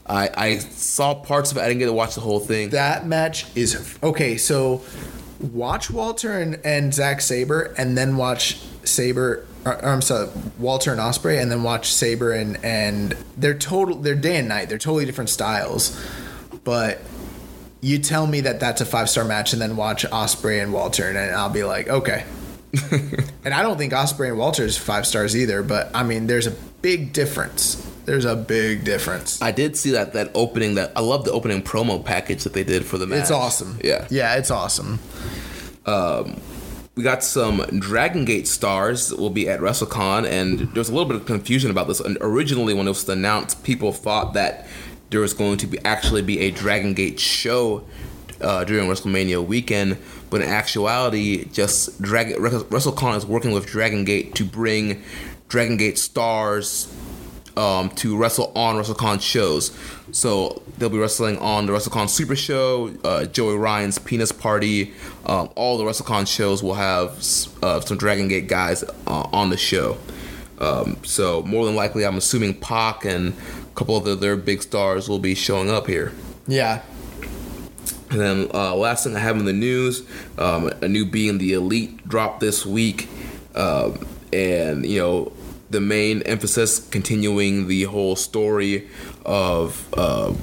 I, 0.06 0.30
I 0.36 0.58
saw 0.58 1.16
parts 1.16 1.52
of 1.52 1.58
it. 1.58 1.62
I 1.62 1.68
didn't 1.68 1.80
get 1.80 1.86
to 1.86 1.94
watch 1.94 2.16
the 2.16 2.22
whole 2.22 2.40
thing. 2.40 2.70
That 2.70 3.08
match 3.08 3.46
is 3.56 3.98
okay. 4.04 4.38
So 4.38 4.82
watch 5.40 5.90
Walter 5.90 6.40
and, 6.40 6.60
and 6.66 6.94
Zack 6.94 7.22
Sabre, 7.22 7.74
and 7.78 7.98
then 7.98 8.18
watch 8.18 8.60
Sabre. 8.84 9.46
Or, 9.66 9.74
uh, 9.74 9.82
or 9.82 9.90
I'm 9.90 10.02
sorry, 10.02 10.30
Walter 10.60 10.92
and 10.92 11.00
Ospreay, 11.00 11.42
and 11.42 11.50
then 11.50 11.64
watch 11.64 11.92
Sabre 11.92 12.34
and 12.34 12.64
and 12.66 13.16
they're 13.38 13.58
total. 13.58 13.98
They're 13.98 14.16
day 14.16 14.38
and 14.38 14.50
night. 14.50 14.70
They're 14.70 14.78
totally 14.78 15.06
different 15.06 15.30
styles. 15.30 16.00
But 16.64 17.02
you 17.80 18.00
tell 18.00 18.28
me 18.28 18.42
that 18.42 18.60
that's 18.60 18.82
a 18.82 18.86
five 18.86 19.10
star 19.10 19.24
match, 19.24 19.54
and 19.54 19.62
then 19.62 19.78
watch 19.78 20.06
Ospreay 20.06 20.62
and 20.62 20.74
Walter, 20.74 21.10
and 21.10 21.18
I'll 21.36 21.50
be 21.50 21.64
like, 21.64 21.88
okay. 21.88 22.26
and 23.46 23.54
I 23.54 23.62
don't 23.62 23.78
think 23.78 23.94
Ospreay 23.94 24.30
and 24.30 24.38
Walter 24.38 24.64
is 24.64 24.78
five 24.78 25.06
stars 25.06 25.36
either. 25.38 25.64
But 25.64 25.92
I 25.94 26.04
mean, 26.04 26.28
there's 26.28 26.48
a 26.48 26.52
big 26.82 27.14
difference. 27.14 27.90
There's 28.06 28.26
a 28.26 28.36
big 28.36 28.84
difference. 28.84 29.42
I 29.42 29.52
did 29.52 29.78
see 29.78 29.92
that 29.92 30.14
that 30.14 30.32
opening. 30.36 30.76
That 30.76 30.92
I 30.96 31.02
love 31.02 31.26
the 31.26 31.32
opening 31.32 31.62
promo 31.62 32.04
package 32.04 32.44
that 32.44 32.54
they 32.54 32.64
did 32.64 32.86
for 32.86 32.98
the 32.98 33.08
match. 33.08 33.22
It's 33.22 33.32
awesome. 33.32 33.80
Yeah. 33.84 34.08
Yeah, 34.10 34.36
it's 34.36 34.52
awesome. 34.52 35.00
we 36.96 37.04
got 37.04 37.24
some 37.24 37.58
Dragon 37.80 38.26
Gate 38.26 38.48
stars 38.48 39.10
that 39.10 39.20
will 39.20 39.30
be 39.30 39.50
at 39.50 39.60
WrestleCon, 39.60 40.26
and 40.28 40.60
there's 40.74 40.90
a 40.90 40.94
little 40.94 41.08
bit 41.08 41.16
of 41.16 41.26
confusion 41.26 41.72
about 41.72 41.88
this. 41.88 42.00
And 42.00 42.18
originally, 42.22 42.74
when 42.74 42.88
it 42.88 42.92
was 42.92 43.08
announced, 43.08 43.64
people 43.64 43.92
thought 43.92 44.34
that 44.34 44.68
there 45.10 45.22
was 45.22 45.34
going 45.34 45.58
to 45.58 45.68
be 45.68 45.78
actually 45.86 46.22
be 46.22 46.40
a 46.40 46.52
Dragon 46.52 46.94
Gate 46.94 47.20
show 47.20 47.86
uh, 48.42 48.64
during 48.64 48.90
WrestleMania 48.90 49.46
weekend, 49.46 49.98
but 50.30 50.42
in 50.42 50.50
actuality, 50.50 51.46
just 51.46 52.02
Dragon 52.02 52.38
WrestleCon 52.38 53.16
is 53.16 53.26
working 53.26 53.52
with 53.52 53.66
Dragon 53.66 54.04
Gate 54.04 54.36
to 54.36 54.44
bring 54.44 55.04
Dragon 55.48 55.78
Gate 55.78 55.98
stars 55.98 56.94
um, 57.58 57.90
to 57.92 58.18
wrestle 58.18 58.52
on 58.56 58.76
WrestleCon 58.76 59.22
shows. 59.22 59.78
So 60.12 60.62
they'll 60.78 60.90
be 60.90 60.98
wrestling 60.98 61.38
on 61.40 61.66
the 61.66 61.74
WrestleCon 61.74 62.10
Super 62.10 62.36
Show, 62.36 62.94
uh, 63.04 63.26
Joey 63.26 63.56
Ryan's 63.58 64.00
Penis 64.00 64.32
Party. 64.32 64.94
Um, 65.26 65.50
all 65.56 65.78
the 65.78 65.84
WrestleCon 65.84 66.28
shows 66.28 66.62
will 66.62 66.76
have 66.76 67.12
uh, 67.62 67.80
some 67.82 67.98
Dragon 67.98 68.28
Gate 68.28 68.48
guys 68.48 68.84
uh, 68.84 69.28
on 69.32 69.50
the 69.50 69.58
show. 69.58 69.98
Um, 70.60 70.98
so 71.04 71.42
more 71.44 71.66
than 71.66 71.76
likely, 71.76 72.06
I'm 72.06 72.18
assuming 72.18 72.54
Pac 72.54 73.06
and 73.06 73.34
a 73.34 73.76
couple 73.76 73.98
of 73.98 74.06
the, 74.06 74.16
their 74.16 74.36
big 74.36 74.62
stars 74.62 75.10
will 75.10 75.20
be 75.20 75.36
showing 75.36 75.70
up 75.70 75.88
here. 75.88 76.14
Yeah. 76.48 76.82
And 78.12 78.22
then 78.22 78.50
uh, 78.54 78.76
last 78.76 79.04
thing 79.04 79.16
I 79.16 79.20
have 79.20 79.38
in 79.38 79.46
the 79.46 79.54
news, 79.54 80.08
um, 80.38 80.68
a 80.82 80.88
new 80.88 81.06
being 81.06 81.40
the 81.40 81.54
Elite 81.54 82.08
dropped 82.08 82.42
this 82.42 82.64
week, 82.64 83.10
um, 83.56 84.06
and 84.32 84.86
you 84.86 85.00
know 85.00 85.32
the 85.74 85.82
main 85.82 86.22
emphasis 86.22 86.80
continuing 86.88 87.68
the 87.68 87.84
whole 87.84 88.16
story 88.16 88.88
of 89.26 89.94
uh, 89.98 90.34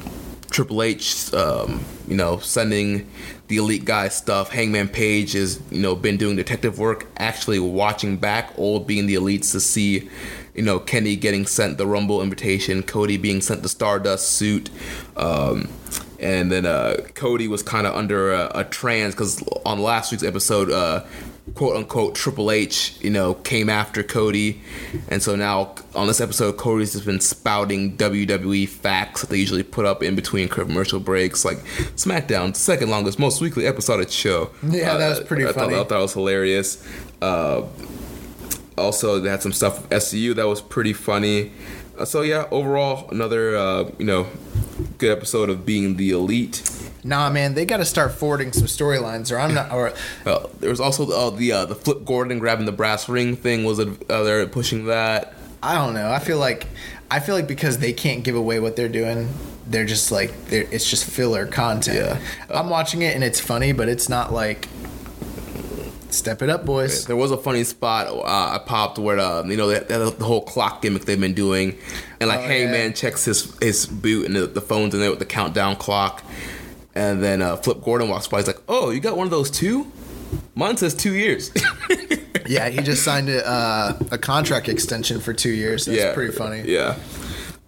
Triple 0.50 0.82
H, 0.82 1.32
um, 1.32 1.82
you 2.06 2.16
know, 2.16 2.38
sending 2.38 3.08
the 3.48 3.56
elite 3.56 3.84
guy 3.84 4.08
stuff. 4.08 4.50
Hangman 4.50 4.88
Page 4.88 5.32
has, 5.32 5.60
you 5.70 5.80
know, 5.80 5.94
been 5.94 6.16
doing 6.16 6.36
detective 6.36 6.78
work, 6.78 7.06
actually 7.16 7.58
watching 7.58 8.16
back 8.16 8.52
old 8.58 8.86
being 8.86 9.06
the 9.06 9.14
elites 9.14 9.52
to 9.52 9.60
see, 9.60 10.10
you 10.54 10.62
know, 10.62 10.78
Kenny 10.78 11.16
getting 11.16 11.46
sent 11.46 11.78
the 11.78 11.86
Rumble 11.86 12.20
invitation, 12.20 12.82
Cody 12.82 13.16
being 13.16 13.40
sent 13.40 13.62
the 13.62 13.68
Stardust 13.68 14.28
suit. 14.28 14.68
Um, 15.16 15.68
and 16.18 16.52
then 16.52 16.66
uh, 16.66 17.06
Cody 17.14 17.48
was 17.48 17.62
kind 17.62 17.86
of 17.86 17.94
under 17.94 18.32
a, 18.32 18.50
a 18.56 18.64
trance 18.64 19.14
because 19.14 19.42
on 19.64 19.80
last 19.80 20.12
week's 20.12 20.24
episode, 20.24 20.70
uh, 20.70 21.04
quote 21.54 21.76
unquote 21.76 22.14
Triple 22.14 22.50
H, 22.50 22.94
you 23.00 23.10
know, 23.10 23.34
came 23.34 23.68
after 23.68 24.02
Cody, 24.02 24.60
and 25.08 25.22
so 25.22 25.36
now 25.36 25.74
on 25.94 26.06
this 26.06 26.20
episode, 26.20 26.56
Cody's 26.56 26.92
just 26.92 27.04
been 27.04 27.20
spouting 27.20 27.96
WWE 27.96 28.68
facts 28.68 29.22
that 29.22 29.30
they 29.30 29.38
usually 29.38 29.62
put 29.62 29.84
up 29.86 30.02
in 30.02 30.14
between 30.14 30.48
commercial 30.48 31.00
breaks, 31.00 31.44
like 31.44 31.58
SmackDown, 31.96 32.54
second 32.56 32.90
longest, 32.90 33.18
most 33.18 33.40
weekly 33.40 33.66
episode 33.66 34.00
of 34.00 34.10
show. 34.12 34.50
Yeah, 34.62 34.96
that 34.96 35.08
was 35.10 35.18
Uh, 35.20 35.24
pretty 35.24 35.46
I 35.46 35.52
funny. 35.52 35.66
Thought, 35.66 35.72
I 35.72 35.76
thought 35.78 35.88
that 35.90 35.98
was 35.98 36.12
hilarious. 36.14 36.86
Uh, 37.20 37.62
also, 38.78 39.18
they 39.20 39.28
had 39.28 39.42
some 39.42 39.52
stuff 39.52 39.82
with 39.82 39.90
SCU 39.90 40.34
that 40.36 40.46
was 40.48 40.60
pretty 40.60 40.92
funny. 40.92 41.52
Uh, 41.98 42.04
so 42.04 42.22
yeah, 42.22 42.46
overall, 42.50 43.08
another 43.10 43.56
uh, 43.56 43.90
you 43.98 44.06
know 44.06 44.26
good 44.98 45.10
episode 45.16 45.50
of 45.50 45.66
being 45.66 45.96
the 45.96 46.10
elite. 46.10 46.62
Nah, 47.02 47.30
man, 47.30 47.54
they 47.54 47.64
got 47.64 47.78
to 47.78 47.84
start 47.84 48.12
forwarding 48.12 48.52
some 48.52 48.66
storylines, 48.66 49.32
or 49.32 49.38
I'm 49.38 49.54
not. 49.54 49.72
Or 49.72 49.92
Uh, 50.26 50.46
there 50.60 50.68
was 50.70 50.80
also 50.80 51.10
uh, 51.10 51.30
the 51.30 51.52
uh, 51.52 51.64
the 51.64 51.74
Flip 51.74 52.04
Gordon 52.04 52.38
grabbing 52.38 52.66
the 52.66 52.72
brass 52.72 53.08
ring 53.08 53.36
thing 53.36 53.64
was 53.64 53.78
uh, 53.80 53.86
they're 54.08 54.46
pushing 54.46 54.86
that. 54.86 55.34
I 55.62 55.74
don't 55.74 55.94
know. 55.94 56.10
I 56.10 56.18
feel 56.18 56.38
like 56.38 56.66
I 57.10 57.20
feel 57.20 57.34
like 57.34 57.46
because 57.46 57.78
they 57.78 57.92
can't 57.92 58.22
give 58.22 58.36
away 58.36 58.60
what 58.60 58.76
they're 58.76 58.88
doing, 58.88 59.28
they're 59.66 59.84
just 59.86 60.12
like 60.12 60.46
they're, 60.46 60.66
it's 60.70 60.88
just 60.88 61.04
filler 61.04 61.46
content. 61.46 61.96
Yeah. 61.96 62.20
I'm 62.58 62.68
watching 62.70 63.02
it 63.02 63.14
and 63.14 63.24
it's 63.24 63.40
funny, 63.40 63.72
but 63.72 63.88
it's 63.88 64.08
not 64.08 64.32
like 64.32 64.68
step 66.10 66.42
it 66.42 66.50
up, 66.50 66.64
boys. 66.64 67.06
There 67.06 67.16
was 67.16 67.30
a 67.30 67.36
funny 67.38 67.64
spot 67.64 68.08
uh, 68.08 68.22
I 68.24 68.58
popped 68.64 68.98
where 68.98 69.18
uh, 69.18 69.44
you 69.44 69.56
know 69.56 69.68
the, 69.68 69.80
the, 69.80 70.10
the 70.18 70.24
whole 70.24 70.42
clock 70.42 70.82
gimmick 70.82 71.04
they've 71.04 71.20
been 71.20 71.34
doing, 71.34 71.78
and 72.20 72.28
like 72.28 72.40
Oh, 72.40 72.42
Hangman 72.42 72.88
yeah. 72.90 72.92
checks 72.94 73.24
his 73.24 73.56
his 73.60 73.86
boot 73.86 74.26
and 74.26 74.36
the, 74.36 74.46
the 74.46 74.60
phone's 74.60 74.94
in 74.94 75.00
there 75.00 75.10
with 75.10 75.18
the 75.18 75.26
countdown 75.26 75.76
clock, 75.76 76.22
and 76.94 77.22
then 77.22 77.42
uh, 77.42 77.56
Flip 77.56 77.82
Gordon 77.82 78.08
walks 78.08 78.28
by. 78.28 78.38
He's 78.38 78.46
like, 78.46 78.62
"Oh, 78.68 78.90
you 78.90 79.00
got 79.00 79.16
one 79.16 79.26
of 79.26 79.30
those 79.30 79.50
too? 79.50 79.90
Mine 80.54 80.76
says 80.76 80.94
two 80.94 81.14
years." 81.14 81.52
Yeah, 82.50 82.68
he 82.68 82.82
just 82.82 83.04
signed 83.04 83.28
a 83.28 83.46
uh, 83.46 83.96
a 84.10 84.18
contract 84.18 84.68
extension 84.68 85.20
for 85.20 85.32
two 85.32 85.50
years. 85.52 85.86
That's 85.86 86.12
pretty 86.14 86.32
funny. 86.32 86.62
Yeah. 86.66 86.98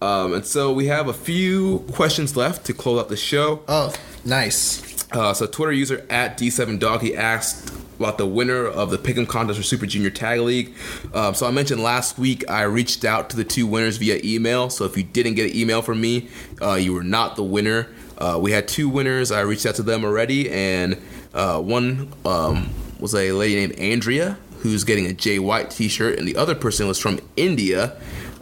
Um, 0.00 0.34
and 0.34 0.44
so 0.44 0.72
we 0.72 0.88
have 0.88 1.06
a 1.06 1.12
few 1.12 1.86
questions 1.92 2.36
left 2.36 2.66
to 2.66 2.74
close 2.74 3.00
out 3.00 3.08
the 3.08 3.16
show. 3.16 3.62
Oh, 3.68 3.94
nice. 4.24 5.06
Uh, 5.12 5.32
so 5.32 5.46
Twitter 5.46 5.70
user 5.70 6.04
at 6.10 6.36
D7Doggy 6.36 7.14
asked 7.14 7.72
about 8.00 8.18
the 8.18 8.26
winner 8.26 8.66
of 8.66 8.90
the 8.90 8.98
Pick'em 8.98 9.28
contest 9.28 9.60
for 9.60 9.62
Super 9.62 9.86
Junior 9.86 10.10
Tag 10.10 10.40
League. 10.40 10.74
Um, 11.14 11.34
so 11.34 11.46
I 11.46 11.52
mentioned 11.52 11.80
last 11.80 12.18
week 12.18 12.42
I 12.50 12.62
reached 12.62 13.04
out 13.04 13.30
to 13.30 13.36
the 13.36 13.44
two 13.44 13.68
winners 13.68 13.98
via 13.98 14.20
email. 14.24 14.68
So 14.68 14.84
if 14.84 14.96
you 14.96 15.04
didn't 15.04 15.34
get 15.34 15.52
an 15.52 15.56
email 15.56 15.82
from 15.82 16.00
me, 16.00 16.28
uh, 16.60 16.74
you 16.74 16.92
were 16.92 17.04
not 17.04 17.36
the 17.36 17.44
winner. 17.44 17.86
Uh, 18.22 18.38
we 18.38 18.52
had 18.52 18.68
two 18.68 18.88
winners. 18.88 19.32
I 19.32 19.40
reached 19.40 19.66
out 19.66 19.74
to 19.74 19.82
them 19.82 20.04
already, 20.04 20.48
and 20.48 20.96
uh, 21.34 21.60
one 21.60 22.12
um, 22.24 22.70
was 23.00 23.14
a 23.16 23.32
lady 23.32 23.56
named 23.56 23.72
Andrea 23.80 24.38
who's 24.60 24.84
getting 24.84 25.06
a 25.06 25.12
Jay 25.12 25.40
White 25.40 25.70
T-shirt, 25.70 26.20
and 26.20 26.28
the 26.28 26.36
other 26.36 26.54
person 26.54 26.86
was 26.86 26.98
from 27.00 27.18
India. 27.36 27.96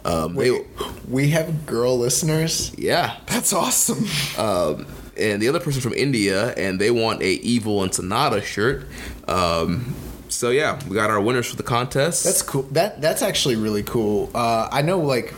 Um, 0.05 0.35
they, 0.35 0.51
Wait, 0.51 0.67
we 1.09 1.29
have 1.29 1.65
girl 1.65 1.97
listeners. 1.97 2.71
yeah, 2.77 3.17
That's 3.25 3.53
awesome. 3.53 4.05
um, 4.37 4.85
and 5.17 5.41
the 5.41 5.49
other 5.49 5.59
person 5.59 5.81
from 5.81 5.93
India, 5.93 6.53
and 6.53 6.79
they 6.79 6.91
want 6.91 7.21
a 7.23 7.31
Evil 7.31 7.81
and 7.81 7.91
Sanada 7.91 8.43
shirt. 8.43 8.85
Um, 9.27 9.95
so 10.29 10.51
yeah, 10.51 10.79
we 10.87 10.95
got 10.95 11.09
our 11.09 11.19
winners 11.19 11.47
for 11.47 11.55
the 11.55 11.63
contest. 11.63 12.23
That's 12.23 12.43
cool. 12.43 12.63
That 12.71 13.01
that's 13.01 13.21
actually 13.23 13.55
really 13.55 13.83
cool. 13.83 14.29
Uh, 14.33 14.69
I 14.71 14.81
know, 14.83 14.99
like, 14.99 15.33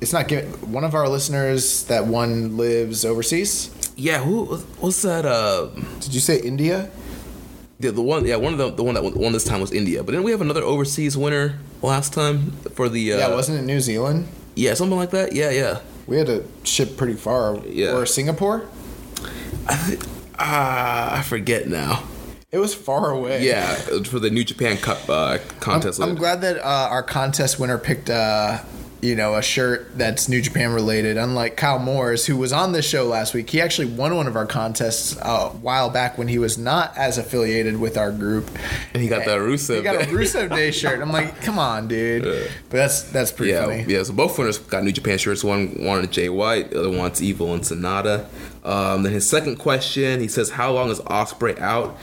it's 0.00 0.12
not 0.12 0.28
given. 0.28 0.50
One 0.72 0.82
of 0.84 0.94
our 0.94 1.08
listeners 1.08 1.84
that 1.84 2.06
one 2.06 2.56
lives 2.56 3.04
overseas. 3.04 3.70
Yeah. 3.96 4.18
Who 4.22 4.56
what's 4.80 5.02
that? 5.02 5.24
Uh, 5.26 5.68
Did 6.00 6.14
you 6.14 6.20
say 6.20 6.40
India? 6.40 6.90
the, 7.80 7.90
the 7.90 8.02
one 8.02 8.24
yeah 8.24 8.36
one 8.36 8.52
of 8.52 8.58
the 8.58 8.70
the 8.70 8.82
one 8.82 8.94
that 8.94 9.02
won 9.02 9.32
this 9.32 9.44
time 9.44 9.60
was 9.60 9.72
India, 9.72 10.02
but 10.02 10.12
then 10.12 10.22
we 10.22 10.30
have 10.30 10.40
another 10.40 10.62
overseas 10.62 11.16
winner 11.16 11.58
last 11.82 12.12
time 12.12 12.52
for 12.74 12.88
the 12.88 13.12
uh, 13.12 13.18
yeah, 13.18 13.34
wasn't 13.34 13.58
it 13.58 13.62
New 13.62 13.80
Zealand? 13.80 14.28
yeah 14.54 14.74
something 14.74 14.96
like 14.96 15.10
that. 15.10 15.32
Yeah, 15.32 15.50
yeah. 15.50 15.80
We 16.06 16.18
had 16.18 16.26
to 16.26 16.44
ship 16.64 16.96
pretty 16.96 17.14
far. 17.14 17.58
Yeah. 17.66 17.96
Or 17.96 18.06
Singapore? 18.06 18.68
I 19.66 19.76
th- 19.86 20.00
ah, 20.38 21.18
I 21.18 21.22
forget 21.22 21.66
now. 21.66 22.04
It 22.52 22.58
was 22.58 22.74
far 22.74 23.10
away. 23.10 23.44
Yeah, 23.44 23.74
for 24.04 24.20
the 24.20 24.30
New 24.30 24.44
Japan 24.44 24.76
Cup 24.76 25.08
uh, 25.08 25.38
I'm, 25.40 25.40
contest. 25.60 26.00
I'm 26.00 26.14
glad 26.14 26.40
that 26.42 26.58
uh, 26.58 26.88
our 26.90 27.02
contest 27.02 27.58
winner 27.58 27.78
picked, 27.78 28.10
uh, 28.10 28.58
you 29.04 29.14
know, 29.14 29.34
a 29.34 29.42
shirt 29.42 29.96
that's 29.98 30.28
New 30.28 30.40
Japan 30.40 30.72
related. 30.72 31.18
Unlike 31.18 31.56
Kyle 31.56 31.78
Moores, 31.78 32.26
who 32.26 32.36
was 32.36 32.52
on 32.52 32.72
this 32.72 32.88
show 32.88 33.04
last 33.04 33.34
week, 33.34 33.50
he 33.50 33.60
actually 33.60 33.88
won 33.88 34.16
one 34.16 34.26
of 34.26 34.34
our 34.34 34.46
contests 34.46 35.16
uh, 35.18 35.50
a 35.52 35.56
while 35.58 35.90
back 35.90 36.16
when 36.16 36.28
he 36.28 36.38
was 36.38 36.56
not 36.56 36.96
as 36.96 37.18
affiliated 37.18 37.78
with 37.78 37.98
our 37.98 38.10
group. 38.10 38.50
And 38.94 39.02
he 39.02 39.08
got 39.08 39.26
that 39.26 39.38
Rusev 39.38 39.76
He 39.76 39.82
got 39.82 39.96
a. 39.96 40.06
Rusev 40.06 40.48
Day 40.48 40.70
shirt. 40.70 41.00
I'm 41.00 41.12
like, 41.12 41.40
come 41.42 41.58
on, 41.58 41.86
dude. 41.86 42.24
But 42.70 42.76
that's 42.76 43.02
that's 43.02 43.30
pretty 43.30 43.52
yeah, 43.52 43.66
funny. 43.66 43.84
yeah. 43.86 44.02
So 44.02 44.14
both 44.14 44.38
winners 44.38 44.58
got 44.58 44.82
New 44.82 44.92
Japan 44.92 45.18
shirts. 45.18 45.44
One 45.44 45.76
wanted 45.78 46.10
Jay 46.10 46.30
White, 46.30 46.70
the 46.70 46.80
other 46.80 46.90
wants 46.90 47.20
Evil 47.20 47.52
and 47.52 47.62
Sanada. 47.62 48.26
Um, 48.64 49.02
then 49.02 49.12
his 49.12 49.28
second 49.28 49.56
question, 49.56 50.20
he 50.20 50.28
says, 50.28 50.50
"How 50.50 50.72
long 50.72 50.88
is 50.88 51.00
Ospreay 51.00 51.58
out?" 51.60 51.98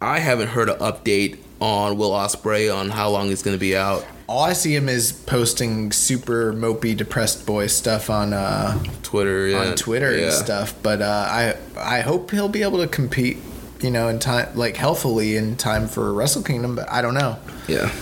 I 0.00 0.20
haven't 0.20 0.48
heard 0.48 0.70
an 0.70 0.78
update 0.78 1.38
on 1.60 1.96
Will 1.98 2.10
Ospreay 2.10 2.74
on 2.74 2.90
how 2.90 3.10
long 3.10 3.28
he's 3.28 3.42
going 3.42 3.56
to 3.56 3.60
be 3.60 3.76
out. 3.76 4.04
All 4.28 4.42
I 4.42 4.54
see 4.54 4.74
him 4.74 4.88
is 4.88 5.12
posting 5.12 5.92
super 5.92 6.52
mopey, 6.52 6.96
depressed 6.96 7.46
boy 7.46 7.68
stuff 7.68 8.10
on 8.10 8.32
uh, 8.32 8.82
Twitter, 9.02 9.46
yeah, 9.48 9.58
on 9.58 9.76
Twitter 9.76 10.16
yeah. 10.16 10.24
and 10.24 10.32
stuff. 10.32 10.74
But 10.82 11.00
uh, 11.00 11.28
I 11.30 11.56
I 11.76 12.00
hope 12.00 12.30
he'll 12.32 12.48
be 12.48 12.62
able 12.62 12.78
to 12.78 12.88
compete, 12.88 13.38
you 13.80 13.90
know, 13.90 14.08
in 14.08 14.18
time 14.18 14.48
like 14.56 14.76
healthily 14.76 15.36
in 15.36 15.56
time 15.56 15.86
for 15.86 16.12
Wrestle 16.12 16.42
Kingdom. 16.42 16.74
But 16.74 16.90
I 16.90 17.02
don't 17.02 17.14
know. 17.14 17.38
Yeah. 17.68 17.92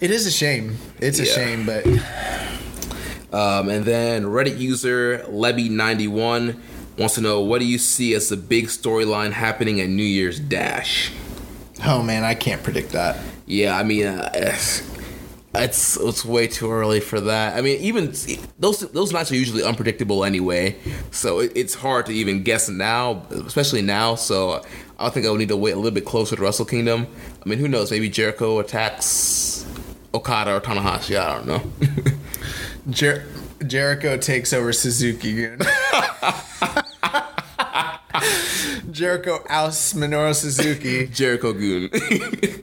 It 0.00 0.10
is 0.10 0.26
a 0.26 0.30
shame. 0.30 0.76
It's 0.98 1.18
a 1.18 1.26
shame, 1.26 1.66
but 1.66 1.84
Um, 3.32 3.68
and 3.68 3.84
then 3.84 4.24
Reddit 4.24 4.58
user 4.58 5.18
Lebby91 5.28 6.58
wants 6.96 7.14
to 7.16 7.20
know 7.20 7.40
what 7.42 7.60
do 7.60 7.66
you 7.66 7.78
see 7.78 8.14
as 8.14 8.30
the 8.30 8.36
big 8.38 8.68
storyline 8.68 9.32
happening 9.32 9.80
at 9.80 9.88
New 9.88 10.02
Year's 10.02 10.40
Dash? 10.40 11.12
oh 11.84 12.02
man, 12.02 12.24
I 12.24 12.34
can't 12.34 12.62
predict 12.62 12.92
that. 12.92 13.18
Yeah, 13.46 13.76
I 13.76 13.82
mean, 13.82 14.06
uh, 14.06 14.30
it's 15.54 15.96
it's 15.96 16.24
way 16.24 16.46
too 16.46 16.70
early 16.70 17.00
for 17.00 17.20
that. 17.20 17.56
I 17.56 17.62
mean, 17.62 17.80
even 17.80 18.12
those 18.58 18.80
those 18.80 19.12
nights 19.12 19.32
are 19.32 19.36
usually 19.36 19.62
unpredictable 19.62 20.24
anyway, 20.24 20.76
so 21.10 21.40
it, 21.40 21.52
it's 21.54 21.74
hard 21.74 22.06
to 22.06 22.12
even 22.12 22.42
guess 22.42 22.68
now, 22.68 23.22
especially 23.30 23.82
now. 23.82 24.14
So 24.14 24.62
I 24.98 25.08
think 25.08 25.26
I 25.26 25.30
would 25.30 25.38
need 25.38 25.48
to 25.48 25.56
wait 25.56 25.72
a 25.72 25.76
little 25.76 25.90
bit 25.90 26.04
closer 26.04 26.36
to 26.36 26.42
Wrestle 26.42 26.66
Kingdom. 26.66 27.06
I 27.44 27.48
mean, 27.48 27.58
who 27.58 27.68
knows? 27.68 27.90
Maybe 27.90 28.08
Jericho 28.10 28.58
attacks 28.58 29.64
Okada 30.14 30.56
or 30.56 30.60
Tanahashi. 30.60 31.18
I 31.18 31.34
don't 31.34 31.46
know. 31.46 31.62
Jer- 32.90 33.26
Jericho 33.66 34.16
takes 34.16 34.52
over 34.52 34.72
Suzuki. 34.72 35.48
Jericho 39.02 39.44
ousts 39.48 39.94
Minoru 39.94 40.34
Suzuki. 40.34 41.06
Jericho 41.12 41.52
Goon. 41.52 41.88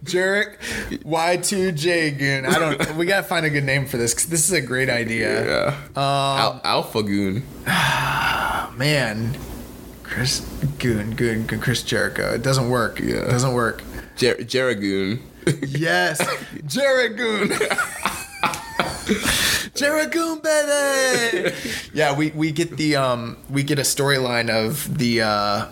Jarek 0.03 0.57
Y2J 1.03 2.17
Goon. 2.19 2.45
I 2.45 2.59
don't. 2.59 2.95
We 2.97 3.05
gotta 3.05 3.23
find 3.23 3.45
a 3.45 3.49
good 3.49 3.63
name 3.63 3.85
for 3.85 3.95
this 3.95 4.13
because 4.13 4.27
this 4.27 4.45
is 4.45 4.51
a 4.51 4.59
great 4.59 4.89
idea. 4.89 5.45
yeah. 5.45 5.75
Al- 5.95 6.59
Alpha 6.65 7.01
Goon. 7.03 7.43
Man, 8.77 9.37
Chris 10.03 10.41
Goon, 10.79 11.15
Goon, 11.15 11.45
Goon, 11.45 11.61
Chris 11.61 11.81
Jericho. 11.83 12.33
It 12.33 12.41
doesn't 12.43 12.69
work. 12.69 12.99
Yeah. 12.99 13.15
It 13.23 13.29
doesn't 13.29 13.53
work. 13.53 13.81
Jer- 14.17 14.35
Jeragoon. 14.35 15.21
Yes, 15.67 16.19
Jerigoon. 16.67 17.49
Jerigoon, 19.75 20.41
baby. 20.43 21.55
Yeah, 21.93 22.13
we 22.17 22.31
we 22.31 22.51
get 22.51 22.75
the 22.75 22.97
um 22.97 23.37
we 23.49 23.63
get 23.63 23.79
a 23.79 23.83
storyline 23.83 24.49
of 24.49 24.97
the 24.97 25.21
uh 25.21 25.65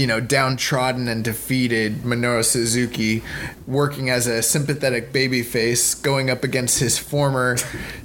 you 0.00 0.06
know 0.06 0.18
downtrodden 0.18 1.08
and 1.08 1.22
defeated 1.22 1.96
Minoru 1.98 2.42
Suzuki 2.42 3.22
working 3.66 4.08
as 4.08 4.26
a 4.26 4.42
sympathetic 4.42 5.12
babyface 5.12 6.00
going 6.02 6.30
up 6.30 6.42
against 6.42 6.78
his 6.78 6.98
former 6.98 7.58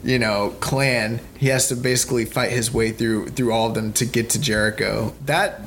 you 0.04 0.20
know 0.20 0.54
clan. 0.60 1.22
He 1.38 1.48
has 1.48 1.70
to 1.70 1.76
basically 1.76 2.26
fight 2.26 2.52
his 2.52 2.74
way 2.74 2.92
through 2.92 3.30
through 3.30 3.54
all 3.54 3.70
of 3.70 3.76
them 3.76 3.94
to 3.94 4.06
get 4.06 4.30
to 4.32 4.40
Jericho. 4.42 5.14
That 5.26 5.62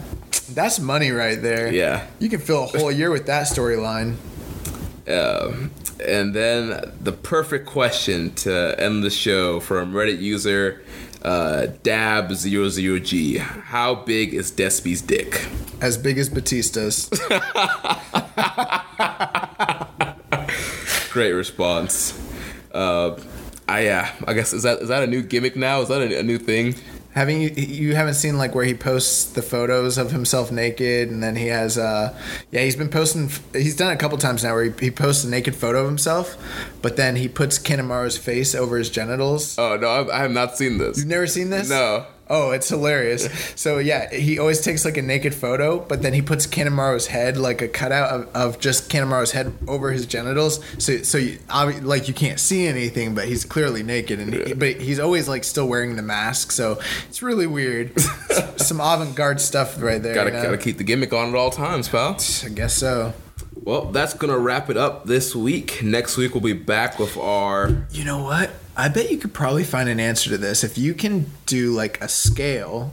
that's 0.50 0.78
money 0.78 1.10
right 1.12 1.40
there. 1.40 1.72
Yeah. 1.72 2.06
You 2.18 2.28
can 2.28 2.40
fill 2.40 2.64
a 2.64 2.66
whole 2.66 2.92
year 2.92 3.10
with 3.10 3.26
that 3.26 3.46
storyline. 3.46 4.16
Um, 5.08 5.70
And 6.06 6.34
then 6.34 6.92
the 7.00 7.12
perfect 7.12 7.66
question 7.66 8.32
to 8.44 8.74
end 8.78 9.02
the 9.02 9.10
show 9.10 9.60
from 9.60 9.92
Reddit 9.92 10.20
user 10.20 10.82
uh, 11.22 11.66
Dab00G. 11.82 13.38
How 13.38 13.94
big 13.94 14.34
is 14.34 14.50
Despy's 14.50 15.02
dick? 15.02 15.48
As 15.80 15.96
big 15.96 16.18
as 16.18 16.28
Batista's. 16.28 17.08
Great 21.12 21.32
response. 21.32 22.18
Uh, 22.72 23.18
I 23.68 23.80
yeah, 23.80 24.12
I 24.26 24.34
guess 24.34 24.52
is 24.52 24.62
that 24.62 24.80
is 24.80 24.88
that 24.88 25.02
a 25.02 25.06
new 25.06 25.22
gimmick 25.22 25.56
now? 25.56 25.80
Is 25.80 25.88
that 25.88 26.00
a, 26.00 26.20
a 26.20 26.22
new 26.22 26.38
thing? 26.38 26.74
Having 27.18 27.40
you, 27.40 27.50
you 27.50 27.94
haven't 27.96 28.14
seen 28.14 28.38
like 28.38 28.54
where 28.54 28.64
he 28.64 28.74
posts 28.74 29.24
the 29.24 29.42
photos 29.42 29.98
of 29.98 30.12
himself 30.12 30.52
naked, 30.52 31.10
and 31.10 31.20
then 31.20 31.34
he 31.34 31.48
has 31.48 31.76
uh 31.76 32.16
yeah 32.52 32.60
he's 32.60 32.76
been 32.76 32.88
posting 32.88 33.28
he's 33.52 33.74
done 33.74 33.90
it 33.90 33.94
a 33.94 33.98
couple 33.98 34.16
times 34.18 34.44
now 34.44 34.54
where 34.54 34.66
he, 34.70 34.72
he 34.78 34.90
posts 34.92 35.24
a 35.24 35.28
naked 35.28 35.56
photo 35.56 35.80
of 35.80 35.86
himself, 35.88 36.36
but 36.80 36.96
then 36.96 37.16
he 37.16 37.26
puts 37.26 37.58
Kanemaru's 37.58 38.16
face 38.16 38.54
over 38.54 38.78
his 38.78 38.88
genitals. 38.88 39.58
Oh 39.58 39.76
no, 39.76 39.88
I've, 39.88 40.08
I 40.10 40.18
have 40.18 40.30
not 40.30 40.56
seen 40.56 40.78
this. 40.78 40.98
You've 40.98 41.08
never 41.08 41.26
seen 41.26 41.50
this? 41.50 41.68
No. 41.68 42.06
Oh, 42.30 42.50
it's 42.50 42.68
hilarious. 42.68 43.28
So 43.56 43.78
yeah, 43.78 44.12
he 44.12 44.38
always 44.38 44.60
takes 44.60 44.84
like 44.84 44.96
a 44.96 45.02
naked 45.02 45.34
photo, 45.34 45.78
but 45.78 46.02
then 46.02 46.12
he 46.12 46.22
puts 46.22 46.46
Kanemaru's 46.46 47.06
head, 47.06 47.36
like 47.36 47.62
a 47.62 47.68
cutout 47.68 48.10
of, 48.10 48.36
of 48.36 48.60
just 48.60 48.90
Kanemaru's 48.90 49.32
head 49.32 49.52
over 49.66 49.92
his 49.92 50.06
genitals. 50.06 50.60
So 50.78 50.98
so 51.02 51.18
you, 51.18 51.38
like 51.82 52.08
you 52.08 52.14
can't 52.14 52.38
see 52.38 52.66
anything, 52.66 53.14
but 53.14 53.26
he's 53.28 53.44
clearly 53.44 53.82
naked, 53.82 54.20
and 54.20 54.34
he, 54.34 54.54
but 54.54 54.80
he's 54.80 55.00
always 55.00 55.28
like 55.28 55.44
still 55.44 55.68
wearing 55.68 55.96
the 55.96 56.02
mask. 56.02 56.52
So 56.52 56.80
it's 57.08 57.22
really 57.22 57.46
weird. 57.46 57.98
Some 58.56 58.80
avant-garde 58.80 59.40
stuff 59.40 59.80
right 59.80 60.02
there. 60.02 60.14
Gotta 60.14 60.30
you 60.30 60.36
know? 60.36 60.42
gotta 60.42 60.58
keep 60.58 60.78
the 60.78 60.84
gimmick 60.84 61.12
on 61.12 61.30
at 61.30 61.34
all 61.34 61.50
times, 61.50 61.88
pal. 61.88 62.18
I 62.44 62.48
guess 62.48 62.74
so. 62.74 63.14
Well, 63.54 63.86
that's 63.86 64.14
gonna 64.14 64.38
wrap 64.38 64.70
it 64.70 64.76
up 64.76 65.04
this 65.04 65.34
week. 65.34 65.82
Next 65.82 66.16
week 66.16 66.34
we'll 66.34 66.42
be 66.42 66.52
back 66.52 66.98
with 66.98 67.16
our 67.16 67.86
You 67.90 68.04
know 68.04 68.22
what? 68.22 68.50
I 68.78 68.88
bet 68.88 69.10
you 69.10 69.18
could 69.18 69.34
probably 69.34 69.64
find 69.64 69.88
an 69.88 69.98
answer 69.98 70.30
to 70.30 70.38
this 70.38 70.62
if 70.62 70.78
you 70.78 70.94
can 70.94 71.26
do 71.46 71.72
like 71.72 72.00
a 72.00 72.06
scale 72.06 72.92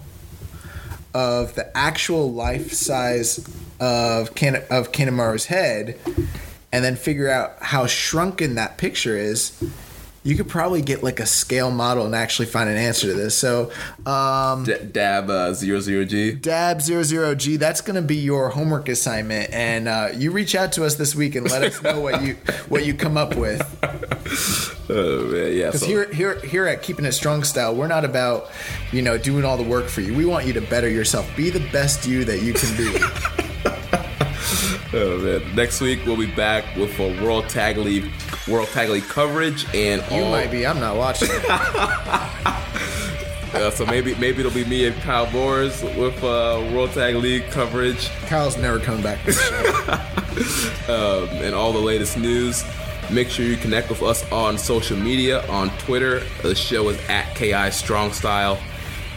of 1.14 1.53
the 1.53 1.77
actual 1.77 2.33
life 2.33 2.73
size 2.73 3.47
of 3.80 4.33
Kan- 4.33 4.64
of 4.72 4.91
Kanemaru's 4.91 5.45
head, 5.45 5.99
and 6.72 6.83
then 6.83 6.95
figure 6.95 7.30
out 7.30 7.57
how 7.61 7.85
shrunken 7.85 8.55
that 8.55 8.80
picture 8.80 9.15
is. 9.15 9.51
You 10.25 10.35
could 10.35 10.49
probably 10.49 10.81
get 10.81 11.03
like 11.03 11.19
a 11.19 11.25
scale 11.25 11.69
model 11.69 12.05
and 12.05 12.15
actually 12.15 12.47
find 12.47 12.67
an 12.67 12.75
answer 12.77 13.05
to 13.07 13.13
this. 13.13 13.37
So, 13.37 13.71
um, 14.07 14.63
D- 14.65 14.73
Dab 14.91 15.29
uh, 15.29 15.51
00G. 15.51 16.41
Dab 16.41 16.81
zero 16.81 17.03
zero 17.03 17.35
G. 17.35 17.57
that's 17.57 17.79
going 17.81 17.95
to 17.95 18.01
be 18.01 18.15
your 18.15 18.49
homework 18.49 18.89
assignment, 18.89 19.51
and 19.53 19.87
uh, 19.87 20.09
you 20.15 20.31
reach 20.31 20.55
out 20.55 20.71
to 20.73 20.83
us 20.83 20.95
this 20.95 21.13
week 21.15 21.35
and 21.35 21.47
let 21.49 21.61
us 21.63 21.81
know 21.83 21.99
what 22.01 22.23
you 22.23 22.33
what 22.69 22.85
you 22.87 22.93
come 22.95 23.15
up 23.17 23.35
with. 23.35 23.61
Oh 24.87 25.25
man, 25.31 25.51
yeah. 25.57 25.65
Because 25.65 25.79
so- 25.79 25.87
here, 25.87 26.13
here, 26.13 26.39
here 26.41 26.67
at 26.67 26.83
Keeping 26.83 27.05
It 27.05 27.13
Strong 27.13 27.43
Style, 27.43 27.75
we're 27.75 27.87
not 27.87 28.05
about, 28.05 28.51
you 28.91 29.01
know, 29.01 29.17
doing 29.17 29.43
all 29.43 29.57
the 29.57 29.63
work 29.63 29.87
for 29.87 30.01
you. 30.01 30.13
We 30.15 30.25
want 30.25 30.45
you 30.45 30.53
to 30.53 30.61
better 30.61 30.87
yourself. 30.87 31.27
Be 31.35 31.49
the 31.49 31.67
best 31.71 32.05
you 32.05 32.23
that 32.25 32.43
you 32.43 32.53
can 32.53 32.77
be. 32.77 32.95
Oh 34.98 35.17
man. 35.17 35.56
Next 35.56 35.82
week 35.82 36.06
we'll 36.06 36.15
be 36.15 36.32
back 36.32 36.64
with 36.77 36.98
a 36.99 37.22
World 37.22 37.49
Tag 37.49 37.75
League 37.75 38.09
World 38.48 38.69
Tag 38.69 38.88
League 38.88 39.03
coverage 39.03 39.65
and 39.75 40.01
you 40.09 40.24
all, 40.24 40.32
might 40.32 40.49
be. 40.49 40.65
I'm 40.65 40.80
not 40.80 40.95
watching. 40.95 41.27
uh, 43.53 43.69
so 43.72 43.85
maybe 43.88 44.15
maybe 44.15 44.40
it'll 44.40 44.53
be 44.53 44.64
me 44.64 44.88
and 44.88 44.95
Kyle 45.01 45.30
Boers 45.30 45.83
with 45.83 46.24
uh, 46.24 46.65
World 46.74 46.91
Tag 46.91 47.15
League 47.15 47.43
coverage 47.51 48.07
Kyle's 48.27 48.57
never 48.57 48.80
coming 48.80 49.03
back 49.03 49.22
to 49.25 49.32
um, 50.88 51.27
and 51.43 51.53
all 51.53 51.74
the 51.74 51.80
latest 51.80 52.17
news. 52.17 52.64
Make 53.11 53.27
sure 53.30 53.43
you 53.45 53.57
connect 53.57 53.90
with 53.90 54.01
us 54.01 54.32
on 54.32 54.57
social 54.57 54.95
media 54.95 55.45
on 55.48 55.72
Twitter. 55.80 56.22
The 56.41 56.56
show 56.56 56.88
is 56.88 56.98
at 57.09 57.35
KI 57.35 57.69
Strong 57.72 58.14
Style. 58.14 58.57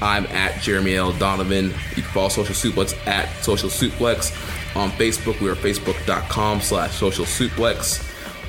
I'm 0.03 0.27
at 0.27 0.61
Jeremy 0.61 0.97
L. 0.97 1.13
Donovan. 1.13 1.67
You 1.97 2.03
can 2.03 2.05
follow 2.05 2.29
Social 2.29 2.55
Suplex 2.55 2.95
at 3.07 3.29
Social 3.43 3.69
Suplex. 3.69 4.33
On 4.75 4.91
Facebook, 4.91 5.41
we 5.41 5.49
are 5.49 5.55
facebook.com 5.55 6.61
slash 6.61 6.93
social 6.93 7.25
suplex. 7.25 8.05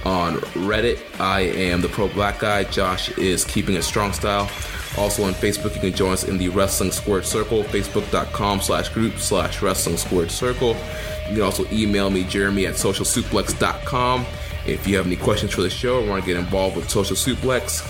On 0.06 0.36
Reddit, 0.36 1.00
I 1.20 1.42
am 1.42 1.82
the 1.82 1.90
pro 1.90 2.08
black 2.08 2.40
guy. 2.40 2.64
Josh 2.64 3.10
is 3.18 3.44
keeping 3.44 3.76
it 3.76 3.84
strong 3.84 4.14
style. 4.14 4.50
Also 4.98 5.24
on 5.24 5.34
Facebook, 5.34 5.76
you 5.76 5.82
can 5.82 5.94
join 5.94 6.14
us 6.14 6.24
in 6.24 6.38
the 6.38 6.50
Wrestling 6.50 6.92
Squared 6.92 7.26
Circle, 7.26 7.64
facebook.com 7.66 8.62
slash 8.62 8.90
group 8.90 9.18
slash 9.18 9.62
Wrestling 9.62 9.98
Squared 9.98 10.32
Circle. 10.32 10.76
You 11.28 11.36
can 11.36 11.42
also 11.42 11.66
email 11.72 12.10
me, 12.10 12.24
Jeremy 12.24 12.66
at 12.66 12.76
socialsuplex.com. 12.76 14.26
If 14.66 14.88
you 14.88 14.98
have 14.98 15.06
any 15.06 15.16
questions 15.16 15.54
for 15.54 15.62
the 15.62 15.70
show 15.70 16.02
or 16.02 16.08
want 16.08 16.24
to 16.24 16.28
get 16.28 16.38
involved 16.38 16.76
with 16.76 16.90
Social 16.90 17.16
Suplex, 17.16 17.82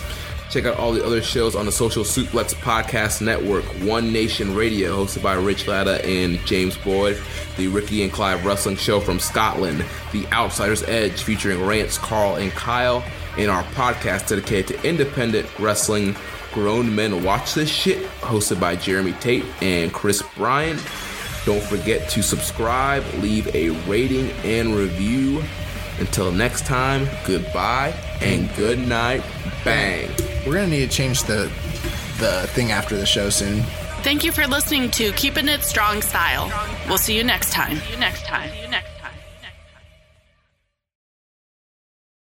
check 0.50 0.66
out 0.66 0.78
all 0.78 0.92
the 0.92 1.06
other 1.06 1.22
shows 1.22 1.56
on 1.56 1.66
the 1.66 1.72
Social 1.72 2.04
Suplex 2.04 2.56
Podcast 2.56 3.22
Network. 3.22 3.64
One 3.84 4.12
Nation 4.12 4.56
Radio, 4.56 4.96
hosted 5.06 5.22
by 5.22 5.34
Rich 5.34 5.68
Latta 5.68 6.04
and 6.06 6.40
James 6.46 6.78
Boyd. 6.78 7.22
The 7.58 7.68
Ricky 7.68 8.04
and 8.04 8.12
Clive 8.12 8.46
Wrestling 8.46 8.76
Show 8.76 9.00
from 9.00 9.20
Scotland. 9.20 9.86
The 10.12 10.26
Outsider's 10.28 10.84
Edge, 10.84 11.22
featuring 11.22 11.64
Rance, 11.64 11.98
Carl, 11.98 12.36
and 12.36 12.52
Kyle. 12.52 13.04
And 13.38 13.52
our 13.52 13.64
podcast 13.64 14.28
dedicated 14.30 14.80
to 14.80 14.88
independent 14.88 15.48
wrestling. 15.60 16.16
Grown 16.52 16.94
Men 16.96 17.24
Watch 17.24 17.54
This 17.54 17.70
Shit, 17.70 18.04
hosted 18.22 18.60
by 18.60 18.76
Jeremy 18.76 19.14
Tate 19.14 19.46
and 19.62 19.94
Chris 19.94 20.24
Bryan. 20.36 20.80
Don't 21.46 21.64
forget 21.64 22.10
to 22.10 22.24
subscribe, 22.24 23.04
leave 23.20 23.54
a 23.56 23.70
rating 23.88 24.32
and 24.44 24.76
review. 24.76 25.44
Until 26.00 26.32
next 26.32 26.66
time, 26.66 27.08
goodbye 27.26 27.94
and 28.22 28.54
good 28.56 28.80
night. 28.80 29.24
Bang. 29.64 30.10
We're 30.46 30.56
gonna 30.56 30.68
need 30.68 30.90
to 30.90 30.96
change 30.96 31.24
the 31.24 31.52
the 32.20 32.48
thing 32.50 32.72
after 32.72 32.98
the 32.98 33.06
show 33.06 33.30
soon. 33.30 33.64
Thank 34.02 34.24
you 34.24 34.32
for 34.32 34.48
listening 34.48 34.92
to 34.92 35.12
Keeping 35.14 35.48
It 35.48 35.62
Strong 35.64 36.02
Style. 36.02 36.52
We'll 36.88 36.98
see 36.98 37.18
you 37.18 37.24
next 37.24 37.52
time. 37.52 37.78
See 37.78 37.92
you 37.92 38.00
next 38.00 38.26
time. 38.26 38.50
See 38.52 38.62
you 38.62 38.68
next 38.70 38.89